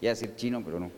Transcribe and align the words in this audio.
Iba 0.00 0.12
a 0.12 0.14
decir 0.14 0.34
chino, 0.34 0.62
pero 0.64 0.80
no. 0.80 0.90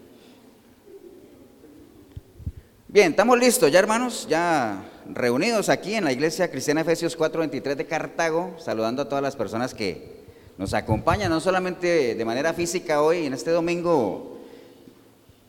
Bien, 2.87 3.11
estamos 3.11 3.39
listos 3.39 3.73
ya 3.73 3.79
hermanos, 3.79 4.27
ya 4.29 4.85
reunidos 5.13 5.69
aquí 5.69 5.95
en 5.95 6.05
la 6.05 6.13
iglesia 6.13 6.51
cristiana 6.51 6.83
Efesios 6.83 7.17
4:23 7.17 7.75
de 7.75 7.87
Cartago, 7.87 8.55
saludando 8.59 9.03
a 9.03 9.09
todas 9.09 9.23
las 9.23 9.35
personas 9.35 9.75
que 9.75 10.23
nos 10.59 10.75
acompañan, 10.75 11.31
no 11.31 11.41
solamente 11.41 12.15
de 12.15 12.25
manera 12.25 12.53
física 12.53 13.03
hoy, 13.03 13.27
en 13.27 13.33
este 13.33 13.51
domingo, 13.51 14.39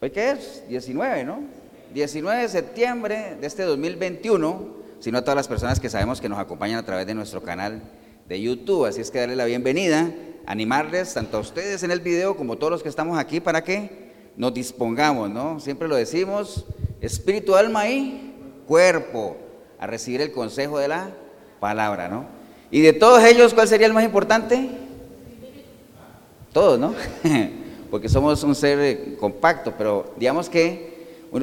¿hoy 0.02 0.10
qué 0.10 0.32
es? 0.32 0.64
19, 0.70 1.24
¿no? 1.26 1.42
19 1.94 2.42
de 2.42 2.50
septiembre 2.50 3.38
de 3.40 3.46
este 3.46 3.64
2021, 3.64 4.68
sino 5.00 5.18
a 5.20 5.22
todas 5.22 5.36
las 5.36 5.48
personas 5.48 5.80
que 5.80 5.90
sabemos 5.90 6.22
que 6.22 6.30
nos 6.30 6.40
acompañan 6.40 6.80
a 6.80 6.86
través 6.86 7.06
de 7.06 7.14
nuestro 7.14 7.44
canal 7.44 7.84
de 8.28 8.42
YouTube. 8.42 8.86
Así 8.86 9.02
es 9.02 9.12
que 9.12 9.20
darle 9.20 9.36
la 9.36 9.46
bienvenida, 9.46 10.12
animarles 10.46 11.14
tanto 11.14 11.38
a 11.38 11.40
ustedes 11.40 11.84
en 11.84 11.92
el 11.92 12.00
video 12.00 12.36
como 12.36 12.54
a 12.54 12.56
todos 12.58 12.72
los 12.72 12.84
que 12.84 12.90
estamos 12.90 13.18
aquí 13.18 13.40
para 13.40 13.64
que 13.64 14.12
nos 14.36 14.54
dispongamos, 14.54 15.30
¿no? 15.30 15.60
Siempre 15.60 15.88
lo 15.88 15.96
decimos, 15.96 16.66
espíritu, 17.02 17.56
alma 17.56 17.88
y 17.88 18.34
cuerpo, 18.68 19.38
a 19.80 19.88
recibir 19.88 20.22
el 20.22 20.32
consejo 20.32 20.80
de 20.80 20.88
la 20.88 21.12
palabra, 21.60 22.08
¿no? 22.08 22.26
Y 22.72 22.82
de 22.82 22.94
todos 22.94 23.24
ellos, 23.24 23.54
¿cuál 23.54 23.68
sería 23.68 23.88
el 23.88 23.94
más 23.94 24.04
importante? 24.04 24.70
Todos, 26.52 26.80
¿no? 26.80 26.96
Porque 27.92 28.10
somos 28.10 28.44
un 28.44 28.56
ser 28.56 28.80
eh, 28.80 29.16
compacto, 29.20 29.74
pero 29.78 30.14
digamos 30.18 30.50
que 30.50 30.94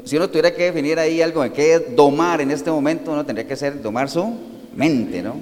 si 0.05 0.17
uno 0.17 0.29
tuviera 0.29 0.53
que 0.55 0.65
definir 0.65 0.99
ahí 0.99 1.23
algo 1.23 1.45
en 1.45 1.53
qué 1.53 1.79
domar 1.79 2.41
en 2.41 2.51
este 2.51 2.71
momento, 2.71 3.13
uno 3.13 3.25
tendría 3.25 3.47
que 3.47 3.57
ser 3.57 3.81
domar 3.81 4.09
su 4.09 4.37
mente, 4.75 5.23
¿no? 5.23 5.37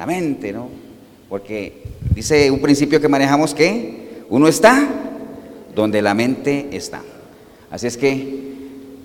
La 0.00 0.06
mente, 0.06 0.50
¿no? 0.50 0.70
Porque 1.28 1.84
dice 2.14 2.50
un 2.50 2.60
principio 2.60 3.02
que 3.02 3.06
manejamos 3.06 3.52
que 3.52 4.22
uno 4.30 4.48
está 4.48 4.88
donde 5.74 6.00
la 6.00 6.14
mente 6.14 6.70
está. 6.72 7.02
Así 7.70 7.86
es 7.86 7.98
que, 7.98 8.40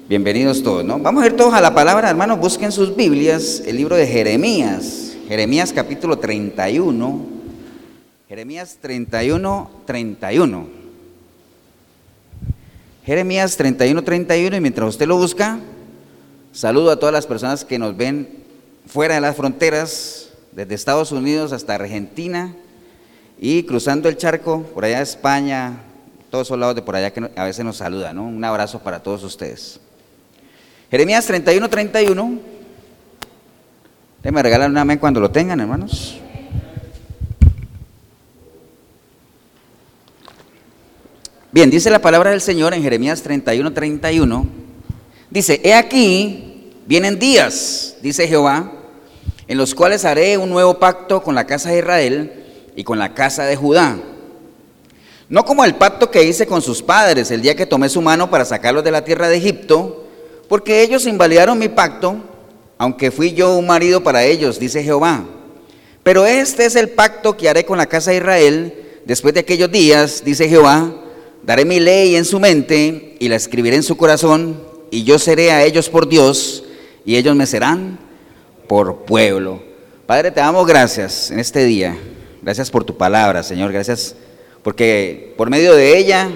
bienvenidos 0.08 0.63
todos, 0.63 0.85
¿no? 0.85 0.98
Vamos 0.99 1.21
a 1.21 1.27
ir 1.27 1.35
todos 1.35 1.54
a 1.54 1.60
la 1.60 1.76
palabra, 1.76 2.10
hermanos, 2.10 2.40
busquen 2.40 2.71
sus 2.71 2.96
Biblias, 2.96 3.62
el 3.66 3.76
libro 3.76 3.98
de 3.98 4.07
Jeremías, 4.07 5.18
Jeremías 5.27 5.73
capítulo 5.73 6.18
31, 6.18 7.26
Jeremías 8.29 8.77
31, 8.79 9.70
31. 9.85 10.68
Jeremías 13.05 13.57
31, 13.57 14.01
31, 14.01 14.55
y 14.55 14.62
mientras 14.62 14.88
usted 14.88 15.07
lo 15.07 15.18
busca, 15.18 15.60
saludo 16.54 16.91
a 16.91 16.99
todas 16.99 17.12
las 17.12 17.27
personas 17.27 17.66
que 17.66 17.77
nos 17.77 17.98
ven 17.98 18.29
fuera 18.88 19.16
de 19.16 19.20
las 19.20 19.35
fronteras, 19.35 20.24
desde 20.55 20.73
Estados 20.73 21.11
Unidos 21.11 21.51
hasta 21.51 21.75
Argentina 21.75 22.55
y 23.37 23.63
cruzando 23.63 24.07
el 24.07 24.15
charco, 24.15 24.63
por 24.73 24.85
allá 24.85 25.01
España, 25.01 25.81
todos 26.31 26.48
esos 26.48 26.57
lados 26.57 26.75
de 26.75 26.81
por 26.81 26.95
allá 26.95 27.11
que 27.11 27.29
a 27.35 27.43
veces 27.43 27.65
nos 27.65 27.77
saludan, 27.77 28.15
¿no? 28.15 28.23
Un 28.23 28.43
abrazo 28.43 28.79
para 28.79 29.03
todos 29.03 29.21
ustedes. 29.23 29.81
Jeremías 30.89 31.26
31, 31.26 31.70
31. 31.70 32.39
Déjenme 34.23 34.43
regalar 34.43 34.70
un 34.70 34.77
amén 34.77 34.98
cuando 34.98 35.20
lo 35.20 35.29
tengan, 35.29 35.59
hermanos. 35.59 36.20
Bien, 41.51 41.70
dice 41.70 41.89
la 41.89 41.99
palabra 41.99 42.31
del 42.31 42.41
Señor 42.41 42.73
en 42.73 42.81
Jeremías 42.81 43.21
31, 43.21 43.73
31. 43.73 44.48
Dice, 45.29 45.59
he 45.63 45.73
aquí, 45.73 46.71
vienen 46.85 47.20
días, 47.20 47.98
dice 48.01 48.27
Jehová, 48.27 48.74
en 49.48 49.57
los 49.57 49.76
cuales 49.76 50.05
haré 50.05 50.38
un 50.38 50.49
nuevo 50.49 50.79
pacto 50.79 51.21
con 51.21 51.35
la 51.35 51.46
casa 51.46 51.70
de 51.70 51.79
Israel 51.79 52.43
y 52.76 52.84
con 52.84 52.99
la 52.99 53.13
casa 53.13 53.46
de 53.46 53.55
Judá. 53.55 53.98
No 55.29 55.43
como 55.46 55.65
el 55.65 55.76
pacto 55.76 56.12
que 56.12 56.24
hice 56.24 56.46
con 56.46 56.62
sus 56.62 56.82
padres 56.82 57.32
el 57.32 57.41
día 57.41 57.55
que 57.55 57.66
tomé 57.66 57.90
su 57.90 58.01
mano 58.01 58.29
para 58.29 58.46
sacarlos 58.46 58.84
de 58.84 58.91
la 58.91 59.04
tierra 59.04 59.27
de 59.27 59.38
Egipto, 59.38 60.05
porque 60.48 60.84
ellos 60.84 61.07
invalidaron 61.07 61.57
mi 61.57 61.70
pacto, 61.70 62.18
aunque 62.77 63.12
fui 63.12 63.34
yo 63.34 63.55
un 63.57 63.66
marido 63.66 64.03
para 64.03 64.23
ellos, 64.23 64.59
dice 64.59 64.84
Jehová. 64.84 65.25
Pero 66.03 66.25
este 66.25 66.66
es 66.66 66.75
el 66.75 66.89
pacto 66.89 67.35
que 67.35 67.50
haré 67.50 67.66
con 67.66 67.77
la 67.77 67.88
casa 67.88 68.12
de 68.12 68.17
Israel 68.17 69.01
después 69.06 69.33
de 69.33 69.39
aquellos 69.39 69.72
días, 69.72 70.23
dice 70.23 70.47
Jehová 70.47 71.01
Daré 71.45 71.63
mi 71.63 71.79
ley 71.79 72.16
en 72.16 72.25
su 72.25 72.39
mente 72.39 73.17
y 73.19 73.29
la 73.29 73.35
escribiré 73.35 73.75
en 73.75 73.83
su 73.83 73.97
corazón, 73.97 74.63
y 74.89 75.03
yo 75.03 75.19
seré 75.19 75.51
a 75.51 75.63
ellos 75.63 75.89
por 75.89 76.07
Dios, 76.07 76.63
y 77.06 77.17
ellos 77.17 77.35
me 77.35 77.45
serán 77.45 78.00
por 78.67 79.05
pueblo. 79.05 79.61
Padre, 80.05 80.31
te 80.31 80.39
damos 80.39 80.67
gracias 80.67 81.31
en 81.31 81.39
este 81.39 81.63
día. 81.65 81.97
Gracias 82.41 82.69
por 82.69 82.83
tu 82.83 82.97
palabra, 82.97 83.43
Señor. 83.43 83.71
Gracias 83.71 84.15
porque 84.63 85.33
por 85.37 85.49
medio 85.49 85.75
de 85.75 85.97
ella 85.97 86.29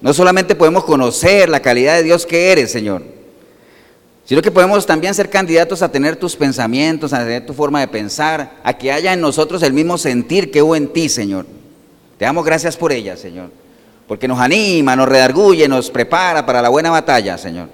no 0.00 0.12
solamente 0.12 0.54
podemos 0.54 0.84
conocer 0.84 1.48
la 1.48 1.60
calidad 1.60 1.96
de 1.96 2.02
Dios 2.02 2.26
que 2.26 2.52
eres, 2.52 2.70
Señor, 2.70 3.02
sino 4.24 4.42
que 4.42 4.50
podemos 4.50 4.86
también 4.86 5.14
ser 5.14 5.30
candidatos 5.30 5.82
a 5.82 5.90
tener 5.90 6.16
tus 6.16 6.36
pensamientos, 6.36 7.12
a 7.12 7.18
tener 7.18 7.46
tu 7.46 7.54
forma 7.54 7.80
de 7.80 7.88
pensar, 7.88 8.58
a 8.62 8.76
que 8.76 8.92
haya 8.92 9.12
en 9.12 9.20
nosotros 9.20 9.62
el 9.62 9.72
mismo 9.72 9.98
sentir 9.98 10.50
que 10.50 10.62
hubo 10.62 10.76
en 10.76 10.88
ti, 10.88 11.08
Señor. 11.08 11.46
Te 12.18 12.24
damos 12.24 12.44
gracias 12.44 12.76
por 12.76 12.92
ella, 12.92 13.16
Señor 13.16 13.50
porque 14.08 14.26
nos 14.26 14.40
anima, 14.40 14.96
nos 14.96 15.06
redarguye, 15.06 15.68
nos 15.68 15.90
prepara 15.90 16.44
para 16.44 16.62
la 16.62 16.70
buena 16.70 16.90
batalla, 16.90 17.36
Señor. 17.36 17.68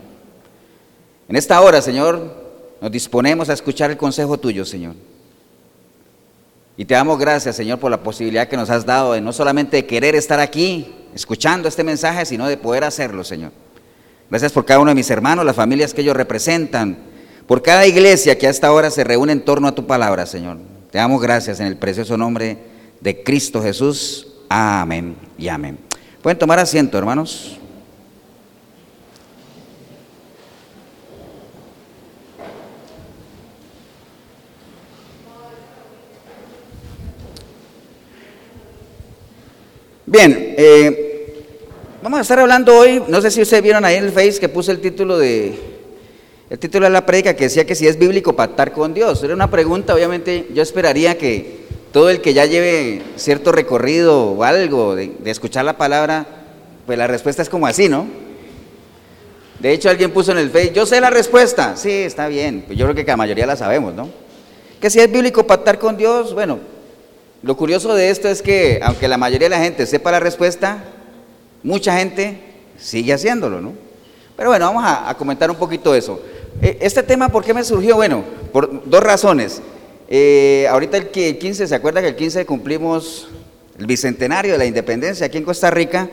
En 1.28 1.36
esta 1.36 1.60
hora, 1.60 1.80
Señor, 1.80 2.43
nos 2.84 2.92
disponemos 2.92 3.48
a 3.48 3.54
escuchar 3.54 3.90
el 3.90 3.96
consejo 3.96 4.36
tuyo, 4.36 4.62
Señor. 4.62 4.94
Y 6.76 6.84
te 6.84 6.92
damos 6.92 7.18
gracias, 7.18 7.56
Señor, 7.56 7.78
por 7.78 7.90
la 7.90 8.02
posibilidad 8.02 8.46
que 8.46 8.58
nos 8.58 8.68
has 8.68 8.84
dado 8.84 9.14
de 9.14 9.22
no 9.22 9.32
solamente 9.32 9.86
querer 9.86 10.14
estar 10.14 10.38
aquí 10.38 10.94
escuchando 11.14 11.66
este 11.66 11.82
mensaje, 11.82 12.26
sino 12.26 12.46
de 12.46 12.58
poder 12.58 12.84
hacerlo, 12.84 13.24
Señor. 13.24 13.52
Gracias 14.28 14.52
por 14.52 14.66
cada 14.66 14.80
uno 14.80 14.90
de 14.90 14.96
mis 14.96 15.08
hermanos, 15.08 15.46
las 15.46 15.56
familias 15.56 15.94
que 15.94 16.02
ellos 16.02 16.14
representan, 16.14 16.98
por 17.46 17.62
cada 17.62 17.86
iglesia 17.86 18.36
que 18.36 18.48
a 18.48 18.50
esta 18.50 18.70
hora 18.70 18.90
se 18.90 19.02
reúne 19.02 19.32
en 19.32 19.46
torno 19.46 19.66
a 19.66 19.74
tu 19.74 19.86
palabra, 19.86 20.26
Señor. 20.26 20.58
Te 20.90 20.98
damos 20.98 21.22
gracias 21.22 21.60
en 21.60 21.68
el 21.68 21.78
precioso 21.78 22.18
nombre 22.18 22.58
de 23.00 23.22
Cristo 23.22 23.62
Jesús. 23.62 24.26
Amén 24.50 25.16
y 25.38 25.48
amén. 25.48 25.78
Pueden 26.20 26.38
tomar 26.38 26.58
asiento, 26.58 26.98
hermanos. 26.98 27.58
Bien, 40.06 40.54
eh, 40.58 41.34
vamos 42.02 42.18
a 42.18 42.22
estar 42.22 42.38
hablando 42.38 42.76
hoy, 42.76 43.02
no 43.08 43.22
sé 43.22 43.30
si 43.30 43.40
ustedes 43.40 43.62
vieron 43.62 43.86
ahí 43.86 43.96
en 43.96 44.04
el 44.04 44.12
Face 44.12 44.38
que 44.38 44.50
puse 44.50 44.70
el 44.70 44.82
título 44.82 45.16
de 45.16 45.58
el 46.50 46.58
título 46.58 46.84
de 46.84 46.90
la 46.90 47.06
prédica 47.06 47.34
que 47.34 47.44
decía 47.44 47.64
que 47.64 47.74
si 47.74 47.86
es 47.86 47.98
bíblico 47.98 48.36
pactar 48.36 48.72
con 48.72 48.92
Dios. 48.92 49.24
Era 49.24 49.32
una 49.32 49.50
pregunta, 49.50 49.94
obviamente 49.94 50.46
yo 50.52 50.62
esperaría 50.62 51.16
que 51.16 51.64
todo 51.90 52.10
el 52.10 52.20
que 52.20 52.34
ya 52.34 52.44
lleve 52.44 53.00
cierto 53.16 53.50
recorrido 53.50 54.32
o 54.32 54.44
algo 54.44 54.94
de, 54.94 55.10
escuchar 55.24 55.64
la 55.64 55.78
palabra, 55.78 56.26
pues 56.84 56.98
la 56.98 57.06
respuesta 57.06 57.40
es 57.40 57.48
como 57.48 57.66
así, 57.66 57.88
¿no? 57.88 58.06
De 59.58 59.72
hecho, 59.72 59.88
alguien 59.88 60.10
puso 60.10 60.32
en 60.32 60.38
el 60.38 60.50
Facebook, 60.50 60.74
yo 60.74 60.84
sé 60.84 61.00
la 61.00 61.08
respuesta. 61.08 61.78
Sí, 61.78 61.90
está 61.90 62.28
bien. 62.28 62.64
Pues 62.66 62.78
yo 62.78 62.84
creo 62.84 62.94
que 62.94 63.04
la 63.04 63.16
mayoría 63.16 63.46
la 63.46 63.56
sabemos, 63.56 63.94
¿no? 63.94 64.10
Que 64.82 64.90
si 64.90 65.00
es 65.00 65.10
bíblico 65.10 65.46
pactar 65.46 65.78
con 65.78 65.96
Dios, 65.96 66.34
bueno, 66.34 66.73
lo 67.44 67.58
curioso 67.58 67.94
de 67.94 68.08
esto 68.08 68.28
es 68.28 68.40
que, 68.40 68.80
aunque 68.82 69.06
la 69.06 69.18
mayoría 69.18 69.50
de 69.50 69.56
la 69.56 69.62
gente 69.62 69.84
sepa 69.84 70.10
la 70.10 70.18
respuesta, 70.18 70.82
mucha 71.62 71.98
gente 71.98 72.40
sigue 72.78 73.12
haciéndolo, 73.12 73.60
¿no? 73.60 73.74
Pero 74.34 74.48
bueno, 74.48 74.64
vamos 74.64 74.82
a, 74.86 75.14
comentar 75.18 75.50
un 75.50 75.56
poquito 75.56 75.94
eso. 75.94 76.22
E, 76.62 76.78
este 76.80 77.02
tema, 77.02 77.28
¿por 77.28 77.44
qué 77.44 77.52
me 77.52 77.62
surgió? 77.62 77.96
Bueno, 77.96 78.24
por 78.50 78.88
dos 78.88 79.02
razones. 79.02 79.60
Eh, 80.08 80.66
ahorita 80.70 80.96
el 80.96 81.10
15, 81.10 81.66
¿se 81.66 81.74
acuerda 81.74 82.00
que 82.00 82.08
el 82.08 82.16
15 82.16 82.46
cumplimos 82.46 83.28
el 83.78 83.86
bicentenario 83.86 84.52
de 84.52 84.58
la 84.58 84.64
independencia 84.64 85.26
aquí 85.26 85.36
en 85.36 85.44
Costa 85.44 85.70
Rica? 85.70 86.08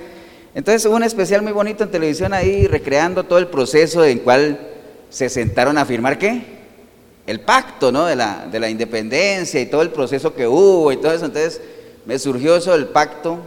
Entonces 0.54 0.86
hubo 0.86 0.98
un 0.98 1.04
especial 1.04 1.44
muy 1.44 1.54
bonito 1.54 1.86
en 1.86 1.92
televisión 1.92 2.34
ahí 2.34 2.68
recreando 2.68 3.24
todo 3.24 3.40
el 3.40 3.48
proceso 3.48 4.04
en 4.04 4.20
cual 4.20 4.60
se 5.10 5.30
sentaron 5.30 5.78
a 5.78 5.86
firmar 5.86 6.20
qué? 6.20 6.61
El 7.32 7.40
pacto, 7.40 7.92
¿no? 7.92 8.06
De 8.06 8.16
la, 8.16 8.48
de 8.52 8.60
la 8.60 8.70
independencia 8.70 9.62
y 9.62 9.66
todo 9.66 9.82
el 9.82 9.90
proceso 9.90 10.34
que 10.34 10.48
hubo 10.48 10.92
y 10.92 10.98
todo 10.98 11.14
eso. 11.14 11.26
Entonces 11.26 11.62
me 12.06 12.20
surgió 12.20 12.56
eso 12.56 12.74
del 12.74 12.88
pacto. 12.88 13.40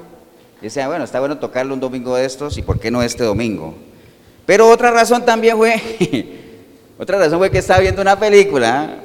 Y 0.60 0.64
decía, 0.64 0.88
bueno, 0.88 1.04
está 1.04 1.20
bueno 1.20 1.38
tocarlo 1.38 1.74
un 1.74 1.80
domingo 1.80 2.16
de 2.16 2.24
estos 2.24 2.56
y 2.56 2.62
por 2.62 2.80
qué 2.80 2.90
no 2.90 3.02
este 3.02 3.24
domingo. 3.24 3.74
Pero 4.46 4.68
otra 4.68 4.90
razón 4.90 5.24
también 5.24 5.56
fue, 5.56 5.78
otra 6.98 7.18
razón 7.18 7.38
fue 7.38 7.50
que 7.50 7.58
estaba 7.58 7.80
viendo 7.80 8.00
una 8.00 8.18
película 8.18 9.00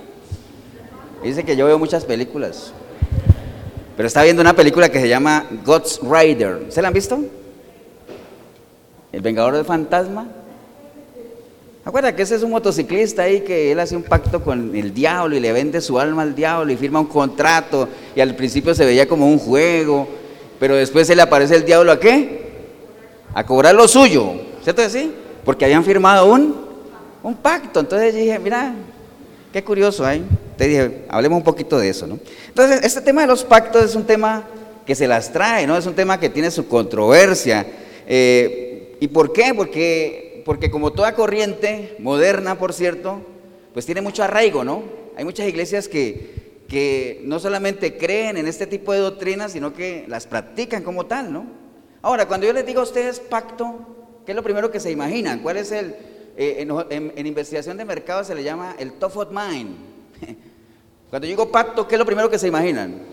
Dice 1.23 1.43
que 1.43 1.55
yo 1.55 1.65
veo 1.65 1.77
muchas 1.77 2.05
películas. 2.05 2.71
Pero 3.97 4.07
está 4.07 4.23
viendo 4.23 4.41
una 4.41 4.55
película 4.55 4.89
que 4.89 5.01
se 5.01 5.09
llama 5.09 5.45
God's 5.65 5.99
Rider. 6.01 6.67
¿Se 6.69 6.81
la 6.81 6.87
han 6.87 6.93
visto? 6.93 7.19
El 9.11 9.21
Vengador 9.21 9.55
del 9.55 9.65
Fantasma. 9.65 10.27
Acuerda 11.89 12.15
que 12.15 12.21
ese 12.21 12.35
es 12.35 12.43
un 12.43 12.51
motociclista 12.51 13.23
ahí 13.23 13.41
que 13.41 13.71
él 13.71 13.79
hace 13.79 13.95
un 13.95 14.03
pacto 14.03 14.43
con 14.43 14.75
el 14.75 14.93
diablo 14.93 15.35
y 15.35 15.39
le 15.39 15.51
vende 15.51 15.81
su 15.81 15.99
alma 15.99 16.21
al 16.21 16.35
diablo 16.35 16.71
y 16.71 16.77
firma 16.77 16.99
un 16.99 17.07
contrato 17.07 17.89
y 18.15 18.21
al 18.21 18.35
principio 18.35 18.75
se 18.75 18.85
veía 18.85 19.07
como 19.07 19.27
un 19.27 19.39
juego, 19.39 20.07
pero 20.59 20.75
después 20.75 21.07
se 21.07 21.15
le 21.15 21.23
aparece 21.23 21.55
el 21.55 21.65
diablo 21.65 21.91
a 21.91 21.99
qué? 21.99 22.49
a 23.33 23.43
cobrar 23.43 23.75
lo 23.75 23.87
suyo, 23.87 24.33
¿cierto 24.63 24.87
sí? 24.87 25.11
Porque 25.43 25.65
habían 25.65 25.83
firmado 25.83 26.31
un, 26.31 26.55
un 27.23 27.35
pacto. 27.35 27.79
Entonces 27.79 28.13
dije, 28.13 28.37
mira, 28.39 28.73
qué 29.51 29.63
curioso 29.63 30.05
hay. 30.05 30.23
Te 30.57 30.67
dije, 30.67 31.05
hablemos 31.09 31.37
un 31.37 31.43
poquito 31.43 31.79
de 31.79 31.89
eso, 31.89 32.05
¿no? 32.05 32.19
Entonces, 32.47 32.81
este 32.83 33.01
tema 33.01 33.21
de 33.21 33.27
los 33.27 33.43
pactos 33.43 33.83
es 33.83 33.95
un 33.95 34.03
tema 34.03 34.43
que 34.85 34.93
se 34.93 35.07
las 35.07 35.31
trae, 35.31 35.65
¿no? 35.65 35.77
Es 35.77 35.85
un 35.85 35.95
tema 35.95 36.19
que 36.19 36.29
tiene 36.29 36.51
su 36.51 36.67
controversia. 36.67 37.65
Eh, 38.07 38.97
¿Y 38.99 39.07
por 39.07 39.31
qué? 39.31 39.53
Porque, 39.55 40.28
porque 40.49 40.71
como 40.71 40.93
toda 40.93 41.13
corriente 41.13 41.95
moderna, 41.99 42.57
por 42.57 42.73
cierto, 42.73 43.21
pues 43.71 43.85
tiene 43.85 44.01
mucho 44.01 44.23
arraigo, 44.23 44.63
¿no? 44.63 44.81
Hay 45.15 45.23
muchas 45.23 45.47
iglesias 45.47 45.87
que, 45.87 46.63
que 46.67 47.21
no 47.23 47.37
solamente 47.37 47.99
creen 47.99 48.35
en 48.35 48.47
este 48.47 48.65
tipo 48.65 48.91
de 48.91 48.97
doctrinas, 48.97 49.51
sino 49.51 49.75
que 49.75 50.05
las 50.07 50.25
practican 50.25 50.81
como 50.81 51.05
tal, 51.05 51.31
¿no? 51.31 51.45
Ahora, 52.01 52.27
cuando 52.27 52.47
yo 52.47 52.53
les 52.53 52.65
digo 52.65 52.79
a 52.79 52.83
ustedes 52.85 53.19
pacto, 53.19 54.21
¿qué 54.25 54.31
es 54.31 54.35
lo 54.35 54.41
primero 54.41 54.71
que 54.71 54.79
se 54.79 54.89
imaginan? 54.89 55.37
¿Cuál 55.41 55.57
es 55.57 55.71
el, 55.71 55.95
eh, 56.35 56.67
en, 56.89 57.27
investigación 57.27 57.77
de 57.77 57.85
mercado 57.85 58.23
se 58.23 58.33
le 58.33 58.41
llama 58.41 58.75
el 58.79 58.93
top 58.93 59.17
of 59.17 59.27
mind? 59.29 59.75
Cuando 61.11 61.27
digo 61.27 61.51
pacto, 61.51 61.87
¿qué 61.87 61.93
es 61.93 61.99
lo 61.99 62.07
primero 62.07 62.27
que 62.27 62.39
se 62.39 62.47
imaginan? 62.47 63.03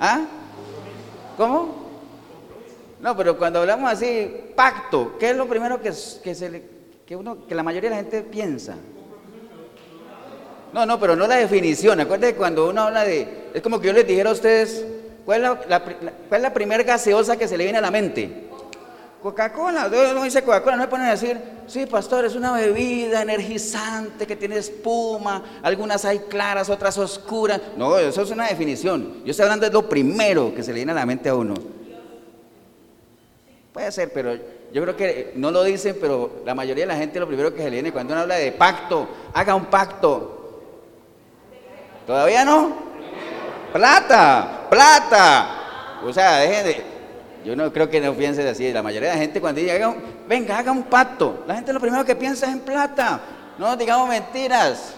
¿Ah? 0.00 0.26
¿Cómo? 1.36 1.81
No, 3.02 3.16
pero 3.16 3.36
cuando 3.36 3.58
hablamos 3.58 3.92
así, 3.92 4.30
pacto, 4.54 5.18
¿qué 5.18 5.30
es 5.30 5.36
lo 5.36 5.48
primero 5.48 5.80
que, 5.80 5.92
que, 6.22 6.34
se 6.36 6.62
que, 7.04 7.16
uno, 7.16 7.46
que 7.48 7.54
la 7.54 7.64
mayoría 7.64 7.90
de 7.90 7.96
la 7.96 8.02
gente 8.02 8.22
piensa? 8.22 8.76
No, 10.72 10.86
no, 10.86 11.00
pero 11.00 11.16
no 11.16 11.26
la 11.26 11.36
definición. 11.36 11.98
Acuérdense 12.00 12.36
cuando 12.36 12.70
uno 12.70 12.82
habla 12.82 13.04
de. 13.04 13.50
Es 13.52 13.60
como 13.60 13.80
que 13.80 13.88
yo 13.88 13.92
les 13.92 14.06
dijera 14.06 14.30
a 14.30 14.32
ustedes: 14.32 14.86
¿cuál 15.24 15.44
es 15.44 15.68
la, 15.68 15.82
cuál 16.28 16.42
la 16.42 16.54
primera 16.54 16.84
gaseosa 16.84 17.36
que 17.36 17.48
se 17.48 17.58
le 17.58 17.64
viene 17.64 17.78
a 17.78 17.82
la 17.82 17.90
mente? 17.90 18.48
Coca-Cola, 19.20 19.88
no 19.88 20.22
dice 20.22 20.42
Coca-Cola, 20.42 20.76
no 20.76 20.82
me 20.82 20.88
ponen 20.88 21.06
a 21.06 21.10
decir, 21.12 21.40
sí, 21.68 21.86
pastor, 21.86 22.24
es 22.24 22.34
una 22.34 22.52
bebida 22.52 23.22
energizante 23.22 24.26
que 24.26 24.34
tiene 24.34 24.56
espuma, 24.56 25.60
algunas 25.62 26.04
hay 26.04 26.20
claras, 26.20 26.68
otras 26.68 26.98
oscuras. 26.98 27.60
No, 27.76 27.96
eso 27.98 28.22
es 28.22 28.30
una 28.30 28.48
definición. 28.48 29.22
Yo 29.24 29.30
estoy 29.30 29.44
hablando 29.44 29.66
de 29.66 29.72
lo 29.72 29.88
primero 29.88 30.52
que 30.52 30.64
se 30.64 30.72
le 30.72 30.78
viene 30.78 30.90
a 30.90 30.96
la 30.96 31.06
mente 31.06 31.28
a 31.28 31.36
uno. 31.36 31.54
Puede 33.72 33.90
ser, 33.90 34.12
pero 34.12 34.34
yo 34.72 34.82
creo 34.82 34.96
que 34.96 35.32
no 35.34 35.50
lo 35.50 35.62
dicen, 35.64 35.96
pero 36.00 36.42
la 36.44 36.54
mayoría 36.54 36.84
de 36.84 36.88
la 36.88 36.96
gente 36.96 37.18
lo 37.18 37.26
primero 37.26 37.52
que 37.54 37.62
se 37.62 37.64
le 37.64 37.76
viene 37.76 37.92
cuando 37.92 38.12
uno 38.12 38.22
habla 38.22 38.36
de 38.36 38.52
pacto, 38.52 39.08
haga 39.32 39.54
un 39.54 39.66
pacto. 39.66 40.60
¿Todavía 42.06 42.44
no? 42.44 42.74
Plata, 43.72 44.66
plata. 44.68 45.98
O 46.04 46.12
sea, 46.12 46.38
dejen 46.38 46.64
de, 46.66 46.82
yo 47.44 47.56
no 47.56 47.72
creo 47.72 47.88
que 47.88 48.00
no 48.00 48.12
piensen 48.12 48.46
así. 48.46 48.70
La 48.72 48.82
mayoría 48.82 49.10
de 49.10 49.14
la 49.14 49.20
gente 49.20 49.40
cuando 49.40 49.60
dice, 49.60 49.80
venga, 50.28 50.58
haga 50.58 50.72
un 50.72 50.84
pacto, 50.84 51.44
la 51.46 51.54
gente 51.54 51.72
lo 51.72 51.80
primero 51.80 52.04
que 52.04 52.16
piensa 52.16 52.46
es 52.46 52.52
en 52.52 52.60
plata. 52.60 53.20
No 53.58 53.76
digamos 53.76 54.08
mentiras. 54.08 54.96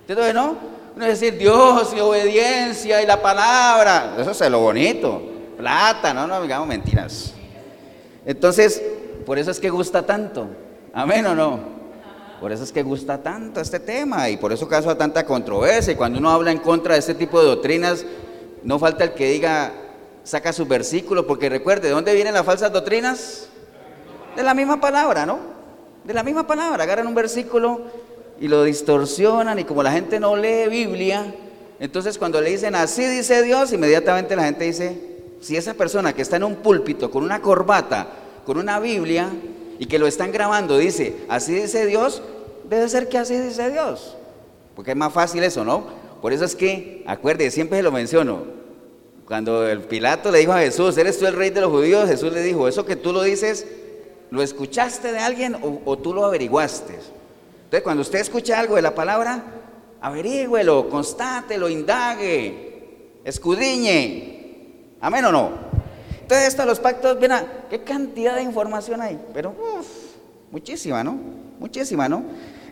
¿Entiendes, 0.00 0.34
no? 0.34 0.56
No 0.96 1.04
es 1.04 1.20
decir 1.20 1.38
Dios 1.38 1.94
y 1.96 2.00
obediencia 2.00 3.02
y 3.02 3.06
la 3.06 3.22
palabra. 3.22 4.14
Eso 4.18 4.32
es 4.32 4.50
lo 4.50 4.60
bonito. 4.60 5.22
Plata, 5.56 6.12
no, 6.12 6.26
no 6.26 6.42
digamos 6.42 6.66
mentiras. 6.66 7.34
Entonces, 8.24 8.82
por 9.26 9.38
eso 9.38 9.50
es 9.50 9.60
que 9.60 9.70
gusta 9.70 10.04
tanto. 10.04 10.46
Amén 10.92 11.26
o 11.26 11.34
no. 11.34 11.78
Por 12.40 12.52
eso 12.52 12.62
es 12.62 12.72
que 12.72 12.82
gusta 12.82 13.22
tanto 13.22 13.60
este 13.60 13.80
tema 13.80 14.30
y 14.30 14.36
por 14.36 14.52
eso 14.52 14.68
causa 14.68 14.96
tanta 14.96 15.24
controversia. 15.24 15.92
Y 15.92 15.96
cuando 15.96 16.18
uno 16.18 16.30
habla 16.30 16.52
en 16.52 16.58
contra 16.58 16.94
de 16.94 17.00
este 17.00 17.14
tipo 17.14 17.40
de 17.40 17.46
doctrinas, 17.46 18.04
no 18.62 18.78
falta 18.78 19.04
el 19.04 19.14
que 19.14 19.30
diga, 19.30 19.72
saca 20.22 20.52
sus 20.52 20.68
versículos, 20.68 21.24
porque 21.24 21.48
recuerde, 21.48 21.88
¿de 21.88 21.94
dónde 21.94 22.14
vienen 22.14 22.34
las 22.34 22.44
falsas 22.44 22.72
doctrinas? 22.72 23.48
De 24.36 24.42
la 24.42 24.54
misma 24.54 24.80
palabra, 24.80 25.26
¿no? 25.26 25.38
De 26.04 26.14
la 26.14 26.22
misma 26.22 26.46
palabra. 26.46 26.84
Agarran 26.84 27.06
un 27.08 27.14
versículo 27.14 27.82
y 28.40 28.48
lo 28.48 28.62
distorsionan 28.62 29.58
y 29.58 29.64
como 29.64 29.82
la 29.82 29.92
gente 29.92 30.20
no 30.20 30.36
lee 30.36 30.68
Biblia, 30.68 31.34
entonces 31.80 32.18
cuando 32.18 32.40
le 32.40 32.50
dicen 32.50 32.74
así 32.74 33.04
dice 33.04 33.42
Dios, 33.42 33.72
inmediatamente 33.72 34.36
la 34.36 34.44
gente 34.44 34.64
dice, 34.64 35.17
si 35.40 35.56
esa 35.56 35.74
persona 35.74 36.12
que 36.12 36.22
está 36.22 36.36
en 36.36 36.44
un 36.44 36.56
púlpito 36.56 37.10
con 37.10 37.22
una 37.22 37.40
corbata, 37.40 38.08
con 38.44 38.58
una 38.58 38.80
Biblia 38.80 39.30
y 39.78 39.86
que 39.86 39.98
lo 39.98 40.06
están 40.06 40.32
grabando 40.32 40.78
dice, 40.78 41.24
así 41.28 41.54
dice 41.54 41.86
Dios, 41.86 42.22
debe 42.68 42.88
ser 42.88 43.08
que 43.08 43.18
así 43.18 43.36
dice 43.36 43.70
Dios. 43.70 44.16
Porque 44.74 44.92
es 44.92 44.96
más 44.96 45.12
fácil 45.12 45.42
eso, 45.42 45.64
¿no? 45.64 45.86
Por 46.20 46.32
eso 46.32 46.44
es 46.44 46.56
que, 46.56 47.04
acuerde, 47.06 47.50
siempre 47.50 47.78
se 47.78 47.82
lo 47.82 47.92
menciono, 47.92 48.58
cuando 49.28 49.68
el 49.68 49.82
Pilato 49.82 50.30
le 50.30 50.38
dijo 50.38 50.52
a 50.52 50.60
Jesús, 50.60 50.96
¿eres 50.96 51.18
tú 51.18 51.26
el 51.26 51.34
rey 51.34 51.50
de 51.50 51.60
los 51.60 51.70
judíos? 51.70 52.08
Jesús 52.08 52.32
le 52.32 52.42
dijo, 52.42 52.66
¿eso 52.66 52.86
que 52.86 52.96
tú 52.96 53.12
lo 53.12 53.22
dices, 53.22 53.66
lo 54.30 54.42
escuchaste 54.42 55.12
de 55.12 55.18
alguien 55.18 55.56
o, 55.84 55.98
tú 55.98 56.14
lo 56.14 56.24
averiguaste? 56.24 56.94
Entonces, 56.94 57.82
cuando 57.82 58.00
usted 58.00 58.20
escucha 58.20 58.58
algo 58.58 58.76
de 58.76 58.82
la 58.82 58.94
palabra, 58.94 59.44
averígüelo, 60.00 60.88
constátelo, 60.88 61.68
indague, 61.68 63.18
escudriñe. 63.24 64.37
¿Amén 65.00 65.24
o 65.24 65.32
no? 65.32 65.50
Entonces, 66.20 66.48
esto 66.48 66.62
de 66.62 66.68
los 66.68 66.80
pactos, 66.80 67.18
mira, 67.20 67.64
qué 67.70 67.80
cantidad 67.80 68.36
de 68.36 68.42
información 68.42 69.00
hay, 69.00 69.18
pero 69.32 69.54
muchísima, 70.50 71.02
¿no? 71.02 71.18
Muchísima, 71.58 72.08
¿no? 72.08 72.22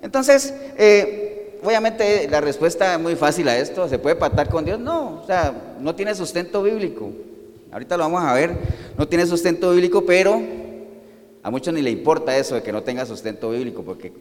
Entonces, 0.03 0.53
eh, 0.77 1.59
obviamente 1.63 2.29
la 2.29 2.41
respuesta 2.41 2.95
es 2.95 3.01
muy 3.01 3.17
fácil 3.17 3.49
a 3.49 3.57
esto, 3.57 3.89
¿se 3.89 3.99
puede 3.99 4.17
pactar 4.17 4.49
con 4.49 4.65
Dios? 4.65 4.79
No, 4.79 5.23
o 5.23 5.27
sea, 5.27 5.55
no 5.81 5.95
tiene 5.95 6.15
sustento 6.15 6.63
bíblico. 6.63 7.11
Ahorita 7.73 7.97
lo 7.97 8.05
vamos 8.05 8.23
a 8.23 8.35
ver, 8.35 8.57
no 8.97 9.09
tiene 9.09 9.27
sustento 9.27 9.73
bíblico, 9.73 10.05
pero 10.05 10.41
a 11.43 11.51
muchos 11.51 11.73
ni 11.73 11.81
le 11.81 11.91
importa 11.91 12.37
eso 12.37 12.57
de 12.57 12.63
que 12.63 12.73
no 12.73 12.83
tenga 12.83 13.07
sustento 13.07 13.51
bíblico, 13.51 13.83
porque 13.83 14.13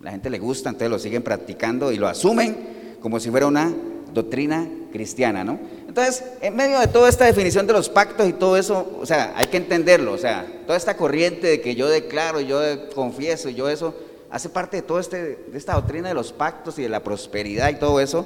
la 0.00 0.10
gente 0.10 0.30
le 0.30 0.38
gusta, 0.38 0.70
entonces 0.70 0.90
lo 0.90 0.98
siguen 0.98 1.22
practicando 1.22 1.92
y 1.92 1.96
lo 1.96 2.08
asumen 2.08 2.56
como 3.00 3.20
si 3.20 3.30
fuera 3.30 3.46
una 3.46 3.72
doctrina 4.12 4.68
cristiana, 4.92 5.44
¿no? 5.44 5.58
Entonces, 5.90 6.22
en 6.40 6.54
medio 6.54 6.78
de 6.78 6.86
toda 6.86 7.08
esta 7.08 7.24
definición 7.24 7.66
de 7.66 7.72
los 7.72 7.88
pactos 7.88 8.28
y 8.28 8.32
todo 8.32 8.56
eso, 8.56 8.96
o 9.02 9.04
sea, 9.04 9.32
hay 9.34 9.46
que 9.46 9.56
entenderlo, 9.56 10.12
o 10.12 10.18
sea, 10.18 10.46
toda 10.64 10.78
esta 10.78 10.96
corriente 10.96 11.48
de 11.48 11.60
que 11.60 11.74
yo 11.74 11.88
declaro, 11.88 12.40
yo 12.40 12.60
confieso, 12.94 13.48
yo 13.48 13.68
eso, 13.68 13.92
hace 14.30 14.48
parte 14.50 14.76
de 14.76 14.82
toda 14.82 15.00
este, 15.00 15.18
de 15.50 15.58
esta 15.58 15.74
doctrina 15.74 16.06
de 16.06 16.14
los 16.14 16.32
pactos 16.32 16.78
y 16.78 16.82
de 16.82 16.88
la 16.88 17.02
prosperidad 17.02 17.70
y 17.70 17.74
todo 17.74 17.98
eso, 17.98 18.24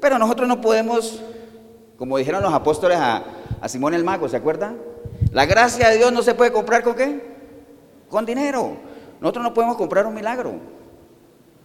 pero 0.00 0.18
nosotros 0.18 0.48
no 0.48 0.62
podemos, 0.62 1.20
como 1.98 2.16
dijeron 2.16 2.42
los 2.42 2.54
apóstoles 2.54 2.96
a, 2.98 3.24
Simón 3.66 3.92
el 3.92 4.04
Mago, 4.04 4.26
¿se 4.30 4.38
acuerdan? 4.38 4.78
La 5.32 5.44
gracia 5.44 5.90
de 5.90 5.98
Dios 5.98 6.14
no 6.14 6.22
se 6.22 6.32
puede 6.32 6.50
comprar 6.50 6.82
con 6.82 6.94
qué? 6.94 7.20
Con 8.08 8.24
dinero. 8.24 8.78
Nosotros 9.20 9.44
no 9.44 9.52
podemos 9.52 9.76
comprar 9.76 10.06
un 10.06 10.14
milagro. 10.14 10.54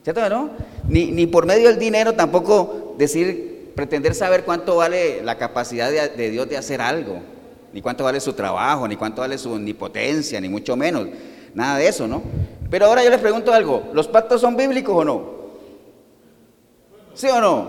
¿Cierto 0.04 0.30
no? 0.30 0.50
Ni, 0.90 1.10
ni 1.12 1.26
por 1.26 1.46
medio 1.46 1.70
del 1.70 1.80
dinero 1.80 2.16
tampoco 2.16 2.96
decir, 2.98 3.57
pretender 3.78 4.16
saber 4.16 4.44
cuánto 4.44 4.76
vale 4.76 5.22
la 5.22 5.38
capacidad 5.38 5.92
de, 5.92 6.30
Dios 6.32 6.50
de 6.50 6.58
hacer 6.58 6.82
algo, 6.82 7.22
ni 7.72 7.80
cuánto 7.80 8.04
vale 8.04 8.20
su 8.20 8.34
trabajo, 8.34 8.88
ni 8.88 8.96
cuánto 8.96 9.22
vale 9.22 9.38
su 9.38 9.52
omnipotencia, 9.52 10.42
ni 10.42 10.50
mucho 10.50 10.76
menos. 10.76 11.08
Nada 11.54 11.78
de 11.78 11.88
eso, 11.88 12.08
¿no? 12.08 12.24
Pero 12.72 12.88
ahora 12.88 13.04
yo 13.04 13.12
les 13.12 13.20
pregunto 13.20 13.54
algo, 13.54 13.84
¿los 13.94 14.08
pactos 14.08 14.42
son 14.42 14.58
bíblicos 14.58 14.96
o 14.96 15.06
no? 15.06 15.38
¿Sí 17.14 17.28
o 17.28 17.40
no? 17.40 17.68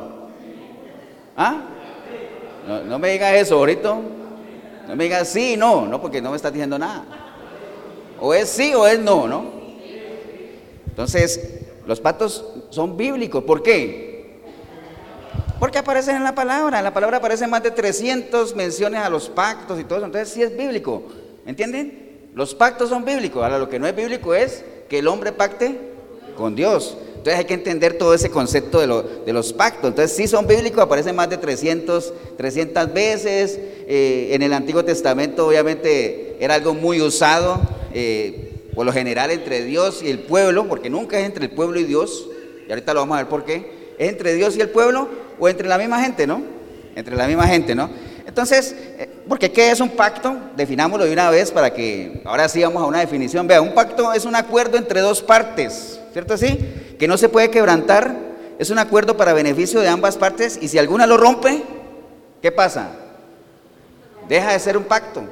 ¿Ah? 1.36 1.60
No, 2.86 2.98
me 2.98 3.10
digas 3.10 3.34
eso, 3.34 3.56
ahorita. 3.56 3.94
No 4.88 4.96
me 4.96 5.04
digas 5.04 5.28
sí, 5.28 5.58
no, 5.58 5.86
no, 5.86 6.00
porque 6.00 6.22
no 6.22 6.30
me 6.30 6.36
estás 6.36 6.54
diciendo 6.54 6.78
nada. 6.78 7.04
O 8.18 8.32
es 8.32 8.48
sí 8.48 8.74
o 8.74 8.86
es 8.86 8.98
no, 8.98 9.28
¿no? 9.28 9.44
Entonces, 10.86 11.66
los 11.86 12.00
pactos 12.00 12.44
son 12.70 12.96
bíblicos. 12.96 13.44
¿Por 13.44 13.62
qué? 13.62 14.17
Porque 15.58 15.78
aparecen 15.78 16.16
en 16.16 16.24
la 16.24 16.34
palabra. 16.34 16.78
En 16.78 16.84
la 16.84 16.94
palabra 16.94 17.18
aparecen 17.18 17.50
más 17.50 17.62
de 17.62 17.70
300 17.70 18.54
menciones 18.54 19.00
a 19.00 19.10
los 19.10 19.28
pactos 19.28 19.80
y 19.80 19.84
todo 19.84 19.98
eso. 19.98 20.06
Entonces, 20.06 20.32
sí 20.32 20.42
es 20.42 20.56
bíblico. 20.56 21.02
¿Entienden? 21.46 22.30
Los 22.34 22.54
pactos 22.54 22.88
son 22.88 23.04
bíblicos. 23.04 23.42
Ahora, 23.42 23.58
lo 23.58 23.68
que 23.68 23.78
no 23.78 23.86
es 23.86 23.96
bíblico 23.96 24.34
es 24.34 24.64
que 24.88 24.98
el 24.98 25.08
hombre 25.08 25.32
pacte 25.32 25.78
con 26.36 26.54
Dios. 26.54 26.96
Entonces 27.16 27.40
hay 27.40 27.44
que 27.46 27.54
entender 27.54 27.98
todo 27.98 28.14
ese 28.14 28.30
concepto 28.30 28.80
de, 28.80 29.32
los 29.32 29.52
pactos. 29.52 29.90
Entonces 29.90 30.16
sí 30.16 30.28
son 30.28 30.46
bíblicos, 30.46 30.80
aparecen 30.80 31.16
más 31.16 31.28
de 31.28 31.36
300, 31.36 32.12
300 32.36 32.94
veces. 32.94 33.58
Eh, 33.58 34.28
en 34.30 34.42
el 34.42 34.52
Antiguo 34.52 34.84
Testamento 34.84 35.48
obviamente 35.48 36.36
era 36.38 36.54
algo 36.54 36.74
muy 36.74 37.00
usado, 37.02 37.60
eh, 37.92 38.52
por 38.74 38.86
lo 38.86 38.92
general 38.92 39.32
entre 39.32 39.64
Dios 39.64 40.02
y 40.02 40.10
el 40.10 40.20
pueblo, 40.20 40.68
porque 40.68 40.90
nunca 40.90 41.18
es 41.18 41.26
entre 41.26 41.46
el 41.46 41.50
pueblo 41.50 41.80
y 41.80 41.84
Dios. 41.84 42.28
Y 42.68 42.70
ahorita 42.70 42.94
lo 42.94 43.00
vamos 43.00 43.16
a 43.16 43.22
ver 43.22 43.28
por 43.28 43.44
qué. 43.44 43.77
¿Es 43.98 44.08
entre 44.08 44.34
Dios 44.34 44.56
y 44.56 44.60
el 44.60 44.70
pueblo 44.70 45.08
o 45.38 45.48
entre 45.48 45.68
la 45.68 45.76
misma 45.76 46.00
gente, 46.00 46.26
no? 46.26 46.42
Entre 46.94 47.16
la 47.16 47.26
misma 47.26 47.46
gente, 47.46 47.74
¿no? 47.74 47.90
Entonces, 48.26 48.74
eh, 48.78 49.08
porque 49.28 49.50
¿qué 49.50 49.70
es 49.70 49.80
un 49.80 49.90
pacto? 49.90 50.36
Definámoslo 50.56 51.04
de 51.04 51.12
una 51.12 51.30
vez 51.30 51.50
para 51.50 51.72
que 51.72 52.22
ahora 52.24 52.48
sí 52.48 52.62
vamos 52.62 52.82
a 52.82 52.86
una 52.86 53.00
definición. 53.00 53.46
Vea, 53.46 53.60
un 53.60 53.74
pacto 53.74 54.12
es 54.12 54.24
un 54.24 54.36
acuerdo 54.36 54.78
entre 54.78 55.00
dos 55.00 55.22
partes, 55.22 56.00
¿cierto 56.12 56.34
así? 56.34 56.58
Que 56.98 57.08
no 57.08 57.18
se 57.18 57.28
puede 57.28 57.50
quebrantar, 57.50 58.14
es 58.58 58.70
un 58.70 58.78
acuerdo 58.78 59.16
para 59.16 59.32
beneficio 59.32 59.80
de 59.80 59.88
ambas 59.88 60.16
partes 60.16 60.58
y 60.60 60.68
si 60.68 60.78
alguna 60.78 61.06
lo 61.06 61.16
rompe, 61.16 61.62
¿qué 62.42 62.52
pasa? 62.52 62.90
Deja 64.28 64.52
de 64.52 64.58
ser 64.58 64.76
un 64.76 64.84
pacto, 64.84 65.24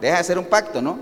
deja 0.00 0.18
de 0.18 0.24
ser 0.24 0.38
un 0.38 0.46
pacto, 0.46 0.82
¿no? 0.82 0.98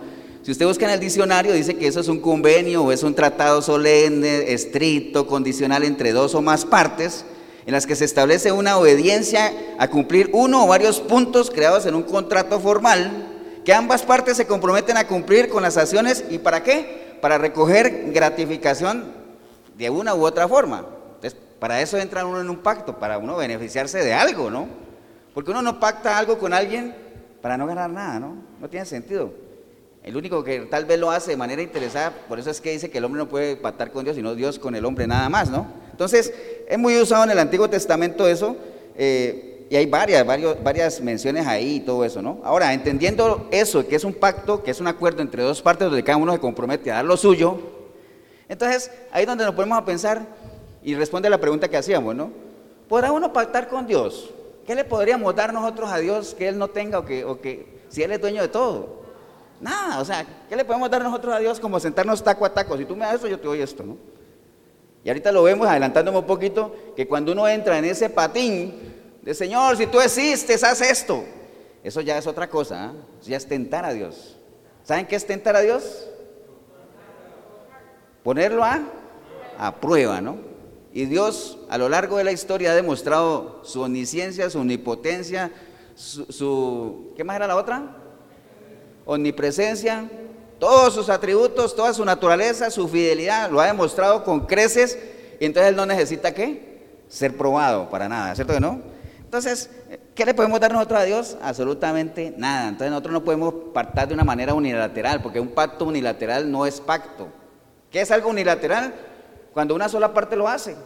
Si 0.49 0.53
usted 0.53 0.65
busca 0.65 0.87
en 0.87 0.93
el 0.93 1.01
diccionario, 1.01 1.53
dice 1.53 1.77
que 1.77 1.87
eso 1.87 2.01
es 2.01 2.09
un 2.09 2.21
convenio 2.21 2.83
o 2.83 2.91
es 2.91 3.03
un 3.03 3.15
tratado 3.15 3.61
solemne, 3.61 4.51
estricto, 4.51 5.27
condicional 5.27 5.85
entre 5.85 6.13
dos 6.13 6.35
o 6.35 6.41
más 6.41 6.65
partes, 6.65 7.27
en 7.67 7.73
las 7.75 7.87
que 7.87 7.95
se 7.95 8.07
establece 8.07 8.51
una 8.51 8.79
obediencia 8.79 9.53
a 9.79 9.89
cumplir 9.89 10.31
uno 10.33 10.65
o 10.65 10.67
varios 10.67 11.01
puntos 11.01 11.51
creados 11.51 11.85
en 11.85 11.95
un 11.95 12.03
contrato 12.03 12.59
formal, 12.61 13.27
que 13.63 13.75
ambas 13.75 14.05
partes 14.05 14.39
se 14.39 14.47
comprometen 14.47 14.97
a 14.97 15.07
cumplir 15.07 15.51
con 15.51 15.63
las 15.63 15.77
acciones 15.77 16.25
y 16.31 16.39
para 16.39 16.63
qué? 16.63 17.19
Para 17.21 17.37
recoger 17.37 18.11
gratificación 18.15 19.13
de 19.77 19.91
una 19.91 20.15
u 20.15 20.25
otra 20.25 20.49
forma. 20.49 20.87
Entonces, 21.17 21.39
para 21.59 21.83
eso 21.83 21.99
entra 21.99 22.25
uno 22.25 22.41
en 22.41 22.49
un 22.49 22.61
pacto, 22.61 22.99
para 22.99 23.19
uno 23.19 23.37
beneficiarse 23.37 24.03
de 24.03 24.15
algo, 24.15 24.51
¿no? 24.51 24.67
Porque 25.35 25.51
uno 25.51 25.61
no 25.61 25.79
pacta 25.79 26.17
algo 26.17 26.39
con 26.39 26.55
alguien 26.55 26.97
para 27.43 27.59
no 27.59 27.67
ganar 27.67 27.91
nada, 27.91 28.19
¿no? 28.19 28.35
No 28.59 28.71
tiene 28.71 28.87
sentido. 28.87 29.47
El 30.03 30.17
único 30.17 30.43
que 30.43 30.61
tal 30.61 30.85
vez 30.85 30.99
lo 30.99 31.11
hace 31.11 31.33
de 31.33 31.37
manera 31.37 31.61
interesada, 31.61 32.13
por 32.29 32.39
eso 32.39 32.51
es 32.51 32.61
que 32.61 32.71
dice 32.71 32.91
que 32.91 32.99
el 32.99 33.05
hombre 33.05 33.19
no 33.19 33.29
puede 33.29 33.57
pactar 33.57 33.91
con 33.91 34.05
Dios, 34.05 34.17
sino 34.17 34.35
Dios 34.35 34.59
con 34.59 34.75
el 34.75 34.85
hombre 34.85 35.07
nada 35.07 35.29
más, 35.29 35.51
¿no? 35.51 35.67
Entonces, 35.91 36.33
es 36.69 36.79
muy 36.79 36.97
usado 36.97 37.25
en 37.25 37.31
el 37.31 37.39
Antiguo 37.39 37.69
Testamento 37.69 38.27
eso, 38.27 38.57
eh, 38.97 39.67
y 39.71 39.77
hay 39.77 39.87
varias, 39.87 40.25
varios, 40.25 40.63
varias 40.63 41.01
menciones 41.01 41.47
ahí 41.47 41.77
y 41.77 41.81
todo 41.81 42.05
eso, 42.05 42.23
¿no? 42.23 42.41
Ahora, 42.43 42.73
entendiendo 42.73 43.49
eso, 43.51 43.87
que 43.87 43.97
es 43.97 44.05
un 44.05 44.15
pacto, 44.15 44.63
que 44.63 44.71
es 44.71 44.81
un 44.81 44.87
acuerdo 44.87 45.21
entre 45.21 45.43
dos 45.43 45.61
partes 45.61 45.87
donde 45.87 46.03
cada 46.03 46.17
uno 46.17 46.33
se 46.33 46.39
compromete 46.39 46.91
a 46.91 46.97
dar 46.97 47.05
lo 47.05 47.17
suyo, 47.17 47.59
entonces 48.49 48.91
ahí 49.13 49.23
es 49.23 49.29
donde 49.29 49.45
nos 49.45 49.55
ponemos 49.55 49.77
a 49.77 49.85
pensar 49.85 50.27
y 50.83 50.95
responde 50.95 51.29
a 51.29 51.31
la 51.31 51.39
pregunta 51.39 51.69
que 51.69 51.77
hacíamos, 51.77 52.15
¿no? 52.15 52.31
¿Podrá 52.89 53.13
uno 53.13 53.33
pactar 53.33 53.69
con 53.69 53.87
Dios? 53.87 54.31
¿Qué 54.67 54.75
le 54.75 54.85
podríamos 54.85 55.35
dar 55.35 55.53
nosotros 55.53 55.91
a 55.91 55.99
Dios 55.99 56.35
que 56.35 56.49
Él 56.49 56.59
no 56.59 56.69
tenga 56.69 56.99
o 57.01 57.05
que, 57.05 57.25
o 57.25 57.41
que 57.41 57.81
si 57.89 58.03
Él 58.03 58.13
es 58.13 58.21
dueño 58.21 58.41
de 58.41 58.49
todo? 58.49 59.08
Nada, 59.61 60.01
o 60.01 60.05
sea, 60.05 60.25
¿qué 60.49 60.55
le 60.55 60.65
podemos 60.65 60.91
dar 60.91 61.03
nosotros 61.03 61.35
a 61.35 61.39
Dios 61.39 61.59
como 61.59 61.81
sentarnos 61.81 62.23
taco 62.23 62.45
a 62.45 62.55
taco? 62.55 62.77
Si 62.77 62.85
tú 62.85 62.95
me 62.95 63.05
das 63.05 63.17
eso, 63.17 63.27
yo 63.27 63.41
te 63.41 63.47
doy 63.47 63.61
esto, 63.61 63.83
¿no? 63.83 63.97
Y 65.05 65.09
ahorita 65.09 65.33
lo 65.33 65.43
vemos, 65.43 65.67
adelantándome 65.67 66.19
un 66.19 66.27
poquito, 66.27 66.75
que 66.95 67.09
cuando 67.09 67.33
uno 67.33 67.49
entra 67.49 67.79
en 67.79 67.85
ese 67.85 68.11
patín 68.11 68.75
de 69.23 69.35
Señor, 69.35 69.77
si 69.77 69.87
tú 69.87 70.01
existes, 70.01 70.63
haz 70.63 70.81
esto. 70.81 71.25
Eso 71.83 72.01
ya 72.01 72.19
es 72.19 72.27
otra 72.27 72.49
cosa, 72.49 72.87
¿eh? 72.87 72.91
ya 73.23 73.37
es 73.37 73.47
tentar 73.47 73.85
a 73.85 73.93
Dios. 73.93 74.37
¿Saben 74.85 75.07
qué 75.07 75.17
es 75.17 75.27
tentar 75.27 75.57
a 75.57 75.61
Dios? 75.61 76.09
Ponerlo 78.23 78.65
a, 78.65 78.81
a 79.59 79.77
prueba, 79.77 80.21
¿no? 80.21 80.37
Y 80.93 81.05
Dios 81.07 81.59
a 81.69 81.79
lo 81.79 81.89
largo 81.89 82.17
de 82.17 82.25
la 82.25 82.33
historia 82.33 82.73
ha 82.73 82.75
demostrado 82.75 83.61
su 83.65 83.83
omnisciencia, 83.83 84.51
su 84.51 84.59
omnipotencia, 84.59 85.53
su, 85.95 86.25
su 86.33 87.13
¿qué 87.17 87.25
más 87.25 87.37
era 87.37 87.47
la 87.47 87.57
otra? 87.57 87.97
Omnipresencia, 89.09 90.07
todos 90.59 90.93
sus 90.93 91.09
atributos, 91.09 91.75
toda 91.75 91.95
su 91.95 92.05
naturaleza, 92.05 92.71
su 92.71 92.87
fidelidad, 92.89 93.51
lo 93.51 93.59
ha 93.59 93.67
demostrado 93.67 94.23
con 94.23 94.41
creces 94.41 94.99
y 95.41 95.47
entonces 95.47 95.71
él 95.71 95.77
no 95.77 95.87
necesita 95.87 96.35
qué? 96.35 96.85
Ser 97.09 97.35
probado 97.35 97.89
para 97.89 98.07
nada, 98.07 98.35
¿cierto 98.35 98.53
que 98.53 98.61
no? 98.61 98.83
Entonces, 99.25 99.71
¿qué 100.15 100.27
le 100.27 100.35
podemos 100.35 100.61
dar 100.61 100.73
nosotros 100.73 101.01
a 101.01 101.05
Dios? 101.05 101.39
Absolutamente 101.41 102.35
nada. 102.37 102.69
Entonces 102.69 102.91
nosotros 102.91 103.15
no 103.15 103.25
podemos 103.25 103.55
partar 103.73 104.09
de 104.09 104.15
una 104.15 104.25
manera 104.25 104.53
unilateral, 104.53 105.23
porque 105.23 105.41
un 105.41 105.49
pacto 105.49 105.87
unilateral 105.87 106.51
no 106.51 106.67
es 106.67 106.79
pacto. 106.79 107.29
¿Qué 107.91 108.03
es 108.03 108.11
algo 108.11 108.29
unilateral? 108.29 108.93
Cuando 109.55 109.75
una 109.75 109.89
sola 109.89 110.13
parte 110.13 110.37
lo 110.37 110.49
hace. 110.49 110.77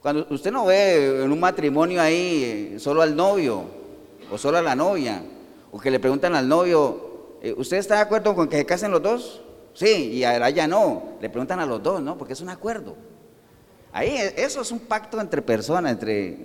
Cuando 0.00 0.26
usted 0.30 0.50
no 0.50 0.64
ve 0.64 1.24
en 1.24 1.30
un 1.30 1.40
matrimonio 1.40 2.00
ahí 2.00 2.72
eh, 2.74 2.78
solo 2.78 3.02
al 3.02 3.14
novio 3.14 3.64
o 4.30 4.38
solo 4.38 4.56
a 4.56 4.62
la 4.62 4.74
novia, 4.74 5.22
o 5.76 5.78
que 5.78 5.90
le 5.90 6.00
preguntan 6.00 6.34
al 6.34 6.48
novio, 6.48 7.36
eh, 7.42 7.54
¿usted 7.54 7.76
está 7.76 7.96
de 7.96 8.00
acuerdo 8.00 8.34
con 8.34 8.48
que 8.48 8.56
se 8.56 8.64
casen 8.64 8.90
los 8.90 9.02
dos? 9.02 9.42
Sí, 9.74 10.10
y 10.10 10.24
a 10.24 10.48
ella 10.48 10.66
no. 10.66 11.18
Le 11.20 11.28
preguntan 11.28 11.60
a 11.60 11.66
los 11.66 11.82
dos, 11.82 12.00
¿no? 12.00 12.16
Porque 12.16 12.32
es 12.32 12.40
un 12.40 12.48
acuerdo. 12.48 12.96
Ahí 13.92 14.08
e, 14.08 14.42
eso 14.42 14.62
es 14.62 14.72
un 14.72 14.78
pacto 14.78 15.20
entre 15.20 15.42
personas, 15.42 15.92
entre 15.92 16.38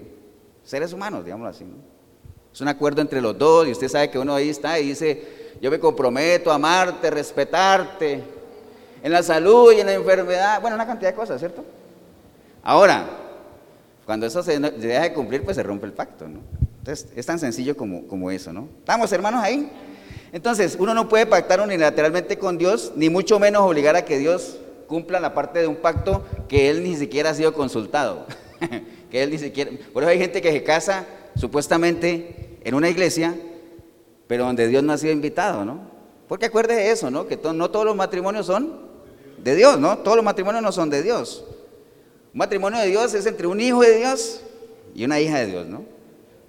seres 0.65 0.91
humanos, 0.91 1.23
digámoslo 1.23 1.49
así. 1.49 1.65
Es 2.53 2.59
un 2.59 2.67
acuerdo 2.67 3.01
entre 3.01 3.21
los 3.21 3.37
dos 3.37 3.69
y 3.69 3.71
usted 3.71 3.87
sabe 3.87 4.11
que 4.11 4.19
uno 4.19 4.35
ahí 4.35 4.49
está 4.49 4.77
y 4.77 4.87
dice, 4.87 5.53
yo 5.61 5.71
me 5.71 5.79
comprometo 5.79 6.51
a 6.51 6.55
amarte, 6.55 7.09
respetarte, 7.09 8.21
en 9.01 9.11
la 9.13 9.23
salud 9.23 9.71
y 9.71 9.79
en 9.79 9.85
la 9.85 9.93
enfermedad, 9.93 10.59
bueno, 10.59 10.75
una 10.75 10.85
cantidad 10.85 11.11
de 11.11 11.15
cosas, 11.15 11.39
¿cierto? 11.39 11.63
Ahora, 12.63 13.07
cuando 14.05 14.25
eso 14.25 14.43
se 14.43 14.59
deja 14.59 15.03
de 15.03 15.13
cumplir, 15.13 15.45
pues 15.45 15.55
se 15.55 15.63
rompe 15.63 15.85
el 15.85 15.93
pacto, 15.93 16.27
¿no? 16.27 16.41
Entonces, 16.81 17.09
es 17.15 17.27
tan 17.27 17.37
sencillo 17.37 17.77
como, 17.77 18.31
eso, 18.31 18.51
¿no? 18.51 18.67
¿Estamos 18.79 19.11
hermanos 19.11 19.43
ahí? 19.43 19.71
Entonces, 20.31 20.75
uno 20.79 20.95
no 20.95 21.07
puede 21.07 21.27
pactar 21.27 21.61
unilateralmente 21.61 22.39
con 22.39 22.57
Dios, 22.57 22.93
ni 22.95 23.07
mucho 23.07 23.37
menos 23.37 23.61
obligar 23.61 23.95
a 23.95 24.03
que 24.03 24.17
Dios 24.17 24.59
cumpla 24.87 25.19
la 25.19 25.35
parte 25.35 25.59
de 25.59 25.67
un 25.67 25.75
pacto 25.75 26.25
que 26.49 26.71
Él 26.71 26.81
ni 26.81 26.95
siquiera 26.95 27.29
ha 27.29 27.33
sido 27.35 27.53
consultado. 27.53 28.25
que 29.11 29.21
Él 29.21 29.29
ni 29.29 29.37
siquiera... 29.37 29.69
Por 29.93 30.01
eso 30.01 30.09
hay 30.09 30.17
gente 30.17 30.41
que 30.41 30.51
se 30.51 30.63
casa 30.63 31.05
supuestamente 31.35 32.57
en 32.63 32.73
una 32.73 32.89
iglesia, 32.89 33.35
pero 34.25 34.45
donde 34.45 34.67
Dios 34.67 34.81
no 34.81 34.93
ha 34.93 34.97
sido 34.97 35.13
invitado, 35.13 35.63
¿no? 35.63 35.81
Porque 36.27 36.47
acuérdese 36.47 36.81
de 36.81 36.91
eso, 36.91 37.11
¿no? 37.11 37.27
Que 37.27 37.37
no 37.53 37.69
todos 37.69 37.85
los 37.85 37.95
matrimonios 37.95 38.47
son 38.47 38.89
de 39.37 39.53
Dios, 39.53 39.79
¿no? 39.79 39.99
Todos 39.99 40.15
los 40.15 40.25
matrimonios 40.25 40.63
no 40.63 40.71
son 40.71 40.89
de 40.89 41.03
Dios. 41.03 41.45
Un 42.33 42.39
matrimonio 42.39 42.79
de 42.79 42.87
Dios 42.87 43.13
es 43.13 43.27
entre 43.27 43.45
un 43.45 43.61
hijo 43.61 43.81
de 43.81 43.97
Dios 43.97 44.41
y 44.95 45.05
una 45.05 45.19
hija 45.19 45.37
de 45.37 45.45
Dios, 45.45 45.67
¿no? 45.67 46.00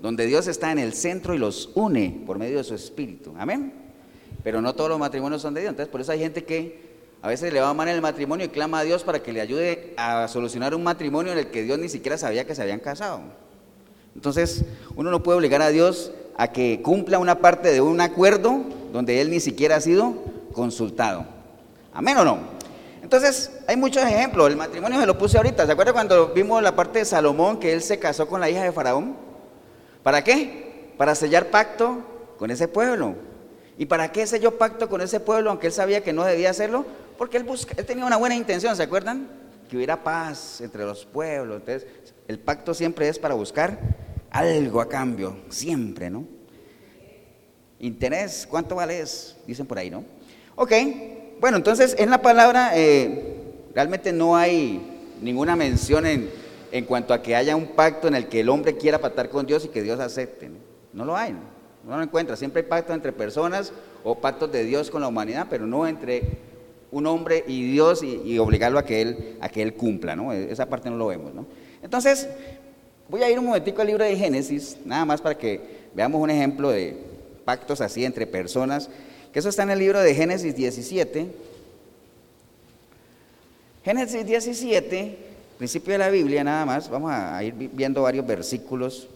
Donde 0.03 0.27
Dios 0.27 0.49
está 0.49 0.73
en 0.73 0.81
el 0.81 0.95
centro 0.95 1.33
y 1.33 1.39
los 1.39 1.71
une 1.75 2.23
por 2.27 2.37
medio 2.37 2.59
de 2.59 2.65
su 2.65 2.75
espíritu. 2.75 3.33
Amén. 3.39 3.73
Pero 4.43 4.61
no 4.61 4.75
todos 4.75 4.91
los 4.91 4.99
matrimonios 4.99 5.41
son 5.41 5.55
de 5.55 5.61
Dios. 5.61 5.71
Entonces, 5.71 5.91
por 5.91 6.01
eso 6.01 6.11
hay 6.11 6.19
gente 6.19 6.45
que 6.45 6.93
a 7.23 7.29
veces 7.29 7.53
le 7.53 7.61
va 7.61 7.73
mal 7.73 7.87
en 7.87 7.95
el 7.95 8.03
matrimonio 8.03 8.45
y 8.45 8.49
clama 8.49 8.81
a 8.81 8.83
Dios 8.83 9.05
para 9.05 9.23
que 9.23 9.33
le 9.33 9.41
ayude 9.41 9.95
a 9.97 10.27
solucionar 10.27 10.75
un 10.75 10.83
matrimonio 10.83 11.31
en 11.33 11.39
el 11.39 11.47
que 11.53 11.63
Dios 11.63 11.79
ni 11.79 11.89
siquiera 11.89 12.19
sabía 12.19 12.45
que 12.45 12.57
se 12.57 12.63
habían 12.63 12.81
casado. 12.81 13.21
Entonces, 14.17 14.65
uno 14.97 15.13
no 15.13 15.23
puede 15.23 15.39
obligar 15.39 15.63
a 15.63 15.69
Dios 15.69 16.11
a 16.37 16.49
que 16.51 16.83
cumpla 16.83 17.21
una 17.21 17.39
parte 17.39 17.73
de 17.73 17.81
un 17.81 18.01
acuerdo 18.01 18.61
donde 18.93 19.21
Él 19.21 19.31
ni 19.31 19.39
siquiera 19.39 19.77
ha 19.77 19.81
sido 19.81 20.15
consultado. 20.53 21.27
Amén 21.95 22.17
o 22.17 22.25
no. 22.25 22.39
Entonces, 23.05 23.53
hay 23.69 23.77
muchos 23.77 24.03
ejemplos. 24.03 24.51
El 24.51 24.57
matrimonio 24.57 24.99
se 24.99 25.07
lo 25.07 25.17
puse 25.17 25.37
ahorita. 25.37 25.65
¿Se 25.65 25.71
acuerda 25.71 25.93
cuando 25.93 26.33
vimos 26.35 26.61
la 26.61 26.75
parte 26.75 26.99
de 26.99 27.05
Salomón 27.05 27.61
que 27.61 27.73
él 27.73 27.83
se 27.83 28.01
casó 28.01 28.27
con 28.27 28.41
la 28.41 28.51
hija 28.51 28.65
de 28.65 28.73
Faraón? 28.73 29.22
¿Para 30.03 30.25
qué? 30.25 30.93
Para 30.97 31.15
sellar 31.15 31.51
pacto 31.51 32.03
con 32.39 32.51
ese 32.51 32.69
pueblo. 32.69 33.15
¿Y 33.79 33.87
para 33.87 34.13
qué 34.13 34.27
selló 34.27 34.59
pacto 34.59 34.89
con 34.89 35.01
ese 35.01 35.21
pueblo 35.21 35.51
aunque 35.51 35.69
él 35.69 35.73
sabía 35.73 36.03
que 36.03 36.13
no 36.13 36.25
debía 36.25 36.51
hacerlo? 36.51 36.85
Porque 37.19 37.37
él, 37.37 37.47
él 37.77 37.87
tenía 37.87 38.05
una 38.05 38.17
buena 38.17 38.35
intención, 38.35 38.77
¿se 38.77 38.83
acuerdan? 38.83 39.29
Que 39.71 39.77
hubiera 39.77 40.03
paz 40.03 40.61
entre 40.61 40.85
los 40.85 41.07
pueblos. 41.07 41.61
Entonces, 41.61 41.89
el 42.29 42.39
pacto 42.39 42.75
siempre 42.75 43.09
es 43.09 43.19
para 43.19 43.35
buscar 43.35 43.79
algo 44.31 44.81
a 44.81 44.89
cambio, 44.89 45.37
siempre, 45.49 46.11
¿no? 46.11 46.27
Interés, 47.79 48.47
¿cuánto 48.49 48.77
vale 48.77 49.01
eso? 49.01 49.37
Dicen 49.47 49.67
por 49.67 49.79
ahí, 49.79 49.91
¿no? 49.91 50.05
Ok, 50.55 50.73
bueno, 51.41 51.57
entonces 51.57 51.97
en 51.99 52.11
la 52.11 52.23
palabra 52.23 52.73
eh, 52.75 53.43
realmente 53.75 54.13
no 54.13 54.37
hay 54.37 54.81
ninguna 55.21 55.57
mención 55.57 56.07
en, 56.07 56.31
en 56.73 56.87
cuanto 56.87 57.13
a 57.13 57.23
que 57.23 57.37
haya 57.37 57.55
un 57.55 57.67
pacto 57.67 58.09
en 58.09 58.15
el 58.15 58.29
que 58.29 58.41
el 58.41 58.49
hombre 58.49 58.77
quiera 58.77 58.99
pactar 58.99 59.29
con 59.29 59.47
Dios 59.47 59.67
y 59.67 59.69
que 59.69 59.83
Dios 59.83 60.01
acepte. 60.01 60.51
No, 60.95 61.05
lo 61.05 61.15
hay, 61.15 61.33
no, 61.33 61.97
lo 61.97 62.03
encuentra. 62.03 62.35
Siempre 62.35 62.63
hay 62.63 62.69
pactos 62.69 62.97
entre 62.97 63.13
personas 63.13 63.73
o 64.03 64.19
pactos 64.19 64.51
de 64.51 64.65
Dios 64.65 64.91
con 64.91 65.03
la 65.03 65.09
humanidad, 65.09 65.47
pero 65.51 65.67
no 65.67 65.87
entre 65.87 66.23
un 66.91 67.07
hombre 67.07 67.45
y 67.47 67.73
Dios 67.73 68.03
y, 68.03 68.39
obligarlo 68.39 68.79
a 68.79 68.87
que, 68.87 69.03
él, 69.03 69.39
a 69.41 69.51
cumpla. 69.77 70.17
¿no? 70.17 70.33
E, 70.33 70.51
esa 70.51 70.67
parte 70.67 70.89
no 70.89 70.97
lo 70.97 71.09
vemos. 71.09 71.35
¿no? 71.35 71.45
Entonces, 71.83 72.27
voy 73.07 73.23
a 73.23 73.31
ir 73.31 73.39
un 73.39 73.45
momentico 73.45 73.83
al 73.83 73.89
libro 73.89 74.05
de 74.05 74.17
Génesis, 74.17 74.79
nada 74.87 75.05
más 75.05 75.21
para 75.21 75.37
que 75.37 75.61
veamos 75.95 76.23
un 76.23 76.31
ejemplo 76.31 76.71
de 76.71 76.97
pactos 77.45 77.83
así 77.83 78.07
entre 78.07 78.27
personas, 78.27 78.89
que 79.31 79.39
eso 79.39 79.51
está 79.51 79.63
en 79.63 79.71
el 79.71 79.79
libro 79.79 80.01
de 80.01 80.15
Génesis 80.15 80.57
17. 80.57 81.27
Génesis 83.85 84.25
17 84.25 85.32
principio 85.63 85.93
de 85.93 85.99
la 85.99 86.11
Biblia 86.11 86.43
nada 86.43 86.67
más, 86.67 86.91
vamos 86.91 87.13
a 87.13 87.41
ir 87.45 87.55
viendo 87.55 88.03
varios 88.03 88.27
versículos. 88.27 89.07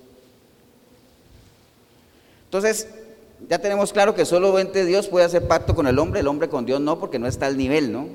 Entonces, 2.44 2.86
ya 3.48 3.58
tenemos 3.58 3.92
claro 3.92 4.14
que 4.14 4.24
solamente 4.24 4.84
Dios 4.84 5.08
puede 5.08 5.26
hacer 5.26 5.48
pacto 5.48 5.74
con 5.74 5.88
el 5.88 5.98
hombre, 5.98 6.20
el 6.20 6.28
hombre 6.28 6.48
con 6.48 6.64
Dios 6.64 6.80
no, 6.80 7.00
porque 7.00 7.18
no 7.18 7.26
está 7.26 7.46
al 7.46 7.56
nivel, 7.56 7.90
¿no? 7.90 8.06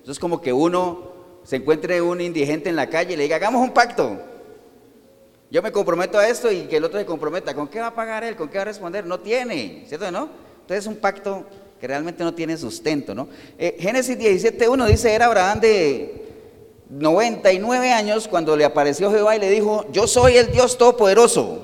Entonces, 0.00 0.18
como 0.18 0.42
que 0.42 0.52
uno 0.52 1.10
se 1.42 1.56
encuentre 1.56 2.02
un 2.02 2.20
indigente 2.20 2.68
en 2.68 2.76
la 2.76 2.90
calle 2.90 3.14
y 3.14 3.16
le 3.16 3.22
diga, 3.22 3.36
hagamos 3.36 3.62
un 3.62 3.72
pacto. 3.72 4.20
Yo 5.50 5.62
me 5.62 5.72
comprometo 5.72 6.18
a 6.18 6.28
esto 6.28 6.52
y 6.52 6.64
que 6.64 6.76
el 6.76 6.84
otro 6.84 6.98
se 6.98 7.06
comprometa. 7.06 7.54
¿Con 7.54 7.68
qué 7.68 7.80
va 7.80 7.86
a 7.86 7.94
pagar 7.94 8.24
él? 8.24 8.36
¿Con 8.36 8.50
qué 8.50 8.58
va 8.58 8.62
a 8.62 8.66
responder? 8.66 9.06
No 9.06 9.20
tiene, 9.20 9.86
¿cierto? 9.88 10.10
¿No? 10.10 10.28
Entonces 10.60 10.84
es 10.84 10.86
un 10.86 10.96
pacto 10.96 11.46
que 11.80 11.86
realmente 11.86 12.22
no 12.24 12.34
tiene 12.34 12.58
sustento, 12.58 13.14
¿no? 13.14 13.26
Eh, 13.58 13.78
Génesis 13.80 14.18
17.1 14.18 14.86
dice, 14.86 15.14
era 15.14 15.24
Abraham 15.24 15.60
de 15.60 16.29
99 16.90 17.92
años 17.92 18.26
cuando 18.26 18.56
le 18.56 18.64
apareció 18.64 19.10
Jehová 19.10 19.36
y 19.36 19.38
le 19.38 19.48
dijo, 19.48 19.86
yo 19.92 20.06
soy 20.08 20.36
el 20.36 20.50
Dios 20.50 20.76
Todopoderoso, 20.76 21.62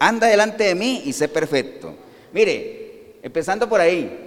anda 0.00 0.26
delante 0.26 0.64
de 0.64 0.74
mí 0.74 1.02
y 1.04 1.12
sé 1.12 1.28
perfecto. 1.28 1.94
Mire, 2.32 3.18
empezando 3.22 3.68
por 3.68 3.80
ahí, 3.80 4.20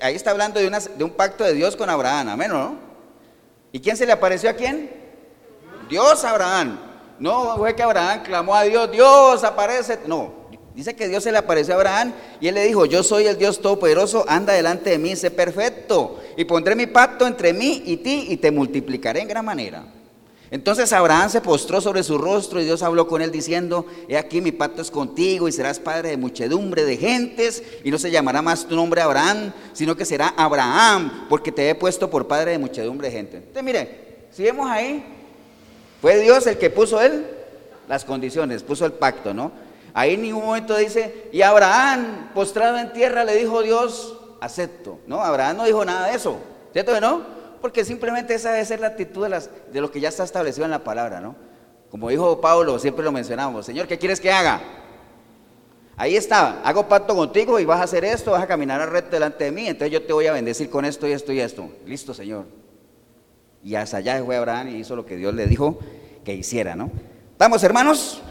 ahí 0.00 0.14
está 0.14 0.30
hablando 0.30 0.58
de, 0.58 1.04
un 1.04 1.10
pacto 1.10 1.44
de 1.44 1.52
Dios 1.52 1.76
con 1.76 1.90
Abraham, 1.90 2.30
amén. 2.30 2.50
¿Y 3.72 3.80
quién 3.80 3.96
se 3.96 4.06
le 4.06 4.12
apareció 4.12 4.48
a 4.48 4.54
quién? 4.54 4.90
Dios 5.88 6.24
Abraham. 6.24 6.78
No 7.18 7.56
fue 7.56 7.76
que 7.76 7.82
Abraham 7.82 8.22
clamó 8.22 8.54
a 8.54 8.64
Dios, 8.64 8.90
Dios 8.90 9.44
aparece. 9.44 9.98
No, 10.06 10.32
dice 10.74 10.94
que 10.94 11.08
Dios 11.08 11.24
se 11.24 11.32
le 11.32 11.38
apareció 11.38 11.74
a 11.74 11.76
Abraham 11.76 12.12
y 12.40 12.48
él 12.48 12.54
le 12.54 12.64
dijo, 12.64 12.86
yo 12.86 13.02
soy 13.02 13.26
el 13.26 13.38
Dios 13.38 13.60
Todopoderoso, 13.60 14.24
anda 14.28 14.52
delante 14.52 14.90
de 14.90 14.98
mí, 14.98 15.16
sé 15.16 15.30
perfecto. 15.30 16.20
Y 16.36 16.44
pondré 16.44 16.74
mi 16.74 16.86
pacto 16.86 17.26
entre 17.26 17.52
mí 17.52 17.82
y 17.86 17.98
ti 17.98 18.26
y 18.28 18.36
te 18.36 18.50
multiplicaré 18.50 19.20
en 19.20 19.28
gran 19.28 19.44
manera. 19.44 19.84
Entonces 20.52 20.92
Abraham 20.92 21.30
se 21.30 21.40
postró 21.40 21.80
sobre 21.80 22.02
su 22.02 22.18
rostro 22.18 22.60
y 22.60 22.64
Dios 22.64 22.82
habló 22.82 23.08
con 23.08 23.22
él 23.22 23.32
diciendo, 23.32 23.86
he 24.06 24.18
aquí 24.18 24.42
mi 24.42 24.52
pacto 24.52 24.82
es 24.82 24.90
contigo 24.90 25.48
y 25.48 25.52
serás 25.52 25.80
padre 25.80 26.10
de 26.10 26.18
muchedumbre 26.18 26.84
de 26.84 26.98
gentes 26.98 27.62
y 27.82 27.90
no 27.90 27.98
se 27.98 28.10
llamará 28.10 28.42
más 28.42 28.66
tu 28.66 28.76
nombre 28.76 29.00
Abraham, 29.00 29.54
sino 29.72 29.96
que 29.96 30.04
será 30.04 30.34
Abraham, 30.36 31.26
porque 31.30 31.52
te 31.52 31.70
he 31.70 31.74
puesto 31.74 32.10
por 32.10 32.28
padre 32.28 32.50
de 32.50 32.58
muchedumbre 32.58 33.08
de 33.08 33.16
gente. 33.16 33.36
Entonces 33.38 33.62
mire, 33.64 34.26
si 34.30 34.42
vemos 34.42 34.68
ahí, 34.70 35.02
fue 36.02 36.18
Dios 36.20 36.46
el 36.46 36.58
que 36.58 36.68
puso 36.68 37.00
él 37.00 37.24
las 37.88 38.04
condiciones, 38.04 38.62
puso 38.62 38.84
el 38.84 38.92
pacto, 38.92 39.32
¿no? 39.32 39.52
Ahí 39.94 40.14
en 40.14 40.22
ningún 40.22 40.44
momento 40.44 40.76
dice, 40.76 41.28
y 41.32 41.42
Abraham 41.42 42.30
postrado 42.34 42.78
en 42.78 42.92
tierra 42.92 43.24
le 43.24 43.36
dijo 43.36 43.62
Dios, 43.62 44.18
acepto. 44.40 45.00
No, 45.06 45.20
Abraham 45.20 45.58
no 45.58 45.64
dijo 45.64 45.84
nada 45.84 46.08
de 46.08 46.16
eso, 46.16 46.38
¿cierto 46.72 46.94
que 46.94 47.00
no? 47.00 47.42
porque 47.62 47.84
simplemente 47.84 48.34
esa 48.34 48.50
debe 48.50 48.64
ser 48.66 48.80
la 48.80 48.88
actitud 48.88 49.26
de, 49.72 49.80
lo 49.80 49.90
que 49.90 50.00
ya 50.00 50.08
está 50.08 50.24
establecido 50.24 50.64
en 50.64 50.72
la 50.72 50.82
palabra, 50.82 51.20
¿no? 51.20 51.36
Como 51.90 52.08
dijo 52.08 52.40
Pablo, 52.40 52.78
siempre 52.78 53.04
lo 53.04 53.12
mencionamos, 53.12 53.64
Señor, 53.64 53.86
¿qué 53.86 53.98
quieres 53.98 54.20
que 54.20 54.32
haga? 54.32 54.60
Ahí 55.96 56.16
está, 56.16 56.60
hago 56.62 56.88
pacto 56.88 57.14
contigo 57.14 57.60
y 57.60 57.64
vas 57.64 57.80
a 57.80 57.84
hacer 57.84 58.04
esto, 58.04 58.32
vas 58.32 58.42
a 58.42 58.48
caminar 58.48 58.80
al 58.80 58.90
recto 58.90 59.12
delante 59.12 59.44
de 59.44 59.52
mí, 59.52 59.68
entonces 59.68 59.92
yo 59.92 60.02
te 60.02 60.12
voy 60.12 60.26
a 60.26 60.32
bendecir 60.32 60.68
con 60.68 60.84
esto 60.84 61.06
y 61.06 61.12
esto 61.12 61.32
y 61.32 61.38
esto. 61.38 61.70
Listo, 61.86 62.12
Señor. 62.12 62.46
Y 63.62 63.76
hasta 63.76 63.98
allá 63.98 64.20
fue 64.24 64.36
Abraham 64.36 64.70
y 64.70 64.76
hizo 64.78 64.96
lo 64.96 65.06
que 65.06 65.16
Dios 65.16 65.32
le 65.32 65.46
dijo 65.46 65.78
que 66.24 66.34
hiciera, 66.34 66.74
¿no? 66.74 66.90
¿Estamos, 67.30 67.62
hermanos? 67.62 68.22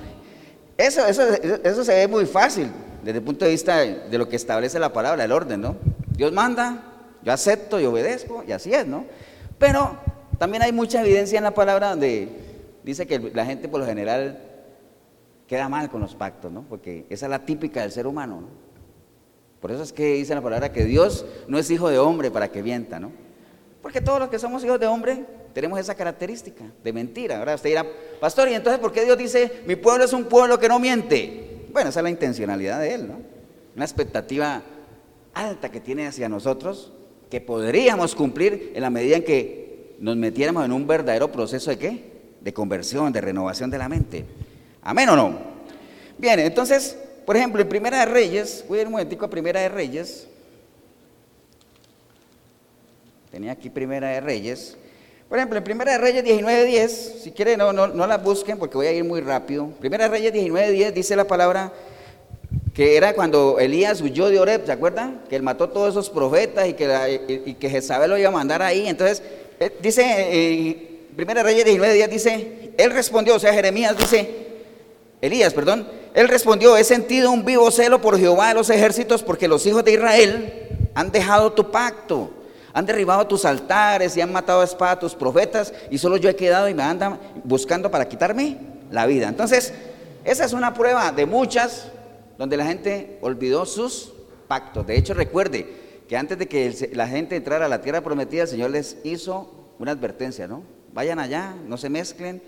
Eso, 0.82 1.06
eso, 1.06 1.22
eso 1.22 1.84
se 1.84 1.94
ve 1.94 2.08
muy 2.08 2.26
fácil 2.26 2.68
desde 3.04 3.20
el 3.20 3.24
punto 3.24 3.46
de 3.46 3.52
vista 3.52 3.78
de 3.78 4.18
lo 4.18 4.28
que 4.28 4.36
establece 4.36 4.80
la 4.80 4.94
palabra, 4.94 5.24
el 5.24 5.32
orden, 5.32 5.62
¿no? 5.62 5.76
Dios 6.16 6.32
manda, 6.32 6.84
yo 7.24 7.32
acepto 7.32 7.80
y 7.80 7.86
obedezco 7.86 8.44
y 8.48 8.52
así 8.52 8.74
es, 8.74 8.88
¿no? 8.88 9.06
Pero 9.58 9.96
también 10.38 10.64
hay 10.64 10.72
mucha 10.72 11.02
evidencia 11.02 11.38
en 11.38 11.44
la 11.44 11.54
palabra 11.54 11.92
donde 11.92 12.30
dice 12.84 13.06
que 13.06 13.20
la 13.20 13.46
gente 13.46 13.70
por 13.70 13.80
lo 13.80 13.86
general 13.86 14.40
queda 15.48 15.70
mal 15.70 15.90
con 15.90 16.02
los 16.02 16.16
pactos, 16.16 16.52
¿no? 16.52 16.64
Porque 16.68 17.06
esa 17.10 17.28
es 17.28 17.30
la 17.30 17.46
típica 17.46 17.82
del 17.82 17.92
ser 17.92 18.08
humano, 18.08 18.42
¿no? 18.42 18.48
Por 19.60 19.72
eso 19.72 19.84
es 19.84 19.94
que 19.94 20.16
dice 20.16 20.34
la 20.34 20.42
palabra 20.42 20.72
que 20.72 20.86
Dios 20.86 21.26
no 21.48 21.60
es 21.60 21.70
hijo 21.70 21.90
de 21.90 22.00
hombre 22.00 22.32
para 22.32 22.52
que 22.52 22.64
mienta, 22.64 23.00
¿no? 23.00 23.12
Porque 23.84 24.02
todos 24.02 24.20
los 24.20 24.30
que 24.30 24.40
somos 24.40 24.64
hijos 24.64 24.80
de 24.80 24.88
hombre 24.88 25.26
tenemos 25.54 25.80
esa 25.80 25.96
característica 25.96 26.64
de 26.84 26.94
mentira. 26.94 27.40
Ahora 27.40 27.56
usted 27.56 27.70
dirá, 27.70 27.86
pastor, 28.20 28.50
¿y 28.50 28.54
entonces 28.54 28.80
por 28.80 28.92
qué 28.92 29.04
Dios 29.06 29.18
dice, 29.18 29.62
mi 29.66 29.76
pueblo 29.76 30.06
es 30.06 30.14
un 30.14 30.26
pueblo 30.26 30.60
que 30.60 30.68
no 30.68 30.80
miente? 30.80 31.66
Bueno, 31.72 31.90
esa 31.90 32.00
es 32.00 32.04
la 32.04 32.10
intencionalidad 32.10 32.80
de 32.80 32.94
Él, 32.94 33.08
¿no? 33.08 33.20
Una 33.76 33.86
expectativa 33.86 34.62
alta 35.34 35.72
que 35.72 35.80
tiene 35.80 36.08
hacia 36.08 36.28
nosotros 36.28 36.92
que 37.30 37.40
podríamos 37.40 38.14
cumplir 38.14 38.74
en 38.76 38.82
la 38.82 38.90
medida 38.90 39.16
en 39.16 39.24
que 39.24 39.96
nos 40.00 40.18
metiéramos 40.18 40.66
en 40.66 40.74
un 40.74 40.86
verdadero 40.86 41.32
proceso 41.32 41.72
de 41.72 41.78
qué? 41.78 42.12
De 42.42 42.54
conversión, 42.54 43.14
de 43.14 43.22
renovación 43.22 43.72
de 43.72 43.78
la 43.78 43.88
mente. 43.88 44.26
¿Amén 44.82 45.08
o 45.10 45.16
no? 45.16 45.40
Bien, 46.18 46.40
entonces, 46.40 46.98
por 47.26 47.38
ejemplo, 47.38 47.62
en 47.62 47.70
Primera 47.70 48.00
de 48.00 48.06
Reyes, 48.06 48.66
voy 48.68 48.80
a 48.80 48.82
ir 48.82 48.88
un 48.88 48.94
momentico 48.94 49.26
a 49.26 49.30
Primera 49.30 49.62
de 49.62 49.70
Reyes. 49.70 50.28
Tenía 53.32 53.54
aquí 53.54 53.70
Primera 53.70 54.10
de 54.10 54.20
Reyes. 54.20 54.78
Por 55.32 55.38
ejemplo, 55.38 55.58
en 55.60 55.64
Primera 55.64 55.94
de 55.94 55.98
Reyes 55.98 56.26
19.10, 56.26 56.90
si 57.24 57.32
quieren 57.32 57.58
no, 57.58 57.72
no, 57.72 57.88
no 57.88 58.06
la 58.06 58.18
busquen 58.18 58.60
porque 58.60 58.76
voy 58.76 58.88
a 58.88 58.92
ir 58.92 59.06
muy 59.06 59.22
rápido. 59.22 59.68
Primera 59.80 60.04
de 60.04 60.10
Reyes 60.10 60.34
19.10 60.34 60.92
dice 60.92 61.16
la 61.16 61.24
palabra, 61.24 61.72
que 62.74 62.98
era 62.98 63.14
cuando 63.14 63.58
Elías 63.58 64.02
huyó 64.02 64.30
de 64.30 64.42
Oreb, 64.42 64.66
¿se 64.66 64.74
acuerdan? 64.74 65.22
Que 65.30 65.38
él 65.38 65.42
mató 65.42 65.70
todos 65.70 65.92
esos 65.92 66.10
profetas 66.10 66.68
y 66.68 66.74
que, 66.74 67.44
y, 67.46 67.54
que 67.54 67.70
Jezabel 67.70 68.10
lo 68.10 68.18
iba 68.18 68.28
a 68.28 68.34
mandar 68.34 68.62
ahí. 68.62 68.86
Entonces, 68.86 69.24
eh, 69.58 69.74
dice, 69.82 70.04
eh, 70.06 71.06
Primera 71.16 71.44
Reyes 71.44 71.64
19 71.64 71.94
días 71.94 72.10
dice, 72.10 72.74
él 72.78 72.92
respondió, 72.92 73.38
o 73.38 73.40
sea, 73.40 73.54
Jeremías 73.54 73.98
dice, 73.98 74.48
Elías, 75.22 75.54
perdón, 75.54 75.88
él 76.14 76.28
respondió, 76.28 76.76
he 76.76 76.84
sentido 76.84 77.32
un 77.32 77.46
vivo 77.46 77.72
celo 77.72 78.02
por 78.02 78.20
Jehová 78.20 78.50
de 78.50 78.56
los 78.56 78.70
ejércitos 78.70 79.24
porque 79.24 79.48
los 79.48 79.66
hijos 79.66 79.86
de 79.86 79.94
Israel 79.94 80.90
han 80.94 81.10
dejado 81.10 81.54
tu 81.54 81.72
pacto, 81.72 82.32
han 82.74 82.86
derribado 82.86 83.28
tus 83.28 83.46
altares 83.46 84.16
y 84.16 84.22
han 84.22 84.32
matado 84.32 84.62
a 84.62 84.66
espada 84.66 84.92
a 84.94 85.00
tus 85.00 85.16
profetas 85.16 85.74
y 85.90 85.98
solo 85.98 86.18
yo 86.18 86.30
he 86.30 86.36
quedado 86.36 86.70
y 86.70 86.74
me 86.74 86.84
andan 86.84 87.20
buscando 87.44 87.92
para 87.92 88.08
quitarme 88.08 88.58
la 88.90 89.06
vida. 89.06 89.28
Entonces, 89.28 89.74
esa 90.24 90.46
es 90.46 90.54
una 90.54 90.74
prueba 90.74 91.12
de 91.12 91.26
muchas 91.26 91.88
donde 92.38 92.58
la 92.58 92.66
gente 92.66 93.18
olvidó 93.22 93.66
sus 93.66 94.14
pactos. 94.48 94.86
De 94.86 94.98
hecho, 94.98 95.14
recuerde 95.14 95.68
que 96.08 96.18
antes 96.18 96.38
de 96.38 96.48
que 96.48 96.90
la 96.94 97.08
gente 97.08 97.36
entrara 97.36 97.66
a 97.66 97.70
la 97.70 97.82
tierra 97.82 98.02
prometida, 98.02 98.44
el 98.44 98.48
Señor 98.48 98.72
les 98.72 98.98
hizo 99.04 99.74
una 99.80 99.92
advertencia, 99.92 100.48
¿no? 100.48 100.64
Vayan 100.94 101.20
allá, 101.20 101.56
no 101.68 101.78
se 101.78 101.90
mezclen, 101.90 102.42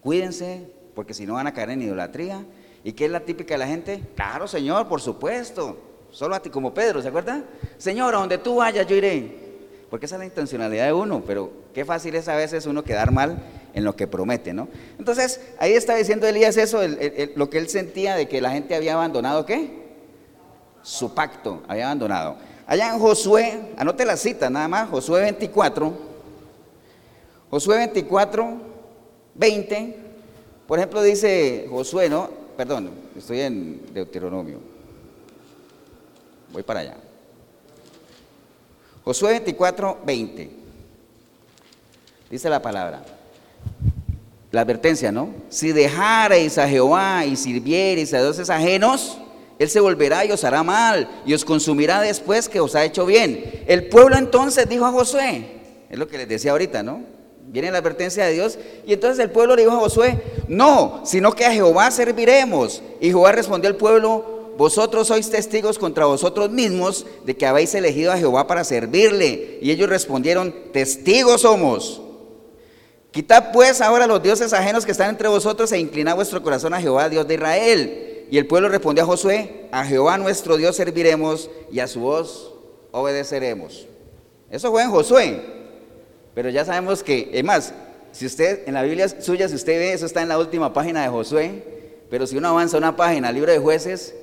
cuídense, 0.00 0.68
porque 0.94 1.14
si 1.14 1.26
no 1.26 1.34
van 1.34 1.46
a 1.46 1.54
caer 1.54 1.70
en 1.70 1.82
idolatría. 1.82 2.44
¿Y 2.84 2.92
qué 2.92 3.04
es 3.04 3.10
la 3.10 3.20
típica 3.20 3.54
de 3.54 3.58
la 3.58 3.66
gente? 3.66 4.02
Claro, 4.16 4.48
Señor, 4.48 4.88
por 4.88 5.00
supuesto. 5.00 5.78
Solo 6.12 6.34
a 6.36 6.40
ti 6.40 6.50
como 6.50 6.72
Pedro, 6.72 7.02
¿se 7.02 7.08
acuerda? 7.08 7.42
Señor, 7.78 8.14
a 8.14 8.18
donde 8.18 8.38
tú 8.38 8.56
vayas, 8.56 8.86
yo 8.86 8.94
iré. 8.94 9.40
Porque 9.90 10.06
esa 10.06 10.14
es 10.14 10.20
la 10.20 10.26
intencionalidad 10.26 10.86
de 10.86 10.92
uno, 10.92 11.22
pero 11.26 11.50
qué 11.74 11.84
fácil 11.84 12.14
es 12.14 12.28
a 12.28 12.36
veces 12.36 12.66
uno 12.66 12.84
quedar 12.84 13.12
mal 13.12 13.42
en 13.74 13.84
lo 13.84 13.96
que 13.96 14.06
promete, 14.06 14.52
¿no? 14.52 14.68
Entonces, 14.98 15.40
ahí 15.58 15.72
está 15.72 15.94
diciendo 15.96 16.26
Elías 16.26 16.56
eso, 16.56 16.80
lo 17.34 17.50
que 17.50 17.58
él 17.58 17.68
sentía 17.68 18.14
de 18.14 18.28
que 18.28 18.40
la 18.40 18.50
gente 18.50 18.74
había 18.74 18.94
abandonado, 18.94 19.44
¿qué? 19.44 19.82
Su 20.82 21.14
pacto, 21.14 21.62
había 21.66 21.86
abandonado. 21.86 22.36
Allá 22.66 22.92
en 22.92 22.98
Josué, 23.00 23.60
anote 23.76 24.04
la 24.04 24.16
cita 24.16 24.48
nada 24.48 24.68
más, 24.68 24.88
Josué 24.88 25.20
24, 25.22 25.92
Josué 27.50 27.76
24, 27.78 28.56
20, 29.34 29.96
por 30.66 30.78
ejemplo 30.78 31.02
dice 31.02 31.66
Josué, 31.68 32.08
¿no? 32.08 32.30
Perdón, 32.56 32.90
estoy 33.16 33.40
en 33.40 33.92
Deuteronomio, 33.92 34.58
voy 36.52 36.62
para 36.62 36.80
allá. 36.80 36.96
Josué 39.04 39.30
24, 39.32 40.00
20, 40.04 40.50
dice 42.30 42.48
la 42.48 42.62
palabra 42.62 43.02
la 44.52 44.60
advertencia, 44.60 45.10
¿no? 45.10 45.30
Si 45.48 45.72
dejareis 45.72 46.58
a 46.58 46.68
Jehová 46.68 47.24
y 47.24 47.36
sirviereis 47.36 48.12
a 48.12 48.20
dioses 48.20 48.50
ajenos, 48.50 49.18
Él 49.58 49.68
se 49.70 49.80
volverá 49.80 50.26
y 50.26 50.30
os 50.30 50.44
hará 50.44 50.62
mal 50.62 51.08
y 51.24 51.32
os 51.32 51.44
consumirá 51.44 52.02
después 52.02 52.50
que 52.50 52.60
os 52.60 52.74
ha 52.74 52.84
hecho 52.84 53.06
bien. 53.06 53.64
El 53.66 53.88
pueblo 53.88 54.16
entonces 54.16 54.68
dijo 54.68 54.84
a 54.84 54.92
Josué, 54.92 55.62
es 55.88 55.98
lo 55.98 56.06
que 56.06 56.18
les 56.18 56.28
decía 56.28 56.50
ahorita, 56.52 56.82
¿no? 56.82 57.00
Viene 57.46 57.70
la 57.70 57.78
advertencia 57.78 58.26
de 58.26 58.34
Dios 58.34 58.58
y 58.86 58.92
entonces 58.92 59.18
el 59.24 59.30
pueblo 59.30 59.56
le 59.56 59.62
dijo 59.62 59.74
a 59.74 59.80
Josué, 59.80 60.22
no, 60.48 61.00
sino 61.04 61.32
que 61.32 61.46
a 61.46 61.52
Jehová 61.52 61.90
serviremos. 61.90 62.82
Y 63.00 63.08
Jehová 63.08 63.32
respondió 63.32 63.70
al 63.70 63.76
pueblo, 63.76 64.31
vosotros 64.56 65.08
sois 65.08 65.30
testigos 65.30 65.78
contra 65.78 66.06
vosotros 66.06 66.50
mismos 66.50 67.06
de 67.24 67.36
que 67.36 67.46
habéis 67.46 67.74
elegido 67.74 68.12
a 68.12 68.18
Jehová 68.18 68.46
para 68.46 68.64
servirle. 68.64 69.58
Y 69.60 69.70
ellos 69.70 69.88
respondieron, 69.88 70.54
testigos 70.72 71.42
somos. 71.42 72.02
Quitad 73.10 73.52
pues 73.52 73.80
ahora 73.80 74.06
los 74.06 74.22
dioses 74.22 74.52
ajenos 74.52 74.86
que 74.86 74.92
están 74.92 75.10
entre 75.10 75.28
vosotros 75.28 75.70
e 75.72 75.78
inclinad 75.78 76.16
vuestro 76.16 76.42
corazón 76.42 76.72
a 76.74 76.80
Jehová, 76.80 77.08
Dios 77.08 77.28
de 77.28 77.34
Israel. 77.34 78.26
Y 78.30 78.38
el 78.38 78.46
pueblo 78.46 78.68
respondió 78.68 79.04
a 79.04 79.06
Josué, 79.06 79.68
a 79.72 79.84
Jehová 79.84 80.16
nuestro 80.16 80.56
Dios 80.56 80.76
serviremos 80.76 81.50
y 81.70 81.80
a 81.80 81.86
su 81.86 82.00
voz 82.00 82.54
obedeceremos. 82.90 83.86
Eso 84.50 84.70
fue 84.70 84.82
en 84.82 84.90
Josué. 84.90 85.42
Pero 86.34 86.48
ya 86.48 86.64
sabemos 86.64 87.02
que, 87.02 87.30
es 87.32 87.44
más, 87.44 87.74
si 88.12 88.24
usted 88.24 88.66
en 88.66 88.74
la 88.74 88.82
Biblia 88.82 89.08
suya, 89.08 89.48
si 89.48 89.54
usted 89.54 89.78
ve, 89.78 89.92
eso 89.92 90.06
está 90.06 90.22
en 90.22 90.28
la 90.28 90.38
última 90.38 90.72
página 90.72 91.02
de 91.02 91.08
Josué. 91.08 91.64
Pero 92.08 92.26
si 92.26 92.36
uno 92.36 92.48
avanza 92.48 92.78
una 92.78 92.96
página, 92.96 93.32
libro 93.32 93.52
de 93.52 93.58
jueces, 93.58 94.14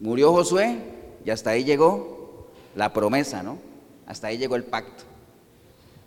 murió 0.00 0.32
Josué 0.32 0.78
y 1.24 1.30
hasta 1.30 1.50
ahí 1.50 1.64
llegó 1.64 2.48
la 2.74 2.92
promesa, 2.92 3.42
¿no? 3.42 3.58
Hasta 4.06 4.28
ahí 4.28 4.38
llegó 4.38 4.56
el 4.56 4.64
pacto. 4.64 5.04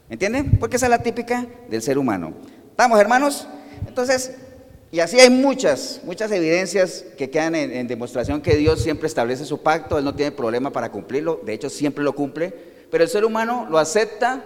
¿Entienden? 0.10 0.58
Porque 0.60 0.78
esa 0.78 0.86
es 0.86 0.92
la 0.92 1.04
típica 1.04 1.46
del 1.70 1.82
ser 1.82 1.98
humano. 1.98 2.34
¿Estamos, 2.72 3.00
hermanos? 3.00 3.48
Entonces, 3.88 4.38
y 4.92 5.02
así 5.02 5.20
hay 5.20 5.30
muchas, 5.30 6.02
muchas 6.06 6.32
evidencias 6.32 7.04
que 7.18 7.30
quedan 7.30 7.56
en, 7.56 7.88
demostración 7.88 8.42
que 8.42 8.56
Dios 8.56 8.82
siempre 8.82 9.08
establece 9.08 9.44
su 9.44 9.62
pacto, 9.62 9.98
Él 9.98 10.06
no 10.06 10.16
tiene 10.16 10.32
problema 10.32 10.72
para 10.72 10.92
cumplirlo, 10.92 11.42
de 11.46 11.54
hecho 11.54 11.70
siempre 11.70 12.04
lo 12.04 12.16
cumple, 12.16 12.54
pero 12.90 13.04
el 13.04 13.10
ser 13.10 13.26
humano 13.26 13.68
lo 13.70 13.80
acepta, 13.80 14.44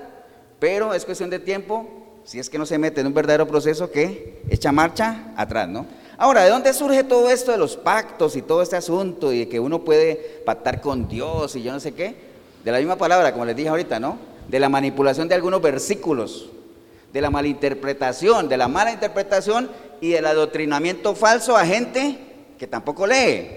pero 0.59 0.95
es 0.95 1.05
cuestión 1.05 1.29
de 1.29 1.37
tiempo, 1.37 1.87
si 2.23 2.39
es 2.39 2.49
que 2.49 2.57
no 2.57 2.65
se 2.65 2.79
mete 2.79 3.01
en 3.01 3.07
un 3.07 3.13
verdadero 3.13 3.47
proceso 3.47 3.91
que 3.91 4.41
echa 4.49 4.71
marcha 4.71 5.31
atrás, 5.35 5.67
¿no? 5.69 5.85
Ahora, 6.21 6.43
¿de 6.43 6.51
dónde 6.51 6.71
surge 6.71 7.03
todo 7.03 7.31
esto 7.31 7.51
de 7.51 7.57
los 7.57 7.75
pactos 7.75 8.35
y 8.35 8.43
todo 8.43 8.61
este 8.61 8.75
asunto 8.75 9.33
y 9.33 9.39
de 9.39 9.49
que 9.49 9.59
uno 9.59 9.83
puede 9.83 10.43
pactar 10.45 10.79
con 10.79 11.07
Dios 11.07 11.55
y 11.55 11.63
yo 11.63 11.71
no 11.71 11.79
sé 11.79 11.93
qué? 11.95 12.15
de 12.63 12.71
la 12.71 12.77
misma 12.77 12.95
palabra, 12.95 13.31
como 13.31 13.45
les 13.45 13.55
dije 13.55 13.69
ahorita, 13.69 13.99
¿no? 13.99 14.17
De 14.47 14.59
la 14.59 14.69
manipulación 14.69 15.27
de 15.27 15.35
algunos 15.35 15.61
versículos, 15.61 16.49
de 17.11 17.21
la 17.21 17.29
malinterpretación, 17.29 18.47
de 18.47 18.57
la 18.57 18.67
mala 18.67 18.91
interpretación 18.91 19.69
y 19.99 20.11
del 20.11 20.25
adoctrinamiento 20.25 21.15
falso 21.15 21.57
a 21.57 21.65
gente 21.65 22.19
que 22.59 22.67
tampoco 22.67 23.07
lee, 23.07 23.47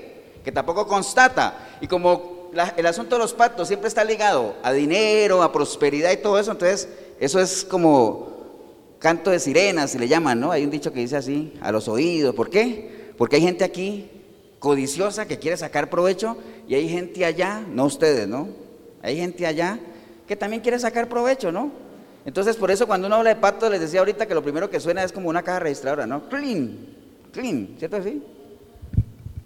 que 0.42 0.53
tampoco 0.53 0.87
constata. 0.87 1.77
Y 1.81 1.87
como 1.87 2.50
el 2.77 2.87
asunto 2.87 3.16
de 3.16 3.20
los 3.20 3.35
pactos 3.35 3.68
siempre 3.68 3.88
está 3.88 4.05
ligado 4.05 4.55
a 4.62 4.72
dinero, 4.72 5.42
a 5.42 5.53
prosperidad 5.53 6.12
y 6.12 6.16
todo 6.16 6.38
eso, 6.38 6.53
entonces 6.53 6.88
eso 7.20 7.40
es 7.40 7.64
como 7.64 8.34
canto 9.05 9.31
de 9.31 9.38
sirenas, 9.38 9.90
si 9.90 9.99
le 9.99 10.09
llaman, 10.09 10.40
¿no? 10.40 10.51
Hay 10.51 10.64
un 10.64 10.71
dicho 10.71 10.90
que 10.90 11.01
dice 11.01 11.19
así, 11.19 11.53
a 11.61 11.71
los 11.71 11.88
oídos. 11.88 12.35
¿Por 12.35 12.49
qué? 12.49 13.12
Porque 13.19 13.37
hay 13.37 13.43
gente 13.43 13.62
aquí 13.62 14.11
codiciosa 14.59 15.29
que 15.29 15.38
quiere 15.38 15.59
sacar 15.59 15.90
provecho 15.90 16.38
y 16.67 16.75
hay 16.75 16.88
gente 16.88 17.23
allá, 17.27 17.61
no 17.69 17.85
ustedes, 17.85 18.27
¿no? 18.27 18.49
Hay 19.03 19.19
gente 19.19 19.47
allá 19.47 19.79
que 20.27 20.37
también 20.37 20.62
quiere 20.62 20.79
sacar 20.79 21.07
provecho, 21.07 21.53
¿no? 21.53 21.71
Entonces, 22.25 22.57
por 22.57 22.71
eso 22.71 22.87
cuando 22.87 23.07
uno 23.07 23.17
habla 23.17 23.29
de 23.35 23.37
pacto, 23.37 23.69
les 23.69 23.79
decía 23.79 23.99
ahorita 23.99 24.25
que 24.25 24.35
lo 24.35 24.43
primero 24.43 24.71
que 24.71 24.81
suena 24.81 25.05
es 25.05 25.12
como 25.12 25.29
una 25.29 25.43
caja 25.43 25.59
registradora, 25.59 26.07
¿no? 26.07 26.27
Clean, 26.31 26.75
clean, 27.31 27.75
¿cierto 27.79 27.99
así? 27.99 28.23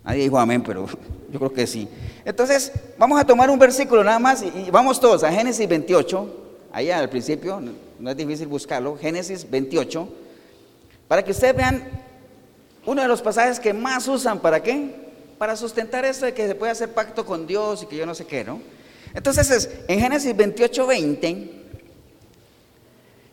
Nadie 0.05 0.23
dijo 0.23 0.39
amén, 0.39 0.63
pero 0.63 0.87
yo 1.33 1.39
creo 1.41 1.53
que 1.53 1.67
sí. 1.67 1.89
Entonces, 2.25 2.71
vamos 2.97 3.21
a 3.21 3.25
tomar 3.25 3.51
un 3.51 3.59
versículo 3.59 4.05
nada 4.05 4.21
más 4.21 4.41
y 4.41 4.71
vamos 4.71 5.01
todos 5.01 5.25
a 5.25 5.33
Génesis 5.33 5.69
28, 5.69 6.37
ahí 6.71 6.93
al 6.93 7.11
principio, 7.11 7.61
no 7.99 8.11
es 8.11 8.17
difícil 8.17 8.47
buscarlo, 8.47 8.97
Génesis 8.97 9.49
28, 9.49 10.09
para 11.09 11.25
que 11.25 11.33
ustedes 11.33 11.57
vean 11.57 11.83
uno 12.87 13.03
de 13.03 13.09
los 13.09 13.21
pasajes 13.23 13.59
que 13.61 13.73
más 13.73 14.07
usan, 14.09 14.41
¿para 14.41 14.63
qué? 14.63 14.95
Para 15.37 15.57
sustentar 15.57 16.05
esto 16.05 16.27
de 16.27 16.35
que 16.35 16.47
se 16.47 16.55
puede 16.55 16.73
hacer 16.73 16.93
pacto 16.93 17.25
con 17.25 17.47
Dios 17.47 17.83
y 17.83 17.87
que 17.87 17.97
yo 17.97 18.07
no 18.07 18.15
sé 18.15 18.27
qué, 18.27 18.45
¿no? 18.45 18.61
Entonces 19.15 19.51
es 19.51 19.71
en 19.89 20.01
Génesis 20.01 20.37
28, 20.37 20.87
20, 20.87 21.51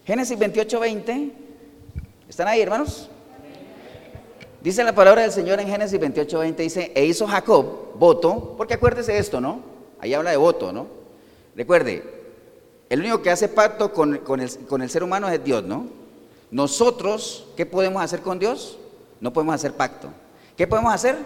Génesis 0.06 0.38
28, 0.38 0.80
20, 0.80 1.32
¿están 2.30 2.48
ahí 2.48 2.62
hermanos? 2.62 3.10
Dice 4.62 4.84
la 4.84 4.96
palabra 4.96 5.22
del 5.22 5.32
Señor 5.32 5.60
en 5.60 5.68
Génesis 5.68 6.00
28, 6.00 6.40
20, 6.40 6.64
dice, 6.64 6.92
e 6.96 7.06
hizo 7.06 7.28
Jacob 7.28 7.94
voto, 7.96 8.56
porque 8.58 8.74
acuérdese 8.74 9.18
esto, 9.18 9.40
¿no? 9.40 9.62
Ahí 10.00 10.14
habla 10.14 10.32
de 10.32 10.38
voto, 10.38 10.72
¿no? 10.72 10.88
Recuerde, 11.56 12.25
el 12.90 13.00
único 13.00 13.22
que 13.22 13.32
hace 13.32 13.48
pacto 13.48 13.92
con, 13.92 14.42
el, 14.42 14.90
ser 14.90 15.04
humano 15.04 15.28
es 15.30 15.44
Dios, 15.44 15.64
¿no? 15.64 15.88
Nosotros, 16.52 17.48
¿qué 17.58 17.66
podemos 17.66 18.02
hacer 18.02 18.22
con 18.22 18.38
Dios? 18.38 18.78
No 19.20 19.34
podemos 19.34 19.56
hacer 19.56 19.74
pacto. 19.74 20.10
¿Qué 20.56 20.68
podemos 20.68 20.94
hacer? 20.94 21.18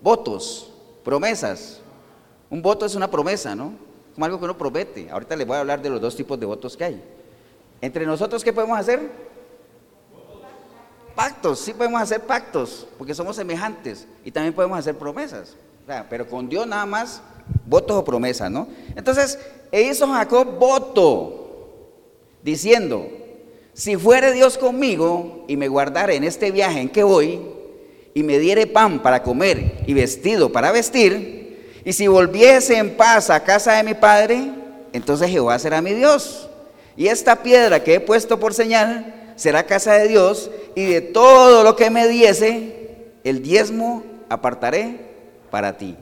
Votos, 0.00 0.72
promesas. 1.04 1.80
Un 2.48 2.62
voto 2.62 2.86
es 2.86 2.94
una 2.94 3.10
promesa, 3.10 3.54
¿no? 3.54 3.72
Como 4.14 4.24
algo 4.24 4.38
que 4.38 4.44
uno 4.44 4.56
promete. 4.56 5.10
Ahorita 5.10 5.36
les 5.36 5.46
voy 5.46 5.56
a 5.56 5.60
hablar 5.60 5.82
de 5.82 5.90
los 5.90 6.00
dos 6.00 6.16
tipos 6.16 6.40
de 6.40 6.46
votos 6.46 6.76
que 6.76 6.84
hay. 6.84 7.04
Entre 7.82 8.06
nosotros, 8.06 8.42
¿qué 8.42 8.52
podemos 8.52 8.78
hacer? 8.78 9.10
Pactos, 11.14 11.60
sí 11.60 11.74
podemos 11.74 12.00
hacer 12.00 12.22
pactos, 12.22 12.86
porque 12.96 13.14
somos 13.14 13.36
semejantes. 13.36 14.06
Y 14.24 14.30
también 14.30 14.54
podemos 14.54 14.78
hacer 14.78 14.96
promesas. 14.96 15.56
pero 16.08 16.26
con 16.26 16.48
Dios 16.48 16.66
nada 16.66 16.86
más, 16.86 17.20
votos 17.66 17.96
o 17.96 18.04
promesas, 18.04 18.50
¿no? 18.50 18.68
Entonces, 18.96 19.38
e 19.72 19.82
hizo 19.82 20.06
Jacob 20.08 20.58
voto, 20.58 21.36
diciendo, 22.42 23.08
si 23.72 23.96
fuere 23.96 24.32
Dios 24.32 24.58
conmigo 24.58 25.44
y 25.48 25.56
me 25.56 25.68
guardare 25.68 26.16
en 26.16 26.24
este 26.24 26.50
viaje 26.50 26.80
en 26.80 26.88
que 26.88 27.02
voy, 27.02 27.40
y 28.12 28.22
me 28.22 28.38
diere 28.38 28.66
pan 28.66 29.00
para 29.02 29.22
comer 29.22 29.84
y 29.86 29.94
vestido 29.94 30.50
para 30.50 30.72
vestir, 30.72 31.80
y 31.84 31.92
si 31.92 32.08
volviese 32.08 32.76
en 32.76 32.96
paz 32.96 33.30
a 33.30 33.44
casa 33.44 33.74
de 33.74 33.84
mi 33.84 33.94
padre, 33.94 34.50
entonces 34.92 35.30
Jehová 35.30 35.58
será 35.58 35.80
mi 35.80 35.92
Dios. 35.92 36.48
Y 36.96 37.06
esta 37.06 37.42
piedra 37.42 37.82
que 37.82 37.94
he 37.94 38.00
puesto 38.00 38.40
por 38.40 38.52
señal 38.52 39.32
será 39.36 39.64
casa 39.64 39.94
de 39.94 40.08
Dios, 40.08 40.50
y 40.74 40.84
de 40.86 41.00
todo 41.00 41.64
lo 41.64 41.76
que 41.76 41.90
me 41.90 42.06
diese, 42.08 43.06
el 43.24 43.42
diezmo 43.42 44.02
apartaré 44.28 45.00
para 45.50 45.76
ti. 45.76 45.96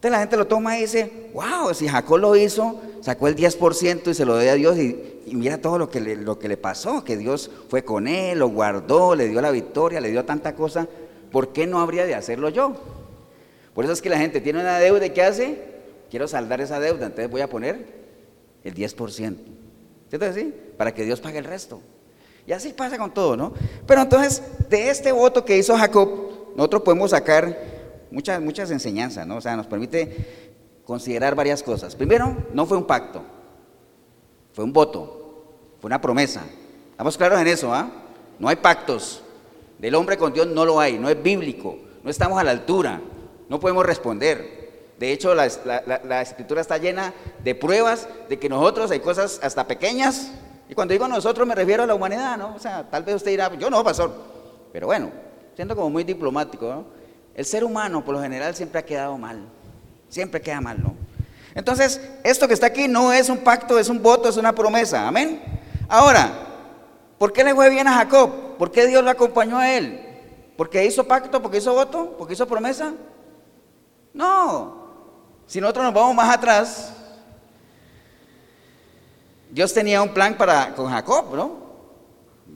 Entonces 0.00 0.12
la 0.12 0.20
gente 0.20 0.38
lo 0.38 0.46
toma 0.46 0.78
y 0.78 0.80
dice, 0.80 1.28
wow, 1.34 1.74
si 1.74 1.86
Jacob 1.86 2.16
lo 2.16 2.34
hizo, 2.34 2.80
sacó 3.02 3.28
el 3.28 3.36
10% 3.36 4.08
y 4.08 4.14
se 4.14 4.24
lo 4.24 4.38
dio 4.38 4.50
a 4.50 4.54
Dios 4.54 4.78
y, 4.78 5.20
mira 5.26 5.60
todo 5.60 5.76
lo 5.76 5.90
que, 5.90 6.00
le, 6.00 6.16
lo 6.16 6.38
que 6.38 6.48
le 6.48 6.56
pasó, 6.56 7.04
que 7.04 7.18
Dios 7.18 7.50
fue 7.68 7.84
con 7.84 8.08
él, 8.08 8.38
lo 8.38 8.48
guardó, 8.48 9.14
le 9.14 9.28
dio 9.28 9.42
la 9.42 9.50
victoria, 9.50 10.00
le 10.00 10.10
dio 10.10 10.24
tanta 10.24 10.54
cosa, 10.54 10.88
¿por 11.30 11.52
qué 11.52 11.66
no 11.66 11.80
habría 11.80 12.06
de 12.06 12.14
hacerlo 12.14 12.48
yo? 12.48 12.72
Por 13.74 13.84
eso 13.84 13.92
es 13.92 14.00
que 14.00 14.08
la 14.08 14.16
gente 14.16 14.40
tiene 14.40 14.60
una 14.60 14.78
deuda 14.78 15.04
y 15.04 15.10
¿qué 15.10 15.22
hace? 15.22 15.58
Quiero 16.08 16.26
saldar 16.26 16.62
esa 16.62 16.80
deuda, 16.80 17.04
entonces 17.04 17.30
voy 17.30 17.42
a 17.42 17.50
poner 17.50 17.84
el 18.64 18.74
10%. 18.74 19.36
¿Cierto 20.08 20.26
así? 20.26 20.54
Para 20.78 20.94
que 20.94 21.04
Dios 21.04 21.20
pague 21.20 21.36
el 21.36 21.44
resto. 21.44 21.82
Y 22.46 22.52
así 22.52 22.72
pasa 22.72 22.96
con 22.96 23.12
todo, 23.12 23.36
¿no? 23.36 23.52
Pero 23.86 24.00
entonces, 24.00 24.42
de 24.70 24.88
este 24.88 25.12
voto 25.12 25.44
que 25.44 25.58
hizo 25.58 25.76
Jacob, 25.76 26.08
nosotros 26.56 26.84
podemos 26.84 27.10
sacar 27.10 27.79
muchas, 28.10 28.40
muchas 28.40 28.70
enseñanzas, 28.70 29.26
¿no? 29.26 29.36
O 29.36 29.40
sea, 29.40 29.56
nos 29.56 29.66
permite 29.66 30.50
considerar 30.84 31.34
varias 31.34 31.62
cosas. 31.62 31.94
Primero, 31.94 32.36
no 32.52 32.66
fue 32.66 32.76
un 32.76 32.84
pacto, 32.84 33.22
fue 34.52 34.64
un 34.64 34.72
voto, 34.72 35.44
fue 35.80 35.88
una 35.88 36.00
promesa. 36.00 36.42
Estamos 36.90 37.16
claros 37.16 37.40
en 37.40 37.46
eso, 37.46 37.72
¿ah? 37.72 37.90
No 38.38 38.48
hay 38.48 38.56
pactos. 38.56 39.22
Del 39.78 39.94
hombre 39.94 40.18
con 40.18 40.32
Dios 40.32 40.46
no 40.46 40.64
lo 40.64 40.78
hay, 40.78 40.98
no 40.98 41.08
es 41.08 41.22
bíblico, 41.22 41.78
no 42.02 42.10
estamos 42.10 42.38
a 42.38 42.44
la 42.44 42.50
altura, 42.50 43.00
no 43.48 43.58
podemos 43.58 43.86
responder. 43.86 44.60
De 44.98 45.12
hecho, 45.12 45.34
la, 45.34 45.48
la, 46.04 46.20
escritura 46.20 46.60
está 46.60 46.76
llena 46.76 47.14
de 47.42 47.54
pruebas 47.54 48.06
de 48.28 48.38
que 48.38 48.50
nosotros 48.50 48.90
hay 48.90 49.00
cosas 49.00 49.40
hasta 49.42 49.66
pequeñas. 49.66 50.32
Y 50.68 50.74
cuando 50.74 50.92
digo 50.92 51.08
nosotros 51.08 51.48
me 51.48 51.54
refiero 51.54 51.84
a 51.84 51.86
la 51.86 51.94
humanidad, 51.94 52.36
¿no? 52.36 52.54
O 52.54 52.58
sea, 52.58 52.90
tal 52.90 53.02
vez 53.02 53.14
usted 53.14 53.30
dirá, 53.30 53.54
yo 53.54 53.70
no, 53.70 53.82
pastor. 53.82 54.12
Pero 54.70 54.88
bueno, 54.88 55.10
siendo 55.56 55.74
como 55.74 55.88
muy 55.88 56.04
diplomático, 56.04 56.66
¿no? 56.68 56.99
El 57.34 57.44
ser 57.44 57.64
humano 57.64 58.04
por 58.04 58.14
lo 58.14 58.22
general 58.22 58.54
siempre 58.54 58.80
ha 58.80 58.84
quedado 58.84 59.16
mal, 59.16 59.40
siempre 60.08 60.40
queda 60.40 60.60
mal, 60.60 60.82
¿no? 60.82 60.94
Entonces, 61.54 62.00
esto 62.22 62.46
que 62.46 62.54
está 62.54 62.66
aquí 62.66 62.86
no 62.88 63.12
es 63.12 63.28
un 63.28 63.38
pacto, 63.38 63.78
es 63.78 63.88
un 63.88 64.02
voto, 64.02 64.28
es 64.28 64.36
una 64.36 64.54
promesa, 64.54 65.06
amén. 65.06 65.42
Ahora, 65.88 66.30
¿por 67.18 67.32
qué 67.32 67.42
le 67.42 67.54
fue 67.54 67.70
bien 67.70 67.88
a 67.88 67.94
Jacob? 67.94 68.56
¿Por 68.56 68.70
qué 68.70 68.86
Dios 68.86 69.02
lo 69.02 69.10
acompañó 69.10 69.58
a 69.58 69.70
él? 69.72 70.00
¿Porque 70.56 70.84
hizo 70.84 71.04
pacto? 71.04 71.40
¿Porque 71.42 71.58
hizo 71.58 71.72
voto? 71.72 72.14
¿Porque 72.18 72.34
hizo 72.34 72.46
promesa? 72.46 72.92
No. 74.12 74.80
Si 75.46 75.60
nosotros 75.60 75.86
nos 75.86 75.94
vamos 75.94 76.14
más 76.14 76.36
atrás, 76.36 76.92
Dios 79.50 79.72
tenía 79.72 80.02
un 80.02 80.10
plan 80.10 80.36
para 80.36 80.74
con 80.74 80.88
Jacob, 80.90 81.34
¿no? 81.34 81.69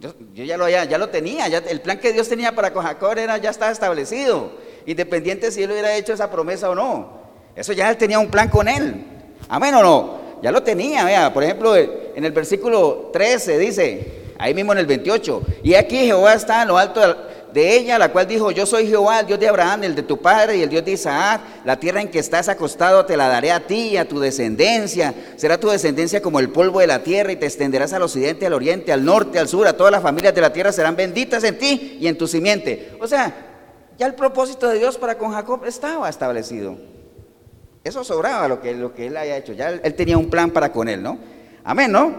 Yo, 0.01 0.45
ya, 0.45 0.57
lo, 0.57 0.69
ya, 0.69 0.85
ya 0.85 0.99
lo 0.99 1.09
tenía, 1.09 1.49
ya, 1.49 1.59
el 1.59 1.81
plan 1.81 1.99
que 1.99 2.13
Dios 2.13 2.29
tenía 2.29 2.55
para 2.55 2.73
con 2.73 2.85
Jacob 2.85 3.17
era, 3.17 3.39
ya 3.39 3.51
estaba 3.51 3.71
establecido, 3.71 4.53
independiente 4.87 5.51
si 5.51 5.63
él 5.63 5.71
hubiera 5.71 5.95
hecho 5.97 6.13
esa 6.13 6.31
promesa 6.31 6.71
o 6.71 6.75
no. 6.75 7.25
Eso 7.57 7.73
ya 7.73 7.91
él 7.91 7.97
tenía 7.97 8.19
un 8.19 8.29
plan 8.29 8.49
con 8.49 8.69
él. 8.69 9.05
Amén 9.49 9.75
o 9.75 9.83
no, 9.83 10.19
ya 10.43 10.51
lo 10.51 10.63
tenía, 10.63 11.05
vea, 11.05 11.33
por 11.33 11.45
ejemplo, 11.45 11.77
en 11.77 12.25
el 12.25 12.33
versículo 12.33 13.11
13 13.13 13.59
dice, 13.59 14.13
ahí 14.39 14.53
mismo 14.55 14.73
en 14.73 14.79
el 14.79 14.87
28, 14.87 15.43
y 15.63 15.75
aquí 15.75 15.99
Jehová 16.07 16.35
está 16.35 16.63
en 16.63 16.69
lo 16.69 16.79
alto 16.79 17.01
de 17.55 17.77
ella, 17.77 18.01
la 18.01 18.11
cual 18.11 18.27
dijo, 18.27 18.51
yo 18.51 18.67
soy 18.67 18.89
Jehová, 18.89 19.21
el 19.21 19.27
Dios 19.27 19.39
de 19.39 19.47
Abraham, 19.47 19.85
el 19.85 19.95
de 19.95 20.03
tu 20.03 20.21
padre 20.21 20.57
y 20.57 20.63
el 20.63 20.69
Dios 20.69 20.85
de 20.85 20.91
Isaac, 20.91 21.41
la 21.65 21.79
tierra 21.79 22.01
en 22.01 22.09
que 22.09 22.19
estás 22.19 22.49
acostado 22.49 23.07
te 23.07 23.17
la 23.17 23.29
daré 23.29 23.53
a 23.53 23.65
ti 23.65 23.91
y 23.91 23.97
a 23.97 24.09
tu 24.09 24.19
descendencia, 24.19 25.15
será 25.37 25.59
tu 25.59 25.69
descendencia 25.69 26.21
como 26.21 26.41
el 26.41 26.49
polvo 26.51 26.81
de 26.81 26.89
la 26.89 27.05
tierra 27.05 27.31
y 27.31 27.37
te 27.37 27.47
extenderás 27.47 27.93
al 27.93 28.03
occidente, 28.03 28.45
al 28.45 28.55
oriente, 28.55 28.93
al 28.93 29.05
norte, 29.05 29.39
al 29.39 29.47
sur, 29.47 29.69
a 29.69 29.77
todas 29.77 29.93
las 29.93 30.03
familias 30.03 30.35
de 30.35 30.41
la 30.41 30.53
tierra 30.53 30.73
serán 30.73 30.97
benditas 30.97 31.45
en 31.45 31.57
ti 31.57 31.97
y 32.01 32.09
en 32.09 32.19
tu 32.19 32.27
simiente. 32.27 32.97
O 33.01 33.07
sea, 33.07 33.33
ya 33.97 34.07
el 34.07 34.15
propósito 34.15 34.69
de 34.69 34.81
Dios 34.81 34.99
para 34.99 35.17
con 35.17 35.31
Jacob 35.33 35.65
estaba 35.65 36.09
establecido. 36.09 36.77
Eso 37.85 38.03
sobraba 38.03 38.49
lo 38.49 38.61
que, 38.61 38.75
lo 38.75 38.93
que 38.93 39.07
él 39.07 39.17
haya 39.17 39.37
hecho, 39.37 39.53
ya 39.53 39.71
él 39.71 39.95
tenía 39.95 40.19
un 40.19 40.29
plan 40.29 40.51
para 40.51 40.73
con 40.73 40.89
él, 40.89 41.01
¿no? 41.01 41.19
Amén, 41.63 41.93
¿no? 41.93 42.13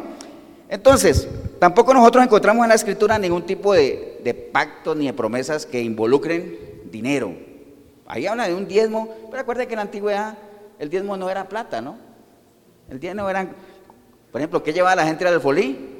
Entonces, 0.69 1.27
tampoco 1.59 1.93
nosotros 1.93 2.23
encontramos 2.23 2.63
en 2.63 2.69
la 2.69 2.75
escritura 2.75 3.19
ningún 3.19 3.45
tipo 3.45 3.73
de, 3.73 4.14
de 4.25 4.33
pactos 4.33 4.97
ni 4.97 5.05
de 5.05 5.13
promesas 5.13 5.67
que 5.67 5.81
involucren 5.81 6.57
dinero. 6.91 7.33
Ahí 8.07 8.25
habla 8.25 8.47
de 8.47 8.55
un 8.55 8.67
diezmo, 8.67 9.07
pero 9.29 9.43
acuérdense 9.43 9.67
que 9.67 9.73
en 9.75 9.77
la 9.77 9.83
antigüedad 9.83 10.37
el 10.79 10.89
diezmo 10.89 11.15
no 11.15 11.29
era 11.29 11.47
plata, 11.47 11.79
¿no? 11.79 11.97
El 12.89 12.99
diezmo 12.99 13.29
era, 13.29 13.47
por 14.31 14.41
ejemplo, 14.41 14.63
¿qué 14.63 14.73
llevaba 14.73 14.95
la 14.95 15.05
gente 15.05 15.27
al 15.27 15.39
folí? 15.39 15.91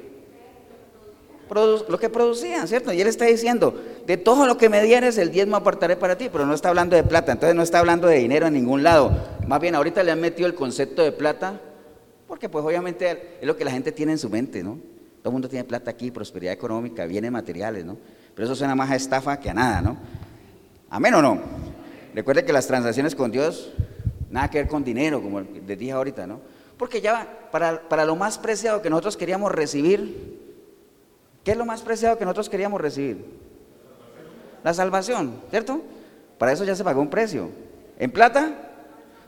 lo 1.87 1.99
que 1.99 2.09
producían, 2.09 2.67
¿cierto? 2.67 2.91
Y 2.91 2.99
él 2.99 3.07
está 3.07 3.25
diciendo, 3.25 3.79
de 4.07 4.17
todo 4.17 4.47
lo 4.47 4.57
que 4.57 4.67
me 4.67 4.81
dieres, 4.81 5.19
el 5.19 5.31
diezmo 5.31 5.55
apartaré 5.55 5.95
para 5.95 6.17
ti, 6.17 6.27
pero 6.31 6.47
no 6.47 6.55
está 6.55 6.69
hablando 6.69 6.95
de 6.95 7.03
plata, 7.03 7.31
entonces 7.31 7.55
no 7.55 7.61
está 7.61 7.77
hablando 7.77 8.07
de 8.07 8.17
dinero 8.17 8.47
en 8.47 8.55
ningún 8.55 8.81
lado. 8.81 9.11
Más 9.47 9.61
bien, 9.61 9.75
ahorita 9.75 10.01
le 10.01 10.11
han 10.11 10.19
metido 10.19 10.47
el 10.47 10.55
concepto 10.55 11.03
de 11.03 11.11
plata 11.11 11.61
porque 12.27 12.49
pues 12.49 12.65
obviamente 12.65 13.37
es 13.39 13.45
lo 13.45 13.55
que 13.55 13.63
la 13.63 13.71
gente 13.71 13.91
tiene 13.91 14.13
en 14.13 14.17
su 14.17 14.29
mente, 14.29 14.63
¿no? 14.63 14.79
Todo 15.21 15.29
el 15.29 15.33
mundo 15.33 15.47
tiene 15.47 15.63
plata 15.63 15.91
aquí, 15.91 16.09
prosperidad 16.09 16.53
económica, 16.53 17.05
bienes 17.05 17.31
materiales, 17.31 17.85
¿no? 17.85 17.97
Pero 18.35 18.45
eso 18.45 18.55
suena 18.55 18.75
más 18.75 18.91
a 18.91 18.95
estafa 18.95 19.39
que 19.39 19.49
a 19.49 19.53
nada, 19.53 19.81
¿no? 19.81 19.97
Amén 20.89 21.13
o 21.15 21.21
no. 21.21 21.39
Recuerde 22.13 22.45
que 22.45 22.53
las 22.53 22.67
transacciones 22.67 23.15
con 23.15 23.31
Dios 23.31 23.71
Nada 24.35 24.49
que 24.49 24.57
ver 24.57 24.67
con 24.67 24.83
dinero, 24.83 25.21
como 25.21 25.39
les 25.39 25.79
dije 25.79 25.93
ahorita, 25.93 26.27
¿no? 26.27 26.41
Porque 26.77 26.99
ya 26.99 27.47
para, 27.51 27.87
para 27.87 28.03
lo 28.03 28.17
más 28.17 28.37
preciado 28.37 28.81
que 28.81 28.89
nosotros 28.89 29.15
queríamos 29.15 29.49
recibir, 29.49 30.41
¿qué 31.45 31.51
es 31.51 31.57
lo 31.57 31.65
más 31.65 31.81
preciado 31.81 32.17
que 32.17 32.25
nosotros 32.25 32.49
queríamos 32.49 32.81
recibir? 32.81 33.25
La 34.61 34.73
salvación, 34.73 35.41
¿cierto? 35.51 35.81
Para 36.37 36.51
eso 36.51 36.65
ya 36.65 36.75
se 36.75 36.83
pagó 36.83 36.99
un 36.99 37.09
precio. 37.09 37.49
¿En 37.97 38.11
plata? 38.11 38.51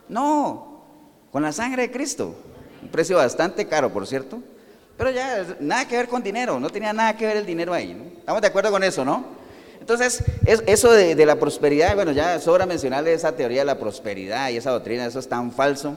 No, 0.09 0.83
con 1.31 1.41
la 1.41 1.53
sangre 1.53 1.83
de 1.83 1.91
Cristo. 1.91 2.35
Un 2.81 2.89
precio 2.89 3.15
bastante 3.15 3.65
caro, 3.65 3.93
por 3.93 4.05
cierto. 4.07 4.41
Pero 4.97 5.11
ya 5.11 5.45
nada 5.59 5.87
que 5.87 5.95
ver 5.95 6.07
con 6.07 6.23
dinero, 6.23 6.59
no 6.59 6.69
tenía 6.69 6.91
nada 6.91 7.15
que 7.15 7.25
ver 7.27 7.37
el 7.37 7.45
dinero 7.45 7.73
ahí. 7.73 7.93
¿no? 7.93 8.03
¿Estamos 8.19 8.41
de 8.41 8.47
acuerdo 8.47 8.71
con 8.71 8.83
eso, 8.83 9.05
no? 9.05 9.37
Entonces, 9.79 10.23
eso 10.45 10.91
de, 10.91 11.25
la 11.25 11.37
prosperidad, 11.37 11.95
bueno, 11.95 12.11
ya 12.11 12.39
sobra 12.39 12.65
mencionarle 12.65 13.13
esa 13.13 13.31
teoría 13.31 13.59
de 13.59 13.65
la 13.65 13.79
prosperidad 13.79 14.49
y 14.49 14.57
esa 14.57 14.71
doctrina, 14.71 15.05
eso 15.05 15.19
es 15.19 15.29
tan 15.29 15.49
falso, 15.49 15.93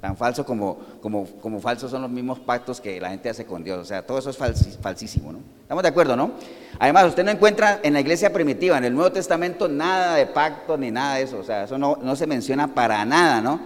tan 0.00 0.16
falso 0.16 0.44
como, 0.44 0.78
como, 1.00 1.24
como 1.40 1.60
falsos 1.60 1.90
son 1.90 2.02
los 2.02 2.10
mismos 2.10 2.40
pactos 2.40 2.80
que 2.80 3.00
la 3.00 3.10
gente 3.10 3.30
hace 3.30 3.44
con 3.44 3.62
Dios. 3.62 3.78
O 3.78 3.84
sea, 3.84 4.04
todo 4.04 4.18
eso 4.18 4.30
es 4.30 4.78
falsísimo, 4.78 5.30
¿no? 5.30 5.38
¿Estamos 5.62 5.82
de 5.82 5.88
acuerdo, 5.88 6.16
no? 6.16 6.32
Además, 6.80 7.04
usted 7.06 7.24
no 7.24 7.30
encuentra 7.30 7.78
en 7.82 7.92
la 7.92 8.00
iglesia 8.00 8.32
primitiva, 8.32 8.76
en 8.76 8.84
el 8.84 8.94
Nuevo 8.94 9.12
Testamento, 9.12 9.68
nada 9.68 10.16
de 10.16 10.26
pacto 10.26 10.76
ni 10.76 10.90
nada 10.90 11.16
de 11.16 11.22
eso. 11.22 11.38
O 11.38 11.44
sea, 11.44 11.62
eso 11.62 11.78
no, 11.78 11.96
no 12.02 12.16
se 12.16 12.26
menciona 12.26 12.74
para 12.74 13.04
nada, 13.04 13.40
¿no? 13.40 13.60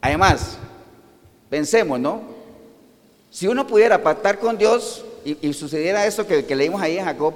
Además, 0.00 0.58
pensemos, 1.48 2.00
¿no? 2.00 2.37
Si 3.30 3.46
uno 3.46 3.66
pudiera 3.66 4.02
pactar 4.02 4.38
con 4.38 4.56
Dios 4.56 5.04
y, 5.24 5.52
sucediera 5.52 6.06
esto 6.06 6.26
que, 6.26 6.56
leímos 6.56 6.80
ahí 6.80 6.98
en 6.98 7.04
Jacob, 7.04 7.34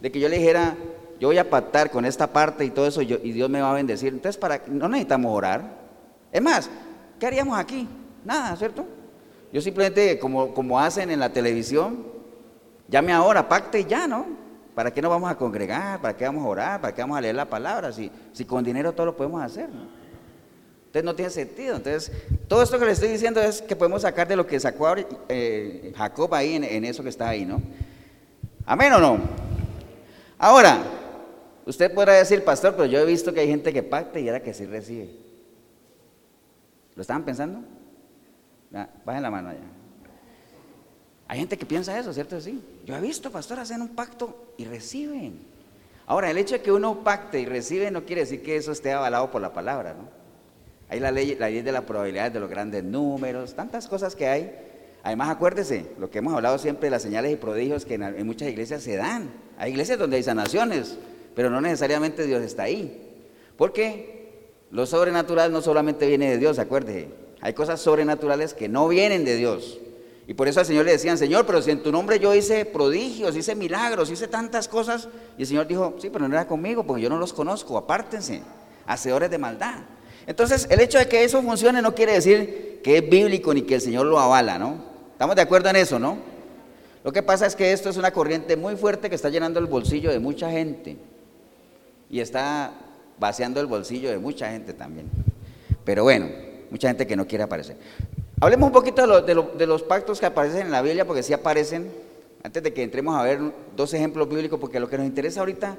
de 0.00 0.10
que 0.10 0.20
yo 0.20 0.28
le 0.28 0.38
dijera, 0.38 0.76
yo 1.20 1.28
voy 1.28 1.38
a 1.38 1.50
pactar 1.50 1.90
con 1.90 2.04
esta 2.04 2.28
parte 2.28 2.64
y 2.64 2.70
todo 2.70 2.86
eso, 2.86 3.02
y, 3.02 3.32
Dios 3.32 3.50
me 3.50 3.60
va 3.60 3.70
a 3.70 3.74
bendecir. 3.74 4.12
Entonces, 4.12 4.38
para, 4.38 4.62
no 4.66 4.88
necesitamos 4.88 5.34
orar. 5.34 5.62
Es 6.32 6.40
más, 6.40 6.70
¿qué 7.18 7.26
haríamos 7.26 7.58
aquí? 7.58 7.86
Nada, 8.24 8.56
¿cierto? 8.56 8.86
Yo 9.52 9.60
simplemente, 9.60 10.18
como, 10.18 10.54
como 10.54 10.80
hacen 10.80 11.10
en 11.10 11.20
la 11.20 11.32
televisión, 11.32 12.06
llame 12.88 13.12
ahora, 13.12 13.48
pacte 13.48 13.80
y 13.80 13.84
ya, 13.84 14.06
¿no? 14.06 14.26
¿Para 14.74 14.92
qué 14.92 15.02
nos 15.02 15.10
vamos 15.10 15.30
a 15.30 15.34
congregar? 15.34 16.00
¿Para 16.00 16.16
qué 16.16 16.24
vamos 16.24 16.44
a 16.44 16.48
orar? 16.48 16.80
¿Para 16.80 16.94
qué 16.94 17.02
vamos 17.02 17.18
a 17.18 17.20
leer 17.20 17.34
la 17.34 17.46
palabra? 17.46 17.92
Si, 17.92 18.10
si 18.32 18.44
con 18.44 18.62
dinero 18.62 18.92
todo 18.92 19.06
lo 19.06 19.16
podemos 19.16 19.42
hacer, 19.42 19.68
¿no? 19.68 20.07
Entonces 20.98 21.04
no 21.04 21.14
tiene 21.14 21.30
sentido. 21.30 21.76
Entonces, 21.76 22.10
todo 22.48 22.62
esto 22.62 22.76
que 22.78 22.84
le 22.84 22.92
estoy 22.92 23.08
diciendo 23.08 23.40
es 23.40 23.62
que 23.62 23.76
podemos 23.76 24.02
sacar 24.02 24.26
de 24.26 24.34
lo 24.34 24.46
que 24.46 24.58
sacó 24.58 24.92
eh, 25.28 25.92
Jacob 25.96 26.34
ahí 26.34 26.56
en, 26.56 26.84
eso 26.84 27.04
que 27.04 27.08
está 27.08 27.28
ahí, 27.28 27.44
¿no? 27.44 27.62
Amén 28.66 28.92
o 28.94 28.98
no. 28.98 29.20
Ahora, 30.38 30.82
usted 31.66 31.92
podrá 31.94 32.14
decir, 32.14 32.42
pastor, 32.44 32.74
pero 32.74 32.86
yo 32.86 32.98
he 32.98 33.04
visto 33.04 33.32
que 33.32 33.40
hay 33.40 33.48
gente 33.48 33.72
que 33.72 33.82
pacta 33.82 34.18
y 34.18 34.28
era 34.28 34.42
que 34.42 34.52
sí 34.52 34.66
recibe. 34.66 35.10
¿Lo 36.96 37.02
estaban 37.02 37.24
pensando? 37.24 37.60
bajen 39.04 39.22
la 39.22 39.30
mano 39.30 39.50
allá. 39.50 39.60
Hay 41.28 41.38
gente 41.38 41.56
que 41.56 41.64
piensa 41.64 41.96
eso, 41.98 42.12
¿cierto? 42.12 42.40
Sí. 42.40 42.60
Yo 42.84 42.96
he 42.96 43.00
visto, 43.00 43.30
pastor, 43.30 43.60
hacen 43.60 43.82
un 43.82 43.88
pacto 43.90 44.52
y 44.56 44.64
reciben. 44.64 45.38
Ahora, 46.06 46.30
el 46.30 46.38
hecho 46.38 46.56
de 46.56 46.62
que 46.62 46.72
uno 46.72 47.04
pacte 47.04 47.38
y 47.40 47.46
recibe 47.46 47.90
no 47.90 48.04
quiere 48.04 48.22
decir 48.22 48.42
que 48.42 48.56
eso 48.56 48.72
esté 48.72 48.92
avalado 48.92 49.30
por 49.30 49.40
la 49.40 49.52
palabra, 49.52 49.94
¿no? 49.94 50.17
Hay 50.88 51.00
la 51.00 51.10
ley, 51.10 51.36
la 51.38 51.48
de 51.48 51.72
la 51.72 51.82
probabilidad 51.82 52.32
de 52.32 52.40
los 52.40 52.48
grandes 52.48 52.82
números, 52.82 53.54
tantas 53.54 53.88
cosas 53.88 54.16
que 54.16 54.26
hay. 54.26 54.52
Además, 55.02 55.30
acuérdese, 55.30 55.86
lo 55.98 56.10
que 56.10 56.18
hemos 56.18 56.34
hablado 56.34 56.58
siempre 56.58 56.86
de 56.86 56.90
las 56.90 57.02
señales 57.02 57.32
y 57.32 57.36
prodigios 57.36 57.84
que 57.84 57.94
en, 57.94 58.26
muchas 58.26 58.48
iglesias 58.48 58.82
se 58.82 58.96
dan. 58.96 59.30
Hay 59.58 59.70
iglesias 59.70 59.98
donde 59.98 60.16
hay 60.16 60.22
sanaciones, 60.22 60.98
pero 61.34 61.50
no 61.50 61.60
necesariamente 61.60 62.26
Dios 62.26 62.42
está 62.42 62.64
ahí. 62.64 63.16
Porque 63.56 64.52
lo 64.70 64.86
sobrenatural 64.86 65.52
no 65.52 65.62
solamente 65.62 66.06
viene 66.06 66.30
de 66.30 66.38
Dios, 66.38 66.58
acuérdese. 66.58 67.08
Hay 67.40 67.52
cosas 67.52 67.80
sobrenaturales 67.80 68.54
que 68.54 68.68
no 68.68 68.88
vienen 68.88 69.24
de 69.24 69.36
Dios. 69.36 69.78
Y 70.26 70.34
por 70.34 70.48
eso 70.48 70.60
al 70.60 70.66
Señor 70.66 70.84
le 70.84 70.92
decían, 70.92 71.16
Señor, 71.16 71.46
pero 71.46 71.62
si 71.62 71.70
en 71.70 71.82
tu 71.82 71.92
nombre 71.92 72.18
yo 72.18 72.34
hice 72.34 72.64
prodigios, 72.66 73.36
hice 73.36 73.54
milagros, 73.54 74.10
hice 74.10 74.28
tantas 74.28 74.68
cosas. 74.68 75.08
Y 75.38 75.42
el 75.42 75.48
Señor 75.48 75.66
dijo, 75.66 75.94
sí, 75.98 76.10
pero 76.10 76.28
no 76.28 76.34
era 76.34 76.46
conmigo, 76.46 76.84
porque 76.84 77.02
yo 77.02 77.08
no 77.08 77.18
los 77.18 77.32
conozco, 77.32 77.78
apártense, 77.78 78.42
hacedores 78.86 79.30
de 79.30 79.38
maldad. 79.38 79.76
Entonces, 80.28 80.66
el 80.68 80.78
hecho 80.80 80.98
de 80.98 81.08
que 81.08 81.24
eso 81.24 81.40
funcione 81.42 81.80
no 81.80 81.94
quiere 81.94 82.12
decir 82.12 82.80
que 82.84 82.98
es 82.98 83.08
bíblico 83.08 83.54
ni 83.54 83.62
que 83.62 83.76
el 83.76 83.80
Señor 83.80 84.04
lo 84.04 84.20
avala, 84.20 84.58
¿no? 84.58 84.76
Estamos 85.12 85.34
de 85.34 85.40
acuerdo 85.40 85.70
en 85.70 85.76
eso, 85.76 85.98
¿no? 85.98 86.18
Lo 87.02 87.12
que 87.12 87.22
pasa 87.22 87.46
es 87.46 87.56
que 87.56 87.72
esto 87.72 87.88
es 87.88 87.96
una 87.96 88.10
corriente 88.10 88.54
muy 88.54 88.76
fuerte 88.76 89.08
que 89.08 89.14
está 89.14 89.30
llenando 89.30 89.58
el 89.58 89.64
bolsillo 89.64 90.10
de 90.10 90.18
mucha 90.18 90.50
gente 90.50 90.98
y 92.10 92.20
está 92.20 92.72
vaciando 93.18 93.58
el 93.58 93.66
bolsillo 93.66 94.10
de 94.10 94.18
mucha 94.18 94.50
gente 94.50 94.74
también. 94.74 95.06
Pero 95.82 96.02
bueno, 96.02 96.26
mucha 96.70 96.88
gente 96.88 97.06
que 97.06 97.16
no 97.16 97.26
quiere 97.26 97.44
aparecer. 97.44 97.78
Hablemos 98.38 98.66
un 98.66 98.72
poquito 98.74 99.22
de, 99.22 99.34
de 99.56 99.66
los 99.66 99.82
pactos 99.82 100.20
que 100.20 100.26
aparecen 100.26 100.60
en 100.60 100.70
la 100.70 100.82
Biblia, 100.82 101.06
porque 101.06 101.22
sí 101.22 101.32
aparecen, 101.32 101.90
antes 102.42 102.62
de 102.62 102.74
que 102.74 102.82
entremos 102.82 103.18
a 103.18 103.22
ver 103.22 103.40
dos 103.74 103.94
ejemplos 103.94 104.28
bíblicos, 104.28 104.60
porque 104.60 104.78
lo 104.78 104.90
que 104.90 104.98
nos 104.98 105.06
interesa 105.06 105.40
ahorita, 105.40 105.78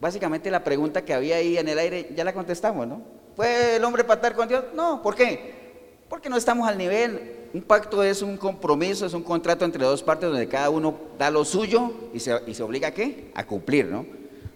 básicamente 0.00 0.50
la 0.50 0.64
pregunta 0.64 1.04
que 1.04 1.14
había 1.14 1.36
ahí 1.36 1.58
en 1.58 1.68
el 1.68 1.78
aire, 1.78 2.10
ya 2.16 2.24
la 2.24 2.32
contestamos, 2.32 2.86
¿no? 2.86 3.02
¿Puede 3.36 3.76
el 3.76 3.84
hombre 3.84 4.04
pactar 4.04 4.34
con 4.34 4.48
Dios? 4.48 4.64
No, 4.74 5.02
¿por 5.02 5.14
qué? 5.14 5.98
Porque 6.08 6.28
no 6.28 6.36
estamos 6.36 6.68
al 6.68 6.78
nivel. 6.78 7.36
Un 7.52 7.62
pacto 7.62 8.02
es 8.02 8.22
un 8.22 8.36
compromiso, 8.36 9.06
es 9.06 9.14
un 9.14 9.22
contrato 9.22 9.64
entre 9.64 9.84
dos 9.84 10.02
partes 10.02 10.28
donde 10.28 10.48
cada 10.48 10.70
uno 10.70 10.94
da 11.18 11.30
lo 11.30 11.44
suyo 11.44 11.92
y 12.12 12.20
se, 12.20 12.62
obliga 12.62 12.88
a 12.88 12.94
qué? 12.94 13.30
A 13.34 13.46
cumplir, 13.46 13.86
¿no? 13.86 14.06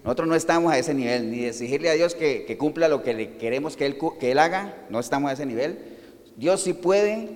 Nosotros 0.02 0.28
no 0.28 0.34
estamos 0.34 0.72
a 0.72 0.78
ese 0.78 0.92
nivel, 0.92 1.30
ni 1.30 1.44
exigirle 1.44 1.88
a 1.88 1.94
Dios 1.94 2.14
que, 2.14 2.56
cumpla 2.58 2.88
lo 2.88 3.02
que 3.02 3.14
le 3.14 3.36
queremos 3.36 3.76
que 3.76 3.86
él, 3.86 3.96
que 4.20 4.32
él 4.32 4.38
haga, 4.38 4.74
no 4.90 5.00
estamos 5.00 5.30
a 5.30 5.34
ese 5.34 5.46
nivel. 5.46 5.78
Dios 6.36 6.62
sí 6.62 6.72
puede 6.72 7.30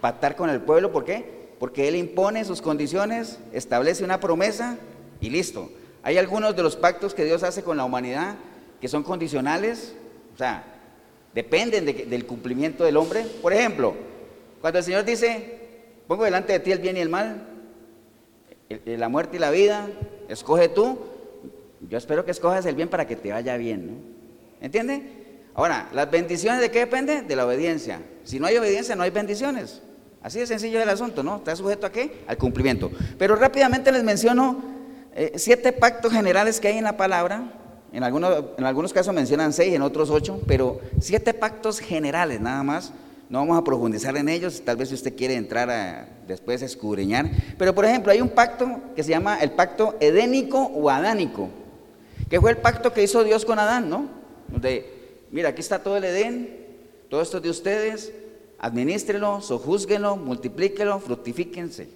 pactar 0.00 0.36
con 0.36 0.48
el 0.48 0.60
pueblo, 0.60 0.92
¿por 0.92 1.04
qué? 1.04 1.38
Porque 1.58 1.88
Él 1.88 1.96
impone 1.96 2.44
sus 2.44 2.62
condiciones, 2.62 3.38
establece 3.52 4.04
una 4.04 4.20
promesa 4.20 4.78
y 5.20 5.30
listo. 5.30 5.70
Hay 6.02 6.18
algunos 6.18 6.54
de 6.56 6.62
los 6.62 6.76
pactos 6.76 7.14
que 7.14 7.24
Dios 7.24 7.42
hace 7.42 7.62
con 7.62 7.76
la 7.76 7.84
humanidad 7.84 8.36
que 8.80 8.88
son 8.88 9.02
condicionales, 9.02 9.94
o 10.34 10.38
sea, 10.38 10.64
dependen 11.34 11.84
del 11.84 12.26
cumplimiento 12.26 12.84
del 12.84 12.96
hombre. 12.96 13.24
Por 13.42 13.52
ejemplo, 13.52 13.94
cuando 14.60 14.78
el 14.78 14.84
Señor 14.84 15.04
dice, 15.04 15.58
pongo 16.06 16.24
delante 16.24 16.52
de 16.52 16.60
ti 16.60 16.72
el 16.72 16.78
bien 16.78 16.96
y 16.96 17.00
el 17.00 17.08
mal, 17.08 17.48
la 18.84 19.08
muerte 19.08 19.36
y 19.36 19.40
la 19.40 19.50
vida, 19.50 19.88
escoge 20.28 20.68
tú, 20.68 20.98
yo 21.88 21.98
espero 21.98 22.24
que 22.24 22.30
escojas 22.30 22.66
el 22.66 22.74
bien 22.74 22.88
para 22.88 23.06
que 23.06 23.16
te 23.16 23.32
vaya 23.32 23.56
bien, 23.56 23.86
¿no? 23.86 23.92
¿Entiende? 24.60 25.02
Ahora, 25.54 25.88
¿las 25.92 26.10
bendiciones 26.10 26.60
de 26.60 26.70
qué 26.70 26.80
dependen? 26.80 27.26
De 27.26 27.36
la 27.36 27.46
obediencia. 27.46 28.00
Si 28.24 28.38
no 28.38 28.46
hay 28.46 28.56
obediencia, 28.56 28.94
no 28.94 29.02
hay 29.02 29.10
bendiciones. 29.10 29.82
Así 30.22 30.40
de 30.40 30.46
sencillo 30.46 30.78
es 30.78 30.82
el 30.82 30.88
asunto, 30.88 31.22
¿no? 31.22 31.36
Está 31.36 31.54
sujeto 31.54 31.86
a 31.86 31.92
qué? 31.92 32.24
Al 32.26 32.36
cumplimiento. 32.36 32.90
Pero 33.18 33.36
rápidamente 33.36 33.92
les 33.92 34.02
menciono 34.02 34.77
eh, 35.18 35.32
siete 35.36 35.72
pactos 35.72 36.12
generales 36.12 36.60
que 36.60 36.68
hay 36.68 36.78
en 36.78 36.84
la 36.84 36.96
palabra 36.96 37.52
en 37.92 38.04
algunos, 38.04 38.44
en 38.58 38.64
algunos 38.64 38.92
casos 38.92 39.14
mencionan 39.14 39.52
seis, 39.52 39.74
en 39.74 39.82
otros 39.82 40.10
ocho, 40.10 40.40
pero 40.46 40.80
siete 41.00 41.32
pactos 41.32 41.80
generales 41.80 42.40
nada 42.40 42.62
más. 42.62 42.92
No 43.30 43.40
vamos 43.40 43.58
a 43.58 43.64
profundizar 43.64 44.16
en 44.16 44.28
ellos, 44.28 44.62
tal 44.64 44.78
vez 44.78 44.88
si 44.88 44.94
usted 44.94 45.14
quiere 45.14 45.34
entrar 45.34 45.68
a 45.68 46.08
después 46.26 46.62
escudriñar. 46.62 47.30
Pero 47.58 47.74
por 47.74 47.84
ejemplo, 47.84 48.10
hay 48.10 48.22
un 48.22 48.30
pacto 48.30 48.80
que 48.96 49.02
se 49.02 49.10
llama 49.10 49.38
el 49.38 49.50
pacto 49.50 49.96
edénico 50.00 50.58
o 50.58 50.88
adánico, 50.88 51.48
que 52.30 52.40
fue 52.40 52.50
el 52.50 52.56
pacto 52.58 52.92
que 52.92 53.02
hizo 53.02 53.24
Dios 53.24 53.44
con 53.44 53.58
Adán, 53.58 53.90
¿no? 53.90 54.06
Donde, 54.48 55.24
mira, 55.30 55.50
aquí 55.50 55.60
está 55.60 55.82
todo 55.82 55.98
el 55.98 56.04
Edén, 56.04 56.56
todo 57.10 57.20
esto 57.20 57.36
es 57.36 57.42
de 57.42 57.50
ustedes, 57.50 58.12
administrenlo, 58.58 59.42
sojúzguenlo, 59.42 60.16
multiplíquenlo, 60.16 60.98
fructifíquense. 60.98 61.88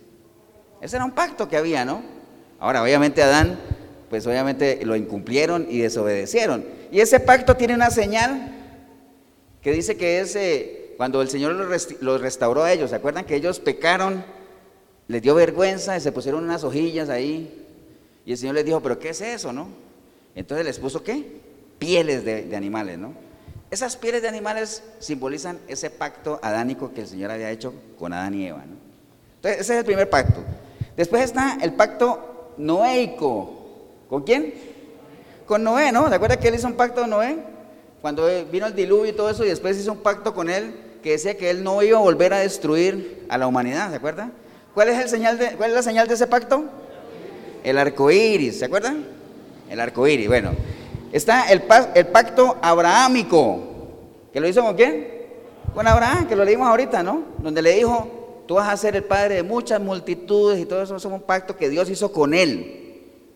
Ese 0.82 0.96
era 0.96 1.04
un 1.04 1.12
pacto 1.12 1.48
que 1.48 1.56
había, 1.56 1.84
¿no? 1.86 2.02
Ahora, 2.62 2.80
obviamente 2.80 3.20
Adán 3.20 3.58
pues 4.08 4.24
obviamente 4.24 4.78
lo 4.84 4.94
incumplieron 4.94 5.66
y 5.68 5.78
desobedecieron. 5.78 6.64
Y 6.92 7.00
ese 7.00 7.18
pacto 7.18 7.56
tiene 7.56 7.74
una 7.74 7.90
señal 7.90 8.52
que 9.60 9.72
dice 9.72 9.96
que 9.96 10.20
es 10.20 10.36
eh, 10.36 10.94
cuando 10.96 11.22
el 11.22 11.28
Señor 11.28 11.54
los, 11.54 12.20
restauró 12.20 12.62
a 12.62 12.70
ellos. 12.70 12.90
¿Se 12.90 12.96
acuerdan 12.96 13.24
que 13.24 13.34
ellos 13.34 13.58
pecaron? 13.58 14.22
Les 15.08 15.22
dio 15.22 15.34
vergüenza 15.34 15.96
y 15.96 16.00
se 16.00 16.12
pusieron 16.12 16.44
unas 16.44 16.62
hojillas 16.62 17.08
ahí. 17.08 17.66
Y 18.24 18.30
el 18.30 18.38
Señor 18.38 18.54
les 18.54 18.64
dijo, 18.64 18.80
pero 18.80 18.98
¿qué 19.00 19.08
es 19.08 19.22
eso, 19.22 19.52
no? 19.52 19.68
Entonces 20.36 20.64
les 20.64 20.78
puso 20.78 21.02
qué? 21.02 21.40
Pieles 21.80 22.24
de, 22.24 22.42
de 22.42 22.54
animales, 22.54 22.96
¿no? 22.96 23.12
Esas 23.72 23.96
pieles 23.96 24.22
de 24.22 24.28
animales 24.28 24.84
simbolizan 25.00 25.58
ese 25.66 25.90
pacto 25.90 26.38
adánico 26.42 26.92
que 26.94 27.00
el 27.00 27.08
Señor 27.08 27.32
había 27.32 27.50
hecho 27.50 27.74
con 27.98 28.12
Adán 28.12 28.34
y 28.34 28.46
Eva, 28.46 28.58
¿no? 28.58 28.76
Entonces 29.36 29.62
ese 29.62 29.72
es 29.72 29.78
el 29.80 29.84
primer 29.84 30.08
pacto. 30.08 30.44
Después 30.96 31.24
está 31.24 31.58
el 31.62 31.72
pacto 31.72 32.28
noeico, 32.56 33.62
¿Con 34.12 34.24
quién? 34.24 34.52
Con 35.46 35.64
Noé, 35.64 35.90
¿no? 35.90 36.06
¿Se 36.06 36.14
acuerda 36.14 36.36
que 36.36 36.48
él 36.48 36.54
hizo 36.54 36.66
un 36.66 36.74
pacto 36.74 37.00
con 37.00 37.08
Noé? 37.08 37.38
Cuando 38.02 38.28
vino 38.50 38.66
el 38.66 38.74
diluvio 38.74 39.10
y 39.10 39.14
todo 39.14 39.30
eso, 39.30 39.42
y 39.42 39.48
después 39.48 39.78
hizo 39.78 39.92
un 39.92 40.00
pacto 40.00 40.34
con 40.34 40.50
él 40.50 40.74
que 41.02 41.12
decía 41.12 41.38
que 41.38 41.48
él 41.48 41.64
no 41.64 41.82
iba 41.82 41.96
a 41.96 42.02
volver 42.02 42.34
a 42.34 42.40
destruir 42.40 43.24
a 43.30 43.38
la 43.38 43.46
humanidad, 43.46 43.88
¿se 43.88 43.96
acuerda? 43.96 44.30
¿Cuál 44.74 44.90
es, 44.90 44.98
el 44.98 45.08
señal 45.08 45.38
de, 45.38 45.52
cuál 45.52 45.70
es 45.70 45.76
la 45.76 45.82
señal 45.82 46.08
de 46.08 46.12
ese 46.12 46.26
pacto? 46.26 46.64
El 47.64 47.78
arco 47.78 48.10
iris, 48.10 48.58
¿se 48.58 48.66
acuerdan? 48.66 49.06
El 49.70 49.80
arco 49.80 50.06
iris, 50.06 50.28
bueno. 50.28 50.50
Está 51.10 51.50
el, 51.50 51.62
el 51.94 52.06
pacto 52.08 52.58
abrahámico. 52.60 53.60
¿Que 54.30 54.40
lo 54.40 54.46
hizo 54.46 54.62
con 54.62 54.76
quién? 54.76 55.08
Con 55.72 55.88
Abraham, 55.88 56.26
que 56.26 56.36
lo 56.36 56.44
leímos 56.44 56.68
ahorita, 56.68 57.02
¿no? 57.02 57.22
Donde 57.38 57.62
le 57.62 57.76
dijo, 57.76 58.21
tú 58.46 58.54
vas 58.54 58.68
a 58.68 58.76
ser 58.76 58.96
el 58.96 59.04
padre 59.04 59.36
de 59.36 59.42
muchas 59.42 59.80
multitudes 59.80 60.58
y 60.60 60.66
todo 60.66 60.82
eso 60.82 60.96
es 60.96 61.04
un 61.04 61.22
pacto 61.22 61.56
que 61.56 61.68
Dios 61.68 61.88
hizo 61.90 62.12
con 62.12 62.34
él. 62.34 62.78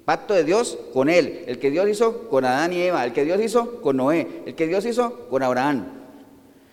Pacto 0.05 0.35
de 0.35 0.45
Dios 0.45 0.79
con 0.93 1.09
él. 1.09 1.45
El 1.47 1.59
que 1.59 1.71
Dios 1.71 1.89
hizo 1.89 2.29
con 2.29 2.45
Adán 2.45 2.73
y 2.73 2.81
Eva. 2.81 3.05
El 3.05 3.13
que 3.13 3.25
Dios 3.25 3.41
hizo 3.41 3.81
con 3.83 3.97
Noé. 3.97 4.43
El 4.47 4.55
que 4.55 4.69
Dios 4.69 4.85
hizo 4.87 5.27
con 5.29 5.43
Abraham. 5.43 5.85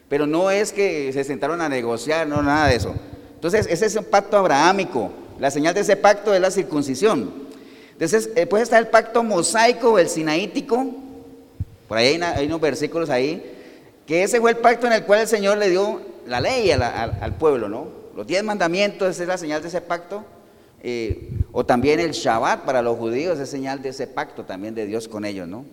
Pero 0.07 0.27
no 0.27 0.51
es 0.51 0.71
que 0.71 1.11
se 1.11 1.23
sentaron 1.23 1.59
a 1.59 1.67
negociar, 1.67 2.27
no, 2.27 2.43
nada 2.43 2.67
de 2.67 2.75
eso. 2.75 2.93
Entonces, 3.33 3.65
ese 3.67 3.87
es 3.87 3.95
un 3.95 4.05
pacto 4.05 4.37
abrahámico. 4.37 5.11
La 5.39 5.49
señal 5.49 5.73
de 5.73 5.81
ese 5.81 5.97
pacto 5.97 6.33
es 6.33 6.39
la 6.39 6.51
circuncisión. 6.51 7.33
Entonces, 7.93 8.33
después 8.35 8.61
está 8.61 8.77
el 8.77 8.87
pacto 8.87 9.23
mosaico 9.23 9.97
el 9.97 10.09
sinaítico. 10.09 10.85
Por 11.87 11.97
ahí 11.97 12.19
hay, 12.21 12.45
unos 12.45 12.61
versículos 12.61 13.09
ahí. 13.09 13.51
Que 14.05 14.23
ese 14.23 14.39
fue 14.39 14.51
el 14.51 14.57
pacto 14.57 14.87
en 14.87 14.93
el 14.93 15.03
cual 15.03 15.21
el 15.21 15.27
Señor 15.27 15.57
le 15.57 15.69
dio 15.69 16.01
la 16.27 16.39
ley 16.39 16.69
al, 16.71 17.33
pueblo, 17.39 17.67
¿no? 17.67 18.02
Los 18.15 18.27
diez 18.27 18.43
mandamientos, 18.43 19.19
es 19.19 19.27
la 19.27 19.37
señal 19.37 19.61
de 19.61 19.67
ese 19.67 19.81
pacto. 19.81 20.23
Eh, 20.85 21.29
o 21.53 21.65
también 21.65 21.99
el 22.01 22.11
Shabbat 22.11 22.65
para 22.65 22.81
los 22.81 22.97
judíos 22.97 23.39
es 23.39 23.49
señal 23.49 23.81
de 23.81 23.89
ese 23.89 24.05
pacto 24.05 24.43
también 24.43 24.75
de 24.75 24.85
Dios 24.85 25.07
con 25.07 25.23
ellos, 25.23 25.47
¿no? 25.47 25.65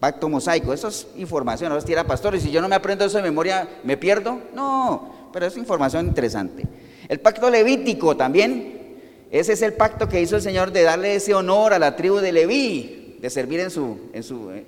Pacto 0.00 0.28
mosaico, 0.28 0.72
eso 0.72 0.88
es 0.88 1.06
información, 1.16 1.72
es 1.76 1.84
tira 1.84 2.04
pastor, 2.04 2.34
y 2.34 2.40
si 2.40 2.50
yo 2.50 2.60
no 2.60 2.68
me 2.68 2.74
aprendo 2.74 3.04
eso 3.04 3.16
de 3.16 3.22
memoria, 3.22 3.68
¿me 3.84 3.96
pierdo? 3.96 4.40
No, 4.54 5.28
pero 5.32 5.46
es 5.46 5.56
información 5.56 6.06
interesante. 6.06 6.64
El 7.08 7.20
pacto 7.20 7.48
levítico 7.48 8.16
también, 8.16 8.96
ese 9.30 9.52
es 9.52 9.62
el 9.62 9.74
pacto 9.74 10.08
que 10.08 10.20
hizo 10.20 10.36
el 10.36 10.42
Señor 10.42 10.72
de 10.72 10.82
darle 10.82 11.14
ese 11.14 11.32
honor 11.32 11.72
a 11.72 11.78
la 11.78 11.94
tribu 11.94 12.16
de 12.16 12.32
Leví, 12.32 13.18
de 13.20 13.30
servir 13.30 13.60
en 13.60 13.70
su, 13.70 13.98
en 14.12 14.22
su, 14.24 14.50
eh, 14.50 14.66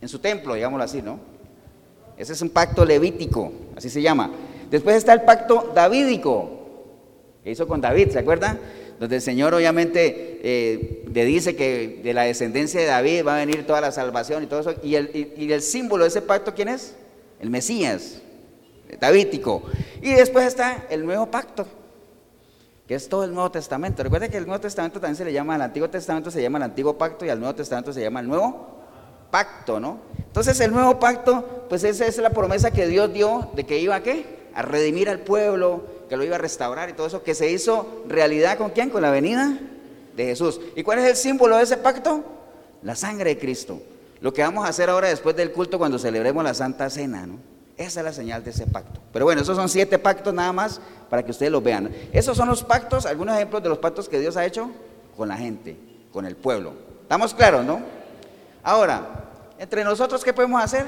en 0.00 0.08
su 0.08 0.18
templo, 0.18 0.54
digámoslo 0.54 0.84
así, 0.84 1.00
¿no? 1.00 1.20
Ese 2.16 2.32
es 2.32 2.42
un 2.42 2.50
pacto 2.50 2.84
levítico, 2.84 3.52
así 3.76 3.88
se 3.88 4.02
llama. 4.02 4.30
Después 4.70 4.96
está 4.96 5.12
el 5.12 5.22
pacto 5.22 5.72
davídico, 5.74 6.50
que 7.42 7.50
hizo 7.50 7.66
con 7.66 7.80
David, 7.80 8.10
¿se 8.10 8.18
acuerdan? 8.18 8.58
donde 8.98 9.16
el 9.16 9.22
Señor 9.22 9.54
obviamente 9.54 10.40
eh, 10.42 11.04
le 11.12 11.24
dice 11.24 11.56
que 11.56 12.00
de 12.02 12.14
la 12.14 12.22
descendencia 12.22 12.80
de 12.80 12.86
David 12.86 13.26
va 13.26 13.34
a 13.34 13.38
venir 13.38 13.66
toda 13.66 13.80
la 13.80 13.92
salvación 13.92 14.42
y 14.42 14.46
todo 14.46 14.60
eso. 14.60 14.74
Y 14.82 14.94
el, 14.94 15.34
el 15.36 15.62
símbolo 15.62 16.04
de 16.04 16.08
ese 16.08 16.22
pacto, 16.22 16.54
¿quién 16.54 16.68
es? 16.68 16.94
El 17.40 17.50
Mesías, 17.50 18.20
Davítico. 19.00 19.62
Y 20.00 20.12
después 20.14 20.46
está 20.46 20.86
el 20.88 21.04
nuevo 21.04 21.26
pacto, 21.26 21.66
que 22.86 22.94
es 22.94 23.08
todo 23.08 23.24
el 23.24 23.34
Nuevo 23.34 23.50
Testamento. 23.50 24.02
Recuerda 24.02 24.28
que 24.28 24.36
el 24.36 24.46
Nuevo 24.46 24.60
Testamento 24.60 25.00
también 25.00 25.16
se 25.16 25.24
le 25.24 25.32
llama, 25.32 25.56
al 25.56 25.62
Antiguo 25.62 25.90
Testamento 25.90 26.30
se 26.30 26.40
llama 26.40 26.58
el 26.58 26.64
Antiguo 26.64 26.96
Pacto 26.96 27.24
y 27.24 27.30
al 27.30 27.40
Nuevo 27.40 27.54
Testamento 27.54 27.92
se 27.92 28.00
llama 28.00 28.20
el 28.20 28.28
Nuevo 28.28 28.68
Pacto, 29.30 29.80
¿no? 29.80 29.98
Entonces 30.18 30.60
el 30.60 30.70
Nuevo 30.70 31.00
Pacto, 31.00 31.66
pues 31.68 31.82
esa 31.82 32.06
es 32.06 32.16
la 32.18 32.30
promesa 32.30 32.70
que 32.70 32.86
Dios 32.86 33.12
dio 33.12 33.50
de 33.54 33.64
que 33.64 33.78
iba 33.80 33.96
a 33.96 34.02
qué? 34.02 34.43
A 34.54 34.62
redimir 34.62 35.08
al 35.08 35.20
pueblo, 35.20 35.84
que 36.08 36.16
lo 36.16 36.24
iba 36.24 36.36
a 36.36 36.38
restaurar 36.38 36.88
y 36.88 36.92
todo 36.92 37.06
eso, 37.06 37.22
que 37.22 37.34
se 37.34 37.50
hizo 37.50 38.04
realidad 38.08 38.56
con 38.58 38.70
quién? 38.70 38.90
Con 38.90 39.02
la 39.02 39.10
venida 39.10 39.58
de 40.16 40.24
Jesús. 40.26 40.60
¿Y 40.76 40.82
cuál 40.82 41.00
es 41.00 41.06
el 41.06 41.16
símbolo 41.16 41.56
de 41.56 41.64
ese 41.64 41.76
pacto? 41.76 42.24
La 42.82 42.94
sangre 42.94 43.34
de 43.34 43.38
Cristo. 43.38 43.80
Lo 44.20 44.32
que 44.32 44.42
vamos 44.42 44.64
a 44.64 44.68
hacer 44.68 44.88
ahora 44.90 45.08
después 45.08 45.36
del 45.36 45.52
culto 45.52 45.78
cuando 45.78 45.98
celebremos 45.98 46.42
la 46.44 46.54
Santa 46.54 46.88
Cena, 46.88 47.26
¿no? 47.26 47.38
Esa 47.76 48.00
es 48.00 48.04
la 48.04 48.12
señal 48.12 48.44
de 48.44 48.50
ese 48.50 48.66
pacto. 48.66 49.00
Pero 49.12 49.24
bueno, 49.24 49.42
esos 49.42 49.56
son 49.56 49.68
siete 49.68 49.98
pactos 49.98 50.32
nada 50.32 50.52
más 50.52 50.80
para 51.10 51.24
que 51.24 51.32
ustedes 51.32 51.50
los 51.50 51.62
vean. 51.62 51.92
Esos 52.12 52.36
son 52.36 52.48
los 52.48 52.62
pactos, 52.62 53.04
algunos 53.04 53.34
ejemplos 53.34 53.62
de 53.62 53.68
los 53.68 53.78
pactos 53.78 54.08
que 54.08 54.20
Dios 54.20 54.36
ha 54.36 54.46
hecho 54.46 54.70
con 55.16 55.28
la 55.28 55.36
gente, 55.36 55.76
con 56.12 56.24
el 56.24 56.36
pueblo. 56.36 56.72
¿Estamos 57.02 57.34
claros, 57.34 57.64
no? 57.64 57.80
Ahora, 58.62 59.24
entre 59.58 59.82
nosotros, 59.82 60.22
¿qué 60.22 60.32
podemos 60.32 60.62
hacer? 60.62 60.86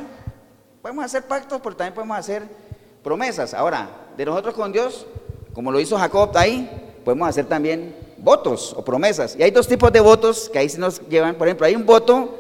Podemos 0.80 1.04
hacer 1.04 1.24
pactos, 1.24 1.60
pero 1.60 1.74
también 1.74 1.94
podemos 1.94 2.16
hacer 2.16 2.44
promesas. 3.06 3.54
Ahora, 3.54 3.88
de 4.16 4.24
nosotros 4.24 4.52
con 4.52 4.72
Dios, 4.72 5.06
como 5.54 5.70
lo 5.70 5.78
hizo 5.78 5.96
Jacob 5.96 6.36
ahí, 6.36 6.68
podemos 7.04 7.28
hacer 7.28 7.44
también 7.46 7.94
votos 8.18 8.74
o 8.76 8.84
promesas. 8.84 9.36
Y 9.38 9.44
hay 9.44 9.52
dos 9.52 9.68
tipos 9.68 9.92
de 9.92 10.00
votos 10.00 10.50
que 10.52 10.58
ahí 10.58 10.68
se 10.68 10.80
nos 10.80 11.00
llevan. 11.08 11.36
Por 11.36 11.46
ejemplo, 11.46 11.68
hay 11.68 11.76
un 11.76 11.86
voto 11.86 12.36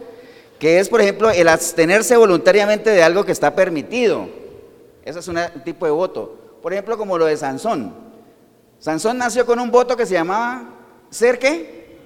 que 0.58 0.80
es, 0.80 0.88
por 0.88 1.00
ejemplo, 1.00 1.30
el 1.30 1.46
abstenerse 1.46 2.16
voluntariamente 2.16 2.90
de 2.90 3.00
algo 3.00 3.24
que 3.24 3.30
está 3.30 3.54
permitido. 3.54 4.28
Ese 5.04 5.20
es 5.20 5.28
un 5.28 5.38
tipo 5.64 5.86
de 5.86 5.92
voto. 5.92 6.36
Por 6.60 6.72
ejemplo, 6.72 6.98
como 6.98 7.16
lo 7.16 7.26
de 7.26 7.36
Sansón. 7.36 7.94
Sansón 8.80 9.18
nació 9.18 9.46
con 9.46 9.60
un 9.60 9.70
voto 9.70 9.96
que 9.96 10.04
se 10.04 10.14
llamaba 10.14 10.64
ser 11.10 11.38
qué? 11.38 11.96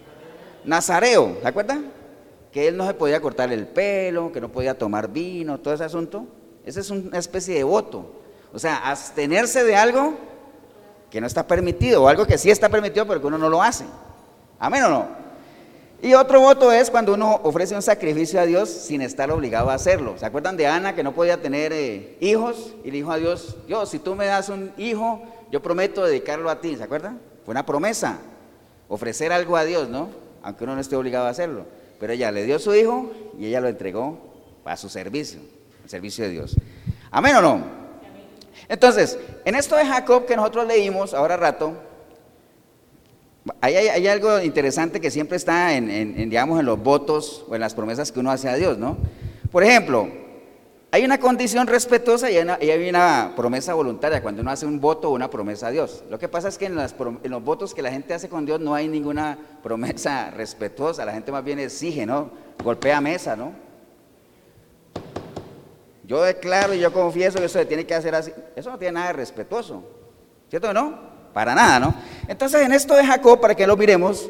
Nazareo, 0.66 1.38
¿se 1.40 1.48
acuerdan? 1.48 1.90
Que 2.52 2.68
él 2.68 2.76
no 2.76 2.86
se 2.86 2.92
podía 2.92 3.22
cortar 3.22 3.50
el 3.54 3.66
pelo, 3.66 4.30
que 4.30 4.40
no 4.42 4.50
podía 4.50 4.76
tomar 4.76 5.08
vino, 5.08 5.58
todo 5.60 5.72
ese 5.72 5.84
asunto. 5.84 6.26
Ese 6.66 6.80
es 6.80 6.90
una 6.90 7.16
especie 7.16 7.54
de 7.54 7.64
voto. 7.64 8.19
O 8.52 8.58
sea, 8.58 8.76
abstenerse 8.90 9.64
de 9.64 9.76
algo 9.76 10.14
que 11.10 11.20
no 11.20 11.26
está 11.26 11.46
permitido, 11.46 12.04
o 12.04 12.08
algo 12.08 12.26
que 12.26 12.38
sí 12.38 12.50
está 12.50 12.68
permitido, 12.68 13.06
pero 13.06 13.20
que 13.20 13.26
uno 13.26 13.38
no 13.38 13.48
lo 13.48 13.62
hace. 13.62 13.84
Amén 14.58 14.84
o 14.84 14.88
no. 14.88 15.20
Y 16.02 16.14
otro 16.14 16.40
voto 16.40 16.72
es 16.72 16.90
cuando 16.90 17.12
uno 17.12 17.40
ofrece 17.42 17.74
un 17.74 17.82
sacrificio 17.82 18.40
a 18.40 18.46
Dios 18.46 18.70
sin 18.70 19.02
estar 19.02 19.30
obligado 19.30 19.68
a 19.68 19.74
hacerlo. 19.74 20.16
¿Se 20.16 20.24
acuerdan 20.24 20.56
de 20.56 20.66
Ana 20.66 20.94
que 20.94 21.02
no 21.02 21.12
podía 21.12 21.42
tener 21.42 21.72
eh, 21.74 22.16
hijos? 22.20 22.74
Y 22.84 22.90
le 22.90 22.98
dijo 22.98 23.12
a 23.12 23.18
Dios, 23.18 23.56
Dios, 23.66 23.90
si 23.90 23.98
tú 23.98 24.14
me 24.14 24.24
das 24.24 24.48
un 24.48 24.72
hijo, 24.78 25.22
yo 25.50 25.60
prometo 25.60 26.04
dedicarlo 26.04 26.48
a 26.48 26.60
ti. 26.60 26.76
¿Se 26.76 26.82
acuerdan? 26.82 27.20
Fue 27.44 27.52
una 27.52 27.66
promesa, 27.66 28.18
ofrecer 28.88 29.30
algo 29.30 29.56
a 29.58 29.64
Dios, 29.64 29.90
¿no? 29.90 30.08
Aunque 30.42 30.64
uno 30.64 30.74
no 30.74 30.80
esté 30.80 30.96
obligado 30.96 31.26
a 31.26 31.30
hacerlo. 31.30 31.66
Pero 31.98 32.14
ella 32.14 32.32
le 32.32 32.44
dio 32.44 32.58
su 32.58 32.74
hijo 32.74 33.10
y 33.38 33.46
ella 33.46 33.60
lo 33.60 33.68
entregó 33.68 34.18
para 34.64 34.78
su 34.78 34.88
servicio, 34.88 35.40
el 35.84 35.90
servicio 35.90 36.24
de 36.24 36.30
Dios. 36.30 36.56
Amén 37.10 37.36
o 37.36 37.42
no. 37.42 37.79
Entonces, 38.68 39.18
en 39.44 39.54
esto 39.54 39.76
de 39.76 39.84
Jacob 39.84 40.26
que 40.26 40.36
nosotros 40.36 40.66
leímos 40.66 41.14
ahora 41.14 41.36
rato, 41.36 41.74
hay, 43.60 44.06
algo 44.06 44.40
interesante 44.40 45.00
que 45.00 45.10
siempre 45.10 45.36
está 45.36 45.74
en, 45.74 46.14
digamos, 46.30 46.60
en 46.60 46.66
los 46.66 46.82
votos 46.82 47.44
o 47.48 47.54
en 47.54 47.60
las 47.60 47.74
promesas 47.74 48.12
que 48.12 48.20
uno 48.20 48.30
hace 48.30 48.48
a 48.48 48.54
Dios, 48.54 48.78
¿no? 48.78 48.96
Por 49.50 49.64
ejemplo, 49.64 50.08
hay 50.92 51.04
una 51.04 51.18
condición 51.18 51.66
respetuosa 51.66 52.30
y 52.30 52.36
hay 52.36 52.88
una, 52.88 53.32
promesa 53.36 53.74
voluntaria 53.74 54.22
cuando 54.22 54.42
uno 54.42 54.50
hace 54.50 54.66
un 54.66 54.80
voto 54.80 55.08
o 55.08 55.14
una 55.14 55.30
promesa 55.30 55.68
a 55.68 55.70
Dios. 55.70 56.04
Lo 56.10 56.18
que 56.18 56.28
pasa 56.28 56.48
es 56.48 56.58
que 56.58 56.66
en, 56.66 56.78
en, 56.78 57.30
los 57.30 57.42
votos 57.42 57.74
que 57.74 57.82
la 57.82 57.90
gente 57.90 58.12
hace 58.12 58.28
con 58.28 58.44
Dios 58.44 58.60
no 58.60 58.74
hay 58.74 58.88
ninguna 58.88 59.38
promesa 59.62 60.30
respetuosa, 60.30 61.04
la 61.04 61.12
gente 61.12 61.32
más 61.32 61.44
bien 61.44 61.58
exige, 61.58 62.06
¿no? 62.06 62.30
Golpea 62.62 63.00
mesa, 63.00 63.36
¿no? 63.36 63.69
Yo 66.10 66.20
declaro 66.22 66.74
y 66.74 66.80
yo 66.80 66.92
confieso 66.92 67.38
que 67.38 67.44
eso 67.44 67.60
se 67.60 67.66
tiene 67.66 67.86
que 67.86 67.94
hacer 67.94 68.12
así. 68.16 68.32
Eso 68.56 68.68
no 68.68 68.78
tiene 68.78 68.94
nada 68.94 69.06
de 69.06 69.12
respetuoso. 69.12 69.84
¿Cierto 70.48 70.74
no? 70.74 70.98
Para 71.32 71.54
nada, 71.54 71.78
¿no? 71.78 71.94
Entonces 72.26 72.62
en 72.62 72.72
esto 72.72 72.96
de 72.96 73.06
Jacob, 73.06 73.40
para 73.40 73.54
que 73.54 73.64
lo 73.64 73.76
miremos, 73.76 74.28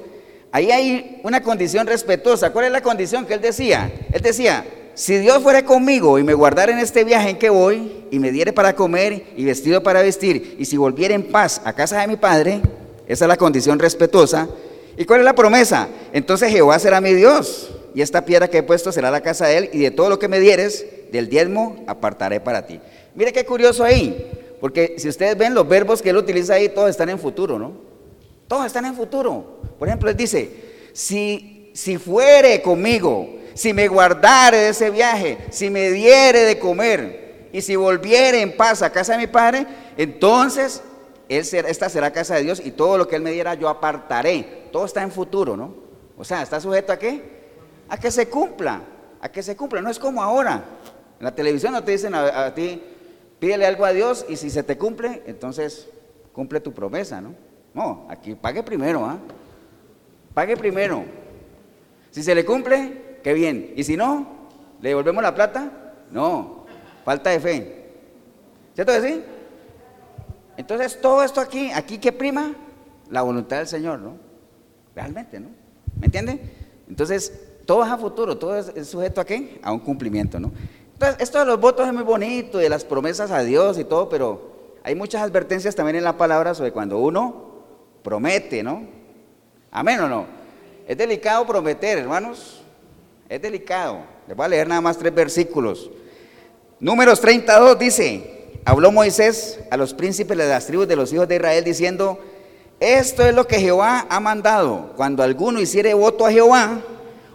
ahí 0.53 0.71
hay 0.71 1.23
una 1.25 1.43
condición 1.43 1.87
respetuosa. 1.87 2.53
¿Cuál 2.53 2.67
es 2.67 2.71
la 2.71 2.83
condición 2.83 3.25
que 3.25 3.33
él 3.33 3.41
decía? 3.41 3.91
Él 4.13 4.21
decía, 4.21 4.63
si 4.93 5.17
Dios 5.17 5.43
fuera 5.43 5.65
conmigo 5.65 6.19
y 6.19 6.23
me 6.23 6.35
guardara 6.35 6.71
en 6.71 6.81
este 6.81 7.03
viaje 7.03 7.31
en 7.31 7.39
que 7.39 7.49
voy, 7.49 8.05
y 8.11 8.19
me 8.19 8.31
diere 8.31 8.53
para 8.53 8.75
comer 8.75 9.33
y 9.35 9.47
vestido 9.47 9.83
para 9.83 10.03
vestir, 10.03 10.57
y 10.59 10.67
si 10.67 10.77
volviera 10.77 11.15
en 11.15 11.33
paz 11.33 11.63
a 11.65 11.73
casa 11.73 11.99
de 12.03 12.09
mi 12.09 12.17
padre, 12.17 12.61
esa 13.07 13.25
es 13.25 13.29
la 13.31 13.39
condición 13.39 13.79
respetuosa. 13.79 14.51
¿Y 14.99 15.07
cuál 15.07 15.21
es 15.21 15.25
la 15.25 15.35
promesa? 15.35 15.89
Entonces 16.13 16.53
Jehová 16.53 16.79
será 16.79 17.01
mi 17.01 17.15
Dios, 17.15 17.71
y 17.95 18.03
esta 18.03 18.25
piedra 18.25 18.49
que 18.49 18.59
he 18.59 18.63
puesto 18.63 18.93
será 18.93 19.11
la 19.11 19.21
casa 19.21 19.47
de 19.47 19.59
él, 19.59 19.71
y 19.73 19.81
de 19.81 19.91
todo 19.91 20.09
lo 20.09 20.19
que 20.19 20.29
me 20.29 20.41
dieres, 20.41 20.87
del 21.13 21.29
diezmo 21.29 21.85
apartaré 21.87 22.41
para 22.41 22.67
ti. 22.67 22.81
Mire 23.15 23.33
qué 23.33 23.45
curioso 23.45 23.85
ahí, 23.85 24.31
porque 24.61 24.95
si 24.99 25.09
ustedes 25.09 25.37
ven 25.37 25.55
los 25.55 25.69
verbos 25.69 26.03
que 26.03 26.11
él 26.11 26.17
utiliza 26.17 26.55
ahí, 26.55 26.69
todos 26.69 26.91
están 26.91 27.09
en 27.09 27.19
futuro, 27.19 27.59
¿no? 27.59 27.73
Todos 28.47 28.67
están 28.67 28.85
en 28.85 28.95
futuro. 28.95 29.61
Por 29.79 29.89
ejemplo, 29.89 30.11
él 30.11 30.17
dice, 30.17 30.51
si, 30.93 31.71
si 31.75 31.99
fuere 31.99 32.63
conmigo, 32.63 33.39
si 33.55 33.73
me 33.73 33.89
guardare 33.89 34.57
de 34.59 34.69
ese 34.71 34.91
viaje, 34.91 35.39
si 35.51 35.71
me 35.71 35.91
diere 35.91 36.41
de 36.41 36.59
comer, 36.59 37.49
y 37.53 37.63
si 37.63 37.77
volviere 37.77 38.41
en 38.41 38.57
paz 38.57 38.83
a 38.83 38.91
casa 38.91 39.13
de 39.13 39.19
mi 39.19 39.27
padre, 39.27 39.67
entonces 39.97 40.83
esta 41.29 41.89
será 41.89 42.13
casa 42.13 42.35
de 42.37 42.43
Dios 42.43 42.63
y 42.65 42.73
todo 42.73 42.99
lo 42.99 43.09
que 43.09 43.17
él 43.17 43.23
me 43.23 43.33
diera 43.33 43.55
yo 43.55 43.69
apartaré. 43.69 44.69
Todo 44.73 44.85
está 44.85 45.03
en 45.03 45.11
futuro, 45.11 45.57
¿no? 45.57 45.75
O 46.17 46.25
sea, 46.25 46.43
¿está 46.43 46.61
sujeto 46.61 46.93
a 46.93 46.99
qué? 46.99 47.40
A 47.91 47.99
que 47.99 48.11
se 48.11 48.29
cumpla, 48.29 48.81
a 49.21 49.29
que 49.29 49.43
se 49.43 49.57
cumpla. 49.57 49.83
No 49.83 49.91
es 49.91 49.99
como 49.99 50.23
ahora. 50.23 50.65
En 51.19 51.25
la 51.25 51.35
televisión 51.35 51.73
no 51.73 51.85
te 51.85 51.93
dicen 51.93 52.15
a, 52.15 52.55
ti, 52.55 52.83
pídele 53.39 53.67
algo 53.67 53.85
a 53.85 53.93
Dios 53.93 54.25
y 54.29 54.37
si 54.37 54.49
se 54.49 54.63
te 54.63 54.79
cumple, 54.79 55.23
entonces 55.27 55.89
cumple 56.33 56.61
tu 56.61 56.73
promesa, 56.73 57.21
¿no? 57.21 57.35
No, 57.75 58.07
aquí 58.09 58.35
pague 58.35 58.63
primero, 58.63 59.05
¿ah? 59.05 59.19
Pague 60.33 60.57
primero. 60.57 61.05
Si 62.11 62.23
se 62.23 62.35
le 62.35 62.45
cumple, 62.45 63.19
qué 63.23 63.35
bien. 63.35 63.73
Y 63.77 63.85
si 63.85 63.97
no, 63.97 64.27
¿le 64.81 64.89
devolvemos 64.89 65.23
la 65.23 65.35
plata? 65.35 65.93
No, 66.11 66.65
falta 67.05 67.31
de 67.31 67.41
fe. 67.41 67.91
¿Cierto 68.75 68.93
que 68.93 69.01
sí? 69.03 69.23
Entonces 70.57 71.01
todo 71.01 71.23
esto 71.23 71.41
aquí, 71.41 71.71
aquí 71.73 71.99
que 71.99 72.13
prima 72.13 72.55
la 73.11 73.23
voluntad 73.23 73.59
del 73.59 73.67
Señor, 73.67 73.99
¿no? 73.99 74.17
Realmente, 74.95 75.41
¿no? 75.41 75.49
¿Me 75.99 76.07
entiende? 76.07 76.41
Entonces, 76.89 77.50
todo 77.71 77.85
es 77.85 77.91
a 77.93 77.97
futuro, 77.97 78.37
todo 78.37 78.59
es, 78.59 78.89
sujeto 78.89 79.21
a 79.21 79.25
qué? 79.25 79.61
A 79.63 79.71
un 79.71 79.79
cumplimiento, 79.79 80.41
¿no? 80.41 80.51
Entonces, 80.95 81.21
esto 81.21 81.39
de 81.39 81.45
los 81.45 81.61
votos 81.61 81.87
es 81.87 81.95
muy 81.95 82.03
bonito, 82.03 82.59
de 82.59 82.69
las 82.69 82.85
promesas 82.85 83.31
a 83.31 83.45
Dios 83.45 83.79
y 83.79 83.85
todo, 83.85 84.09
pero 84.09 84.75
hay 84.83 84.97
muchas 84.97 85.23
advertencias 85.23 85.77
también 85.77 85.95
en 85.95 86.03
la 86.03 86.19
palabra 86.19 86.53
sobre 86.53 86.73
cuando 86.73 86.99
uno 86.99 87.63
promete, 88.03 88.65
¿no? 88.65 88.89
Amén 89.71 90.01
o 90.01 90.09
no. 90.09 90.27
Es 90.85 90.99
delicado 90.99 91.47
prometer, 91.47 91.99
hermanos. 91.99 92.61
Es 93.29 93.41
delicado. 93.41 93.99
Les 94.27 94.37
voy 94.37 94.47
a 94.47 94.49
leer 94.49 94.67
nada 94.67 94.81
más 94.81 94.99
tres 94.99 95.15
versículos. 95.15 95.93
Números 96.81 97.21
32 97.21 97.79
dice, 97.79 98.59
habló 98.65 98.91
Moisés 98.91 99.61
a 99.71 99.77
los 99.77 99.95
príncipes 99.95 100.37
de 100.37 100.49
las 100.49 100.67
tribus 100.67 100.89
de 100.89 100.97
los 100.97 101.13
hijos 101.13 101.29
de 101.29 101.37
Israel 101.37 101.63
diciendo, 101.63 102.19
esto 102.81 103.25
es 103.25 103.33
lo 103.33 103.47
que 103.47 103.61
Jehová 103.61 104.07
ha 104.11 104.19
mandado. 104.19 104.93
Cuando 104.97 105.23
alguno 105.23 105.61
hiciere 105.61 105.95
voto 105.95 106.27
a 106.27 106.33
Jehová 106.33 106.81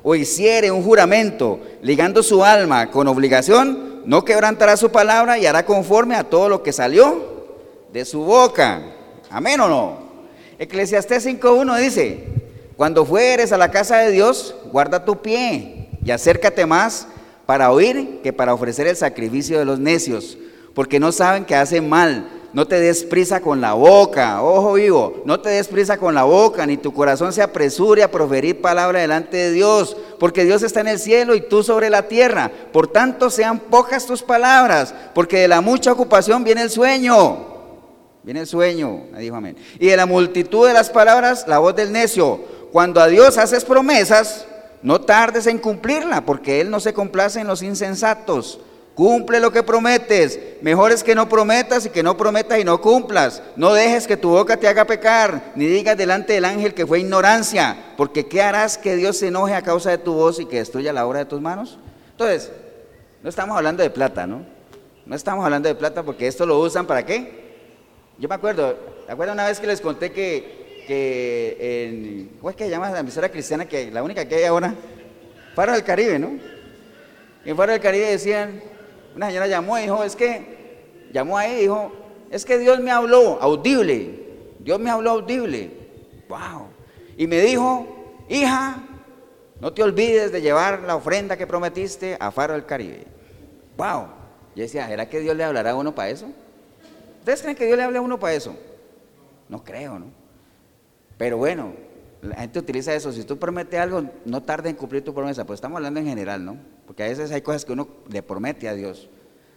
o 0.08 0.14
hiciere 0.14 0.70
un 0.70 0.84
juramento 0.84 1.60
ligando 1.82 2.22
su 2.22 2.46
alma 2.46 2.92
con 2.92 3.08
obligación, 3.08 4.04
no 4.06 4.24
quebrantará 4.24 4.78
su 4.78 4.92
palabra 4.92 5.40
y 5.40 5.48
hará 5.48 5.66
conforme 5.66 6.16
a 6.16 6.24
todo 6.24 6.48
lo 6.48 6.62
que 6.62 6.72
salió 6.72 7.48
de 7.92 8.06
su 8.06 8.22
boca. 8.22 8.84
Amén 9.32 9.60
o 9.62 9.68
no. 9.68 9.98
Eclesiastés 10.60 11.26
5.1 11.26 11.80
dice, 11.80 12.24
cuando 12.78 13.04
fueres 13.04 13.52
a 13.52 13.58
la 13.58 13.72
casa 13.72 13.98
de 13.98 14.12
Dios, 14.12 14.56
guarda 14.72 15.04
tu 15.04 15.24
pie 15.24 15.90
y 16.06 16.12
acércate 16.12 16.68
más 16.68 17.08
para 17.48 17.72
oír 17.72 18.20
que 18.22 18.32
para 18.32 18.54
ofrecer 18.54 18.86
el 18.86 18.96
sacrificio 18.96 19.58
de 19.58 19.66
los 19.66 19.80
necios, 19.80 20.38
porque 20.76 21.00
no 21.00 21.12
saben 21.12 21.46
que 21.46 21.56
hacen 21.56 21.90
mal. 21.90 22.30
No 22.56 22.66
te 22.66 22.80
des 22.80 23.04
prisa 23.04 23.42
con 23.42 23.60
la 23.60 23.74
boca, 23.74 24.42
ojo 24.42 24.76
vivo, 24.76 25.22
no 25.26 25.42
te 25.42 25.50
des 25.50 25.68
prisa 25.68 25.98
con 25.98 26.16
la 26.16 26.24
boca, 26.24 26.66
ni 26.66 26.78
tu 26.78 26.94
corazón 26.94 27.34
se 27.34 27.42
apresure 27.42 28.02
a 28.02 28.10
proferir 28.10 28.62
palabra 28.62 29.02
delante 29.02 29.36
de 29.36 29.52
Dios, 29.52 29.98
porque 30.22 30.46
Dios 30.46 30.64
está 30.64 30.80
en 30.80 30.88
el 30.88 30.98
cielo 30.98 31.36
y 31.36 31.42
tú 31.42 31.64
sobre 31.64 31.90
la 31.90 32.08
tierra. 32.08 32.50
Por 32.72 32.88
tanto, 32.88 33.30
sean 33.30 33.60
pocas 33.60 34.06
tus 34.06 34.24
palabras, 34.24 34.96
porque 35.14 35.40
de 35.40 35.50
la 35.50 35.60
mucha 35.60 35.92
ocupación 35.92 36.46
viene 36.46 36.62
el 36.62 36.70
sueño. 36.70 37.46
Viene 38.24 38.40
el 38.40 38.48
sueño, 38.48 39.02
me 39.12 39.20
dijo 39.20 39.36
amén. 39.36 39.58
Y 39.78 39.88
de 39.88 39.98
la 39.98 40.06
multitud 40.06 40.66
de 40.66 40.74
las 40.74 40.90
palabras, 40.90 41.50
la 41.50 41.60
voz 41.60 41.76
del 41.76 41.92
necio. 41.92 42.40
Cuando 42.72 43.02
a 43.02 43.08
Dios 43.08 43.38
haces 43.38 43.66
promesas, 43.66 44.46
no 44.82 45.02
tardes 45.02 45.48
en 45.48 45.58
cumplirla, 45.58 46.22
porque 46.22 46.62
Él 46.62 46.70
no 46.70 46.80
se 46.80 46.94
complace 46.94 47.42
en 47.42 47.48
los 47.48 47.62
insensatos. 47.62 48.62
Cumple 48.96 49.40
lo 49.40 49.52
que 49.52 49.62
prometes. 49.62 50.40
Mejor 50.62 50.92
es 50.92 51.04
que 51.04 51.14
no 51.14 51.30
prometas 51.30 51.86
y 51.86 51.90
que 51.90 52.02
no 52.02 52.18
prometas 52.18 52.60
y 52.60 52.64
no 52.64 52.82
cumplas. 52.82 53.44
No 53.56 53.74
dejes 53.74 54.08
que 54.08 54.18
tu 54.18 54.30
boca 54.30 54.58
te 54.58 54.68
haga 54.68 54.86
pecar, 54.86 55.52
ni 55.56 55.66
digas 55.66 55.98
delante 55.98 56.34
del 56.34 56.46
ángel 56.46 56.74
que 56.74 56.88
fue 56.88 57.02
ignorancia, 57.02 57.94
porque 57.98 58.26
¿qué 58.26 58.42
harás 58.42 58.78
que 58.78 58.96
Dios 58.96 59.18
se 59.18 59.28
enoje 59.28 59.54
a 59.54 59.62
causa 59.62 59.92
de 59.92 59.98
tu 59.98 60.14
voz 60.14 60.40
y 60.40 60.46
que 60.46 60.58
destruya 60.58 60.94
la 60.94 61.06
obra 61.06 61.20
de 61.20 61.26
tus 61.26 61.42
manos? 61.42 61.78
Entonces, 62.12 62.52
no 63.22 63.30
estamos 63.30 63.58
hablando 63.58 63.84
de 63.84 63.90
plata, 63.90 64.26
¿no? 64.26 64.46
No 65.06 65.16
estamos 65.16 65.44
hablando 65.44 65.68
de 65.68 65.76
plata 65.76 66.02
porque 66.02 66.26
esto 66.28 66.46
lo 66.46 66.58
usan 66.60 66.88
para 66.88 67.06
qué? 67.06 67.44
Yo 68.18 68.30
me 68.30 68.36
acuerdo, 68.36 68.76
¿te 69.06 69.12
acuerdas 69.12 69.34
una 69.34 69.48
vez 69.48 69.60
que 69.60 69.68
les 69.68 69.82
conté 69.82 70.12
que 70.12 70.66
que 70.86 71.58
en, 71.60 72.38
¿cómo 72.38 72.50
es 72.50 72.56
que 72.56 72.66
se 72.66 72.70
llama 72.70 72.90
la 72.90 73.00
emisora 73.00 73.30
cristiana? 73.30 73.66
Que 73.66 73.92
la 73.92 74.04
única 74.04 74.28
que 74.28 74.36
hay 74.36 74.44
ahora, 74.44 74.74
Faro 75.56 75.74
del 75.74 75.84
Caribe, 75.84 76.20
¿no? 76.20 76.38
En 77.44 77.58
Faro 77.58 77.72
del 77.72 77.82
Caribe 77.82 78.06
decían, 78.12 78.62
una 79.16 79.28
señora 79.28 79.48
llamó 79.48 79.78
y 79.78 79.84
dijo, 79.84 80.04
es 80.04 80.16
que, 80.16 81.08
llamó 81.12 81.38
ahí 81.38 81.54
y 81.54 81.62
dijo, 81.62 81.92
es 82.30 82.44
que 82.44 82.58
Dios 82.58 82.80
me 82.80 82.92
habló 82.92 83.42
audible, 83.42 84.20
Dios 84.60 84.80
me 84.80 84.90
habló 84.90 85.12
audible, 85.12 85.72
wow. 86.28 86.68
Y 87.18 87.28
me 87.28 87.40
dijo, 87.40 87.88
hija, 88.28 88.84
no 89.62 89.72
te 89.72 89.84
olvides 89.84 90.32
de 90.32 90.42
llevar 90.42 90.82
la 90.82 90.96
ofrenda 90.96 91.38
que 91.38 91.48
prometiste 91.48 92.18
a 92.20 92.32
Faro 92.32 92.54
del 92.54 92.66
Caribe. 92.66 93.06
Wow. 93.78 94.08
Yo 94.56 94.64
decía, 94.64 94.88
¿será 94.88 95.08
que 95.08 95.20
Dios 95.20 95.36
le 95.36 95.44
hablará 95.44 95.72
a 95.72 95.76
uno 95.76 95.96
para 95.96 96.10
eso? 96.10 96.28
¿Ustedes 97.20 97.42
creen 97.42 97.56
que 97.56 97.66
Dios 97.66 97.78
le 97.78 97.84
hable 97.84 97.98
a 97.98 98.02
uno 98.02 98.20
para 98.20 98.34
eso? 98.34 98.56
No 99.50 99.64
creo, 99.64 100.00
¿no? 100.00 100.08
Pero 101.18 101.38
bueno, 101.38 101.74
la 102.26 102.36
gente 102.36 102.60
utiliza 102.60 102.94
eso. 102.94 103.12
Si 103.12 103.24
tú 103.24 103.38
prometes 103.38 103.80
algo, 103.80 104.04
no 104.26 104.44
tarde 104.44 104.70
en 104.70 104.76
cumplir 104.76 105.04
tu 105.04 105.14
promesa. 105.14 105.46
Pues 105.46 105.58
estamos 105.58 105.78
hablando 105.78 106.00
en 106.00 106.08
general, 106.08 106.44
¿no? 106.44 106.58
Porque 106.86 107.04
a 107.04 107.08
veces 107.08 107.32
hay 107.32 107.42
cosas 107.42 107.66
que 107.66 107.74
uno 107.74 107.88
le 108.10 108.22
promete 108.22 108.68
a 108.68 108.74
Dios. 108.74 109.10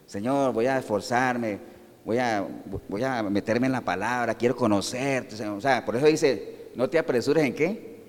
Señor, 0.07 0.53
voy 0.53 0.67
a 0.67 0.79
esforzarme, 0.79 1.59
voy 2.05 2.19
a, 2.19 2.47
voy 2.89 3.05
a 3.05 3.23
meterme 3.23 3.67
en 3.67 3.73
la 3.73 3.81
palabra, 3.81 4.35
quiero 4.35 4.57
conocerte. 4.57 5.47
O 5.49 5.61
sea, 5.61 5.85
por 5.85 5.97
eso 5.97 6.07
dice, 6.07 6.71
no 6.75 6.89
te 6.89 6.99
apresures 6.99 7.45
en 7.45 7.55
qué? 7.55 8.03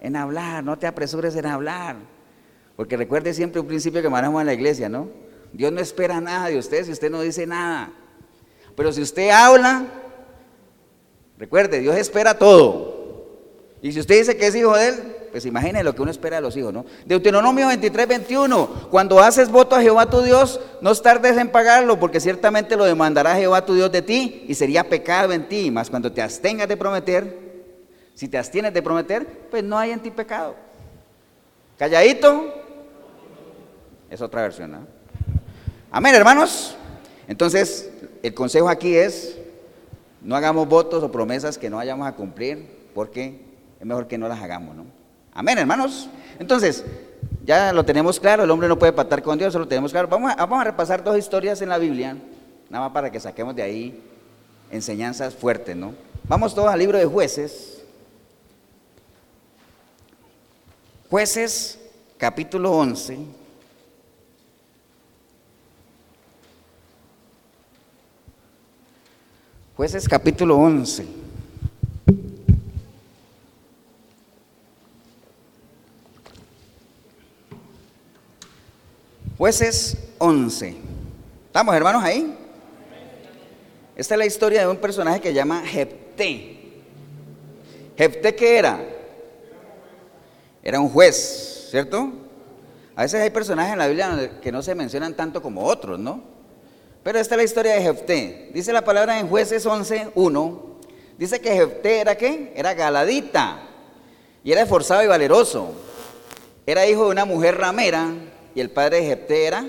En 0.00 0.16
hablar, 0.16 0.62
no 0.64 0.78
te 0.78 0.86
apresures 0.86 1.34
en 1.36 1.46
hablar. 1.46 1.96
Porque 2.76 2.96
recuerde 2.96 3.32
siempre 3.32 3.60
un 3.60 3.66
principio 3.66 4.02
que 4.02 4.08
manejamos 4.08 4.40
en 4.40 4.46
la 4.46 4.54
iglesia, 4.54 4.88
¿no? 4.88 5.08
Dios 5.52 5.72
no 5.72 5.80
espera 5.80 6.20
nada 6.20 6.48
de 6.48 6.58
usted 6.58 6.84
si 6.84 6.92
usted 6.92 7.10
no 7.10 7.22
dice 7.22 7.46
nada. 7.46 7.90
Pero 8.74 8.92
si 8.92 9.00
usted 9.00 9.30
habla, 9.30 9.86
recuerde, 11.38 11.80
Dios 11.80 11.96
espera 11.96 12.38
todo. 12.38 12.95
Y 13.86 13.92
si 13.92 14.00
usted 14.00 14.18
dice 14.18 14.36
que 14.36 14.48
es 14.48 14.56
hijo 14.56 14.76
de 14.76 14.88
él, 14.88 15.16
pues 15.30 15.46
imagine 15.46 15.84
lo 15.84 15.94
que 15.94 16.02
uno 16.02 16.10
espera 16.10 16.36
de 16.36 16.42
los 16.42 16.56
hijos, 16.56 16.74
¿no? 16.74 16.84
Deuteronomio 17.04 17.68
23, 17.68 18.08
21. 18.08 18.88
Cuando 18.90 19.20
haces 19.20 19.48
voto 19.48 19.76
a 19.76 19.80
Jehová 19.80 20.10
tu 20.10 20.22
Dios, 20.22 20.58
no 20.80 20.92
tardes 20.96 21.36
en 21.36 21.52
pagarlo, 21.52 21.96
porque 22.00 22.18
ciertamente 22.18 22.76
lo 22.76 22.84
demandará 22.84 23.36
Jehová 23.36 23.64
tu 23.64 23.76
Dios 23.76 23.92
de 23.92 24.02
ti 24.02 24.44
y 24.48 24.56
sería 24.56 24.88
pecado 24.88 25.32
en 25.32 25.46
ti. 25.46 25.70
Mas 25.70 25.88
cuando 25.88 26.10
te 26.10 26.20
abstengas 26.20 26.66
de 26.66 26.76
prometer, 26.76 27.38
si 28.16 28.26
te 28.26 28.36
abstienes 28.36 28.74
de 28.74 28.82
prometer, 28.82 29.24
pues 29.52 29.62
no 29.62 29.78
hay 29.78 29.92
en 29.92 30.00
ti 30.00 30.10
pecado. 30.10 30.56
Calladito, 31.78 32.52
es 34.10 34.20
otra 34.20 34.42
versión, 34.42 34.72
¿no? 34.72 34.78
Amén, 35.92 36.12
hermanos. 36.12 36.76
Entonces, 37.28 37.88
el 38.20 38.34
consejo 38.34 38.68
aquí 38.68 38.96
es, 38.96 39.38
no 40.22 40.34
hagamos 40.34 40.66
votos 40.66 41.04
o 41.04 41.12
promesas 41.12 41.56
que 41.56 41.70
no 41.70 41.76
vayamos 41.76 42.08
a 42.08 42.16
cumplir, 42.16 42.66
porque 42.92 43.45
es 43.80 43.86
mejor 43.86 44.06
que 44.06 44.18
no 44.18 44.28
las 44.28 44.40
hagamos, 44.42 44.74
¿no? 44.74 44.84
Amén, 45.34 45.58
hermanos. 45.58 46.08
Entonces, 46.38 46.84
ya 47.44 47.72
lo 47.72 47.84
tenemos 47.84 48.18
claro, 48.18 48.44
el 48.44 48.50
hombre 48.50 48.68
no 48.68 48.78
puede 48.78 48.92
patar 48.92 49.22
con 49.22 49.38
Dios, 49.38 49.50
eso 49.50 49.58
lo 49.58 49.68
tenemos 49.68 49.92
claro. 49.92 50.08
Vamos 50.08 50.32
a, 50.32 50.36
vamos 50.36 50.60
a 50.60 50.64
repasar 50.64 51.04
dos 51.04 51.18
historias 51.18 51.60
en 51.62 51.68
la 51.68 51.78
Biblia, 51.78 52.16
nada 52.70 52.86
más 52.86 52.92
para 52.92 53.10
que 53.10 53.20
saquemos 53.20 53.54
de 53.54 53.62
ahí 53.62 54.02
enseñanzas 54.70 55.34
fuertes, 55.34 55.76
¿no? 55.76 55.94
Vamos 56.28 56.54
todos 56.54 56.68
al 56.68 56.78
libro 56.78 56.98
de 56.98 57.04
jueces. 57.04 57.84
Jueces, 61.08 61.78
capítulo 62.18 62.72
11. 62.72 63.18
Jueces 69.76 70.08
capítulo 70.08 70.56
11. 70.56 71.25
Jueces 79.38 79.98
11. 80.16 80.74
¿Estamos 81.48 81.74
hermanos 81.74 82.02
ahí? 82.02 82.34
Esta 83.94 84.14
es 84.14 84.18
la 84.18 84.24
historia 84.24 84.62
de 84.62 84.66
un 84.66 84.78
personaje 84.78 85.20
que 85.20 85.28
se 85.28 85.34
llama 85.34 85.62
Jepté. 85.66 86.56
¿Jepté 87.98 88.34
qué 88.34 88.56
era? 88.56 88.82
Era 90.62 90.80
un 90.80 90.88
juez, 90.88 91.68
¿cierto? 91.70 92.12
A 92.94 93.02
veces 93.02 93.20
hay 93.20 93.28
personajes 93.28 93.74
en 93.74 93.78
la 93.78 93.88
Biblia 93.88 94.40
que 94.40 94.50
no 94.50 94.62
se 94.62 94.74
mencionan 94.74 95.12
tanto 95.12 95.42
como 95.42 95.64
otros, 95.64 95.98
¿no? 95.98 96.22
Pero 97.02 97.18
esta 97.18 97.34
es 97.34 97.36
la 97.36 97.44
historia 97.44 97.74
de 97.74 97.82
Jefté. 97.82 98.50
Dice 98.54 98.72
la 98.72 98.84
palabra 98.84 99.20
en 99.20 99.28
Jueces 99.28 99.66
11, 99.66 100.12
1. 100.14 100.62
Dice 101.18 101.42
que 101.42 101.52
Jefté 101.52 102.00
era 102.00 102.16
qué? 102.16 102.54
Era 102.56 102.72
galadita. 102.72 103.60
Y 104.42 104.52
era 104.52 104.62
esforzado 104.62 105.04
y 105.04 105.06
valeroso. 105.06 105.74
Era 106.64 106.86
hijo 106.86 107.04
de 107.04 107.10
una 107.10 107.26
mujer 107.26 107.58
ramera 107.58 108.14
y 108.56 108.60
el 108.60 108.70
padre 108.70 109.02
de 109.02 109.08
Jepté 109.08 109.44
era 109.44 109.66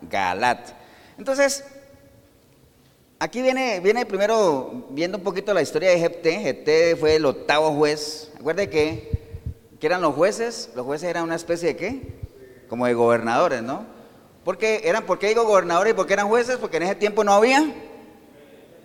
Galat. 0.00 0.70
Entonces, 1.18 1.62
aquí 3.18 3.42
viene, 3.42 3.80
viene 3.80 4.06
primero 4.06 4.86
viendo 4.88 5.18
un 5.18 5.24
poquito 5.24 5.52
la 5.52 5.60
historia 5.60 5.90
de 5.90 5.98
Jepté. 5.98 6.40
Jepté 6.40 6.96
fue 6.96 7.16
el 7.16 7.26
octavo 7.26 7.70
juez. 7.74 8.32
Acuerde 8.40 8.70
que, 8.70 9.42
que 9.78 9.86
eran 9.86 10.00
los 10.00 10.14
jueces. 10.14 10.70
Los 10.74 10.86
jueces 10.86 11.10
eran 11.10 11.24
una 11.24 11.34
especie 11.34 11.68
de 11.68 11.76
qué? 11.76 12.00
Como 12.70 12.86
de 12.86 12.94
gobernadores, 12.94 13.62
¿no? 13.62 13.84
Porque 14.42 14.80
eran, 14.84 15.04
¿Por 15.04 15.18
qué 15.18 15.28
digo 15.28 15.44
gobernadores 15.44 15.92
y 15.92 15.94
por 15.94 16.06
qué 16.06 16.14
eran 16.14 16.28
jueces? 16.28 16.56
Porque 16.56 16.78
en 16.78 16.84
ese 16.84 16.94
tiempo 16.94 17.24
no 17.24 17.34
había 17.34 17.62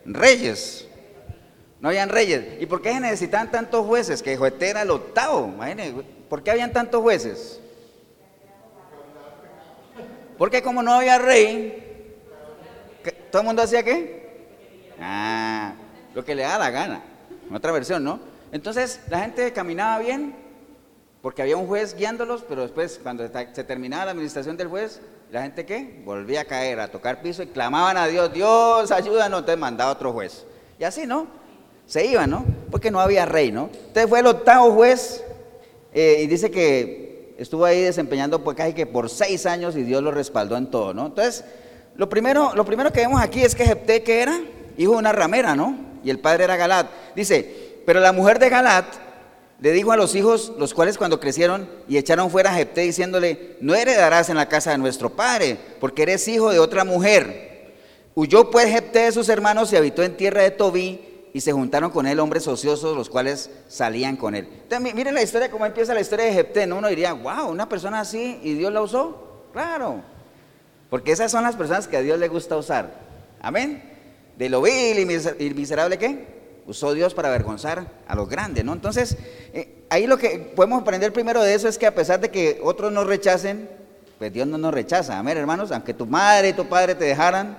reyes. 0.03 0.86
No 1.80 1.88
habían 1.88 2.09
reyes. 2.09 2.61
¿Y 2.61 2.65
por 2.65 2.82
qué 2.82 2.91
se 2.91 2.99
necesitaban 2.99 3.51
tantos 3.51 3.86
jueces? 3.86 4.21
Que 4.21 4.38
Jepté 4.38 4.71
era 4.71 4.82
el 4.82 4.91
octavo. 4.91 5.47
Imagínense, 5.47 6.03
¿por 6.28 6.43
qué 6.43 6.51
habían 6.51 6.74
tantos 6.74 7.01
jueces? 7.01 7.61
Porque 10.38 10.61
como 10.61 10.84
no 10.84 10.93
había 10.93 11.17
rey, 11.17 12.17
¿todo 13.31 13.41
el 13.41 13.47
mundo 13.47 13.61
hacía 13.61 13.84
qué? 13.84 14.47
Ah, 14.99 15.73
lo 16.13 16.23
que 16.23 16.36
le 16.36 16.43
da 16.43 16.57
la 16.57 16.69
gana. 16.69 17.01
Otra 17.53 17.71
versión, 17.71 18.03
¿no? 18.03 18.19
Entonces 18.51 19.01
la 19.09 19.19
gente 19.19 19.51
caminaba 19.53 19.99
bien 19.99 20.36
porque 21.21 21.41
había 21.41 21.57
un 21.57 21.67
juez 21.67 21.95
guiándolos, 21.95 22.43
pero 22.47 22.63
después 22.63 22.99
cuando 23.01 23.27
se 23.27 23.63
terminaba 23.63 24.05
la 24.05 24.11
administración 24.11 24.57
del 24.57 24.67
juez, 24.67 25.01
¿La 25.34 25.41
gente 25.41 25.65
qué? 25.65 25.99
Volvía 26.05 26.41
a 26.41 26.45
caer, 26.45 26.79
a 26.79 26.89
tocar 26.89 27.23
piso 27.23 27.41
y 27.41 27.47
clamaban 27.47 27.97
a 27.97 28.05
Dios, 28.05 28.31
Dios, 28.31 28.91
ayúdanos, 28.91 29.39
entonces 29.39 29.59
mandaba 29.59 29.91
otro 29.91 30.13
juez. 30.13 30.45
Y 30.77 30.84
así, 30.84 31.07
¿no? 31.07 31.25
Se 31.88 32.05
iban, 32.05 32.29
¿no? 32.29 32.45
Porque 32.69 32.91
no 32.91 32.99
había 32.99 33.25
rey, 33.25 33.51
¿no? 33.51 33.71
Entonces 33.73 34.07
fue 34.07 34.19
el 34.19 34.27
octavo 34.27 34.71
juez 34.73 35.23
eh, 35.91 36.21
y 36.21 36.27
dice 36.27 36.51
que 36.51 37.03
estuvo 37.43 37.65
ahí 37.65 37.81
desempeñando 37.81 38.43
pues 38.43 38.55
casi 38.55 38.73
que 38.73 38.85
por 38.85 39.09
seis 39.09 39.45
años 39.45 39.75
y 39.75 39.83
Dios 39.83 40.01
lo 40.01 40.11
respaldó 40.11 40.55
en 40.55 40.67
todo, 40.67 40.93
¿no? 40.93 41.07
Entonces, 41.07 41.43
lo 41.95 42.09
primero, 42.09 42.53
lo 42.55 42.65
primero 42.65 42.91
que 42.91 43.01
vemos 43.01 43.21
aquí 43.21 43.41
es 43.41 43.53
que 43.53 43.65
Jepté, 43.65 44.01
que 44.01 44.21
era? 44.21 44.39
Hijo 44.77 44.93
de 44.93 44.97
una 44.97 45.11
ramera, 45.11 45.55
¿no? 45.55 45.77
Y 46.03 46.09
el 46.09 46.19
padre 46.19 46.45
era 46.45 46.55
Galat. 46.55 46.87
Dice, 47.15 47.81
pero 47.85 47.99
la 47.99 48.13
mujer 48.13 48.39
de 48.39 48.49
Galat 48.49 48.85
le 49.59 49.71
dijo 49.71 49.91
a 49.91 49.97
los 49.97 50.15
hijos, 50.15 50.53
los 50.57 50.73
cuales 50.73 50.97
cuando 50.97 51.19
crecieron 51.19 51.69
y 51.87 51.97
echaron 51.97 52.31
fuera 52.31 52.51
a 52.51 52.55
Jepté 52.55 52.81
diciéndole, 52.81 53.57
no 53.59 53.75
heredarás 53.75 54.29
en 54.29 54.37
la 54.37 54.47
casa 54.47 54.71
de 54.71 54.77
nuestro 54.77 55.09
padre, 55.09 55.57
porque 55.79 56.03
eres 56.03 56.27
hijo 56.29 56.49
de 56.49 56.59
otra 56.59 56.85
mujer. 56.85 57.73
Huyó 58.15 58.49
pues 58.51 58.67
Jepté 58.67 58.99
de 58.99 59.11
sus 59.11 59.27
hermanos 59.27 59.71
y 59.73 59.75
habitó 59.75 60.01
en 60.01 60.15
tierra 60.15 60.43
de 60.43 60.51
Tobí 60.51 61.12
y 61.34 61.41
se 61.41 61.51
juntaron 61.51 61.89
con 61.89 62.05
él 62.05 62.19
hombres 62.19 62.47
ociosos, 62.47 62.95
los 62.95 63.09
cuales 63.09 63.49
salían 63.67 64.15
con 64.15 64.36
él. 64.36 64.47
Entonces, 64.63 64.93
miren 64.93 65.15
la 65.15 65.23
historia, 65.23 65.49
cómo 65.49 65.65
empieza 65.65 65.93
la 65.93 66.01
historia 66.01 66.25
de 66.25 66.34
Jepté, 66.34 66.67
¿no? 66.67 66.77
Uno 66.77 66.88
diría, 66.88 67.13
wow, 67.13 67.49
una 67.49 67.67
persona 67.67 68.01
así 68.01 68.39
y 68.43 68.53
Dios 68.53 68.71
la 68.71 68.81
usó. 68.81 69.47
Claro, 69.51 70.01
porque 70.89 71.11
esas 71.11 71.31
son 71.31 71.43
las 71.43 71.55
personas 71.55 71.88
que 71.88 71.97
a 71.97 72.01
Dios 72.01 72.19
le 72.19 72.27
gusta 72.27 72.55
usar. 72.55 72.93
Amén. 73.41 73.84
De 74.38 74.49
lo 74.49 74.61
vil 74.61 74.99
y 74.99 75.53
miserable, 75.53 75.97
¿qué? 75.97 76.34
usó 76.65 76.93
Dios 76.93 77.13
para 77.13 77.29
avergonzar 77.29 77.86
a 78.07 78.15
los 78.15 78.29
grandes, 78.29 78.63
¿no? 78.63 78.73
Entonces, 78.73 79.17
eh, 79.53 79.84
ahí 79.89 80.07
lo 80.07 80.17
que 80.17 80.39
podemos 80.55 80.81
aprender 80.81 81.11
primero 81.11 81.41
de 81.41 81.53
eso 81.53 81.67
es 81.67 81.77
que 81.77 81.86
a 81.86 81.95
pesar 81.95 82.19
de 82.19 82.29
que 82.29 82.59
otros 82.63 82.91
nos 82.91 83.05
rechacen, 83.05 83.69
pues 84.17 84.31
Dios 84.31 84.47
no 84.47 84.57
nos 84.57 84.73
rechaza. 84.73 85.19
Amén, 85.19 85.38
hermanos, 85.38 85.71
aunque 85.71 85.93
tu 85.93 86.05
madre 86.05 86.49
y 86.49 86.53
tu 86.53 86.67
padre 86.67 86.95
te 86.95 87.05
dejaran, 87.05 87.57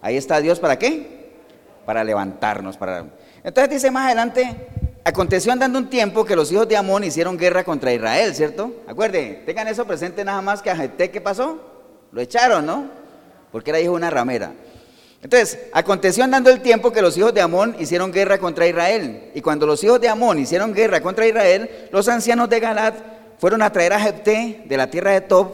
ahí 0.00 0.16
está 0.16 0.40
Dios 0.40 0.60
para 0.60 0.78
qué? 0.78 1.23
Para 1.84 2.02
levantarnos, 2.04 2.76
para... 2.76 3.04
Entonces 3.42 3.70
dice 3.70 3.90
más 3.90 4.06
adelante, 4.06 4.56
aconteció 5.04 5.52
andando 5.52 5.78
un 5.78 5.90
tiempo 5.90 6.24
que 6.24 6.34
los 6.34 6.50
hijos 6.50 6.68
de 6.68 6.76
Amón 6.76 7.04
hicieron 7.04 7.36
guerra 7.36 7.62
contra 7.62 7.92
Israel, 7.92 8.34
¿cierto? 8.34 8.72
Acuérdense, 8.86 9.42
tengan 9.44 9.68
eso 9.68 9.86
presente 9.86 10.24
nada 10.24 10.40
más 10.40 10.62
que 10.62 10.70
a 10.70 10.76
Jete, 10.76 11.10
¿qué 11.10 11.20
pasó? 11.20 11.60
Lo 12.10 12.20
echaron, 12.20 12.64
¿no? 12.64 12.88
Porque 13.52 13.70
era 13.70 13.80
hijo 13.80 13.92
de 13.92 13.96
una 13.96 14.10
ramera. 14.10 14.52
Entonces, 15.22 15.58
aconteció 15.72 16.22
andando 16.22 16.50
el 16.50 16.60
tiempo 16.60 16.92
que 16.92 17.00
los 17.00 17.16
hijos 17.16 17.32
de 17.32 17.40
Amón 17.40 17.76
hicieron 17.78 18.12
guerra 18.12 18.38
contra 18.38 18.66
Israel. 18.66 19.30
Y 19.34 19.40
cuando 19.40 19.66
los 19.66 19.82
hijos 19.82 20.00
de 20.00 20.08
Amón 20.08 20.38
hicieron 20.38 20.74
guerra 20.74 21.00
contra 21.00 21.26
Israel, 21.26 21.88
los 21.92 22.08
ancianos 22.08 22.50
de 22.50 22.60
Galat 22.60 22.94
fueron 23.38 23.62
a 23.62 23.72
traer 23.72 23.94
a 23.94 24.00
Jepté 24.00 24.64
de 24.66 24.76
la 24.76 24.90
tierra 24.90 25.12
de 25.12 25.22
Tob 25.22 25.48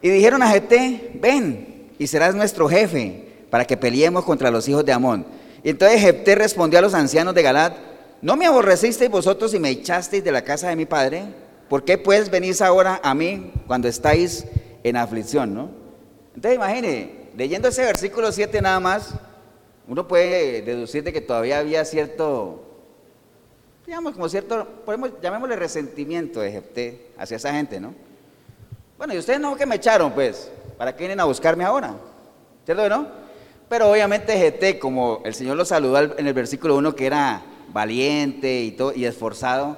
y 0.00 0.08
dijeron 0.08 0.42
a 0.42 0.48
Jepté, 0.48 1.12
ven 1.14 1.90
y 1.98 2.06
serás 2.06 2.34
nuestro 2.34 2.68
jefe 2.68 3.26
para 3.50 3.64
que 3.64 3.76
peleemos 3.76 4.24
contra 4.24 4.50
los 4.50 4.68
hijos 4.68 4.84
de 4.84 4.92
Amón. 4.92 5.26
Y 5.64 5.70
entonces 5.70 6.02
Jepté 6.02 6.34
respondió 6.34 6.78
a 6.78 6.82
los 6.82 6.92
ancianos 6.92 7.34
de 7.34 7.42
Galat, 7.42 7.74
¿no 8.20 8.36
me 8.36 8.44
aborrecisteis 8.44 9.10
vosotros 9.10 9.54
y 9.54 9.58
me 9.58 9.70
echasteis 9.70 10.22
de 10.22 10.30
la 10.30 10.44
casa 10.44 10.68
de 10.68 10.76
mi 10.76 10.84
padre? 10.84 11.24
¿Por 11.70 11.84
qué 11.84 11.96
pues 11.96 12.30
venís 12.30 12.60
ahora 12.60 13.00
a 13.02 13.14
mí 13.14 13.50
cuando 13.66 13.88
estáis 13.88 14.44
en 14.82 14.98
aflicción? 14.98 15.54
¿no? 15.54 15.70
Entonces 16.34 16.56
imagine, 16.56 17.30
leyendo 17.34 17.68
ese 17.68 17.82
versículo 17.82 18.30
7 18.30 18.60
nada 18.60 18.78
más, 18.78 19.14
uno 19.88 20.06
puede 20.06 20.60
deducir 20.60 21.02
de 21.02 21.14
que 21.14 21.22
todavía 21.22 21.60
había 21.60 21.82
cierto, 21.86 22.62
digamos, 23.86 24.12
como 24.12 24.28
cierto, 24.28 24.68
podemos, 24.84 25.12
llamémosle 25.22 25.56
resentimiento 25.56 26.40
de 26.40 26.52
Jepté 26.52 27.10
hacia 27.16 27.38
esa 27.38 27.54
gente, 27.54 27.80
¿no? 27.80 27.94
Bueno, 28.98 29.14
y 29.14 29.18
ustedes 29.18 29.40
no 29.40 29.56
que 29.56 29.64
me 29.64 29.76
echaron, 29.76 30.12
pues, 30.12 30.50
¿para 30.76 30.92
qué 30.94 31.04
vienen 31.04 31.20
a 31.20 31.24
buscarme 31.24 31.64
ahora? 31.64 31.94
¿Cierto 32.66 32.86
no? 32.90 33.23
Pero 33.68 33.90
obviamente 33.90 34.36
Jepté, 34.36 34.78
como 34.78 35.20
el 35.24 35.34
Señor 35.34 35.56
lo 35.56 35.64
saludó 35.64 35.98
en 36.18 36.26
el 36.26 36.34
versículo 36.34 36.76
1, 36.76 36.94
que 36.94 37.06
era 37.06 37.42
valiente 37.72 38.62
y, 38.62 38.72
todo, 38.72 38.92
y 38.94 39.04
esforzado, 39.04 39.76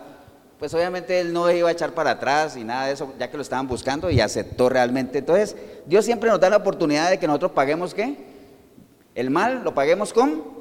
pues 0.58 0.72
obviamente 0.74 1.20
él 1.20 1.32
no 1.32 1.50
iba 1.50 1.68
a 1.68 1.72
echar 1.72 1.92
para 1.92 2.12
atrás 2.12 2.56
y 2.56 2.64
nada 2.64 2.86
de 2.86 2.94
eso, 2.94 3.14
ya 3.18 3.30
que 3.30 3.36
lo 3.36 3.42
estaban 3.42 3.68
buscando 3.68 4.10
y 4.10 4.20
aceptó 4.20 4.68
realmente. 4.68 5.18
Entonces, 5.18 5.56
Dios 5.86 6.04
siempre 6.04 6.30
nos 6.30 6.40
da 6.40 6.50
la 6.50 6.56
oportunidad 6.56 7.10
de 7.10 7.18
que 7.18 7.26
nosotros 7.26 7.52
paguemos 7.52 7.94
qué? 7.94 8.16
El 9.14 9.30
mal 9.30 9.62
lo 9.64 9.74
paguemos 9.74 10.12
con 10.12 10.56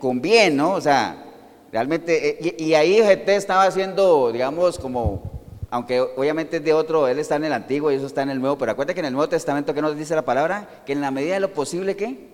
con 0.00 0.20
bien, 0.20 0.56
¿no? 0.56 0.72
O 0.72 0.80
sea, 0.80 1.24
realmente 1.70 2.30
eh, 2.30 2.56
y, 2.58 2.74
ahí 2.74 3.00
GT 3.00 3.28
estaba 3.36 3.64
haciendo, 3.64 4.32
digamos, 4.32 4.78
como 4.78 5.30
aunque 5.72 6.00
obviamente 6.00 6.56
es 6.56 6.64
de 6.64 6.72
otro, 6.72 7.06
él 7.06 7.20
está 7.20 7.36
en 7.36 7.44
el 7.44 7.52
antiguo 7.52 7.92
y 7.92 7.94
eso 7.94 8.06
está 8.06 8.22
en 8.22 8.30
el 8.30 8.40
nuevo, 8.40 8.58
pero 8.58 8.72
acuérdate 8.72 8.94
que 8.94 9.00
en 9.00 9.06
el 9.06 9.12
Nuevo 9.12 9.28
Testamento 9.28 9.72
que 9.72 9.80
nos 9.80 9.96
dice 9.96 10.16
la 10.16 10.24
palabra, 10.24 10.82
que 10.84 10.92
en 10.92 11.00
la 11.00 11.12
medida 11.12 11.34
de 11.34 11.40
lo 11.40 11.52
posible 11.52 11.94
¿qué? 11.94 12.29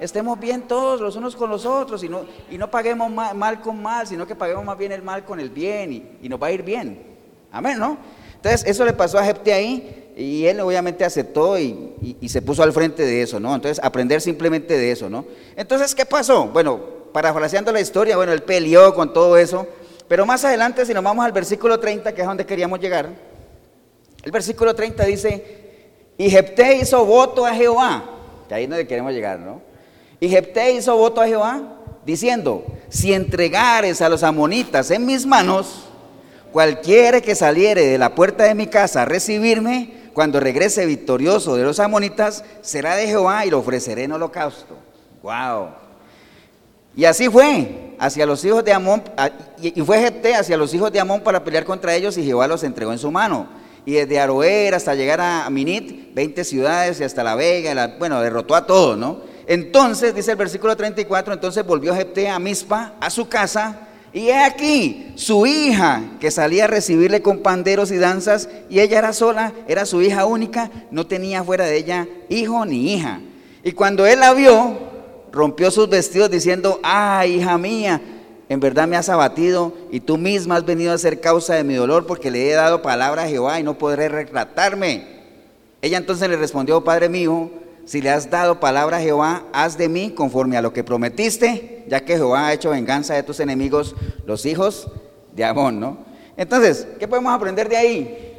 Estemos 0.00 0.38
bien 0.38 0.62
todos 0.62 1.00
los 1.00 1.16
unos 1.16 1.36
con 1.36 1.50
los 1.50 1.64
otros 1.66 2.02
y 2.02 2.08
no, 2.08 2.24
y 2.50 2.58
no 2.58 2.70
paguemos 2.70 3.10
mal, 3.10 3.60
con 3.60 3.82
mal, 3.82 4.06
sino 4.06 4.26
que 4.26 4.34
paguemos 4.34 4.64
más 4.64 4.78
bien 4.78 4.92
el 4.92 5.02
mal 5.02 5.24
con 5.24 5.40
el 5.40 5.50
bien 5.50 5.92
y, 6.22 6.28
nos 6.28 6.42
va 6.42 6.48
a 6.48 6.52
ir 6.52 6.62
bien. 6.62 7.02
Amén, 7.50 7.78
¿no? 7.78 7.96
Entonces, 8.34 8.64
eso 8.66 8.84
le 8.84 8.92
pasó 8.92 9.18
a 9.18 9.24
Jepte 9.24 9.52
ahí 9.52 10.12
y 10.16 10.46
él 10.46 10.60
obviamente 10.60 11.04
aceptó 11.04 11.58
y, 11.58 12.16
se 12.28 12.42
puso 12.42 12.62
al 12.62 12.72
frente 12.72 13.04
de 13.04 13.22
eso, 13.22 13.40
¿no? 13.40 13.54
Entonces, 13.54 13.82
aprender 13.82 14.20
simplemente 14.20 14.76
de 14.76 14.90
eso, 14.92 15.08
¿no? 15.08 15.24
Entonces, 15.56 15.94
¿qué 15.94 16.04
pasó? 16.06 16.46
Bueno, 16.46 16.78
parafraseando 17.12 17.72
la 17.72 17.80
historia, 17.80 18.16
bueno, 18.16 18.32
él 18.32 18.42
peleó 18.42 18.94
con 18.94 19.12
todo 19.12 19.36
eso, 19.36 19.66
pero 20.08 20.26
más 20.26 20.44
adelante, 20.44 20.84
si 20.86 20.94
nos 20.94 21.02
vamos 21.02 21.24
al 21.24 21.32
versículo 21.32 21.80
30, 21.80 22.14
que 22.14 22.20
es 22.20 22.26
donde 22.26 22.46
queríamos 22.46 22.78
llegar, 22.78 23.08
el 24.22 24.32
versículo 24.32 24.74
30 24.74 25.04
dice, 25.04 25.66
y 26.18 26.30
Jepté 26.30 26.76
hizo 26.76 27.04
voto 27.04 27.46
a 27.46 27.54
Jehová, 27.54 28.04
que 28.48 28.54
ahí 28.54 28.64
es 28.64 28.70
donde 28.70 28.86
queremos 28.86 29.12
llegar, 29.12 29.38
¿no? 29.38 29.65
Y 30.20 30.28
Jepté 30.28 30.72
hizo 30.72 30.96
voto 30.96 31.20
a 31.20 31.26
Jehová 31.26 31.62
diciendo, 32.04 32.64
si 32.88 33.12
entregares 33.12 34.00
a 34.00 34.08
los 34.08 34.22
amonitas 34.22 34.90
en 34.90 35.04
mis 35.04 35.26
manos, 35.26 35.86
cualquiera 36.52 37.20
que 37.20 37.34
saliere 37.34 37.86
de 37.86 37.98
la 37.98 38.14
puerta 38.14 38.44
de 38.44 38.54
mi 38.54 38.66
casa 38.66 39.02
a 39.02 39.04
recibirme, 39.04 40.06
cuando 40.14 40.40
regrese 40.40 40.86
victorioso 40.86 41.56
de 41.56 41.64
los 41.64 41.78
amonitas, 41.78 42.42
será 42.62 42.96
de 42.96 43.06
Jehová 43.06 43.44
y 43.44 43.50
lo 43.50 43.58
ofreceré 43.58 44.04
en 44.04 44.12
holocausto. 44.12 44.74
Wow. 45.22 45.68
Y 46.96 47.04
así 47.04 47.28
fue 47.28 47.94
hacia 47.98 48.24
los 48.24 48.42
hijos 48.42 48.64
de 48.64 48.72
Amón, 48.72 49.02
y 49.60 49.82
fue 49.82 50.00
Jepté 50.00 50.34
hacia 50.34 50.56
los 50.56 50.72
hijos 50.72 50.90
de 50.90 51.00
Amón 51.00 51.20
para 51.20 51.44
pelear 51.44 51.66
contra 51.66 51.94
ellos 51.94 52.16
y 52.16 52.24
Jehová 52.24 52.48
los 52.48 52.62
entregó 52.62 52.92
en 52.92 52.98
su 52.98 53.10
mano. 53.10 53.46
Y 53.84 53.92
desde 53.92 54.18
Aroer 54.18 54.74
hasta 54.74 54.94
llegar 54.94 55.20
a 55.20 55.48
Minit, 55.50 56.14
20 56.14 56.44
ciudades 56.44 56.98
y 57.00 57.04
hasta 57.04 57.22
la 57.22 57.34
Vega, 57.34 57.96
bueno, 57.98 58.20
derrotó 58.22 58.54
a 58.54 58.66
todos, 58.66 58.96
¿no? 58.96 59.18
Entonces, 59.46 60.14
dice 60.14 60.32
el 60.32 60.36
versículo 60.36 60.76
34, 60.76 61.34
entonces 61.34 61.64
volvió 61.64 61.94
Jepté 61.94 62.28
a 62.28 62.38
Mispa, 62.38 62.94
a 63.00 63.10
su 63.10 63.28
casa, 63.28 63.80
y 64.12 64.28
he 64.28 64.38
aquí 64.38 65.12
su 65.14 65.46
hija 65.46 66.02
que 66.18 66.30
salía 66.30 66.64
a 66.64 66.68
recibirle 66.68 67.22
con 67.22 67.38
panderos 67.38 67.90
y 67.90 67.96
danzas, 67.96 68.48
y 68.68 68.80
ella 68.80 68.98
era 68.98 69.12
sola, 69.12 69.52
era 69.68 69.86
su 69.86 70.02
hija 70.02 70.24
única, 70.24 70.70
no 70.90 71.06
tenía 71.06 71.44
fuera 71.44 71.66
de 71.66 71.76
ella 71.76 72.08
hijo 72.28 72.64
ni 72.64 72.94
hija. 72.94 73.20
Y 73.62 73.72
cuando 73.72 74.06
él 74.06 74.20
la 74.20 74.32
vio, 74.32 74.78
rompió 75.32 75.70
sus 75.70 75.88
vestidos 75.88 76.30
diciendo, 76.30 76.80
ah, 76.82 77.26
hija 77.26 77.58
mía, 77.58 78.00
en 78.48 78.60
verdad 78.60 78.88
me 78.88 78.96
has 78.96 79.08
abatido 79.08 79.72
y 79.90 80.00
tú 80.00 80.16
misma 80.18 80.56
has 80.56 80.64
venido 80.64 80.92
a 80.92 80.98
ser 80.98 81.20
causa 81.20 81.54
de 81.54 81.64
mi 81.64 81.74
dolor 81.74 82.06
porque 82.06 82.30
le 82.30 82.48
he 82.48 82.54
dado 82.54 82.80
palabra 82.80 83.24
a 83.24 83.28
Jehová 83.28 83.60
y 83.60 83.62
no 83.62 83.76
podré 83.76 84.08
retratarme. 84.08 85.04
Ella 85.82 85.98
entonces 85.98 86.28
le 86.28 86.36
respondió, 86.36 86.82
Padre 86.82 87.08
mío, 87.08 87.50
si 87.86 88.02
le 88.02 88.10
has 88.10 88.28
dado 88.28 88.58
palabra 88.58 88.96
a 88.96 89.00
Jehová, 89.00 89.44
haz 89.52 89.78
de 89.78 89.88
mí 89.88 90.10
conforme 90.10 90.56
a 90.56 90.62
lo 90.62 90.72
que 90.72 90.82
prometiste, 90.82 91.84
ya 91.86 92.04
que 92.04 92.16
Jehová 92.16 92.48
ha 92.48 92.52
hecho 92.52 92.70
venganza 92.70 93.14
de 93.14 93.22
tus 93.22 93.38
enemigos, 93.38 93.94
los 94.26 94.44
hijos 94.44 94.90
de 95.32 95.44
Amón, 95.44 95.78
¿no? 95.78 95.98
Entonces, 96.36 96.86
¿qué 96.98 97.06
podemos 97.06 97.32
aprender 97.32 97.68
de 97.68 97.76
ahí? 97.76 98.36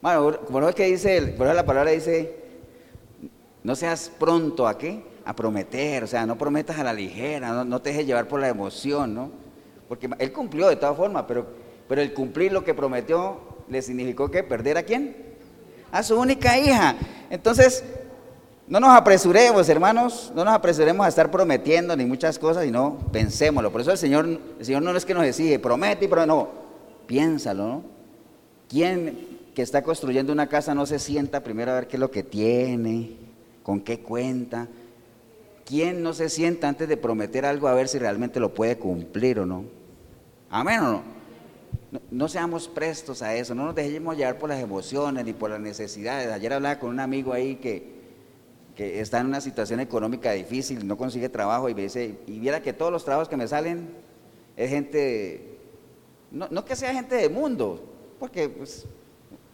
Bueno, 0.00 0.40
como 0.46 0.66
es 0.68 0.74
que 0.74 0.86
dice, 0.86 1.34
por 1.36 1.46
la 1.54 1.66
palabra 1.66 1.90
dice, 1.90 2.34
no 3.62 3.76
seas 3.76 4.10
pronto 4.18 4.66
a 4.66 4.78
qué? 4.78 5.04
A 5.26 5.36
prometer, 5.36 6.04
o 6.04 6.06
sea, 6.06 6.24
no 6.24 6.38
prometas 6.38 6.78
a 6.78 6.84
la 6.84 6.94
ligera, 6.94 7.62
no, 7.62 7.82
te 7.82 7.90
dejes 7.90 8.06
llevar 8.06 8.26
por 8.26 8.40
la 8.40 8.48
emoción, 8.48 9.14
¿no? 9.14 9.30
Porque 9.86 10.08
él 10.18 10.32
cumplió 10.32 10.68
de 10.68 10.76
todas 10.76 10.96
formas, 10.96 11.24
pero, 11.28 11.46
pero 11.88 12.00
el 12.00 12.14
cumplir 12.14 12.52
lo 12.52 12.64
que 12.64 12.72
prometió 12.72 13.38
le 13.68 13.82
significó 13.82 14.30
que 14.30 14.42
perder 14.42 14.78
a 14.78 14.82
quién? 14.82 15.14
A 15.92 16.02
su 16.02 16.18
única 16.18 16.58
hija. 16.58 16.96
Entonces, 17.28 17.84
no 18.68 18.80
nos 18.80 18.90
apresuremos, 18.90 19.68
hermanos, 19.68 20.32
no 20.34 20.44
nos 20.44 20.54
apresuremos 20.54 21.06
a 21.06 21.08
estar 21.08 21.30
prometiendo 21.30 21.96
ni 21.96 22.04
muchas 22.04 22.38
cosas, 22.38 22.64
sino 22.64 22.98
pensémoslo. 23.12 23.70
Por 23.70 23.80
eso 23.80 23.92
el 23.92 23.98
Señor, 23.98 24.26
el 24.26 24.64
Señor 24.64 24.82
no 24.82 24.96
es 24.96 25.04
que 25.04 25.14
nos 25.14 25.24
exige, 25.24 25.58
promete 25.58 26.06
y 26.06 26.08
promete, 26.08 26.28
no, 26.28 26.48
piénsalo, 27.06 27.66
¿no? 27.66 27.82
¿Quién 28.68 29.36
que 29.54 29.62
está 29.62 29.82
construyendo 29.82 30.32
una 30.32 30.48
casa 30.48 30.74
no 30.74 30.84
se 30.84 30.98
sienta 30.98 31.44
primero 31.44 31.70
a 31.70 31.76
ver 31.76 31.86
qué 31.86 31.96
es 31.96 32.00
lo 32.00 32.10
que 32.10 32.24
tiene, 32.24 33.16
con 33.62 33.80
qué 33.80 34.00
cuenta? 34.00 34.66
¿Quién 35.64 36.02
no 36.02 36.12
se 36.12 36.28
sienta 36.28 36.68
antes 36.68 36.88
de 36.88 36.96
prometer 36.96 37.46
algo 37.46 37.68
a 37.68 37.74
ver 37.74 37.86
si 37.86 37.98
realmente 37.98 38.40
lo 38.40 38.52
puede 38.52 38.78
cumplir 38.78 39.38
o 39.38 39.46
no? 39.46 39.64
Amén 40.50 40.80
o 40.80 40.90
no. 40.90 41.02
no, 42.10 42.28
seamos 42.28 42.66
prestos 42.66 43.22
a 43.22 43.34
eso, 43.36 43.54
no 43.54 43.66
nos 43.66 43.74
dejemos 43.76 44.16
llevar 44.16 44.38
por 44.38 44.48
las 44.48 44.60
emociones 44.60 45.24
ni 45.24 45.32
por 45.32 45.50
las 45.50 45.60
necesidades. 45.60 46.32
Ayer 46.32 46.52
hablaba 46.52 46.80
con 46.80 46.90
un 46.90 47.00
amigo 47.00 47.32
ahí 47.32 47.56
que, 47.56 47.95
que 48.76 49.00
está 49.00 49.20
en 49.20 49.26
una 49.26 49.40
situación 49.40 49.80
económica 49.80 50.32
difícil, 50.32 50.86
no 50.86 50.98
consigue 50.98 51.30
trabajo 51.30 51.68
y 51.70 51.74
me 51.74 51.82
dice, 51.82 52.18
y 52.26 52.38
viera 52.38 52.60
que 52.60 52.74
todos 52.74 52.92
los 52.92 53.04
trabajos 53.04 53.28
que 53.28 53.36
me 53.36 53.48
salen 53.48 53.88
es 54.54 54.70
gente, 54.70 55.58
no, 56.30 56.46
no 56.50 56.64
que 56.64 56.76
sea 56.76 56.92
gente 56.92 57.14
del 57.16 57.30
mundo, 57.30 57.82
porque 58.20 58.50
pues, 58.50 58.86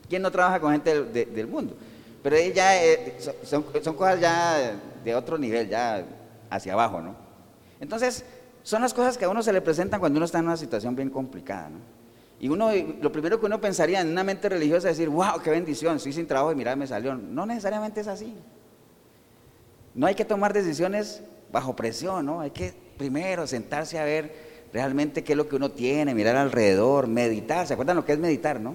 ¿quién 0.09 0.23
no 0.23 0.31
trabaja 0.33 0.61
con 0.61 0.73
gente 0.73 1.05
del 1.05 1.47
mundo? 1.47 1.77
Pero 2.23 2.37
ya 2.53 2.85
eh, 2.85 3.16
son, 3.45 3.62
cosas 3.62 4.20
ya 4.20 4.77
de 5.05 5.14
otro 5.14 5.39
nivel, 5.39 5.68
ya 5.68 6.05
hacia 6.51 6.73
abajo, 6.73 7.01
¿no? 7.01 7.14
Entonces, 7.81 8.25
son 8.64 8.83
las 8.83 8.93
cosas 8.93 9.16
que 9.18 9.25
a 9.25 9.29
uno 9.29 9.43
se 9.43 9.53
le 9.53 9.61
presentan 9.61 10.01
cuando 10.01 10.18
uno 10.18 10.27
está 10.27 10.39
en 10.39 10.47
una 10.47 10.57
situación 10.57 10.95
bien 10.97 11.11
complicada, 11.11 11.70
¿no? 11.70 11.79
Y 12.41 12.49
uno, 12.49 12.70
lo 13.01 13.12
primero 13.12 13.39
que 13.39 13.47
uno 13.47 13.61
pensaría 13.61 14.01
en 14.01 14.09
una 14.09 14.25
mente 14.25 14.49
religiosa 14.49 14.91
es 14.91 14.99
decir, 14.99 15.09
wow, 15.09 15.41
qué 15.45 15.51
bendición, 15.51 15.97
estoy 15.97 16.12
sin 16.12 16.27
trabajo 16.27 16.51
y 16.51 16.57
mira, 16.57 16.75
me 16.75 16.89
salió. 16.89 17.14
No 17.14 17.47
necesariamente 17.47 18.01
es 18.01 18.09
así. 18.09 18.37
No 19.95 20.07
hay 20.07 20.14
que 20.14 20.24
tomar 20.24 20.53
decisiones 20.53 21.22
bajo 21.53 21.76
presión, 21.76 22.26
¿no? 22.26 22.40
Hay 22.40 22.51
que 22.51 22.72
primero 22.97 23.47
sentarse 23.47 23.99
a 23.99 24.05
ver 24.05 24.34
realmente 24.72 25.22
qué 25.22 25.32
es 25.32 25.36
lo 25.36 25.49
que 25.49 25.57
uno 25.57 25.70
tiene, 25.70 26.14
mirar 26.14 26.36
alrededor, 26.36 27.07
meditar. 27.07 27.66
¿Se 27.66 27.74
acuerdan 27.74 27.97
lo 27.97 28.05
que 28.05 28.12
es 28.12 28.18
meditar, 28.18 28.61
no? 28.61 28.74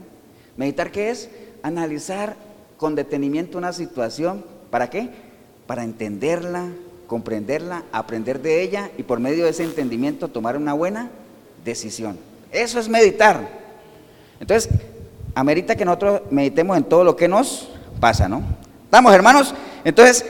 Meditar 0.55 0.91
qué 0.91 1.09
es? 1.09 1.29
Analizar 1.63 2.35
con 2.77 2.95
detenimiento 2.95 3.57
una 3.57 3.73
situación. 3.73 4.45
¿Para 4.69 4.89
qué? 4.89 5.09
Para 5.65 5.83
entenderla, 5.83 6.67
comprenderla, 7.07 7.83
aprender 7.91 8.41
de 8.41 8.61
ella 8.61 8.91
y 8.97 9.03
por 9.03 9.19
medio 9.19 9.45
de 9.45 9.51
ese 9.51 9.63
entendimiento 9.63 10.27
tomar 10.27 10.55
una 10.55 10.73
buena 10.73 11.09
decisión. 11.65 12.17
Eso 12.51 12.79
es 12.79 12.87
meditar. 12.87 13.49
Entonces, 14.39 14.69
amerita 15.33 15.75
que 15.75 15.85
nosotros 15.85 16.21
meditemos 16.29 16.77
en 16.77 16.83
todo 16.83 17.03
lo 17.03 17.15
que 17.15 17.27
nos 17.27 17.69
pasa, 17.99 18.29
¿no? 18.29 18.43
¿Estamos, 18.85 19.13
hermanos? 19.13 19.53
Entonces, 19.83 20.25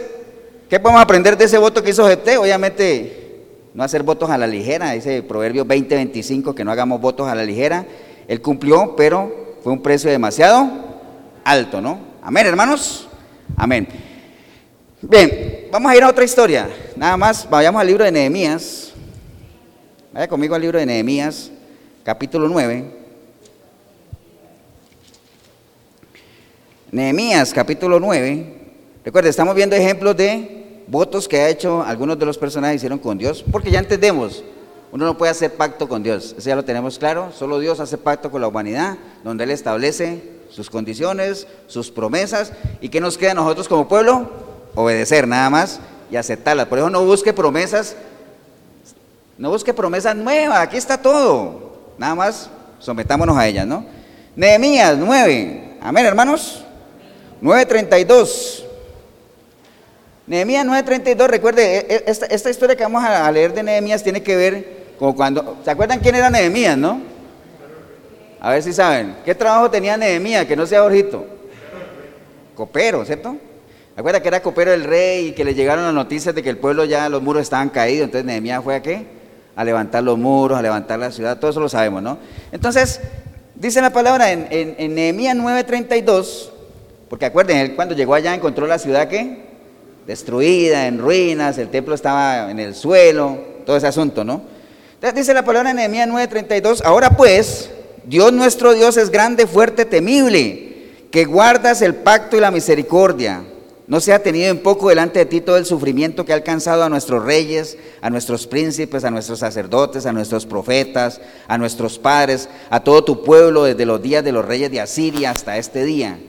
¿qué 0.69 0.79
podemos 0.79 1.01
aprender 1.01 1.37
de 1.37 1.45
ese 1.45 1.57
voto 1.57 1.83
que 1.83 1.91
hizo 1.91 2.05
GT? 2.05 2.37
Obviamente, 2.37 3.27
no 3.73 3.83
hacer 3.83 4.03
votos 4.03 4.29
a 4.29 4.37
la 4.37 4.47
ligera, 4.47 4.91
dice 4.91 5.21
Proverbio 5.23 5.65
20:25, 5.65 6.55
que 6.55 6.63
no 6.63 6.71
hagamos 6.71 6.99
votos 6.99 7.27
a 7.27 7.35
la 7.35 7.43
ligera. 7.43 7.85
Él 8.27 8.41
cumplió, 8.41 8.95
pero 8.95 9.57
fue 9.63 9.71
un 9.71 9.81
precio 9.81 10.09
demasiado 10.09 10.69
alto, 11.43 11.79
¿no? 11.79 11.99
Amén, 12.21 12.47
hermanos. 12.47 13.07
Amén. 13.55 13.87
Bien, 15.01 15.67
vamos 15.71 15.91
a 15.91 15.95
ir 15.95 16.03
a 16.03 16.09
otra 16.09 16.23
historia. 16.23 16.67
Nada 16.95 17.15
más, 17.17 17.47
vayamos 17.49 17.79
al 17.79 17.87
libro 17.87 18.03
de 18.03 18.11
Nehemías. 18.11 18.93
Vaya 20.11 20.27
conmigo 20.27 20.55
al 20.55 20.61
libro 20.61 20.79
de 20.79 20.85
Nehemías, 20.87 21.51
capítulo 22.03 22.47
9. 22.47 22.83
Nehemías, 26.91 27.53
capítulo 27.53 27.99
9. 27.99 28.55
Recuerden, 29.05 29.29
estamos 29.29 29.53
viendo 29.53 29.75
ejemplos 29.75 30.17
de 30.17 30.56
votos 30.87 31.27
que 31.27 31.39
ha 31.39 31.49
hecho 31.49 31.83
algunos 31.83 32.17
de 32.17 32.25
los 32.25 32.37
personajes 32.37 32.77
hicieron 32.77 32.99
con 32.99 33.17
Dios, 33.17 33.43
porque 33.51 33.69
ya 33.69 33.79
entendemos, 33.79 34.43
uno 34.91 35.05
no 35.05 35.17
puede 35.17 35.31
hacer 35.31 35.53
pacto 35.53 35.87
con 35.87 36.01
Dios, 36.01 36.33
eso 36.37 36.49
ya 36.49 36.55
lo 36.55 36.63
tenemos 36.63 36.97
claro, 36.97 37.31
solo 37.37 37.59
Dios 37.59 37.79
hace 37.79 37.97
pacto 37.97 38.31
con 38.31 38.41
la 38.41 38.47
humanidad, 38.47 38.97
donde 39.23 39.43
Él 39.43 39.51
establece 39.51 40.23
sus 40.49 40.69
condiciones, 40.69 41.45
sus 41.67 41.91
promesas, 41.91 42.53
y 42.81 42.89
¿qué 42.89 43.01
nos 43.01 43.17
queda 43.17 43.31
a 43.31 43.35
nosotros 43.35 43.67
como 43.67 43.87
pueblo? 43.87 44.29
Obedecer 44.75 45.27
nada 45.27 45.49
más 45.49 45.79
y 46.09 46.15
aceptarlas. 46.15 46.67
Por 46.67 46.77
eso 46.77 46.89
no 46.89 47.03
busque 47.03 47.33
promesas, 47.33 47.95
no 49.37 49.49
busque 49.49 49.73
promesas 49.73 50.15
nuevas, 50.15 50.59
aquí 50.59 50.77
está 50.77 50.97
todo. 50.97 51.67
Nada 51.97 52.15
más 52.15 52.49
sometámonos 52.79 53.37
a 53.37 53.47
ellas, 53.47 53.67
¿no? 53.67 53.85
Nehemías 54.35 54.97
9, 54.97 55.77
amén 55.81 56.05
hermanos. 56.05 56.63
9.32. 57.41 58.66
Nehemías 60.27 60.65
9.32, 60.65 61.27
recuerde, 61.27 61.77
e, 61.77 61.95
e, 61.95 62.03
esta, 62.07 62.49
historia 62.49 62.75
que 62.75 62.83
vamos 62.83 63.01
a 63.01 63.31
leer 63.31 63.53
de 63.53 63.63
Nehemías 63.63 64.03
tiene 64.03 64.21
que 64.21 64.35
ver 64.35 64.77
con 64.99 65.13
cuando, 65.13 65.57
¿se 65.63 65.71
acuerdan 65.71 65.99
quién 65.99 66.15
era 66.15 66.29
Nehemías, 66.29 66.77
no? 66.77 66.99
A 68.41 68.51
ver 68.51 68.61
si 68.61 68.73
saben. 68.73 69.15
¿Qué 69.23 69.33
trabajo 69.33 69.71
tenía 69.71 69.95
Nehemías 69.95 70.45
que 70.45 70.57
no 70.57 70.65
sea 70.67 70.81
Borjito? 70.81 71.25
Copero, 72.55 73.05
¿cierto? 73.05 73.37
Acuerda 73.95 74.21
que 74.21 74.27
era 74.27 74.41
copero 74.41 74.71
del 74.71 74.83
rey 74.83 75.27
y 75.27 75.31
que 75.31 75.45
le 75.45 75.55
llegaron 75.55 75.85
las 75.85 75.93
noticias 75.93 76.35
de 76.35 76.43
que 76.43 76.49
el 76.49 76.57
pueblo 76.57 76.83
ya, 76.83 77.07
los 77.07 77.21
muros 77.21 77.43
estaban 77.43 77.69
caídos. 77.69 78.05
Entonces 78.05 78.25
Nehemías 78.25 78.61
fue 78.61 78.75
a 78.75 78.81
qué? 78.81 79.07
A 79.55 79.63
levantar 79.63 80.03
los 80.03 80.17
muros, 80.17 80.57
a 80.57 80.61
levantar 80.61 80.99
la 80.99 81.09
ciudad. 81.09 81.39
Todo 81.39 81.51
eso 81.51 81.61
lo 81.61 81.69
sabemos, 81.69 82.03
¿no? 82.03 82.17
Entonces, 82.51 82.99
dice 83.55 83.81
la 83.81 83.91
palabra 83.91 84.31
en 84.31 84.93
Nehemías 84.93 85.37
9:32, 85.37 86.51
porque 87.09 87.25
acuerden, 87.25 87.57
él 87.57 87.75
cuando 87.75 87.95
llegó 87.95 88.13
allá 88.13 88.35
encontró 88.35 88.67
la 88.67 88.77
ciudad 88.77 89.07
que 89.07 89.46
destruida, 90.07 90.87
en 90.87 90.99
ruinas, 90.99 91.57
el 91.57 91.69
templo 91.69 91.93
estaba 91.93 92.49
en 92.49 92.59
el 92.59 92.73
suelo, 92.73 93.37
todo 93.65 93.75
ese 93.75 93.87
asunto, 93.87 94.23
¿no? 94.23 94.41
Entonces 94.93 95.15
dice 95.15 95.33
la 95.33 95.45
palabra 95.45 95.71
en 95.71 95.75
Nehemías 95.75 96.07
9:32, 96.07 96.81
ahora 96.83 97.11
pues, 97.11 97.69
Dios 98.05 98.31
nuestro 98.31 98.73
Dios 98.73 98.97
es 98.97 99.11
grande, 99.11 99.45
fuerte, 99.45 99.85
temible, 99.85 100.87
que 101.11 101.25
guardas 101.25 101.81
el 101.81 101.93
pacto 101.93 102.37
y 102.37 102.39
la 102.39 102.51
misericordia. 102.51 103.43
No 103.85 104.01
se 104.01 104.11
ha 104.11 104.21
tenido 104.21 104.49
en 104.49 104.59
poco 104.59 104.89
delante 104.89 105.19
de 105.19 105.25
ti 105.25 105.39
todo 105.39 105.55
el 105.55 105.65
sufrimiento 105.65 106.25
que 106.25 106.33
ha 106.33 106.35
alcanzado 106.35 106.83
a 106.83 106.89
nuestros 106.89 107.23
reyes, 107.23 107.77
a 108.01 108.09
nuestros 108.09 108.45
príncipes, 108.45 109.05
a 109.05 109.11
nuestros 109.11 109.39
sacerdotes, 109.39 110.05
a 110.05 110.11
nuestros 110.11 110.45
profetas, 110.45 111.21
a 111.47 111.57
nuestros 111.57 111.97
padres, 111.97 112.49
a 112.69 112.81
todo 112.81 113.03
tu 113.05 113.23
pueblo 113.23 113.63
desde 113.63 113.85
los 113.85 114.01
días 114.01 114.25
de 114.25 114.33
los 114.33 114.43
reyes 114.43 114.71
de 114.71 114.81
Asiria 114.81 115.31
hasta 115.31 115.57
este 115.57 115.85
día. 115.85 116.19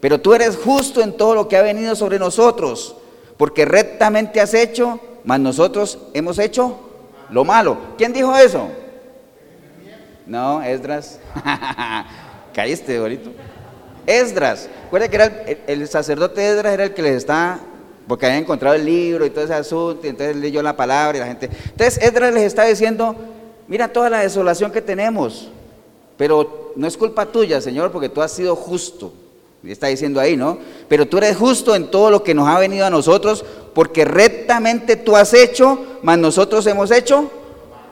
Pero 0.00 0.20
tú 0.20 0.32
eres 0.32 0.56
justo 0.56 1.02
en 1.02 1.14
todo 1.14 1.34
lo 1.34 1.48
que 1.48 1.58
ha 1.58 1.62
venido 1.62 1.94
sobre 1.94 2.18
nosotros, 2.18 2.96
porque 3.36 3.64
rectamente 3.64 4.40
has 4.40 4.54
hecho, 4.54 5.00
mas 5.24 5.40
nosotros 5.40 5.98
hemos 6.14 6.38
hecho 6.38 6.78
lo 7.30 7.44
malo. 7.44 7.78
¿Quién 7.96 8.12
dijo 8.12 8.36
eso? 8.36 8.68
No, 10.26 10.62
Esdras. 10.62 11.18
Caíste, 12.54 12.98
bonito. 13.00 13.30
Esdras. 14.06 14.68
Recuerda 14.84 15.08
que 15.08 15.16
era 15.16 15.44
el, 15.66 15.88
sacerdote 15.88 16.46
Esdras 16.46 16.74
era 16.74 16.84
el 16.84 16.94
que 16.94 17.02
les 17.02 17.16
está, 17.16 17.60
porque 18.06 18.26
había 18.26 18.38
encontrado 18.38 18.74
el 18.76 18.84
libro 18.84 19.24
y 19.24 19.30
todo 19.30 19.44
ese 19.44 19.54
asunto, 19.54 20.06
y 20.06 20.10
entonces 20.10 20.36
leyó 20.36 20.62
la 20.62 20.76
palabra 20.76 21.16
y 21.16 21.20
la 21.20 21.26
gente. 21.26 21.48
Entonces 21.70 22.02
Esdras 22.02 22.34
les 22.34 22.44
está 22.44 22.64
diciendo, 22.64 23.16
mira 23.66 23.88
toda 23.88 24.10
la 24.10 24.20
desolación 24.20 24.70
que 24.70 24.82
tenemos, 24.82 25.48
pero 26.16 26.72
no 26.76 26.86
es 26.86 26.96
culpa 26.96 27.26
tuya, 27.26 27.60
Señor, 27.60 27.90
porque 27.90 28.08
tú 28.08 28.22
has 28.22 28.32
sido 28.32 28.54
justo. 28.54 29.12
Está 29.64 29.86
diciendo 29.86 30.20
ahí, 30.20 30.36
¿no? 30.36 30.58
Pero 30.88 31.06
tú 31.06 31.18
eres 31.18 31.36
justo 31.36 31.74
en 31.74 31.90
todo 31.90 32.10
lo 32.10 32.24
que 32.24 32.34
nos 32.34 32.48
ha 32.48 32.58
venido 32.58 32.84
a 32.84 32.90
nosotros, 32.90 33.44
porque 33.74 34.04
rectamente 34.04 34.96
tú 34.96 35.14
has 35.16 35.32
hecho, 35.34 35.98
mas 36.02 36.18
nosotros 36.18 36.66
hemos 36.66 36.90
hecho 36.90 37.30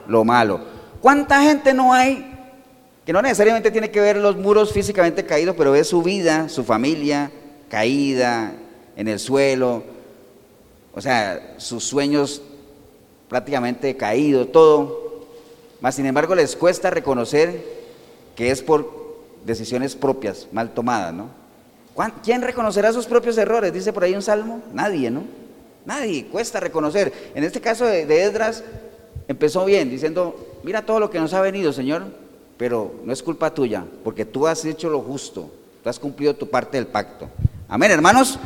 lo 0.09 0.25
malo. 0.25 0.61
¿Cuánta 1.01 1.41
gente 1.43 1.73
no 1.73 1.93
hay 1.93 2.31
que 3.11 3.13
no 3.13 3.23
necesariamente 3.23 3.71
tiene 3.71 3.91
que 3.91 4.01
ver 4.01 4.19
los 4.19 4.37
muros 4.37 4.73
físicamente 4.73 5.25
caídos, 5.25 5.57
pero 5.57 5.73
ve 5.73 5.83
su 5.85 6.03
vida, 6.03 6.49
su 6.49 6.63
familia 6.65 7.33
caída 7.69 8.53
en 8.97 9.09
el 9.09 9.19
suelo, 9.19 9.83
o 10.95 11.01
sea, 11.01 11.55
sus 11.57 11.83
sueños 11.83 12.43
prácticamente 13.29 13.97
caídos, 13.97 14.53
todo. 14.53 15.27
Mas 15.81 15.95
sin 15.95 16.07
embargo 16.07 16.35
les 16.35 16.55
cuesta 16.55 16.91
reconocer 16.91 17.65
que 18.37 18.51
es 18.51 18.63
por 18.63 19.17
decisiones 19.45 19.97
propias, 19.97 20.47
mal 20.53 20.75
tomadas, 20.75 21.15
¿no? 21.15 21.40
¿Quién 22.23 22.43
reconocerá 22.43 22.93
sus 22.93 23.07
propios 23.07 23.37
errores? 23.39 23.73
Dice 23.73 23.93
por 23.93 24.05
ahí 24.05 24.15
un 24.15 24.23
salmo. 24.23 24.63
Nadie, 24.73 25.11
¿no? 25.11 25.25
Nadie, 25.85 26.27
cuesta 26.27 26.61
reconocer. 26.61 27.13
En 27.35 27.45
este 27.45 27.61
caso 27.61 27.85
de, 27.85 28.07
de 28.07 28.55
empezó 29.29 29.65
bien, 29.65 29.91
diciendo, 29.91 30.59
mira 30.63 30.85
todo 30.85 31.01
lo 31.01 31.11
que 31.11 31.21
nos 31.21 31.33
ha 31.35 31.41
venido, 31.41 31.73
Señor, 31.73 32.05
pero 32.57 32.95
no 33.05 33.13
es 33.13 33.23
culpa 33.23 33.55
tuya, 33.55 33.85
porque 34.05 34.25
tú 34.25 34.47
has 34.47 34.65
hecho 34.65 34.91
lo 34.91 35.01
justo, 35.01 35.51
tú 35.83 35.89
has 35.89 35.99
cumplido 35.99 36.35
tu 36.35 36.49
parte 36.49 36.77
del 36.77 36.87
pacto. 36.87 37.29
Amén, 37.69 37.91
hermanos. 37.91 38.39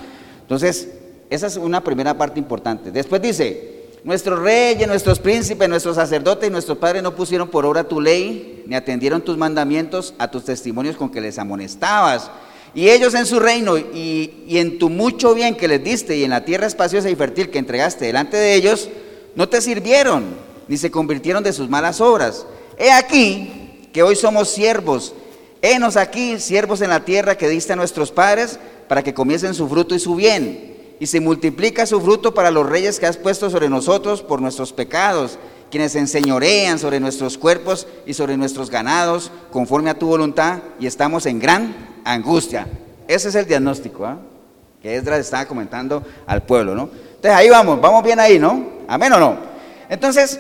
Entonces, 0.43 0.89
esa 1.31 1.47
es 1.47 1.57
una 1.57 1.83
primera 1.83 2.17
parte 2.17 2.39
importante. 2.39 2.91
Después 2.91 3.21
dice, 3.21 3.89
nuestros 4.05 4.39
reyes, 4.39 4.87
nuestros 4.87 5.19
príncipes, 5.19 5.69
nuestros 5.69 5.97
sacerdotes 5.97 6.49
y 6.49 6.53
nuestros 6.53 6.79
padres 6.79 7.03
no 7.03 7.17
pusieron 7.17 7.49
por 7.49 7.65
obra 7.67 7.85
tu 7.85 8.01
ley, 8.01 8.63
ni 8.67 8.77
atendieron 8.77 9.23
tus 9.23 9.37
mandamientos 9.37 10.15
a 10.19 10.31
tus 10.31 10.45
testimonios 10.45 10.97
con 10.97 11.11
que 11.11 11.21
les 11.21 11.39
amonestabas. 11.39 12.31
Y 12.75 12.91
ellos 12.91 13.15
en 13.15 13.27
su 13.27 13.39
reino 13.39 13.79
y, 13.79 14.45
y 14.49 14.59
en 14.59 14.79
tu 14.79 14.91
mucho 14.91 15.35
bien 15.35 15.57
que 15.57 15.69
les 15.69 15.83
diste 15.83 16.17
y 16.17 16.25
en 16.25 16.31
la 16.31 16.45
tierra 16.45 16.67
espaciosa 16.67 17.09
y 17.09 17.17
fértil 17.17 17.51
que 17.51 17.59
entregaste 17.59 18.07
delante 18.07 18.37
de 18.37 18.55
ellos, 18.55 18.89
no 19.37 19.49
te 19.49 19.61
sirvieron 19.61 20.25
ni 20.69 20.77
se 20.77 20.91
convirtieron 20.91 21.43
de 21.43 21.53
sus 21.53 21.69
malas 21.69 22.01
obras. 22.01 22.47
He 22.79 22.91
aquí 22.91 23.89
que 23.93 24.03
hoy 24.03 24.17
somos 24.17 24.49
siervos. 24.51 25.15
Henos 25.63 25.97
aquí, 25.97 26.39
siervos 26.41 26.81
en 26.81 26.91
la 26.91 27.05
tierra 27.05 27.39
que 27.39 27.49
diste 27.49 27.73
a 27.73 27.77
nuestros 27.77 28.11
padres, 28.11 28.59
para 28.89 29.03
que 29.03 29.15
comiesen 29.15 29.55
su 29.55 29.69
fruto 29.69 29.95
y 29.95 29.99
su 29.99 30.15
bien. 30.15 30.73
y 31.01 31.07
se 31.07 31.21
multiplica 31.21 31.87
su 31.87 32.01
fruto 32.01 32.35
para 32.35 32.53
los 32.53 32.67
reyes 32.67 33.01
que 33.01 33.07
has 33.07 33.17
puesto 33.17 33.51
sobre 33.51 33.69
nosotros 33.69 34.23
por 34.23 34.41
nuestros 34.41 34.73
pecados, 34.73 35.39
quienes 35.71 35.97
enseñorean 35.97 36.79
sobre 36.79 37.01
nuestros 37.01 37.37
cuerpos 37.37 37.89
y 38.07 38.15
sobre 38.15 38.37
nuestros 38.37 38.71
ganados, 38.71 39.33
conforme 39.51 39.91
a 39.91 39.99
tu 39.99 40.07
voluntad, 40.07 40.61
y 40.79 40.87
estamos 40.87 41.27
en 41.27 41.41
gran 41.41 41.94
angustia. 42.05 42.67
Ese 43.09 43.29
es 43.29 43.35
el 43.35 43.47
diagnóstico 43.47 44.07
¿ah? 44.07 44.19
que 44.81 44.97
Esdras 44.97 45.21
estaba 45.21 45.47
comentando 45.47 46.03
al 46.27 46.43
pueblo, 46.43 46.75
¿no? 46.75 46.91
Entonces 47.17 47.33
ahí 47.33 47.49
vamos, 47.49 47.81
vamos 47.81 48.05
bien 48.05 48.21
ahí, 48.21 48.39
¿no? 48.39 48.75
Amén 48.87 49.13
o 49.15 49.19
no. 49.19 49.37
Entonces, 49.89 50.39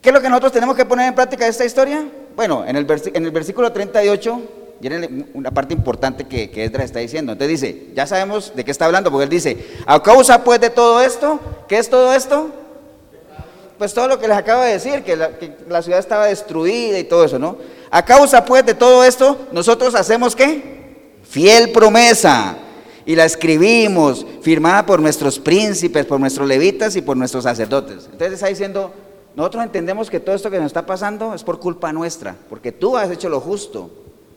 ¿qué 0.00 0.08
es 0.08 0.14
lo 0.14 0.20
que 0.20 0.28
nosotros 0.28 0.52
tenemos 0.52 0.76
que 0.76 0.84
poner 0.84 1.08
en 1.08 1.14
práctica 1.14 1.44
de 1.44 1.50
esta 1.50 1.64
historia? 1.64 2.06
Bueno, 2.34 2.64
en 2.66 2.76
el, 2.76 2.86
en 3.14 3.24
el 3.24 3.30
versículo 3.30 3.70
38 3.70 4.42
viene 4.80 5.26
una 5.34 5.50
parte 5.50 5.74
importante 5.74 6.24
que, 6.24 6.50
que 6.50 6.64
Esdras 6.64 6.86
está 6.86 6.98
diciendo. 6.98 7.32
Entonces 7.32 7.60
dice, 7.60 7.86
ya 7.94 8.06
sabemos 8.06 8.52
de 8.54 8.64
qué 8.64 8.70
está 8.70 8.86
hablando, 8.86 9.10
porque 9.10 9.24
él 9.24 9.30
dice, 9.30 9.66
a 9.86 10.02
causa 10.02 10.42
pues 10.42 10.60
de 10.60 10.70
todo 10.70 11.00
esto, 11.00 11.40
¿qué 11.68 11.78
es 11.78 11.88
todo 11.88 12.14
esto? 12.14 12.50
Pues 13.78 13.92
todo 13.92 14.06
lo 14.06 14.18
que 14.18 14.28
les 14.28 14.36
acabo 14.36 14.62
de 14.62 14.72
decir, 14.72 15.02
que 15.02 15.16
la, 15.16 15.82
ciudad 15.82 15.98
estaba 15.98 16.26
destruida 16.26 16.98
y 16.98 17.04
todo 17.04 17.24
eso, 17.24 17.38
¿no? 17.38 17.56
A 17.90 18.04
causa 18.04 18.44
pues 18.44 18.64
de 18.64 18.74
todo 18.74 19.04
esto, 19.04 19.36
nosotros 19.52 19.94
hacemos 19.94 20.36
qué? 20.36 20.96
Fiel 21.22 21.72
promesa. 21.72 22.56
Y 23.06 23.16
la 23.16 23.24
escribimos, 23.24 24.24
firmada 24.40 24.86
por 24.86 25.00
nuestros 25.00 25.38
príncipes, 25.38 26.06
por 26.06 26.18
nuestros 26.18 26.48
levitas 26.48 26.96
y 26.96 27.02
por 27.02 27.16
nuestros 27.16 27.44
sacerdotes. 27.44 28.08
Entonces 28.10 28.34
está 28.34 28.46
diciendo, 28.46 28.92
nosotros 29.36 29.64
entendemos 29.64 30.08
que 30.08 30.20
todo 30.20 30.34
esto 30.34 30.50
que 30.50 30.58
nos 30.58 30.66
está 30.66 30.86
pasando 30.86 31.34
es 31.34 31.42
por 31.42 31.58
culpa 31.58 31.92
nuestra, 31.92 32.36
porque 32.48 32.72
tú 32.72 32.96
has 32.96 33.10
hecho 33.10 33.28
lo 33.28 33.40
justo. 33.40 33.90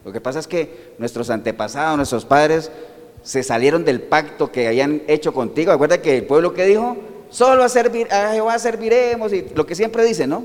Lo 0.04 0.12
que 0.12 0.20
pasa 0.20 0.40
es 0.40 0.46
que 0.46 0.94
nuestros 0.98 1.30
antepasados, 1.30 1.96
nuestros 1.96 2.24
padres, 2.24 2.70
se 3.22 3.42
salieron 3.42 3.84
del 3.84 4.00
pacto 4.00 4.50
que 4.50 4.66
habían 4.66 5.02
hecho 5.06 5.32
contigo. 5.32 5.72
Acuérdate 5.72 6.02
que 6.02 6.16
el 6.18 6.26
pueblo 6.26 6.54
que 6.54 6.66
dijo, 6.66 6.96
solo 7.30 7.64
a, 7.64 7.68
servir, 7.68 8.12
a 8.12 8.32
Jehová 8.32 8.58
serviremos, 8.58 9.32
y 9.32 9.46
lo 9.54 9.66
que 9.66 9.74
siempre 9.74 10.04
dice, 10.04 10.26
¿no? 10.26 10.44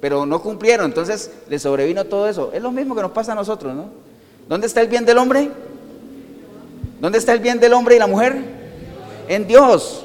Pero 0.00 0.26
no 0.26 0.42
cumplieron, 0.42 0.86
entonces 0.86 1.30
les 1.48 1.62
sobrevino 1.62 2.04
todo 2.04 2.28
eso. 2.28 2.50
Es 2.52 2.62
lo 2.62 2.72
mismo 2.72 2.94
que 2.94 3.02
nos 3.02 3.12
pasa 3.12 3.32
a 3.32 3.34
nosotros, 3.34 3.74
¿no? 3.74 3.86
¿Dónde 4.48 4.66
está 4.66 4.80
el 4.80 4.88
bien 4.88 5.04
del 5.04 5.18
hombre? 5.18 5.50
¿Dónde 7.00 7.18
está 7.18 7.32
el 7.32 7.40
bien 7.40 7.60
del 7.60 7.72
hombre 7.72 7.96
y 7.96 7.98
la 7.98 8.06
mujer? 8.06 8.36
En 9.28 9.46
Dios. 9.46 10.04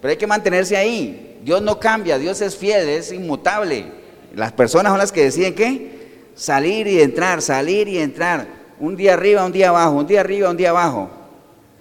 Pero 0.00 0.10
hay 0.10 0.16
que 0.16 0.26
mantenerse 0.26 0.76
ahí. 0.76 1.40
Dios 1.42 1.60
no 1.60 1.78
cambia, 1.78 2.18
Dios 2.18 2.40
es 2.40 2.56
fiel, 2.56 2.88
es 2.88 3.12
inmutable. 3.12 3.84
Las 4.34 4.52
personas 4.52 4.90
son 4.90 4.98
las 4.98 5.12
que 5.12 5.24
deciden 5.24 5.54
qué? 5.54 6.22
Salir 6.34 6.86
y 6.86 7.00
entrar, 7.00 7.42
salir 7.42 7.86
y 7.88 7.98
entrar. 7.98 8.46
Un 8.80 8.96
día 8.96 9.14
arriba, 9.14 9.44
un 9.44 9.52
día 9.52 9.68
abajo, 9.68 9.92
un 9.92 10.06
día 10.06 10.20
arriba, 10.20 10.50
un 10.50 10.56
día 10.56 10.70
abajo. 10.70 11.10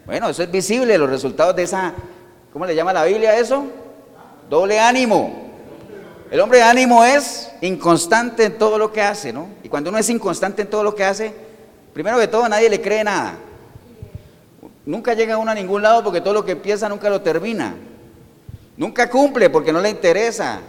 Bueno, 0.05 0.29
eso 0.29 0.43
es 0.43 0.51
visible, 0.51 0.97
los 0.97 1.09
resultados 1.09 1.55
de 1.55 1.63
esa, 1.63 1.93
¿cómo 2.51 2.65
le 2.65 2.75
llama 2.75 2.91
la 2.91 3.05
Biblia 3.05 3.37
eso? 3.37 3.65
Doble 4.49 4.79
ánimo. 4.79 5.43
El 6.31 6.39
hombre 6.39 6.57
de 6.59 6.63
ánimo 6.63 7.03
es 7.03 7.51
inconstante 7.61 8.45
en 8.45 8.57
todo 8.57 8.77
lo 8.77 8.91
que 8.91 9.01
hace, 9.01 9.31
¿no? 9.31 9.47
Y 9.63 9.69
cuando 9.69 9.89
uno 9.89 9.99
es 9.99 10.09
inconstante 10.09 10.63
en 10.63 10.69
todo 10.69 10.83
lo 10.83 10.95
que 10.95 11.03
hace, 11.03 11.33
primero 11.93 12.17
que 12.17 12.27
todo 12.27 12.49
nadie 12.49 12.69
le 12.69 12.81
cree 12.81 13.03
nada. 13.03 13.35
Nunca 14.85 15.13
llega 15.13 15.37
uno 15.37 15.51
a 15.51 15.55
ningún 15.55 15.81
lado 15.81 16.03
porque 16.03 16.21
todo 16.21 16.33
lo 16.33 16.43
que 16.43 16.53
empieza 16.53 16.89
nunca 16.89 17.09
lo 17.09 17.21
termina. 17.21 17.75
Nunca 18.75 19.09
cumple 19.09 19.49
porque 19.49 19.71
no 19.71 19.79
le 19.79 19.89
interesa 19.89 20.59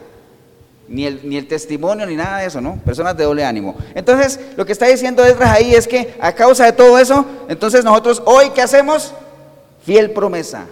ni 0.86 1.06
el, 1.06 1.20
ni 1.28 1.36
el 1.36 1.48
testimonio 1.48 2.06
ni 2.06 2.14
nada 2.14 2.38
de 2.38 2.46
eso, 2.46 2.60
¿no? 2.60 2.76
Personas 2.84 3.16
de 3.16 3.24
doble 3.24 3.44
ánimo. 3.44 3.74
Entonces, 3.94 4.38
lo 4.56 4.66
que 4.66 4.72
está 4.72 4.86
diciendo 4.86 5.24
Esdras 5.24 5.50
ahí 5.50 5.74
es 5.74 5.88
que 5.88 6.14
a 6.20 6.32
causa 6.32 6.66
de 6.66 6.72
todo 6.72 6.98
eso, 6.98 7.24
entonces 7.48 7.84
nosotros 7.84 8.22
hoy, 8.26 8.50
¿qué 8.50 8.62
hacemos? 8.62 9.14
Fiel 9.84 10.10
promesa. 10.10 10.66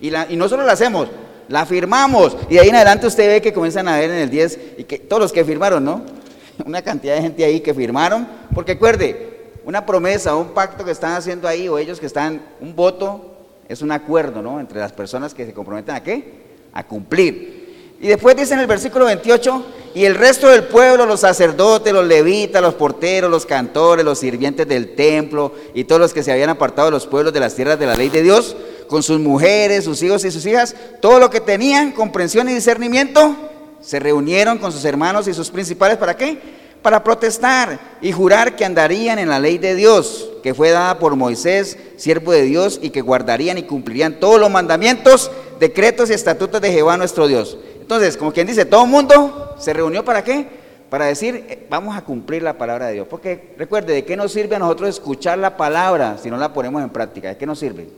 Y, 0.00 0.10
la, 0.10 0.26
y 0.28 0.36
no 0.36 0.48
solo 0.48 0.64
la 0.64 0.72
hacemos, 0.72 1.08
la 1.48 1.66
firmamos. 1.66 2.36
Y 2.48 2.54
de 2.54 2.60
ahí 2.60 2.68
en 2.68 2.76
adelante 2.76 3.06
usted 3.06 3.28
ve 3.28 3.42
que 3.42 3.52
comienzan 3.52 3.88
a 3.88 3.98
ver 3.98 4.10
en 4.10 4.18
el 4.18 4.30
10, 4.30 4.58
y 4.78 4.84
que 4.84 4.98
todos 4.98 5.22
los 5.22 5.32
que 5.32 5.44
firmaron, 5.44 5.84
¿no? 5.84 6.02
Una 6.64 6.82
cantidad 6.82 7.16
de 7.16 7.22
gente 7.22 7.44
ahí 7.44 7.60
que 7.60 7.74
firmaron, 7.74 8.26
porque 8.54 8.72
acuerde, 8.72 9.52
una 9.64 9.84
promesa, 9.84 10.34
un 10.34 10.48
pacto 10.48 10.84
que 10.84 10.90
están 10.90 11.12
haciendo 11.12 11.46
ahí, 11.46 11.68
o 11.68 11.78
ellos 11.78 12.00
que 12.00 12.06
están, 12.06 12.40
un 12.60 12.74
voto, 12.74 13.34
es 13.68 13.82
un 13.82 13.92
acuerdo, 13.92 14.40
¿no? 14.40 14.60
Entre 14.60 14.78
las 14.78 14.92
personas 14.92 15.34
que 15.34 15.44
se 15.44 15.52
comprometen 15.52 15.94
a 15.94 16.02
qué? 16.02 16.48
a 16.72 16.84
cumplir. 16.84 17.57
Y 18.00 18.06
después 18.06 18.36
dice 18.36 18.54
en 18.54 18.60
el 18.60 18.66
versículo 18.66 19.06
28, 19.06 19.64
y 19.94 20.04
el 20.04 20.14
resto 20.14 20.48
del 20.48 20.64
pueblo, 20.64 21.06
los 21.06 21.20
sacerdotes, 21.20 21.92
los 21.92 22.06
levitas, 22.06 22.62
los 22.62 22.74
porteros, 22.74 23.28
los 23.28 23.44
cantores, 23.44 24.04
los 24.04 24.20
sirvientes 24.20 24.68
del 24.68 24.94
templo 24.94 25.52
y 25.74 25.84
todos 25.84 26.00
los 26.00 26.14
que 26.14 26.22
se 26.22 26.30
habían 26.30 26.50
apartado 26.50 26.86
de 26.86 26.92
los 26.92 27.06
pueblos 27.06 27.32
de 27.32 27.40
las 27.40 27.56
tierras 27.56 27.78
de 27.78 27.86
la 27.86 27.96
ley 27.96 28.08
de 28.08 28.22
Dios, 28.22 28.56
con 28.86 29.02
sus 29.02 29.18
mujeres, 29.18 29.84
sus 29.84 30.00
hijos 30.02 30.24
y 30.24 30.30
sus 30.30 30.46
hijas, 30.46 30.76
todo 31.00 31.18
lo 31.18 31.30
que 31.30 31.40
tenían 31.40 31.90
comprensión 31.90 32.48
y 32.48 32.54
discernimiento, 32.54 33.34
se 33.80 33.98
reunieron 33.98 34.58
con 34.58 34.70
sus 34.70 34.84
hermanos 34.84 35.26
y 35.26 35.34
sus 35.34 35.50
principales, 35.50 35.96
¿para 35.96 36.16
qué? 36.16 36.38
Para 36.82 37.02
protestar 37.02 37.80
y 38.00 38.12
jurar 38.12 38.54
que 38.54 38.64
andarían 38.64 39.18
en 39.18 39.28
la 39.28 39.40
ley 39.40 39.58
de 39.58 39.74
Dios, 39.74 40.30
que 40.42 40.54
fue 40.54 40.70
dada 40.70 41.00
por 41.00 41.16
Moisés, 41.16 41.76
siervo 41.96 42.30
de 42.30 42.42
Dios, 42.42 42.78
y 42.80 42.90
que 42.90 43.00
guardarían 43.00 43.58
y 43.58 43.64
cumplirían 43.64 44.20
todos 44.20 44.38
los 44.38 44.50
mandamientos 44.50 45.30
decretos 45.58 46.10
y 46.10 46.12
estatutos 46.12 46.60
de 46.60 46.70
Jehová 46.70 46.96
nuestro 46.96 47.26
Dios. 47.26 47.58
Entonces, 47.88 48.18
como 48.18 48.34
quien 48.34 48.46
dice, 48.46 48.66
todo 48.66 48.84
el 48.84 48.90
mundo 48.90 49.54
se 49.58 49.72
reunió 49.72 50.04
para 50.04 50.22
qué? 50.22 50.46
Para 50.90 51.06
decir, 51.06 51.46
eh, 51.48 51.66
vamos 51.70 51.96
a 51.96 52.02
cumplir 52.02 52.42
la 52.42 52.52
palabra 52.52 52.88
de 52.88 52.92
Dios. 52.92 53.06
Porque 53.08 53.54
recuerde, 53.56 53.94
¿de 53.94 54.04
qué 54.04 54.14
nos 54.14 54.30
sirve 54.30 54.56
a 54.56 54.58
nosotros 54.58 54.90
escuchar 54.90 55.38
la 55.38 55.56
palabra 55.56 56.18
si 56.18 56.28
no 56.28 56.36
la 56.36 56.52
ponemos 56.52 56.82
en 56.82 56.90
práctica? 56.90 57.28
¿De 57.28 57.38
qué 57.38 57.46
nos 57.46 57.58
sirve? 57.58 57.88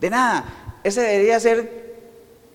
De 0.00 0.10
nada. 0.10 0.74
Esa 0.82 1.02
debería 1.02 1.38
ser 1.38 1.92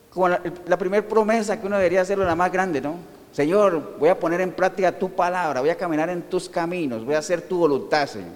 como 0.10 0.28
la, 0.28 0.78
primera 0.78 1.08
promesa 1.08 1.58
que 1.58 1.68
uno 1.68 1.78
debería 1.78 2.02
hacerlo, 2.02 2.26
la 2.26 2.36
más 2.36 2.52
grande, 2.52 2.82
¿no? 2.82 2.96
Señor, 3.32 3.96
voy 3.98 4.10
a 4.10 4.20
poner 4.20 4.42
en 4.42 4.52
práctica 4.52 4.92
tu 4.92 5.10
palabra, 5.12 5.62
voy 5.62 5.70
a 5.70 5.78
caminar 5.78 6.10
en 6.10 6.24
tus 6.24 6.50
caminos, 6.50 7.06
voy 7.06 7.16
a 7.16 7.20
hacer 7.20 7.44
tu 7.44 7.60
voluntad, 7.60 8.08
Señor. 8.08 8.34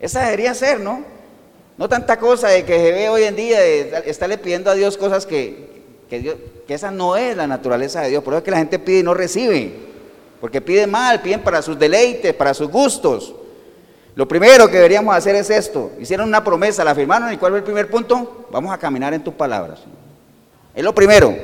Esa 0.00 0.24
debería 0.24 0.54
ser, 0.54 0.80
¿no? 0.80 1.04
No 1.76 1.90
tanta 1.90 2.18
cosa 2.18 2.48
de 2.48 2.64
que 2.64 2.74
se 2.74 2.90
ve 2.90 3.10
hoy 3.10 3.24
en 3.24 3.36
día 3.36 3.60
de 3.60 4.02
estarle 4.06 4.38
pidiendo 4.38 4.70
a 4.70 4.74
Dios 4.74 4.96
cosas 4.96 5.26
que, 5.26 5.81
que, 6.20 6.74
esa 6.74 6.90
no 6.90 7.16
es 7.16 7.36
la 7.36 7.46
naturaleza 7.46 8.02
de 8.02 8.10
Dios. 8.10 8.22
Por 8.22 8.34
eso 8.34 8.38
es 8.38 8.44
que 8.44 8.50
la 8.50 8.58
gente 8.58 8.78
pide 8.78 9.00
y 9.00 9.02
no 9.02 9.14
recibe. 9.14 9.72
Porque 10.40 10.60
piden 10.60 10.90
mal, 10.90 11.20
piden 11.22 11.40
para 11.40 11.62
sus 11.62 11.78
deleites, 11.78 12.34
para 12.34 12.52
sus 12.52 12.68
gustos. 12.68 13.34
Lo 14.14 14.26
primero 14.28 14.68
que 14.68 14.76
deberíamos 14.76 15.14
hacer 15.14 15.34
es 15.36 15.48
esto. 15.48 15.92
Hicieron 15.98 16.28
una 16.28 16.44
promesa, 16.44 16.84
la 16.84 16.94
firmaron 16.94 17.32
y 17.32 17.36
¿cuál 17.36 17.52
fue 17.52 17.58
el 17.58 17.64
primer 17.64 17.88
punto? 17.88 18.46
Vamos 18.50 18.72
a 18.72 18.78
caminar 18.78 19.14
en 19.14 19.22
tus 19.22 19.34
palabras. 19.34 19.80
Es 20.74 20.84
lo 20.84 20.94
primero. 20.94 21.34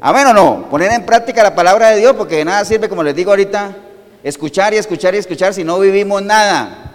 Amén 0.00 0.26
o 0.28 0.32
no. 0.32 0.66
Poner 0.70 0.92
en 0.92 1.04
práctica 1.04 1.42
la 1.42 1.54
palabra 1.54 1.90
de 1.90 1.98
Dios 1.98 2.14
porque 2.16 2.36
de 2.36 2.44
nada 2.44 2.64
sirve, 2.64 2.88
como 2.88 3.02
les 3.02 3.14
digo 3.14 3.30
ahorita, 3.30 3.76
escuchar 4.22 4.72
y 4.72 4.76
escuchar 4.76 5.14
y 5.14 5.18
escuchar 5.18 5.52
si 5.52 5.64
no 5.64 5.78
vivimos 5.78 6.22
nada. 6.22 6.92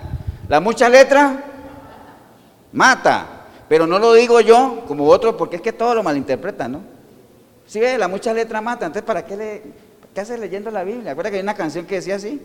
La 0.48 0.60
mucha 0.60 0.90
letra 0.90 1.44
mata. 2.72 3.28
Pero 3.68 3.88
no 3.88 4.00
lo 4.00 4.14
digo 4.14 4.42
yo 4.42 4.84
como 4.88 5.06
otro, 5.08 5.38
porque 5.38 5.58
es 5.58 5.62
que 5.62 5.72
todo 5.72 5.96
lo 5.96 6.04
malinterpretan, 6.04 6.72
¿no? 6.74 7.01
Si 7.72 7.80
ve, 7.80 7.98
la 7.98 8.10
mucha 8.10 8.34
letra 8.34 8.60
mata, 8.60 8.86
entonces 8.86 9.08
¿para 9.08 9.26
qué, 9.26 9.38
le, 9.38 9.62
qué 10.14 10.20
haces 10.20 10.38
leyendo 10.38 10.72
la 10.72 10.84
Biblia? 10.84 11.14
¿Acuerdas 11.14 11.32
que 11.32 11.38
hay 11.38 11.44
una 11.44 11.54
canción 11.54 11.86
que 11.86 11.96
decía 11.96 12.16
así? 12.16 12.42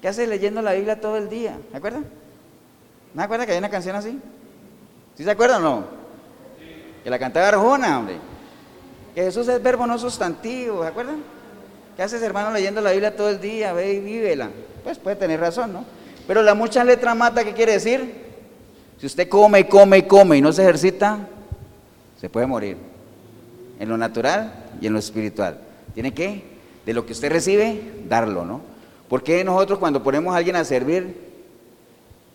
¿Qué 0.00 0.08
haces 0.08 0.26
leyendo 0.26 0.62
la 0.62 0.72
Biblia 0.72 0.98
todo 0.98 1.18
el 1.18 1.28
día? 1.28 1.58
¿Me 1.70 1.76
acuerdan? 1.76 2.06
¿No 3.12 3.22
acuerdan 3.22 3.46
que 3.46 3.52
hay 3.52 3.58
una 3.58 3.68
canción 3.68 3.96
así? 3.96 4.18
¿Sí 5.14 5.24
se 5.24 5.30
acuerdan 5.30 5.62
o 5.62 5.68
no? 5.68 5.84
Que 7.04 7.10
la 7.10 7.18
cantaba 7.18 7.48
Arjona, 7.48 7.98
hombre. 7.98 8.16
Que 9.14 9.24
Jesús 9.24 9.46
es 9.48 9.62
verbo 9.62 9.86
no 9.86 9.98
sustantivo, 9.98 10.84
¿se 10.84 10.88
acuerdan? 10.88 11.22
¿Qué 11.94 12.02
haces, 12.02 12.22
hermano, 12.22 12.50
leyendo 12.50 12.80
la 12.80 12.92
Biblia 12.92 13.14
todo 13.14 13.28
el 13.28 13.38
día? 13.38 13.74
Ve 13.74 13.92
y 13.92 14.00
vívela. 14.00 14.48
Pues 14.82 14.96
puede 14.98 15.16
tener 15.16 15.38
razón, 15.38 15.74
¿no? 15.74 15.84
Pero 16.26 16.40
la 16.40 16.54
mucha 16.54 16.82
letra 16.82 17.14
mata, 17.14 17.44
¿qué 17.44 17.52
quiere 17.52 17.72
decir? 17.72 18.24
Si 18.98 19.04
usted 19.04 19.28
come 19.28 19.60
y 19.60 19.64
come 19.64 19.98
y 19.98 20.02
come 20.04 20.38
y 20.38 20.40
no 20.40 20.50
se 20.50 20.62
ejercita, 20.62 21.28
se 22.18 22.30
puede 22.30 22.46
morir. 22.46 22.95
En 23.78 23.88
lo 23.88 23.96
natural 23.96 24.52
y 24.80 24.86
en 24.86 24.92
lo 24.92 24.98
espiritual. 24.98 25.58
Tiene 25.94 26.14
que, 26.14 26.42
de 26.84 26.94
lo 26.94 27.06
que 27.06 27.12
usted 27.12 27.30
recibe, 27.30 27.80
darlo, 28.08 28.44
¿no? 28.44 28.60
Porque 29.08 29.44
nosotros 29.44 29.78
cuando 29.78 30.02
ponemos 30.02 30.34
a 30.34 30.38
alguien 30.38 30.56
a 30.56 30.64
servir, 30.64 31.16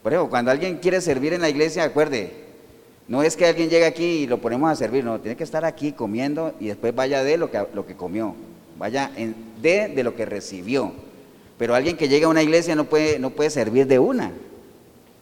por 0.04 0.14
ejemplo, 0.14 0.30
cuando 0.30 0.52
alguien 0.52 0.78
quiere 0.78 1.02
servir 1.02 1.34
en 1.34 1.42
la 1.42 1.50
iglesia, 1.50 1.84
acuerde, 1.84 2.32
no 3.08 3.24
es 3.24 3.36
que 3.36 3.46
alguien 3.46 3.70
llegue 3.70 3.86
aquí 3.86 4.06
y 4.06 4.28
lo 4.28 4.39
ponemos 4.39 4.72
a 4.72 4.76
servir, 4.76 5.04
no, 5.04 5.20
tiene 5.20 5.36
que 5.36 5.44
estar 5.44 5.66
aquí 5.66 5.92
comiendo 5.92 6.54
y 6.60 6.68
después 6.68 6.96
vaya 6.96 7.24
de 7.24 7.38
lo 7.38 7.52
que, 7.52 7.66
lo 7.74 7.86
que 7.86 7.96
comió, 7.96 8.36
vaya 8.78 9.12
de, 9.62 9.89
de 9.89 10.04
lo 10.04 10.16
que 10.16 10.26
recibió. 10.26 10.94
Pero 11.58 11.76
alguien 11.76 11.98
que 11.98 12.08
llega 12.08 12.28
a 12.28 12.30
una 12.30 12.42
iglesia 12.42 12.76
no 12.76 12.86
puede, 12.86 13.20
no 13.20 13.32
puede 13.32 13.50
servir 13.50 13.86
de 13.86 14.00
una, 14.00 14.32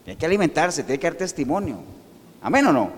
hay 0.10 0.16
que 0.16 0.26
alimentarse, 0.26 0.84
tiene 0.84 1.00
que 1.00 1.08
dar 1.08 1.16
testimonio. 1.16 1.78
Amén 2.42 2.66
o 2.66 2.74
no. 2.74 2.92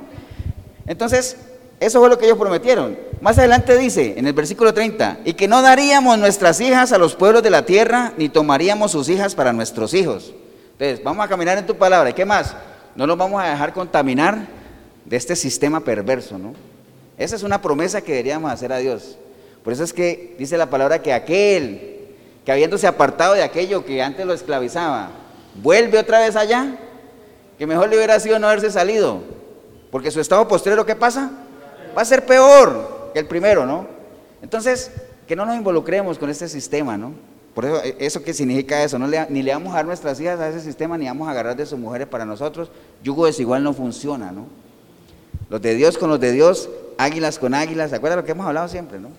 Entonces, 0.85 1.37
eso 1.81 1.99
fue 1.99 2.09
lo 2.09 2.19
que 2.19 2.25
ellos 2.25 2.37
prometieron. 2.37 2.95
Más 3.21 3.39
adelante 3.39 3.75
dice, 3.75 4.13
en 4.15 4.27
el 4.27 4.33
versículo 4.33 4.71
30, 4.71 5.21
y 5.25 5.33
que 5.33 5.47
no 5.47 5.63
daríamos 5.63 6.15
nuestras 6.19 6.61
hijas 6.61 6.91
a 6.91 6.99
los 6.99 7.15
pueblos 7.15 7.41
de 7.41 7.49
la 7.49 7.65
tierra, 7.65 8.13
ni 8.17 8.29
tomaríamos 8.29 8.91
sus 8.91 9.09
hijas 9.09 9.33
para 9.33 9.51
nuestros 9.51 9.95
hijos. 9.95 10.31
Entonces, 10.73 11.03
vamos 11.03 11.25
a 11.25 11.27
caminar 11.27 11.57
en 11.57 11.65
tu 11.65 11.75
palabra. 11.75 12.11
¿Y 12.11 12.13
qué 12.13 12.23
más? 12.23 12.55
No 12.95 13.07
nos 13.07 13.17
vamos 13.17 13.41
a 13.41 13.47
dejar 13.47 13.73
contaminar 13.73 14.47
de 15.05 15.17
este 15.17 15.35
sistema 15.35 15.79
perverso, 15.79 16.37
¿no? 16.37 16.53
Esa 17.17 17.35
es 17.35 17.41
una 17.41 17.59
promesa 17.59 18.01
que 18.01 18.11
deberíamos 18.11 18.51
hacer 18.51 18.71
a 18.71 18.77
Dios. 18.77 19.17
Por 19.63 19.73
eso 19.73 19.83
es 19.83 19.91
que 19.91 20.35
dice 20.37 20.59
la 20.59 20.69
palabra 20.69 21.01
que 21.01 21.13
aquel 21.13 21.97
que 22.45 22.51
habiéndose 22.51 22.85
apartado 22.85 23.33
de 23.33 23.41
aquello 23.41 23.85
que 23.85 24.03
antes 24.03 24.23
lo 24.23 24.33
esclavizaba, 24.33 25.09
vuelve 25.55 25.97
otra 25.97 26.19
vez 26.19 26.35
allá, 26.35 26.75
que 27.57 27.65
mejor 27.65 27.89
le 27.89 27.95
hubiera 27.95 28.19
sido 28.19 28.37
no 28.37 28.47
haberse 28.47 28.69
salido, 28.69 29.23
porque 29.89 30.11
su 30.11 30.21
estado 30.21 30.47
postrero, 30.47 30.85
¿qué 30.85 30.95
pasa? 30.95 31.31
Va 31.95 32.01
a 32.01 32.05
ser 32.05 32.25
peor 32.25 33.11
que 33.13 33.19
el 33.19 33.25
primero, 33.25 33.65
¿no? 33.65 33.85
Entonces, 34.41 34.91
que 35.27 35.35
no 35.35 35.45
nos 35.45 35.55
involucremos 35.55 36.17
con 36.17 36.29
este 36.29 36.47
sistema, 36.47 36.97
¿no? 36.97 37.13
Por 37.53 37.65
eso, 37.65 37.83
e, 37.83 37.95
¿eso 37.99 38.23
qué 38.23 38.33
significa 38.33 38.83
eso? 38.83 38.97
Ni 38.97 39.43
le 39.43 39.53
vamos 39.53 39.73
a 39.73 39.77
dar 39.77 39.85
nuestras 39.85 40.19
hijas 40.19 40.39
a 40.39 40.49
ese 40.49 40.61
sistema, 40.61 40.97
ni 40.97 41.05
vamos 41.05 41.27
a 41.27 41.31
agarrar 41.31 41.55
de 41.55 41.65
sus 41.65 41.77
mujeres 41.77 42.07
para 42.07 42.25
nosotros. 42.25 42.69
Yugo 43.03 43.25
desigual 43.25 43.63
no 43.63 43.73
funciona, 43.73 44.31
¿no? 44.31 44.45
Los 45.49 45.61
de 45.61 45.75
Dios 45.75 45.97
con 45.97 46.09
los 46.09 46.19
de 46.19 46.31
Dios, 46.31 46.69
águilas 46.97 47.37
con 47.37 47.53
águilas, 47.53 47.89
¿se 47.89 47.97
acuerdan 47.97 48.19
lo 48.19 48.25
que 48.25 48.31
hemos 48.31 48.47
hablado 48.47 48.67
siempre, 48.69 48.99
no? 48.99 49.09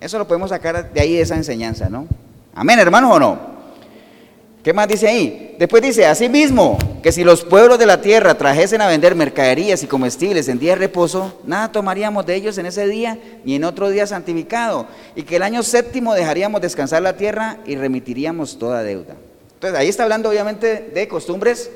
Eso 0.00 0.18
lo 0.18 0.26
podemos 0.26 0.50
sacar 0.50 0.92
de 0.92 1.00
ahí, 1.00 1.14
de 1.14 1.22
esa 1.22 1.36
enseñanza, 1.36 1.88
¿no? 1.88 2.06
Amén, 2.54 2.78
hermanos, 2.78 3.10
o 3.14 3.18
no. 3.18 3.38
¿Qué 4.62 4.72
más 4.72 4.86
dice 4.86 5.08
ahí? 5.08 5.56
Después 5.58 5.82
dice, 5.82 6.06
asimismo, 6.06 6.78
que 7.02 7.10
si 7.10 7.24
los 7.24 7.44
pueblos 7.44 7.80
de 7.80 7.86
la 7.86 8.00
tierra 8.00 8.34
trajesen 8.34 8.80
a 8.80 8.86
vender 8.86 9.16
mercaderías 9.16 9.82
y 9.82 9.88
comestibles 9.88 10.46
en 10.48 10.60
día 10.60 10.72
de 10.72 10.76
reposo, 10.76 11.40
nada 11.44 11.72
tomaríamos 11.72 12.24
de 12.26 12.36
ellos 12.36 12.58
en 12.58 12.66
ese 12.66 12.86
día 12.86 13.18
ni 13.44 13.56
en 13.56 13.64
otro 13.64 13.90
día 13.90 14.06
santificado, 14.06 14.86
y 15.16 15.24
que 15.24 15.36
el 15.36 15.42
año 15.42 15.64
séptimo 15.64 16.14
dejaríamos 16.14 16.60
descansar 16.60 17.02
la 17.02 17.16
tierra 17.16 17.58
y 17.66 17.74
remitiríamos 17.74 18.56
toda 18.56 18.84
deuda. 18.84 19.16
Entonces 19.54 19.78
ahí 19.78 19.88
está 19.88 20.04
hablando 20.04 20.28
obviamente 20.28 20.90
de 20.94 21.08
costumbres 21.08 21.68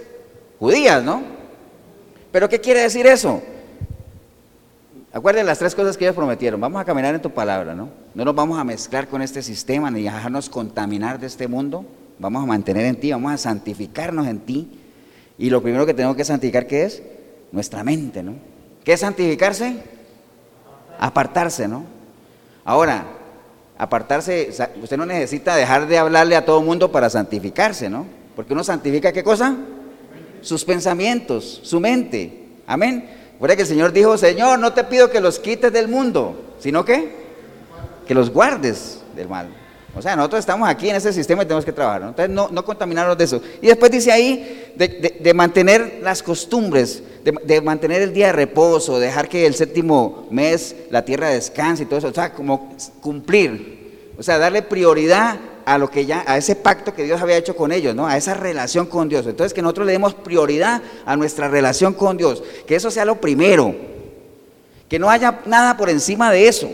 judías, 0.61 1.03
¿no? 1.03 1.23
Pero 2.31 2.49
¿qué 2.49 2.61
quiere 2.61 2.83
decir 2.83 3.07
eso? 3.07 3.43
Acuérdense 5.13 5.47
las 5.47 5.59
tres 5.59 5.75
cosas 5.75 5.97
que 5.97 6.05
ellos 6.05 6.15
prometieron. 6.15 6.61
Vamos 6.61 6.81
a 6.81 6.85
caminar 6.85 7.15
en 7.15 7.23
tu 7.23 7.31
palabra, 7.31 7.75
¿no? 7.75 7.89
No 8.15 8.25
nos 8.25 8.35
vamos 8.35 8.59
a 8.59 8.65
mezclar 8.65 9.09
con 9.09 9.23
este 9.23 9.43
sistema 9.43 9.91
ni 9.91 10.07
a 10.07 10.15
dejarnos 10.15 10.49
contaminar 10.49 11.19
de 11.19 11.27
este 11.27 11.49
mundo. 11.49 11.85
Vamos 12.19 12.43
a 12.43 12.47
mantener 12.47 12.87
en 12.87 12.97
ti, 12.97 13.11
vamos 13.11 13.33
a 13.33 13.39
santificarnos 13.39 14.27
en 14.27 14.41
ti. 14.41 14.69
Y 15.39 15.51
lo 15.51 15.63
primero 15.63 15.85
que 15.85 15.95
tenemos 15.95 16.17
que 16.17 16.25
santificar, 16.25 16.67
¿qué 16.67 16.85
es? 16.85 17.03
Nuestra 17.53 17.85
mente, 17.85 18.23
¿no? 18.23 18.35
¿Qué 18.85 18.95
es 18.95 19.01
santificarse? 19.01 19.77
Apartarse, 20.99 21.69
¿no? 21.69 21.85
Ahora, 22.65 23.05
apartarse, 23.77 24.51
usted 24.83 24.97
no 24.97 25.07
necesita 25.07 25.57
dejar 25.57 25.87
de 25.87 25.99
hablarle 25.99 26.37
a 26.37 26.45
todo 26.45 26.61
el 26.61 26.67
mundo 26.67 26.91
para 26.91 27.11
santificarse, 27.11 27.91
¿no? 27.91 28.07
Porque 28.35 28.55
uno 28.55 28.65
santifica 28.65 29.13
qué 29.13 29.23
cosa? 29.23 29.57
Sus 30.41 30.65
pensamientos, 30.65 31.61
su 31.63 31.81
mente. 31.81 32.45
Amén. 32.67 33.09
Recuerda 33.33 33.57
que 33.57 33.63
el 33.63 33.69
Señor 33.69 33.93
dijo, 33.93 34.17
Señor, 34.17 34.59
no 34.59 34.73
te 34.73 34.85
pido 34.85 35.11
que 35.11 35.21
los 35.21 35.39
quites 35.39 35.73
del 35.73 35.89
mundo, 35.89 36.55
sino 36.59 36.85
que, 36.85 37.11
que 38.07 38.15
los 38.15 38.31
guardes 38.31 39.03
del 39.15 39.29
mal. 39.29 39.49
O 39.97 40.03
sea, 40.03 40.15
nosotros 40.15 40.41
estamos 40.41 40.69
aquí 40.69 40.91
en 40.91 40.97
ese 40.97 41.13
sistema 41.13 41.43
y 41.43 41.47
tenemos 41.47 41.65
que 41.65 41.73
trabajar. 41.73 42.03
Entonces, 42.03 42.29
no, 42.29 42.49
no, 42.51 42.65
contaminarnos 42.65 43.17
de 43.17 43.25
eso. 43.25 43.41
Y 43.63 43.67
después 43.67 43.91
dice 43.91 44.13
ahí 44.13 44.73
de, 44.77 45.35
mantener 45.35 46.01
las 46.03 46.23
costumbres, 46.23 47.03
de, 47.25 47.33
de, 47.45 47.61
mantener 47.63 48.03
el 48.03 48.13
día 48.13 48.27
de 48.27 48.33
reposo, 48.33 48.99
dejar 49.01 49.29
que 49.29 49.47
el 49.47 49.55
séptimo 49.55 50.27
mes 50.31 50.77
la 50.91 51.03
tierra 51.03 51.31
descanse 51.31 51.85
y 51.85 51.87
todo 51.87 51.99
eso. 51.99 52.09
O 52.09 52.15
sea, 52.15 52.35
como 52.35 52.77
cumplir. 53.01 54.13
O 54.19 54.23
sea, 54.23 54.39
darle 54.39 54.61
prioridad 54.63 55.39
a 55.65 55.79
lo 55.79 55.91
que 55.91 56.07
ya, 56.07 56.25
a 56.27 56.37
ese 56.37 56.55
pacto 56.55 56.95
que 56.95 57.03
Dios 57.03 57.21
había 57.21 57.37
hecho 57.37 57.57
con 57.57 57.73
ellos, 57.73 57.95
¿no? 57.95 58.07
A 58.07 58.17
esa 58.17 58.35
relación 58.35 58.87
con 58.87 59.09
Dios. 59.09 59.27
Entonces 59.27 59.53
que 59.53 59.63
nosotros 59.63 59.87
le 59.87 59.93
demos 59.93 60.15
prioridad 60.15 60.83
a 61.05 61.17
nuestra 61.17 61.49
relación 61.49 61.93
con 61.93 62.17
Dios, 62.17 62.43
que 62.67 62.77
eso 62.77 62.91
sea 62.91 63.05
lo 63.05 63.21
primero, 63.21 63.75
que 64.89 64.99
no 64.99 65.11
haya 65.11 65.41
nada 65.47 65.77
por 65.77 65.91
encima 65.91 66.31
de 66.31 66.47
eso. 66.49 66.71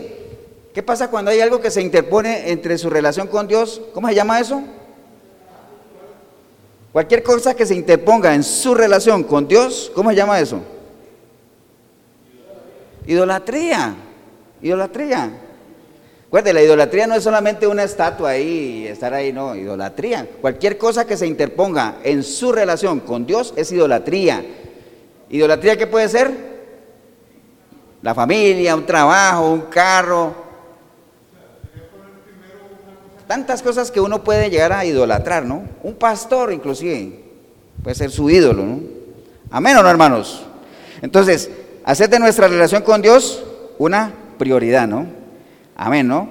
¿Qué 0.73 0.81
pasa 0.81 1.09
cuando 1.09 1.29
hay 1.29 1.39
algo 1.39 1.61
que 1.61 1.69
se 1.69 1.81
interpone 1.81 2.49
entre 2.49 2.77
su 2.79 2.89
relación 2.89 3.27
con 3.27 3.47
Dios? 3.47 3.79
¿Cómo 3.93 4.07
se 4.07 4.15
llama 4.15 4.39
eso? 4.39 4.63
Cualquier 6.91 7.21
cosa 7.21 7.55
que 7.55 7.65
se 7.65 7.75
interponga 7.75 8.33
en 8.33 8.43
su 8.43 8.73
relación 8.73 9.23
con 9.23 9.47
Dios, 9.47 9.91
¿cómo 9.93 10.09
se 10.09 10.15
llama 10.15 10.39
eso? 10.39 10.61
Idolatría. 13.05 13.95
Idolatría. 14.61 15.31
Recuerde, 16.25 16.53
la 16.53 16.63
idolatría 16.63 17.05
no 17.05 17.13
es 17.13 17.23
solamente 17.23 17.67
una 17.67 17.83
estatua 17.83 18.31
ahí 18.31 18.85
y 18.85 18.87
estar 18.87 19.13
ahí, 19.13 19.31
no, 19.31 19.55
idolatría. 19.55 20.27
Cualquier 20.41 20.79
cosa 20.79 21.05
que 21.05 21.17
se 21.17 21.27
interponga 21.27 21.97
en 22.03 22.23
su 22.23 22.51
relación 22.51 23.01
con 23.01 23.27
Dios 23.27 23.53
es 23.55 23.71
idolatría. 23.71 24.43
¿Idolatría 25.29 25.77
qué 25.77 25.85
puede 25.85 26.09
ser? 26.09 26.31
La 28.01 28.15
familia, 28.15 28.75
un 28.75 28.85
trabajo, 28.87 29.51
un 29.51 29.61
carro. 29.61 30.42
Tantas 33.33 33.63
cosas 33.63 33.89
que 33.89 33.99
uno 33.99 34.23
puede 34.23 34.51
llegar 34.51 34.71
a 34.73 34.85
idolatrar, 34.85 35.43
¿no? 35.43 35.63
Un 35.81 35.95
pastor 35.95 36.53
inclusive 36.53 37.19
puede 37.81 37.95
ser 37.95 38.11
su 38.11 38.29
ídolo, 38.29 38.61
¿no? 38.61 38.79
Amén 39.49 39.75
o 39.75 39.81
no, 39.81 39.89
hermanos. 39.89 40.45
Entonces, 41.01 41.49
hacer 41.83 42.11
de 42.11 42.19
nuestra 42.19 42.47
relación 42.47 42.83
con 42.83 43.01
Dios 43.01 43.43
una 43.79 44.13
prioridad, 44.37 44.87
¿no? 44.87 45.07
Amén, 45.75 46.07
¿no? 46.07 46.29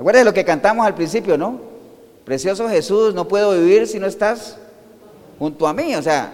Acuérdense 0.00 0.24
lo 0.24 0.32
que 0.32 0.46
cantamos 0.46 0.86
al 0.86 0.94
principio, 0.94 1.36
¿no? 1.36 1.60
Precioso 2.24 2.66
Jesús, 2.66 3.14
no 3.14 3.28
puedo 3.28 3.52
vivir 3.52 3.86
si 3.86 3.98
no 3.98 4.06
estás 4.06 4.56
junto 5.38 5.68
a 5.68 5.74
mí. 5.74 5.96
O 5.96 6.02
sea, 6.02 6.32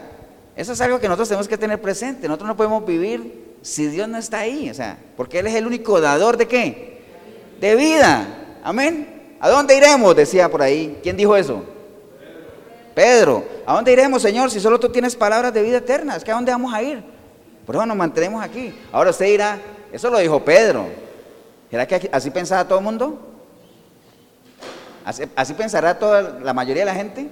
eso 0.55 0.75
es 0.75 0.81
algo 0.81 1.01
que 1.01 1.09
nosotros 1.09 1.29
tenemos 1.29 1.49
que 1.49 1.59
tener 1.59 1.83
presente. 1.83 2.29
Nosotros 2.29 2.47
no 2.47 2.57
podemos 2.57 2.87
vivir 2.87 3.57
si 3.63 3.89
Dios 3.89 4.09
no 4.09 4.19
está 4.19 4.39
ahí. 4.39 4.71
O 4.71 4.75
sea, 4.75 4.97
porque 5.17 5.41
Él 5.41 5.49
es 5.49 5.57
el 5.57 5.67
único 5.67 6.01
dador 6.01 6.37
de 6.37 6.47
qué? 6.47 7.03
De 7.61 7.75
vida. 7.75 8.61
Amén. 8.63 9.14
¿A 9.45 9.51
dónde 9.51 9.77
iremos? 9.77 10.17
Decía 10.17 10.51
por 10.51 10.63
ahí. 10.63 10.99
¿Quién 11.03 11.19
dijo 11.19 11.37
eso? 11.37 11.63
Pedro. 12.95 13.45
¿A 13.67 13.75
dónde 13.75 13.93
iremos, 13.93 14.23
Señor, 14.23 14.51
si 14.51 14.59
solo 14.59 14.81
tú 14.81 14.89
tienes 14.89 15.15
palabras 15.15 15.53
de 15.53 15.61
vida 15.61 15.77
eterna? 15.77 16.17
Es 16.17 16.25
que 16.25 16.31
¿a 16.31 16.35
dónde 16.35 16.51
vamos 16.51 16.73
a 16.73 16.83
ir? 16.83 17.05
Por 17.67 17.75
eso 17.75 17.85
nos 17.85 17.95
mantenemos 17.95 18.43
aquí. 18.43 18.75
Ahora 18.91 19.11
usted 19.11 19.27
dirá, 19.27 19.59
eso 19.93 20.09
lo 20.09 20.17
dijo 20.17 20.43
Pedro. 20.43 20.87
¿Será 21.71 21.87
que 21.87 22.09
así 22.11 22.31
pensaba 22.31 22.67
todo 22.67 22.79
el 22.79 22.87
mundo? 22.87 23.19
¿Así, 25.05 25.53
pensará 25.53 25.99
toda 25.99 26.23
la 26.43 26.55
mayoría 26.55 26.81
de 26.81 26.87
la 26.87 26.95
gente? 26.95 27.29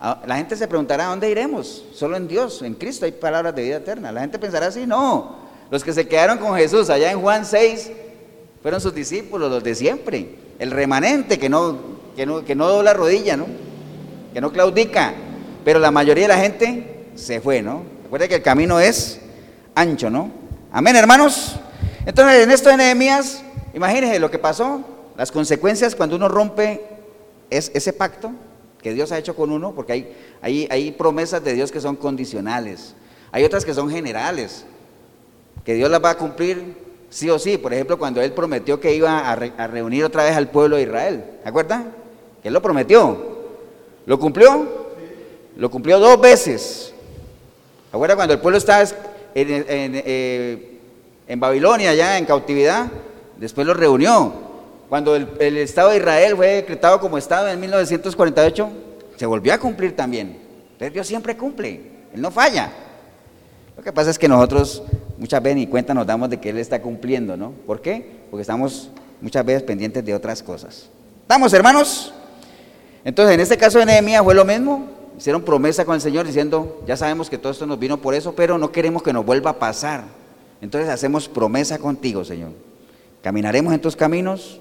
Ah, 0.00 0.22
la 0.24 0.36
gente 0.36 0.56
se 0.56 0.66
preguntará, 0.66 1.04
¿a 1.04 1.10
dónde 1.10 1.28
iremos? 1.28 1.84
Solo 1.92 2.16
en 2.16 2.26
Dios, 2.26 2.62
en 2.62 2.76
Cristo 2.76 3.04
hay 3.04 3.12
palabras 3.12 3.54
de 3.54 3.62
vida 3.62 3.76
eterna. 3.76 4.10
La 4.10 4.22
gente 4.22 4.38
pensará 4.38 4.68
así, 4.68 4.86
no. 4.86 5.36
Los 5.70 5.84
que 5.84 5.92
se 5.92 6.08
quedaron 6.08 6.38
con 6.38 6.56
Jesús 6.56 6.88
allá 6.88 7.10
en 7.10 7.20
Juan 7.20 7.44
6 7.44 7.90
fueron 8.62 8.80
sus 8.80 8.94
discípulos, 8.94 9.50
los 9.50 9.62
de 9.62 9.74
siempre. 9.74 10.36
El 10.58 10.70
remanente 10.70 11.38
que 11.38 11.48
no, 11.48 11.78
que 12.16 12.24
no, 12.24 12.44
que 12.44 12.54
no 12.54 12.68
dobla 12.68 12.94
rodilla, 12.94 13.36
¿no? 13.36 13.46
Que 14.32 14.40
no 14.40 14.52
claudica. 14.52 15.14
Pero 15.64 15.80
la 15.80 15.90
mayoría 15.90 16.24
de 16.24 16.28
la 16.28 16.40
gente 16.40 17.08
se 17.16 17.40
fue, 17.40 17.60
¿no? 17.60 17.82
Recuerda 18.04 18.28
que 18.28 18.36
el 18.36 18.42
camino 18.42 18.78
es 18.80 19.20
ancho, 19.74 20.08
¿no? 20.10 20.30
Amén, 20.70 20.96
hermanos. 20.96 21.56
Entonces, 22.06 22.44
en 22.44 22.50
esto 22.50 22.68
de 22.70 22.76
Nehemías, 22.76 23.42
imagínense 23.74 24.18
lo 24.18 24.30
que 24.30 24.38
pasó, 24.38 24.84
las 25.16 25.30
consecuencias 25.30 25.94
cuando 25.94 26.16
uno 26.16 26.28
rompe 26.28 26.84
es, 27.50 27.70
ese 27.74 27.92
pacto 27.92 28.32
que 28.80 28.92
Dios 28.92 29.12
ha 29.12 29.18
hecho 29.18 29.36
con 29.36 29.50
uno, 29.50 29.72
porque 29.74 29.92
hay, 29.92 30.16
hay, 30.40 30.68
hay 30.70 30.90
promesas 30.92 31.44
de 31.44 31.52
Dios 31.54 31.70
que 31.70 31.80
son 31.80 31.94
condicionales, 31.96 32.94
hay 33.30 33.44
otras 33.44 33.64
que 33.64 33.74
son 33.74 33.88
generales, 33.90 34.64
que 35.64 35.74
Dios 35.74 35.90
las 35.90 36.02
va 36.02 36.10
a 36.10 36.18
cumplir 36.18 36.74
sí 37.12 37.30
o 37.30 37.38
sí. 37.38 37.58
Por 37.58 37.72
ejemplo, 37.72 37.98
cuando 37.98 38.20
Él 38.20 38.32
prometió 38.32 38.80
que 38.80 38.94
iba 38.94 39.30
a, 39.30 39.66
reunir 39.68 40.04
otra 40.04 40.24
vez 40.24 40.34
al 40.36 40.48
pueblo 40.48 40.76
de 40.76 40.82
Israel, 40.82 41.24
¿se 41.42 41.48
acuerdan? 41.48 41.92
Él 42.42 42.52
lo 42.52 42.60
prometió. 42.60 43.32
¿Lo 44.06 44.18
cumplió? 44.18 44.66
Lo 45.56 45.70
cumplió 45.70 46.00
dos 46.00 46.20
veces. 46.20 46.92
¿Se 47.92 47.98
cuando 47.98 48.32
el 48.34 48.40
pueblo 48.40 48.58
estaba 48.58 48.84
eh, 49.34 50.78
en 51.28 51.40
Babilonia, 51.40 51.94
ya 51.94 52.18
en 52.18 52.24
cautividad, 52.24 52.90
después 53.36 53.66
los 53.66 53.76
reunió. 53.76 54.32
Cuando 54.88 55.16
el, 55.16 55.56
Estado 55.58 55.90
de 55.90 55.98
Israel 55.98 56.36
fue 56.36 56.48
decretado 56.48 57.00
como 57.00 57.16
Estado 57.16 57.48
en 57.48 57.60
1948, 57.60 58.70
se 59.16 59.26
volvió 59.26 59.54
a 59.54 59.58
cumplir 59.58 59.94
también. 59.94 60.38
Entonces 60.72 60.92
Dios 60.92 61.06
siempre 61.06 61.36
cumple, 61.36 61.80
Él 62.14 62.20
no 62.20 62.30
falla. 62.30 62.70
Lo 63.76 63.82
que 63.82 63.92
pasa 63.92 64.10
es 64.10 64.18
que 64.18 64.28
nosotros 64.28 64.82
muchas 65.22 65.40
veces 65.40 65.56
ni 65.56 65.68
cuenta 65.68 65.94
nos 65.94 66.04
damos 66.04 66.28
de 66.30 66.40
que 66.40 66.50
Él 66.50 66.58
está 66.58 66.82
cumpliendo, 66.82 67.36
¿no? 67.36 67.52
¿Por 67.64 67.80
qué? 67.80 68.04
Porque 68.28 68.40
estamos 68.40 68.90
muchas 69.20 69.44
veces 69.46 69.62
pendientes 69.62 70.04
de 70.04 70.12
otras 70.12 70.42
cosas. 70.42 70.90
¿Estamos, 71.20 71.52
hermanos? 71.52 72.12
Entonces, 73.04 73.36
en 73.36 73.40
este 73.40 73.56
caso 73.56 73.78
de 73.78 73.86
Nehemías 73.86 74.24
fue 74.24 74.34
lo 74.34 74.44
mismo. 74.44 74.88
Hicieron 75.16 75.42
promesa 75.42 75.84
con 75.84 75.94
el 75.94 76.00
Señor 76.00 76.26
diciendo, 76.26 76.82
ya 76.88 76.96
sabemos 76.96 77.30
que 77.30 77.38
todo 77.38 77.52
esto 77.52 77.68
nos 77.68 77.78
vino 77.78 77.98
por 77.98 78.14
eso, 78.14 78.34
pero 78.34 78.58
no 78.58 78.72
queremos 78.72 79.00
que 79.04 79.12
nos 79.12 79.24
vuelva 79.24 79.50
a 79.50 79.58
pasar. 79.60 80.02
Entonces 80.60 80.90
hacemos 80.90 81.28
promesa 81.28 81.78
contigo, 81.78 82.24
Señor. 82.24 82.50
Caminaremos 83.22 83.72
en 83.72 83.80
tus 83.80 83.94
caminos, 83.94 84.60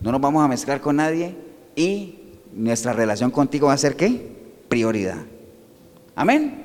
no 0.00 0.10
nos 0.10 0.20
vamos 0.20 0.44
a 0.44 0.48
mezclar 0.48 0.80
con 0.80 0.96
nadie 0.96 1.36
y 1.76 2.18
nuestra 2.52 2.92
relación 2.92 3.30
contigo 3.30 3.68
va 3.68 3.74
a 3.74 3.78
ser 3.78 3.94
qué? 3.94 4.26
Prioridad. 4.68 5.18
Amén. 6.16 6.64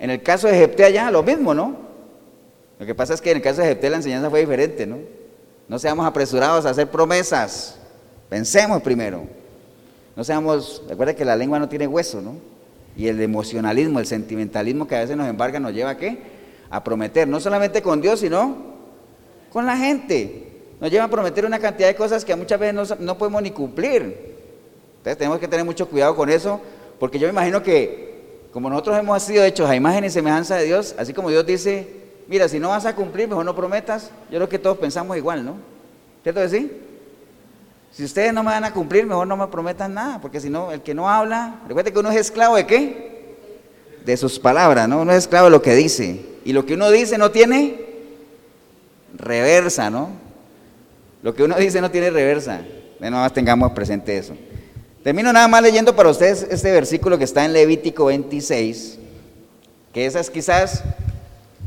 En 0.00 0.10
el 0.10 0.20
caso 0.20 0.48
de 0.48 0.54
Jepté 0.54 0.84
allá, 0.84 1.12
lo 1.12 1.22
mismo, 1.22 1.54
¿no? 1.54 1.89
Lo 2.80 2.86
que 2.86 2.94
pasa 2.94 3.12
es 3.12 3.20
que 3.20 3.30
en 3.30 3.36
el 3.36 3.42
caso 3.42 3.60
de 3.60 3.68
Jepté 3.68 3.90
la 3.90 3.98
enseñanza 3.98 4.30
fue 4.30 4.40
diferente, 4.40 4.86
¿no? 4.86 4.96
No 5.68 5.78
seamos 5.78 6.06
apresurados 6.06 6.64
a 6.64 6.70
hacer 6.70 6.90
promesas. 6.90 7.76
Pensemos 8.30 8.80
primero. 8.80 9.24
No 10.16 10.24
seamos, 10.24 10.82
recuerda 10.88 11.14
que 11.14 11.26
la 11.26 11.36
lengua 11.36 11.58
no 11.58 11.68
tiene 11.68 11.86
hueso, 11.86 12.22
¿no? 12.22 12.36
Y 12.96 13.06
el 13.08 13.20
emocionalismo, 13.20 14.00
el 14.00 14.06
sentimentalismo 14.06 14.88
que 14.88 14.96
a 14.96 15.00
veces 15.00 15.14
nos 15.14 15.28
embarga 15.28 15.60
nos 15.60 15.74
lleva 15.74 15.90
a 15.90 15.96
qué? 15.98 16.22
A 16.70 16.82
prometer, 16.82 17.28
no 17.28 17.38
solamente 17.38 17.82
con 17.82 18.00
Dios, 18.00 18.20
sino 18.20 18.56
con 19.52 19.66
la 19.66 19.76
gente. 19.76 20.46
Nos 20.80 20.90
lleva 20.90 21.04
a 21.04 21.10
prometer 21.10 21.44
una 21.44 21.58
cantidad 21.58 21.88
de 21.88 21.94
cosas 21.94 22.24
que 22.24 22.34
muchas 22.34 22.58
veces 22.58 22.74
no, 22.74 22.96
no 22.98 23.18
podemos 23.18 23.42
ni 23.42 23.50
cumplir. 23.50 24.36
Entonces 24.96 25.18
tenemos 25.18 25.38
que 25.38 25.48
tener 25.48 25.66
mucho 25.66 25.86
cuidado 25.86 26.16
con 26.16 26.30
eso, 26.30 26.58
porque 26.98 27.18
yo 27.18 27.26
me 27.26 27.32
imagino 27.32 27.62
que 27.62 28.48
como 28.54 28.70
nosotros 28.70 28.98
hemos 28.98 29.22
sido 29.22 29.44
hechos 29.44 29.68
a 29.68 29.76
imagen 29.76 30.02
y 30.02 30.08
semejanza 30.08 30.56
de 30.56 30.64
Dios, 30.64 30.94
así 30.96 31.12
como 31.12 31.28
Dios 31.28 31.44
dice, 31.44 31.99
mira, 32.30 32.48
si 32.48 32.58
no 32.58 32.68
vas 32.70 32.86
a 32.86 32.94
cumplir, 32.94 33.28
mejor 33.28 33.44
no 33.44 33.54
prometas, 33.54 34.10
yo 34.30 34.38
creo 34.38 34.48
que 34.48 34.58
todos 34.58 34.78
pensamos 34.78 35.16
igual, 35.16 35.44
¿no? 35.44 35.56
¿Cierto 36.22 36.40
que 36.40 36.48
sí? 36.48 36.72
Si 37.92 38.04
ustedes 38.04 38.32
no 38.32 38.44
me 38.44 38.50
van 38.50 38.64
a 38.64 38.72
cumplir, 38.72 39.04
mejor 39.04 39.26
no 39.26 39.36
me 39.36 39.48
prometan 39.48 39.94
nada, 39.94 40.20
porque 40.20 40.40
si 40.40 40.48
no, 40.48 40.70
el 40.70 40.80
que 40.80 40.94
no 40.94 41.10
habla, 41.10 41.56
recuerde 41.66 41.92
que 41.92 41.98
uno 41.98 42.10
es 42.10 42.16
esclavo 42.16 42.54
de 42.54 42.66
qué? 42.66 43.36
De 44.04 44.16
sus 44.16 44.38
palabras, 44.38 44.88
¿no? 44.88 45.00
Uno 45.00 45.10
es 45.10 45.18
esclavo 45.18 45.46
de 45.46 45.50
lo 45.50 45.60
que 45.60 45.74
dice. 45.74 46.24
Y 46.44 46.52
lo 46.52 46.64
que 46.64 46.74
uno 46.74 46.88
dice 46.90 47.18
no 47.18 47.32
tiene 47.32 47.84
reversa, 49.16 49.90
¿no? 49.90 50.10
Lo 51.22 51.34
que 51.34 51.42
uno 51.42 51.56
dice 51.56 51.80
no 51.80 51.90
tiene 51.90 52.10
reversa. 52.10 52.62
Nada 53.00 53.22
más 53.22 53.34
tengamos 53.34 53.72
presente 53.72 54.16
eso. 54.16 54.36
Termino 55.02 55.32
nada 55.32 55.48
más 55.48 55.62
leyendo 55.62 55.96
para 55.96 56.10
ustedes 56.10 56.46
este 56.48 56.70
versículo 56.70 57.18
que 57.18 57.24
está 57.24 57.44
en 57.44 57.52
Levítico 57.52 58.04
26, 58.04 58.98
que 59.92 60.06
esas 60.06 60.30
quizás, 60.30 60.84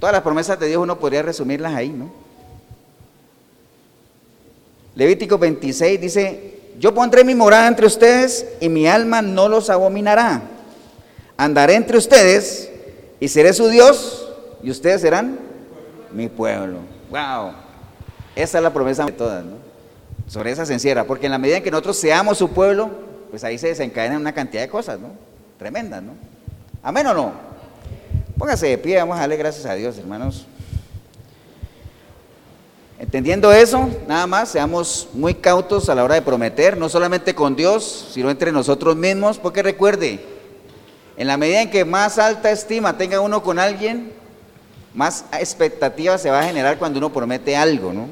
todas 0.03 0.15
las 0.15 0.23
promesas 0.23 0.59
de 0.59 0.67
Dios 0.67 0.83
uno 0.83 0.99
podría 0.99 1.21
resumirlas 1.21 1.73
ahí, 1.73 1.87
¿no? 1.87 2.11
Levítico 4.95 5.37
26 5.37 6.01
dice, 6.01 6.59
yo 6.77 6.93
pondré 6.93 7.23
mi 7.23 7.33
morada 7.33 7.69
entre 7.69 7.85
ustedes 7.85 8.45
y 8.59 8.67
mi 8.67 8.85
alma 8.85 9.21
no 9.21 9.47
los 9.47 9.69
abominará. 9.69 10.41
Andaré 11.37 11.75
entre 11.75 11.97
ustedes 11.97 12.69
y 13.21 13.29
seré 13.29 13.53
su 13.53 13.69
Dios 13.69 14.29
y 14.61 14.71
ustedes 14.71 14.99
serán 14.99 15.39
mi 16.11 16.27
pueblo. 16.27 16.79
Wow. 17.09 17.53
Esa 18.35 18.57
es 18.57 18.61
la 18.61 18.73
promesa 18.73 19.05
de 19.05 19.13
todas, 19.13 19.45
¿no? 19.45 19.55
Sobre 20.27 20.51
esa 20.51 20.65
sencera, 20.65 21.05
porque 21.05 21.27
en 21.27 21.31
la 21.31 21.37
medida 21.37 21.55
en 21.55 21.63
que 21.63 21.71
nosotros 21.71 21.95
seamos 21.95 22.37
su 22.37 22.49
pueblo, 22.49 22.91
pues 23.29 23.45
ahí 23.45 23.57
se 23.57 23.69
desencadenan 23.69 24.19
una 24.19 24.33
cantidad 24.33 24.63
de 24.63 24.67
cosas, 24.67 24.99
¿no? 24.99 25.11
Tremendas, 25.57 26.03
¿no? 26.03 26.11
Amén 26.83 27.07
o 27.07 27.13
no. 27.13 27.52
Póngase 28.37 28.67
de 28.67 28.77
pie, 28.79 28.97
vamos 28.97 29.17
a 29.17 29.21
darle 29.21 29.37
gracias 29.37 29.65
a 29.67 29.75
Dios, 29.75 29.97
hermanos. 29.97 30.47
Entendiendo 32.97 33.51
eso, 33.51 33.89
nada 34.07 34.25
más, 34.25 34.49
seamos 34.49 35.09
muy 35.13 35.35
cautos 35.35 35.87
a 35.87 35.93
la 35.95 36.03
hora 36.03 36.15
de 36.15 36.23
prometer, 36.23 36.75
no 36.77 36.89
solamente 36.89 37.35
con 37.35 37.55
Dios, 37.55 38.09
sino 38.11 38.31
entre 38.31 38.51
nosotros 38.51 38.95
mismos, 38.95 39.37
porque 39.37 39.61
recuerde, 39.61 40.19
en 41.15 41.27
la 41.27 41.37
medida 41.37 41.61
en 41.61 41.69
que 41.69 41.85
más 41.85 42.17
alta 42.17 42.49
estima 42.49 42.97
tenga 42.97 43.19
uno 43.19 43.43
con 43.43 43.59
alguien, 43.59 44.13
más 44.95 45.25
expectativa 45.33 46.17
se 46.17 46.31
va 46.31 46.39
a 46.39 46.45
generar 46.45 46.79
cuando 46.79 46.97
uno 46.97 47.13
promete 47.13 47.55
algo, 47.55 47.93
¿no? 47.93 48.07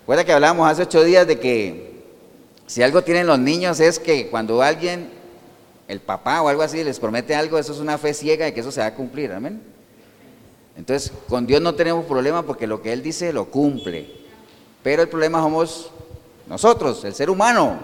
Recuerda 0.00 0.24
que 0.24 0.32
hablábamos 0.32 0.68
hace 0.68 0.82
ocho 0.82 1.04
días 1.04 1.28
de 1.28 1.38
que 1.38 2.02
si 2.66 2.82
algo 2.82 3.02
tienen 3.02 3.28
los 3.28 3.38
niños 3.38 3.78
es 3.78 4.00
que 4.00 4.28
cuando 4.28 4.62
alguien, 4.62 5.19
el 5.90 6.00
papá 6.00 6.40
o 6.40 6.48
algo 6.48 6.62
así, 6.62 6.84
les 6.84 7.00
promete 7.00 7.34
algo, 7.34 7.58
eso 7.58 7.72
es 7.72 7.80
una 7.80 7.98
fe 7.98 8.14
ciega 8.14 8.44
de 8.44 8.54
que 8.54 8.60
eso 8.60 8.70
se 8.70 8.80
va 8.80 8.86
a 8.86 8.94
cumplir, 8.94 9.32
amén. 9.32 9.60
Entonces, 10.76 11.12
con 11.28 11.48
Dios 11.48 11.60
no 11.60 11.74
tenemos 11.74 12.04
problema 12.04 12.44
porque 12.44 12.68
lo 12.68 12.80
que 12.80 12.92
Él 12.92 13.02
dice 13.02 13.32
lo 13.32 13.46
cumple. 13.46 14.08
Pero 14.84 15.02
el 15.02 15.08
problema 15.08 15.42
somos 15.42 15.90
nosotros, 16.48 17.04
el 17.04 17.12
ser 17.12 17.28
humano, 17.28 17.80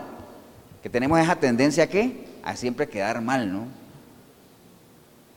que 0.85 0.89
tenemos 0.89 1.19
esa 1.19 1.35
tendencia 1.35 1.85
a 1.85 1.87
qué? 1.89 2.25
A 2.45 2.55
siempre 2.55 2.89
quedar 2.89 3.21
mal, 3.21 3.53
¿no? 3.53 3.65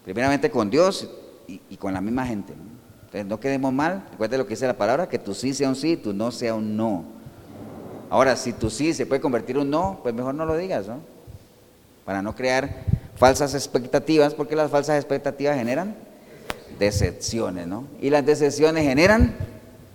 Primeramente 0.06 0.52
con 0.52 0.70
Dios 0.70 1.10
y, 1.48 1.60
y 1.72 1.78
con 1.78 1.92
la 1.92 2.02
misma 2.02 2.28
gente. 2.28 2.54
¿no? 2.56 2.70
Entonces, 3.06 3.26
no 3.26 3.40
quedemos 3.40 3.74
mal. 3.74 4.04
Recuerda 4.12 4.38
lo 4.38 4.46
que 4.46 4.52
dice 4.52 4.68
la 4.68 4.78
palabra, 4.78 5.10
que 5.10 5.18
tu 5.18 5.34
sí 5.34 5.56
sea 5.56 5.70
un 5.70 5.76
sí, 5.76 5.98
tu 5.98 6.14
no 6.14 6.32
sea 6.32 6.54
un 6.54 6.78
no. 6.78 7.04
Ahora, 8.12 8.36
si 8.36 8.54
tú 8.54 8.70
sí 8.70 8.94
se 8.94 9.08
puede 9.08 9.22
convertir 9.22 9.56
en 9.56 9.64
un 9.64 9.72
no, 9.72 10.00
pues 10.04 10.14
mejor 10.14 10.36
no 10.36 10.46
lo 10.46 10.56
digas, 10.56 10.88
¿no? 10.88 11.19
Para 12.10 12.24
no 12.24 12.34
crear 12.34 12.72
falsas 13.18 13.54
expectativas, 13.54 14.34
porque 14.34 14.56
las 14.56 14.72
falsas 14.72 14.96
expectativas 14.96 15.56
generan 15.56 15.96
decepciones, 16.80 17.68
¿no? 17.68 17.86
Y 18.02 18.10
las 18.10 18.26
decepciones 18.26 18.84
generan 18.84 19.36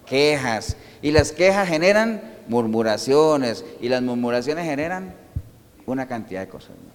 quejas, 0.07 0.77
y 1.03 1.11
las 1.11 1.33
quejas 1.33 1.69
generan 1.69 2.23
murmuraciones, 2.47 3.65
y 3.81 3.89
las 3.89 4.01
murmuraciones 4.01 4.65
generan 4.65 5.13
una 5.87 6.07
cantidad 6.07 6.43
de 6.43 6.47
cosas. 6.47 6.71
¿no? 6.71 6.93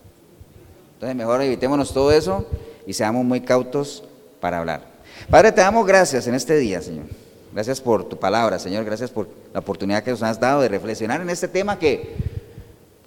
Entonces, 0.93 1.17
mejor 1.17 1.41
evitémonos 1.41 1.93
todo 1.93 2.13
eso 2.13 2.47
y 2.88 2.93
seamos 2.93 3.26
muy 3.26 3.41
cautos 3.41 4.05
para 4.39 4.59
hablar. 4.59 4.84
Padre, 5.30 5.51
te 5.51 5.59
damos 5.59 5.86
gracias 5.86 6.28
en 6.28 6.36
este 6.36 6.55
día, 6.55 6.82
Señor. 6.82 7.07
Gracias 7.51 7.82
por 7.82 8.07
tu 8.07 8.17
palabra, 8.17 8.57
Señor. 8.57 8.86
Gracias 8.86 9.11
por 9.11 9.28
la 9.53 9.59
oportunidad 9.59 10.01
que 10.01 10.11
nos 10.11 10.24
has 10.24 10.39
dado 10.39 10.61
de 10.61 10.70
reflexionar 10.70 11.20
en 11.20 11.30
este 11.30 11.49
tema 11.49 11.78
que, 11.78 12.38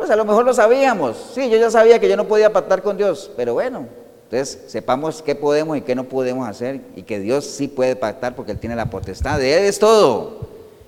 pues 0.02 0.10
a 0.10 0.16
lo 0.16 0.24
mejor 0.24 0.44
lo 0.44 0.52
sabíamos. 0.52 1.30
Sí, 1.32 1.48
yo 1.48 1.56
ya 1.58 1.70
sabía 1.70 2.00
que 2.00 2.08
yo 2.08 2.16
no 2.16 2.26
podía 2.26 2.52
pactar 2.52 2.82
con 2.82 2.96
Dios, 2.96 3.30
pero 3.36 3.54
bueno, 3.54 3.86
entonces 4.24 4.58
sepamos 4.66 5.22
qué 5.22 5.36
podemos 5.36 5.76
y 5.76 5.82
qué 5.82 5.94
no 5.94 6.02
podemos 6.02 6.48
hacer 6.48 6.80
y 6.96 7.04
que 7.04 7.20
Dios 7.20 7.46
sí 7.46 7.68
puede 7.68 7.94
pactar 7.94 8.34
porque 8.34 8.50
Él 8.50 8.58
tiene 8.58 8.74
la 8.74 8.90
potestad. 8.90 9.38
De 9.38 9.56
Él 9.56 9.62
es 9.62 9.78
todo. 9.78 10.40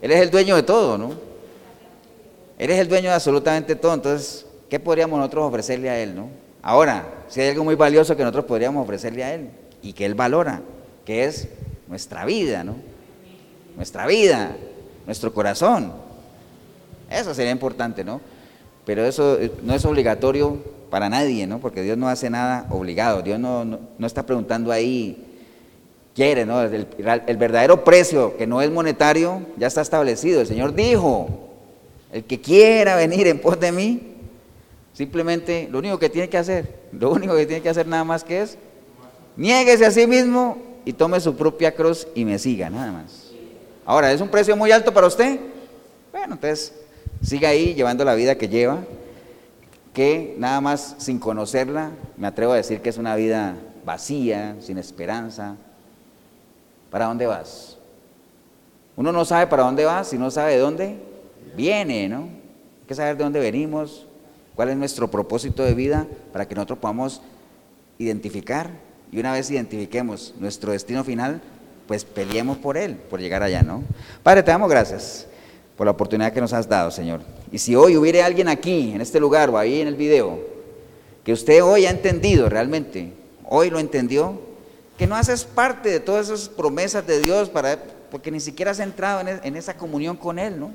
Él 0.02 0.10
es 0.10 0.20
el 0.20 0.32
dueño 0.32 0.56
de 0.56 0.64
todo, 0.64 0.98
¿no? 0.98 1.12
Él 2.58 2.70
es 2.70 2.80
el 2.80 2.88
dueño 2.88 3.10
de 3.10 3.14
absolutamente 3.14 3.76
todo. 3.76 3.94
Entonces, 3.94 4.46
¿qué 4.68 4.80
podríamos 4.80 5.16
nosotros 5.16 5.44
ofrecerle 5.44 5.90
a 5.90 6.00
Él, 6.00 6.16
no? 6.16 6.26
Ahora, 6.60 7.06
si 7.28 7.40
hay 7.40 7.50
algo 7.50 7.62
muy 7.62 7.76
valioso 7.76 8.16
que 8.16 8.24
nosotros 8.24 8.46
podríamos 8.46 8.82
ofrecerle 8.82 9.22
a 9.22 9.32
Él 9.32 9.50
y 9.80 9.92
que 9.92 10.06
Él 10.06 10.16
valora, 10.16 10.60
que 11.04 11.22
es 11.22 11.46
nuestra 11.86 12.24
vida, 12.24 12.64
¿no? 12.64 12.74
nuestra 13.76 14.08
vida, 14.08 14.56
nuestro 15.06 15.32
corazón. 15.32 15.92
Eso 17.08 17.32
sería 17.32 17.52
importante, 17.52 18.02
¿no? 18.02 18.20
Pero 18.84 19.04
eso 19.04 19.38
eh, 19.40 19.50
no 19.62 19.74
es 19.74 19.84
obligatorio 19.84 20.58
para 20.90 21.08
nadie, 21.08 21.46
¿no? 21.46 21.58
Porque 21.58 21.82
Dios 21.82 21.98
no 21.98 22.08
hace 22.08 22.30
nada 22.30 22.66
obligado. 22.70 23.22
Dios 23.22 23.38
no, 23.38 23.64
no, 23.64 24.06
está 24.06 24.24
preguntando 24.24 24.70
ahí, 24.70 25.24
quiere, 26.14 26.44
¿no? 26.46 26.62
El, 26.62 26.86
el, 27.26 27.36
verdadero 27.36 27.82
precio, 27.82 28.36
que 28.36 28.46
no 28.46 28.62
es 28.62 28.70
monetario, 28.70 29.42
ya 29.56 29.66
está 29.66 29.80
establecido. 29.80 30.40
El 30.40 30.46
Señor 30.46 30.74
dijo, 30.74 31.28
el 32.12 32.24
que 32.24 32.40
quiera 32.40 32.94
venir 32.96 33.26
en 33.26 33.40
pos 33.40 33.58
de 33.58 33.72
mí, 33.72 34.14
simplemente 34.92 35.68
lo 35.70 35.78
único 35.78 35.98
que 35.98 36.08
tiene 36.08 36.28
que 36.28 36.38
hacer, 36.38 36.84
lo 36.92 37.10
único 37.10 37.34
que 37.34 37.46
tiene 37.46 37.62
que 37.62 37.70
hacer 37.70 37.86
nada 37.88 38.04
más 38.04 38.22
que 38.22 38.42
es, 38.42 38.58
niéguese 39.36 39.86
a 39.86 39.90
sí 39.90 40.06
mismo 40.06 40.58
y 40.84 40.92
tome 40.92 41.18
su 41.18 41.34
propia 41.34 41.74
cruz 41.74 42.06
y 42.14 42.24
me 42.24 42.38
siga, 42.38 42.70
nada 42.70 42.92
más. 42.92 43.32
Ahora, 43.84 44.12
¿es 44.12 44.20
un 44.20 44.28
precio 44.28 44.56
muy 44.56 44.70
alto 44.70 44.94
para 44.94 45.06
usted? 45.06 45.40
Bueno, 46.12 46.34
entonces 46.34 46.72
siga 47.22 47.50
ahí 47.50 47.74
llevando 47.74 48.04
la 48.04 48.14
vida 48.14 48.36
que 48.36 48.48
lleva, 48.48 48.78
que 49.92 50.34
nada 50.38 50.60
más 50.60 50.96
sin 50.98 51.18
conocerla, 51.18 51.90
me 52.16 52.26
atrevo 52.26 52.52
a 52.52 52.56
decir 52.56 52.80
que 52.80 52.90
es 52.90 52.98
una 52.98 53.14
vida 53.16 53.56
vacía, 53.84 54.56
sin 54.60 54.78
esperanza. 54.78 55.56
¿Para 56.90 57.06
dónde 57.06 57.26
vas? 57.26 57.78
Uno 58.96 59.12
no 59.12 59.24
sabe 59.24 59.46
para 59.46 59.64
dónde 59.64 59.84
va 59.84 60.04
si 60.04 60.18
no 60.18 60.30
sabe 60.30 60.52
de 60.52 60.58
dónde 60.58 60.96
viene, 61.56 62.08
¿no? 62.08 62.22
Hay 62.22 62.88
que 62.88 62.94
saber 62.94 63.16
de 63.16 63.24
dónde 63.24 63.40
venimos, 63.40 64.06
cuál 64.54 64.70
es 64.70 64.76
nuestro 64.76 65.10
propósito 65.10 65.62
de 65.62 65.74
vida 65.74 66.06
para 66.32 66.46
que 66.46 66.54
nosotros 66.54 66.78
podamos 66.78 67.22
identificar 67.98 68.70
y 69.10 69.18
una 69.18 69.32
vez 69.32 69.50
identifiquemos 69.50 70.34
nuestro 70.38 70.72
destino 70.72 71.04
final, 71.04 71.40
pues 71.86 72.04
peleemos 72.04 72.56
por 72.58 72.76
Él, 72.76 72.96
por 72.96 73.20
llegar 73.20 73.42
allá, 73.42 73.62
¿no? 73.62 73.82
Padre, 74.22 74.42
te 74.42 74.50
damos 74.50 74.68
gracias 74.68 75.28
por 75.76 75.86
la 75.86 75.92
oportunidad 75.92 76.32
que 76.32 76.40
nos 76.40 76.52
has 76.52 76.68
dado, 76.68 76.90
Señor. 76.90 77.20
Y 77.50 77.58
si 77.58 77.74
hoy 77.74 77.96
hubiera 77.96 78.24
alguien 78.24 78.48
aquí, 78.48 78.92
en 78.94 79.00
este 79.00 79.20
lugar 79.20 79.50
o 79.50 79.58
ahí 79.58 79.80
en 79.80 79.88
el 79.88 79.96
video, 79.96 80.38
que 81.24 81.32
usted 81.32 81.62
hoy 81.62 81.86
ha 81.86 81.90
entendido 81.90 82.48
realmente, 82.48 83.12
hoy 83.44 83.70
lo 83.70 83.78
entendió, 83.78 84.38
que 84.98 85.06
no 85.06 85.16
haces 85.16 85.44
parte 85.44 85.88
de 85.88 86.00
todas 86.00 86.28
esas 86.28 86.48
promesas 86.48 87.06
de 87.06 87.20
Dios 87.20 87.48
para, 87.48 87.82
porque 88.10 88.30
ni 88.30 88.40
siquiera 88.40 88.70
has 88.70 88.78
entrado 88.78 89.20
en, 89.20 89.40
en 89.42 89.56
esa 89.56 89.76
comunión 89.76 90.16
con 90.16 90.38
Él, 90.38 90.60
¿no? 90.60 90.70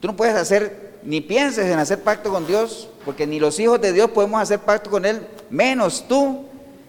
Tú 0.00 0.08
no 0.08 0.16
puedes 0.16 0.34
hacer, 0.34 0.94
ni 1.04 1.20
pienses 1.20 1.66
en 1.66 1.78
hacer 1.78 2.00
pacto 2.00 2.30
con 2.30 2.46
Dios, 2.46 2.88
porque 3.04 3.26
ni 3.26 3.38
los 3.38 3.60
hijos 3.60 3.80
de 3.80 3.92
Dios 3.92 4.10
podemos 4.10 4.40
hacer 4.40 4.58
pacto 4.60 4.90
con 4.90 5.04
Él, 5.04 5.26
menos 5.50 6.08
tú, 6.08 6.46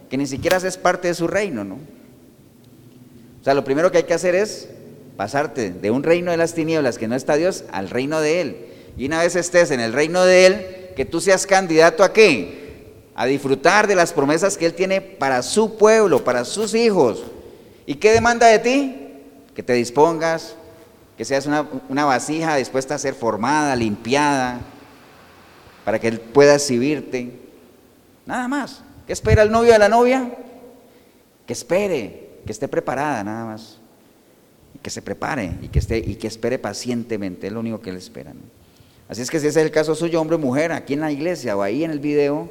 que 0.10 0.18
ni 0.18 0.26
siquiera 0.26 0.58
haces 0.58 0.78
parte 0.78 1.10
de 1.10 1.14
su 1.14 1.28
reino, 1.28 1.64
¿no? 1.64 1.76
O 1.76 3.44
sea, 3.44 3.54
lo 3.54 3.64
primero 3.64 3.92
que 3.92 4.00
hay 4.00 4.04
que 4.04 4.14
hacer 4.14 4.36
es 4.36 4.70
pasarte 5.18 5.72
de 5.72 5.92
un 5.92 6.04
reino 6.04 6.32
de 6.32 6.38
las 6.38 6.54
tinieblas 6.54 6.98
que 6.98 7.08
no 7.08 7.16
está 7.16 7.36
Dios 7.36 7.64
al 7.72 7.90
reino 7.90 8.22
de 8.22 8.42
Él. 8.42 8.66
Y 8.98 9.06
una 9.06 9.20
vez 9.22 9.36
estés 9.36 9.72
en 9.72 9.80
el 9.80 9.94
reino 9.94 10.24
de 10.26 10.46
Él, 10.46 10.66
que 10.96 11.06
tú 11.06 11.22
seas 11.22 11.46
candidato 11.48 12.04
a 12.04 12.14
qué? 12.14 12.94
A 13.16 13.26
disfrutar 13.26 13.88
de 13.88 13.96
las 13.96 14.14
promesas 14.14 14.58
que 14.58 14.66
Él 14.66 14.74
tiene 14.74 15.02
para 15.02 15.42
su 15.44 15.78
pueblo, 15.78 16.24
para 16.24 16.46
sus 16.46 16.74
hijos. 16.74 17.24
¿Y 17.86 17.96
qué 17.96 18.12
demanda 18.12 18.48
de 18.48 18.60
ti? 18.60 18.96
Que 19.56 19.64
te 19.64 19.74
dispongas, 19.74 20.56
que 21.18 21.26
seas 21.26 21.46
una, 21.46 21.68
una 21.90 22.06
vasija 22.06 22.56
dispuesta 22.56 22.96
a 22.96 23.00
ser 23.00 23.14
formada, 23.14 23.76
limpiada, 23.76 24.60
para 25.84 26.00
que 26.00 26.08
Él 26.08 26.20
pueda 26.20 26.56
exhibirte. 26.56 27.32
Nada 28.26 28.48
más. 28.48 28.84
¿Qué 29.08 29.14
espera 29.14 29.44
el 29.44 29.52
novio 29.52 29.74
de 29.74 29.80
la 29.80 29.90
novia? 29.90 30.32
Que 31.46 31.54
espere, 31.54 32.40
que 32.46 32.52
esté 32.52 32.68
preparada, 32.68 33.24
nada 33.24 33.46
más. 33.46 33.81
Que 34.82 34.90
se 34.90 35.02
prepare 35.02 35.58
y 35.62 35.68
que, 35.68 35.80
esté, 35.80 35.98
y 36.00 36.16
que 36.16 36.28
espere 36.28 36.58
pacientemente, 36.58 37.48
es 37.48 37.54
lo 37.54 37.60
único 37.60 37.82
que 37.82 37.92
Él 37.92 37.98
espera. 37.98 38.34
Así 39.08 39.22
es 39.22 39.30
que 39.30 39.40
si 39.40 39.48
ese 39.48 39.60
es 39.60 39.66
el 39.66 39.72
caso 39.72 39.94
suyo, 39.94 40.22
hombre 40.22 40.38
o 40.38 40.40
mujer, 40.40 40.72
aquí 40.72 40.94
en 40.94 41.02
la 41.02 41.12
iglesia 41.12 41.58
o 41.58 41.62
ahí 41.62 41.84
en 41.84 41.92
el 41.92 42.00
video, 42.00 42.50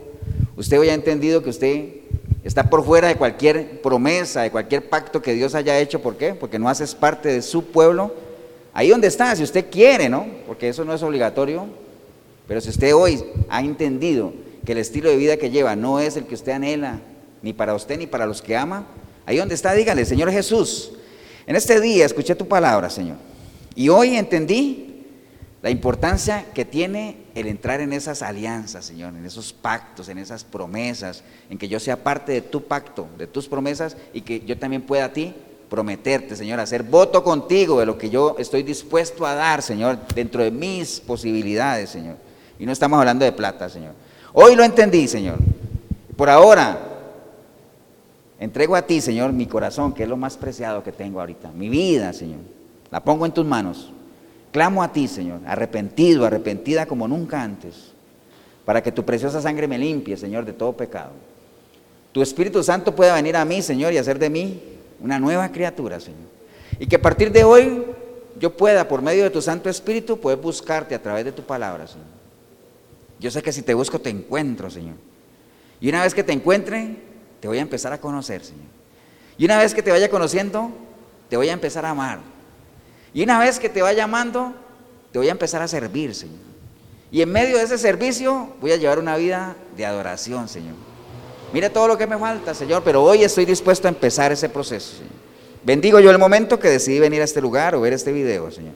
usted 0.56 0.78
hoy 0.78 0.90
ha 0.90 0.94
entendido 0.94 1.42
que 1.42 1.50
usted 1.50 1.88
está 2.44 2.68
por 2.68 2.84
fuera 2.84 3.08
de 3.08 3.16
cualquier 3.16 3.80
promesa, 3.80 4.42
de 4.42 4.50
cualquier 4.50 4.88
pacto 4.88 5.22
que 5.22 5.32
Dios 5.32 5.54
haya 5.54 5.78
hecho. 5.78 6.02
¿Por 6.02 6.16
qué? 6.16 6.34
Porque 6.34 6.58
no 6.58 6.68
haces 6.68 6.94
parte 6.94 7.30
de 7.30 7.42
su 7.42 7.64
pueblo. 7.64 8.14
Ahí 8.72 8.90
donde 8.90 9.08
está, 9.08 9.34
si 9.34 9.42
usted 9.42 9.70
quiere, 9.70 10.08
¿no? 10.08 10.26
Porque 10.46 10.68
eso 10.68 10.84
no 10.84 10.94
es 10.94 11.02
obligatorio, 11.02 11.66
pero 12.46 12.60
si 12.60 12.68
usted 12.68 12.94
hoy 12.94 13.22
ha 13.48 13.60
entendido 13.60 14.32
que 14.64 14.72
el 14.72 14.78
estilo 14.78 15.08
de 15.08 15.16
vida 15.16 15.36
que 15.36 15.50
lleva 15.50 15.76
no 15.76 15.98
es 15.98 16.16
el 16.16 16.26
que 16.26 16.34
usted 16.34 16.52
anhela, 16.52 17.00
ni 17.42 17.52
para 17.52 17.74
usted 17.74 17.98
ni 17.98 18.06
para 18.06 18.26
los 18.26 18.42
que 18.42 18.56
ama, 18.56 18.86
ahí 19.26 19.38
donde 19.38 19.54
está, 19.54 19.72
dígale, 19.72 20.04
Señor 20.04 20.30
Jesús, 20.30 20.92
en 21.50 21.56
este 21.56 21.80
día 21.80 22.06
escuché 22.06 22.36
tu 22.36 22.46
palabra, 22.46 22.88
Señor, 22.90 23.16
y 23.74 23.88
hoy 23.88 24.14
entendí 24.14 25.04
la 25.62 25.70
importancia 25.70 26.46
que 26.54 26.64
tiene 26.64 27.24
el 27.34 27.48
entrar 27.48 27.80
en 27.80 27.92
esas 27.92 28.22
alianzas, 28.22 28.84
Señor, 28.84 29.16
en 29.16 29.26
esos 29.26 29.52
pactos, 29.52 30.08
en 30.08 30.18
esas 30.18 30.44
promesas, 30.44 31.24
en 31.50 31.58
que 31.58 31.66
yo 31.66 31.80
sea 31.80 32.04
parte 32.04 32.30
de 32.30 32.40
tu 32.40 32.62
pacto, 32.62 33.08
de 33.18 33.26
tus 33.26 33.48
promesas, 33.48 33.96
y 34.12 34.20
que 34.20 34.38
yo 34.42 34.56
también 34.58 34.82
pueda 34.82 35.06
a 35.06 35.12
ti 35.12 35.34
prometerte, 35.68 36.36
Señor, 36.36 36.60
hacer 36.60 36.84
voto 36.84 37.24
contigo 37.24 37.80
de 37.80 37.86
lo 37.86 37.98
que 37.98 38.10
yo 38.10 38.36
estoy 38.38 38.62
dispuesto 38.62 39.26
a 39.26 39.34
dar, 39.34 39.60
Señor, 39.60 39.98
dentro 40.14 40.44
de 40.44 40.52
mis 40.52 41.00
posibilidades, 41.00 41.90
Señor. 41.90 42.14
Y 42.60 42.64
no 42.64 42.70
estamos 42.70 42.96
hablando 42.96 43.24
de 43.24 43.32
plata, 43.32 43.68
Señor. 43.68 43.94
Hoy 44.34 44.54
lo 44.54 44.62
entendí, 44.62 45.08
Señor. 45.08 45.38
Por 46.16 46.30
ahora, 46.30 46.89
entrego 48.40 48.74
a 48.74 48.82
ti, 48.82 49.00
Señor, 49.00 49.32
mi 49.32 49.46
corazón, 49.46 49.92
que 49.92 50.02
es 50.02 50.08
lo 50.08 50.16
más 50.16 50.36
preciado 50.36 50.82
que 50.82 50.90
tengo 50.90 51.20
ahorita. 51.20 51.52
Mi 51.52 51.68
vida, 51.68 52.12
Señor. 52.12 52.40
La 52.90 53.04
pongo 53.04 53.24
en 53.26 53.32
tus 53.32 53.46
manos. 53.46 53.92
Clamo 54.50 54.82
a 54.82 54.92
ti, 54.92 55.06
Señor, 55.06 55.40
arrepentido, 55.46 56.26
arrepentida 56.26 56.86
como 56.86 57.06
nunca 57.06 57.40
antes, 57.40 57.92
para 58.64 58.82
que 58.82 58.90
tu 58.90 59.04
preciosa 59.04 59.40
sangre 59.40 59.68
me 59.68 59.78
limpie, 59.78 60.16
Señor, 60.16 60.44
de 60.44 60.52
todo 60.52 60.72
pecado. 60.72 61.12
Tu 62.10 62.20
Espíritu 62.20 62.62
Santo 62.64 62.94
pueda 62.94 63.14
venir 63.14 63.36
a 63.36 63.44
mí, 63.44 63.62
Señor, 63.62 63.92
y 63.92 63.98
hacer 63.98 64.18
de 64.18 64.28
mí 64.28 64.60
una 65.00 65.20
nueva 65.20 65.50
criatura, 65.52 66.00
Señor. 66.00 66.28
Y 66.80 66.86
que 66.86 66.96
a 66.96 67.02
partir 67.02 67.30
de 67.30 67.44
hoy 67.44 67.84
yo 68.40 68.56
pueda, 68.56 68.88
por 68.88 69.02
medio 69.02 69.22
de 69.22 69.30
tu 69.30 69.40
Santo 69.40 69.70
Espíritu, 69.70 70.18
poder 70.18 70.38
buscarte 70.38 70.96
a 70.96 71.02
través 71.02 71.24
de 71.24 71.32
tu 71.32 71.42
palabra, 71.42 71.86
Señor. 71.86 72.06
Yo 73.20 73.30
sé 73.30 73.42
que 73.42 73.52
si 73.52 73.62
te 73.62 73.74
busco 73.74 74.00
te 74.00 74.10
encuentro, 74.10 74.68
Señor. 74.68 74.96
Y 75.80 75.88
una 75.90 76.02
vez 76.02 76.14
que 76.14 76.24
te 76.24 76.32
encuentre, 76.32 76.96
te 77.40 77.48
voy 77.48 77.58
a 77.58 77.62
empezar 77.62 77.92
a 77.92 78.00
conocer, 78.00 78.44
Señor. 78.44 78.66
Y 79.38 79.46
una 79.46 79.58
vez 79.58 79.74
que 79.74 79.82
te 79.82 79.90
vaya 79.90 80.10
conociendo, 80.10 80.70
te 81.28 81.36
voy 81.36 81.48
a 81.48 81.52
empezar 81.52 81.86
a 81.86 81.90
amar. 81.90 82.20
Y 83.14 83.22
una 83.22 83.38
vez 83.38 83.58
que 83.58 83.68
te 83.68 83.80
vaya 83.80 84.04
amando, 84.04 84.52
te 85.10 85.18
voy 85.18 85.28
a 85.28 85.32
empezar 85.32 85.62
a 85.62 85.68
servir, 85.68 86.14
Señor. 86.14 86.38
Y 87.10 87.22
en 87.22 87.32
medio 87.32 87.56
de 87.56 87.64
ese 87.64 87.78
servicio 87.78 88.50
voy 88.60 88.72
a 88.72 88.76
llevar 88.76 88.98
una 88.98 89.16
vida 89.16 89.56
de 89.76 89.86
adoración, 89.86 90.48
Señor. 90.48 90.74
Mire 91.52 91.70
todo 91.70 91.88
lo 91.88 91.98
que 91.98 92.06
me 92.06 92.18
falta, 92.18 92.54
Señor, 92.54 92.82
pero 92.84 93.02
hoy 93.02 93.24
estoy 93.24 93.44
dispuesto 93.44 93.88
a 93.88 93.90
empezar 93.90 94.30
ese 94.30 94.48
proceso, 94.48 94.96
Señor. 94.96 95.12
Bendigo 95.64 96.00
yo 96.00 96.10
el 96.10 96.18
momento 96.18 96.60
que 96.60 96.68
decidí 96.68 97.00
venir 97.00 97.20
a 97.22 97.24
este 97.24 97.40
lugar 97.40 97.74
o 97.74 97.80
ver 97.80 97.92
este 97.92 98.12
video, 98.12 98.50
Señor. 98.50 98.74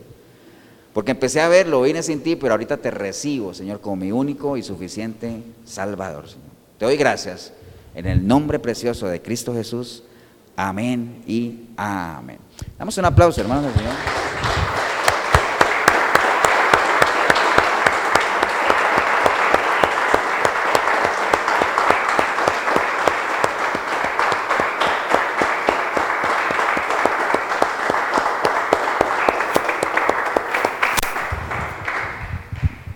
Porque 0.93 1.13
empecé 1.13 1.41
a 1.41 1.49
verlo, 1.49 1.83
vine 1.83 2.03
sin 2.03 2.23
ti, 2.23 2.37
pero 2.37 2.55
ahorita 2.55 2.79
te 2.79 2.91
recibo, 2.91 3.53
Señor, 3.55 3.81
como 3.81 3.97
mi 3.97 4.13
único 4.13 4.57
y 4.57 4.63
suficiente 4.63 5.43
Salvador, 5.65 6.29
Señor. 6.29 6.49
Te 6.79 6.87
doy 6.87 6.97
gracias 6.97 7.53
en 7.95 8.07
el 8.07 8.27
nombre 8.27 8.59
precioso 8.59 9.07
de 9.07 9.23
Cristo 9.23 9.55
Jesús. 9.55 10.03
Amén 10.57 11.23
y 11.27 11.69
amén. 11.77 12.39
Damos 12.79 12.97
un 12.99 13.05
aplauso, 13.05 13.41
hermanos 13.41 13.65
del 13.65 13.75
Señor. 13.75 13.95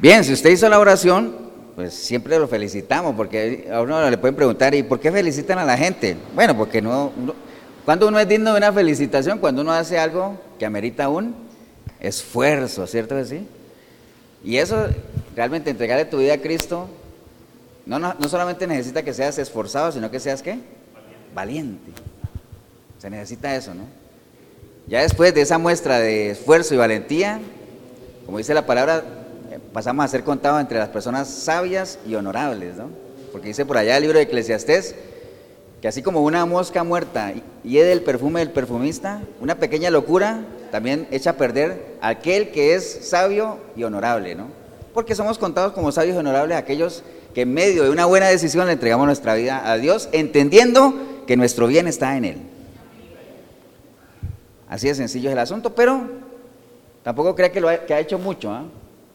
Bien, 0.00 0.22
si 0.22 0.32
usted 0.32 0.50
hizo 0.50 0.68
la 0.68 0.78
oración, 0.78 1.37
pues 1.78 1.94
siempre 1.94 2.36
lo 2.40 2.48
felicitamos, 2.48 3.14
porque 3.14 3.68
a 3.72 3.80
uno 3.80 4.10
le 4.10 4.18
pueden 4.18 4.34
preguntar, 4.34 4.74
¿y 4.74 4.82
por 4.82 4.98
qué 4.98 5.12
felicitan 5.12 5.60
a 5.60 5.64
la 5.64 5.78
gente? 5.78 6.16
Bueno, 6.34 6.56
porque 6.56 6.82
no, 6.82 7.12
cuando 7.84 8.08
uno 8.08 8.18
es 8.18 8.26
digno 8.26 8.50
de 8.50 8.58
una 8.58 8.72
felicitación, 8.72 9.38
cuando 9.38 9.62
uno 9.62 9.72
hace 9.72 9.96
algo 9.96 10.36
que 10.58 10.66
amerita 10.66 11.08
un 11.08 11.36
esfuerzo, 12.00 12.84
¿cierto 12.88 13.14
que 13.14 13.24
sí? 13.24 13.46
Y 14.42 14.56
eso, 14.56 14.88
realmente 15.36 15.70
entregarle 15.70 16.04
tu 16.04 16.18
vida 16.18 16.34
a 16.34 16.38
Cristo, 16.38 16.88
no, 17.86 18.00
no, 18.00 18.12
no 18.18 18.28
solamente 18.28 18.66
necesita 18.66 19.04
que 19.04 19.14
seas 19.14 19.38
esforzado, 19.38 19.92
sino 19.92 20.10
que 20.10 20.18
seas 20.18 20.42
qué? 20.42 20.58
Valiente. 21.32 21.92
Se 22.98 23.08
necesita 23.08 23.54
eso, 23.54 23.72
¿no? 23.72 23.84
Ya 24.88 25.02
después 25.02 25.32
de 25.32 25.42
esa 25.42 25.58
muestra 25.58 26.00
de 26.00 26.30
esfuerzo 26.30 26.74
y 26.74 26.78
valentía, 26.78 27.38
como 28.26 28.38
dice 28.38 28.52
la 28.52 28.66
palabra, 28.66 29.17
pasamos 29.72 30.04
a 30.04 30.08
ser 30.08 30.24
contados 30.24 30.60
entre 30.60 30.78
las 30.78 30.88
personas 30.88 31.28
sabias 31.28 31.98
y 32.06 32.14
honorables, 32.14 32.76
¿no? 32.76 32.88
Porque 33.32 33.48
dice 33.48 33.66
por 33.66 33.76
allá 33.76 33.96
el 33.96 34.02
libro 34.02 34.18
de 34.18 34.24
Eclesiastés 34.24 34.94
que 35.80 35.88
así 35.88 36.02
como 36.02 36.22
una 36.22 36.44
mosca 36.44 36.82
muerta 36.82 37.32
hiede 37.62 37.92
el 37.92 38.02
perfume 38.02 38.40
del 38.40 38.50
perfumista, 38.50 39.22
una 39.40 39.56
pequeña 39.56 39.90
locura 39.90 40.44
también 40.72 41.06
echa 41.10 41.30
a 41.30 41.32
perder 41.34 41.96
a 42.00 42.08
aquel 42.08 42.50
que 42.50 42.74
es 42.74 43.08
sabio 43.08 43.58
y 43.76 43.84
honorable, 43.84 44.34
¿no? 44.34 44.46
Porque 44.92 45.14
somos 45.14 45.38
contados 45.38 45.72
como 45.72 45.92
sabios 45.92 46.16
y 46.16 46.18
honorables 46.18 46.56
aquellos 46.56 47.04
que 47.34 47.42
en 47.42 47.54
medio 47.54 47.84
de 47.84 47.90
una 47.90 48.06
buena 48.06 48.26
decisión 48.26 48.66
le 48.66 48.72
entregamos 48.72 49.06
nuestra 49.06 49.34
vida 49.34 49.70
a 49.70 49.76
Dios, 49.76 50.08
entendiendo 50.12 50.94
que 51.26 51.36
nuestro 51.36 51.66
bien 51.66 51.86
está 51.86 52.16
en 52.16 52.24
Él. 52.24 52.38
Así 54.68 54.88
de 54.88 54.94
sencillo 54.94 55.28
es 55.28 55.34
el 55.34 55.38
asunto, 55.38 55.74
pero 55.74 56.02
tampoco 57.04 57.34
crea 57.36 57.52
que, 57.52 57.60
lo 57.60 57.68
ha, 57.68 57.78
que 57.78 57.94
ha 57.94 58.00
hecho 58.00 58.18
mucho, 58.18 58.50
¿ah? 58.50 58.64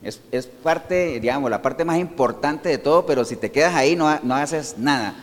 Es, 0.03 0.47
parte, 0.47 1.19
digamos, 1.21 1.49
la 1.49 1.61
parte 1.61 1.85
más 1.85 1.97
importante 1.97 2.67
de 2.67 2.77
todo, 2.77 3.05
pero 3.05 3.23
si 3.23 3.37
te 3.37 3.51
quedas 3.51 3.73
ahí 3.73 3.95
no, 3.95 4.19
no 4.21 4.35
haces 4.35 4.75
nada. 4.77 5.15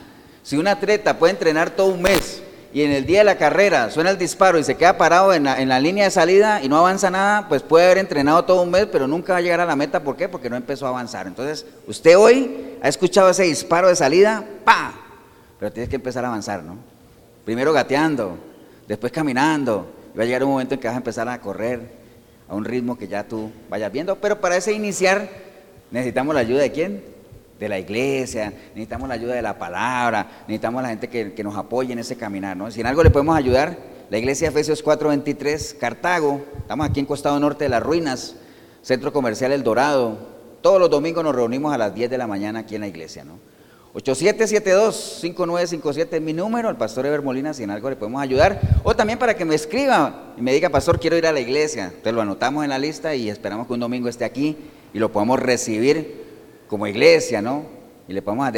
Si 0.43 0.57
un 0.57 0.67
atleta 0.67 1.19
puede 1.19 1.33
entrenar 1.33 1.71
todo 1.71 1.89
un 1.89 2.01
mes 2.01 2.43
y 2.73 2.83
en 2.83 2.93
el 2.93 3.05
día 3.05 3.19
de 3.19 3.25
la 3.25 3.37
carrera 3.37 3.91
suena 3.91 4.09
el 4.09 4.17
disparo 4.17 4.59
y 4.59 4.65
se 4.65 4.77
queda 4.77 4.97
parado 4.97 5.35
en 5.35 5.45
la, 5.45 5.61
en 5.61 5.69
la, 5.69 5.81
línea 5.81 6.05
de 6.05 6.11
salida 6.11 6.63
y 6.63 6.69
no 6.69 6.79
avanza 6.79 7.11
nada, 7.11 7.47
pues 7.47 7.63
puede 7.63 7.85
haber 7.85 7.99
entrenado 7.99 8.45
todo 8.45 8.63
un 8.63 8.71
mes, 8.71 8.87
pero 8.87 9.07
nunca 9.07 9.35
va 9.35 9.41
a 9.41 9.43
llegar 9.43 9.61
a 9.61 9.67
la 9.67 9.77
meta. 9.77 10.03
¿Por 10.03 10.17
qué? 10.17 10.31
Porque 10.31 10.49
no 10.49 10.57
empezó 10.57 10.87
a 10.87 10.91
avanzar. 10.91 11.27
Entonces, 11.27 11.67
usted 11.87 12.17
hoy 12.17 12.79
ha 12.81 12.89
escuchado 12.89 13.29
ese 13.29 13.43
disparo 13.43 13.89
de 13.89 13.97
salida, 13.97 14.45
¡pa! 14.65 14.95
Pero 15.59 15.73
tienes 15.73 15.91
que 15.91 15.97
empezar 15.97 16.25
a 16.25 16.29
avanzar, 16.29 16.63
¿no? 16.63 16.77
Primero 17.45 17.73
gateando, 17.75 18.39
después 18.89 19.13
caminando, 19.13 19.91
y 20.15 20.17
va 20.17 20.23
a 20.23 20.27
llegar 20.27 20.45
un 20.45 20.53
momento 20.53 20.75
en 20.75 20.81
que 20.81 20.89
vas 20.89 20.95
a 20.95 20.99
empezar 20.99 21.29
a 21.29 21.39
correr, 21.39 22.00
a 22.51 22.55
un 22.55 22.65
ritmo 22.65 22.99
que 22.99 23.07
ya 23.07 23.23
tú 23.25 23.51
vayas 23.71 23.93
viendo. 23.93 24.17
Pero 24.17 24.41
para 24.41 24.57
ese 24.57 24.73
iniciar 24.73 25.29
necesitamos 25.91 26.35
la 26.35 26.41
ayuda 26.41 26.63
de 26.63 26.73
quién? 26.73 27.05
De 27.61 27.69
la 27.69 27.79
iglesia, 27.79 28.53
necesitamos 28.71 29.09
la 29.09 29.15
ayuda 29.15 29.35
de 29.35 29.43
la 29.43 29.59
palabra, 29.59 30.45
necesitamos 30.49 30.83
la 30.83 30.89
gente 30.89 31.09
que, 31.09 31.45
nos 31.45 31.57
apoye 31.57 31.93
en 31.93 32.01
ese 32.01 32.17
caminar. 32.17 32.57
¿no? 32.57 32.71
Si 32.71 32.81
en 32.81 32.87
algo 32.87 33.05
le 33.05 33.11
podemos 33.11 33.37
ayudar, 33.37 33.79
la 34.11 34.19
iglesia 34.19 34.49
de 34.49 34.53
Efesios 34.53 34.83
4:23, 34.85 35.79
Cartago, 35.79 36.45
estamos 36.59 36.89
aquí 36.89 37.01
en 37.01 37.07
Costado 37.07 37.39
Norte 37.39 37.65
de 37.65 37.71
las 37.71 37.83
Ruinas, 37.83 38.35
Centro 38.83 39.13
Comercial 39.13 39.53
El 39.53 39.63
Dorado. 39.63 40.19
Todos 40.61 40.81
los 40.81 40.91
domingos 40.91 41.23
nos 41.23 41.35
reunimos 41.35 41.73
a 41.73 41.79
las 41.79 41.95
10 41.95 42.11
de 42.11 42.19
la 42.19 42.27
mañana 42.27 42.61
aquí 42.61 42.75
en 42.75 42.81
la 42.81 42.89
iglesia. 42.89 43.25
¿no? 43.25 43.39
8772-5957 43.95 46.09
es 46.13 46.23
mi 46.23 46.33
número, 46.33 46.71
el 46.71 46.77
pastor 46.77 47.07
Eber 47.07 47.23
Molina, 47.23 47.53
si 47.53 47.65
en 47.65 47.71
algo 47.71 47.91
le 47.91 47.97
podemos 47.97 48.23
ayudar. 48.23 48.61
O 48.85 48.95
también 48.95 49.19
para 49.19 49.35
que 49.35 49.45
me 49.45 49.57
escriba 49.57 50.33
y 50.37 50.43
me 50.43 50.53
diga, 50.53 50.69
pastor, 50.69 51.01
quiero 51.01 51.17
ir 51.17 51.27
a 51.27 51.33
la 51.33 51.41
iglesia. 51.41 51.87
Entonces 51.87 52.13
lo 52.13 52.23
anotamos 52.23 52.63
en 52.63 52.71
la 52.71 52.79
lista 52.79 53.17
y 53.17 53.29
esperamos 53.29 53.67
que 53.67 53.73
un 53.73 53.81
domingo 53.81 54.09
esté 54.09 54.25
aquí 54.25 54.57
y 54.95 55.01
lo 55.01 55.11
podamos 55.11 55.41
recibir 55.41 56.21
como 56.69 56.87
iglesia, 56.87 57.43
¿no? 57.43 57.65
Y 58.07 58.13
le 58.13 58.23
podamos, 58.23 58.53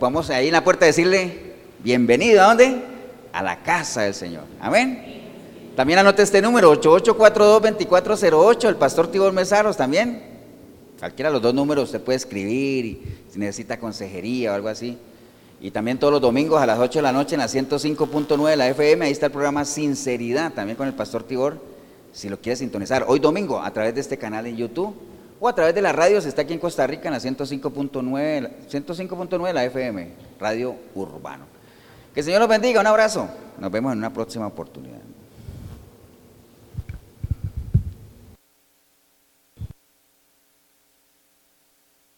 podamos 0.00 0.28
ahí 0.30 0.48
en 0.48 0.52
la 0.52 0.64
puerta 0.64 0.86
decirle, 0.86 1.52
bienvenido, 1.78 2.42
¿a 2.42 2.46
dónde? 2.46 2.82
A 3.32 3.44
la 3.44 3.62
casa 3.62 4.02
del 4.02 4.14
Señor. 4.14 4.42
Amén. 4.60 5.22
También 5.76 6.00
anote 6.00 6.22
este 6.22 6.42
número, 6.42 6.72
8842-2408, 6.80 8.68
el 8.68 8.76
pastor 8.76 9.08
Tibor 9.08 9.32
Mesaros 9.32 9.76
también. 9.76 10.33
Cualquiera 11.04 11.28
de 11.28 11.34
los 11.34 11.42
dos 11.42 11.52
números 11.52 11.84
usted 11.84 12.00
puede 12.00 12.16
escribir 12.16 12.86
y 12.86 13.02
si 13.30 13.38
necesita 13.38 13.78
consejería 13.78 14.52
o 14.52 14.54
algo 14.54 14.68
así. 14.68 14.96
Y 15.60 15.70
también 15.70 15.98
todos 15.98 16.14
los 16.14 16.22
domingos 16.22 16.62
a 16.62 16.64
las 16.64 16.78
8 16.78 17.00
de 17.00 17.02
la 17.02 17.12
noche 17.12 17.34
en 17.34 17.40
la 17.40 17.46
105.9 17.46 18.48
de 18.48 18.56
la 18.56 18.68
FM, 18.68 19.04
ahí 19.04 19.12
está 19.12 19.26
el 19.26 19.32
programa 19.32 19.66
Sinceridad, 19.66 20.54
también 20.54 20.78
con 20.78 20.88
el 20.88 20.94
pastor 20.94 21.22
Tibor, 21.22 21.60
si 22.10 22.30
lo 22.30 22.40
quiere 22.40 22.56
sintonizar. 22.56 23.04
Hoy 23.06 23.18
domingo 23.18 23.60
a 23.60 23.70
través 23.70 23.94
de 23.94 24.00
este 24.00 24.16
canal 24.16 24.46
en 24.46 24.56
YouTube 24.56 24.94
o 25.40 25.46
a 25.46 25.54
través 25.54 25.74
de 25.74 25.82
la 25.82 25.92
radio, 25.92 26.22
si 26.22 26.28
está 26.28 26.40
aquí 26.40 26.54
en 26.54 26.58
Costa 26.58 26.86
Rica 26.86 27.08
en 27.08 27.12
la 27.12 27.20
105.9 27.20 28.50
105.9 28.72 29.46
de 29.46 29.52
la 29.52 29.64
FM, 29.66 30.08
Radio 30.40 30.74
Urbano. 30.94 31.44
Que 32.14 32.20
el 32.20 32.24
Señor 32.24 32.40
los 32.40 32.48
bendiga, 32.48 32.80
un 32.80 32.86
abrazo. 32.86 33.28
Nos 33.58 33.70
vemos 33.70 33.92
en 33.92 33.98
una 33.98 34.10
próxima 34.10 34.46
oportunidad. 34.46 35.03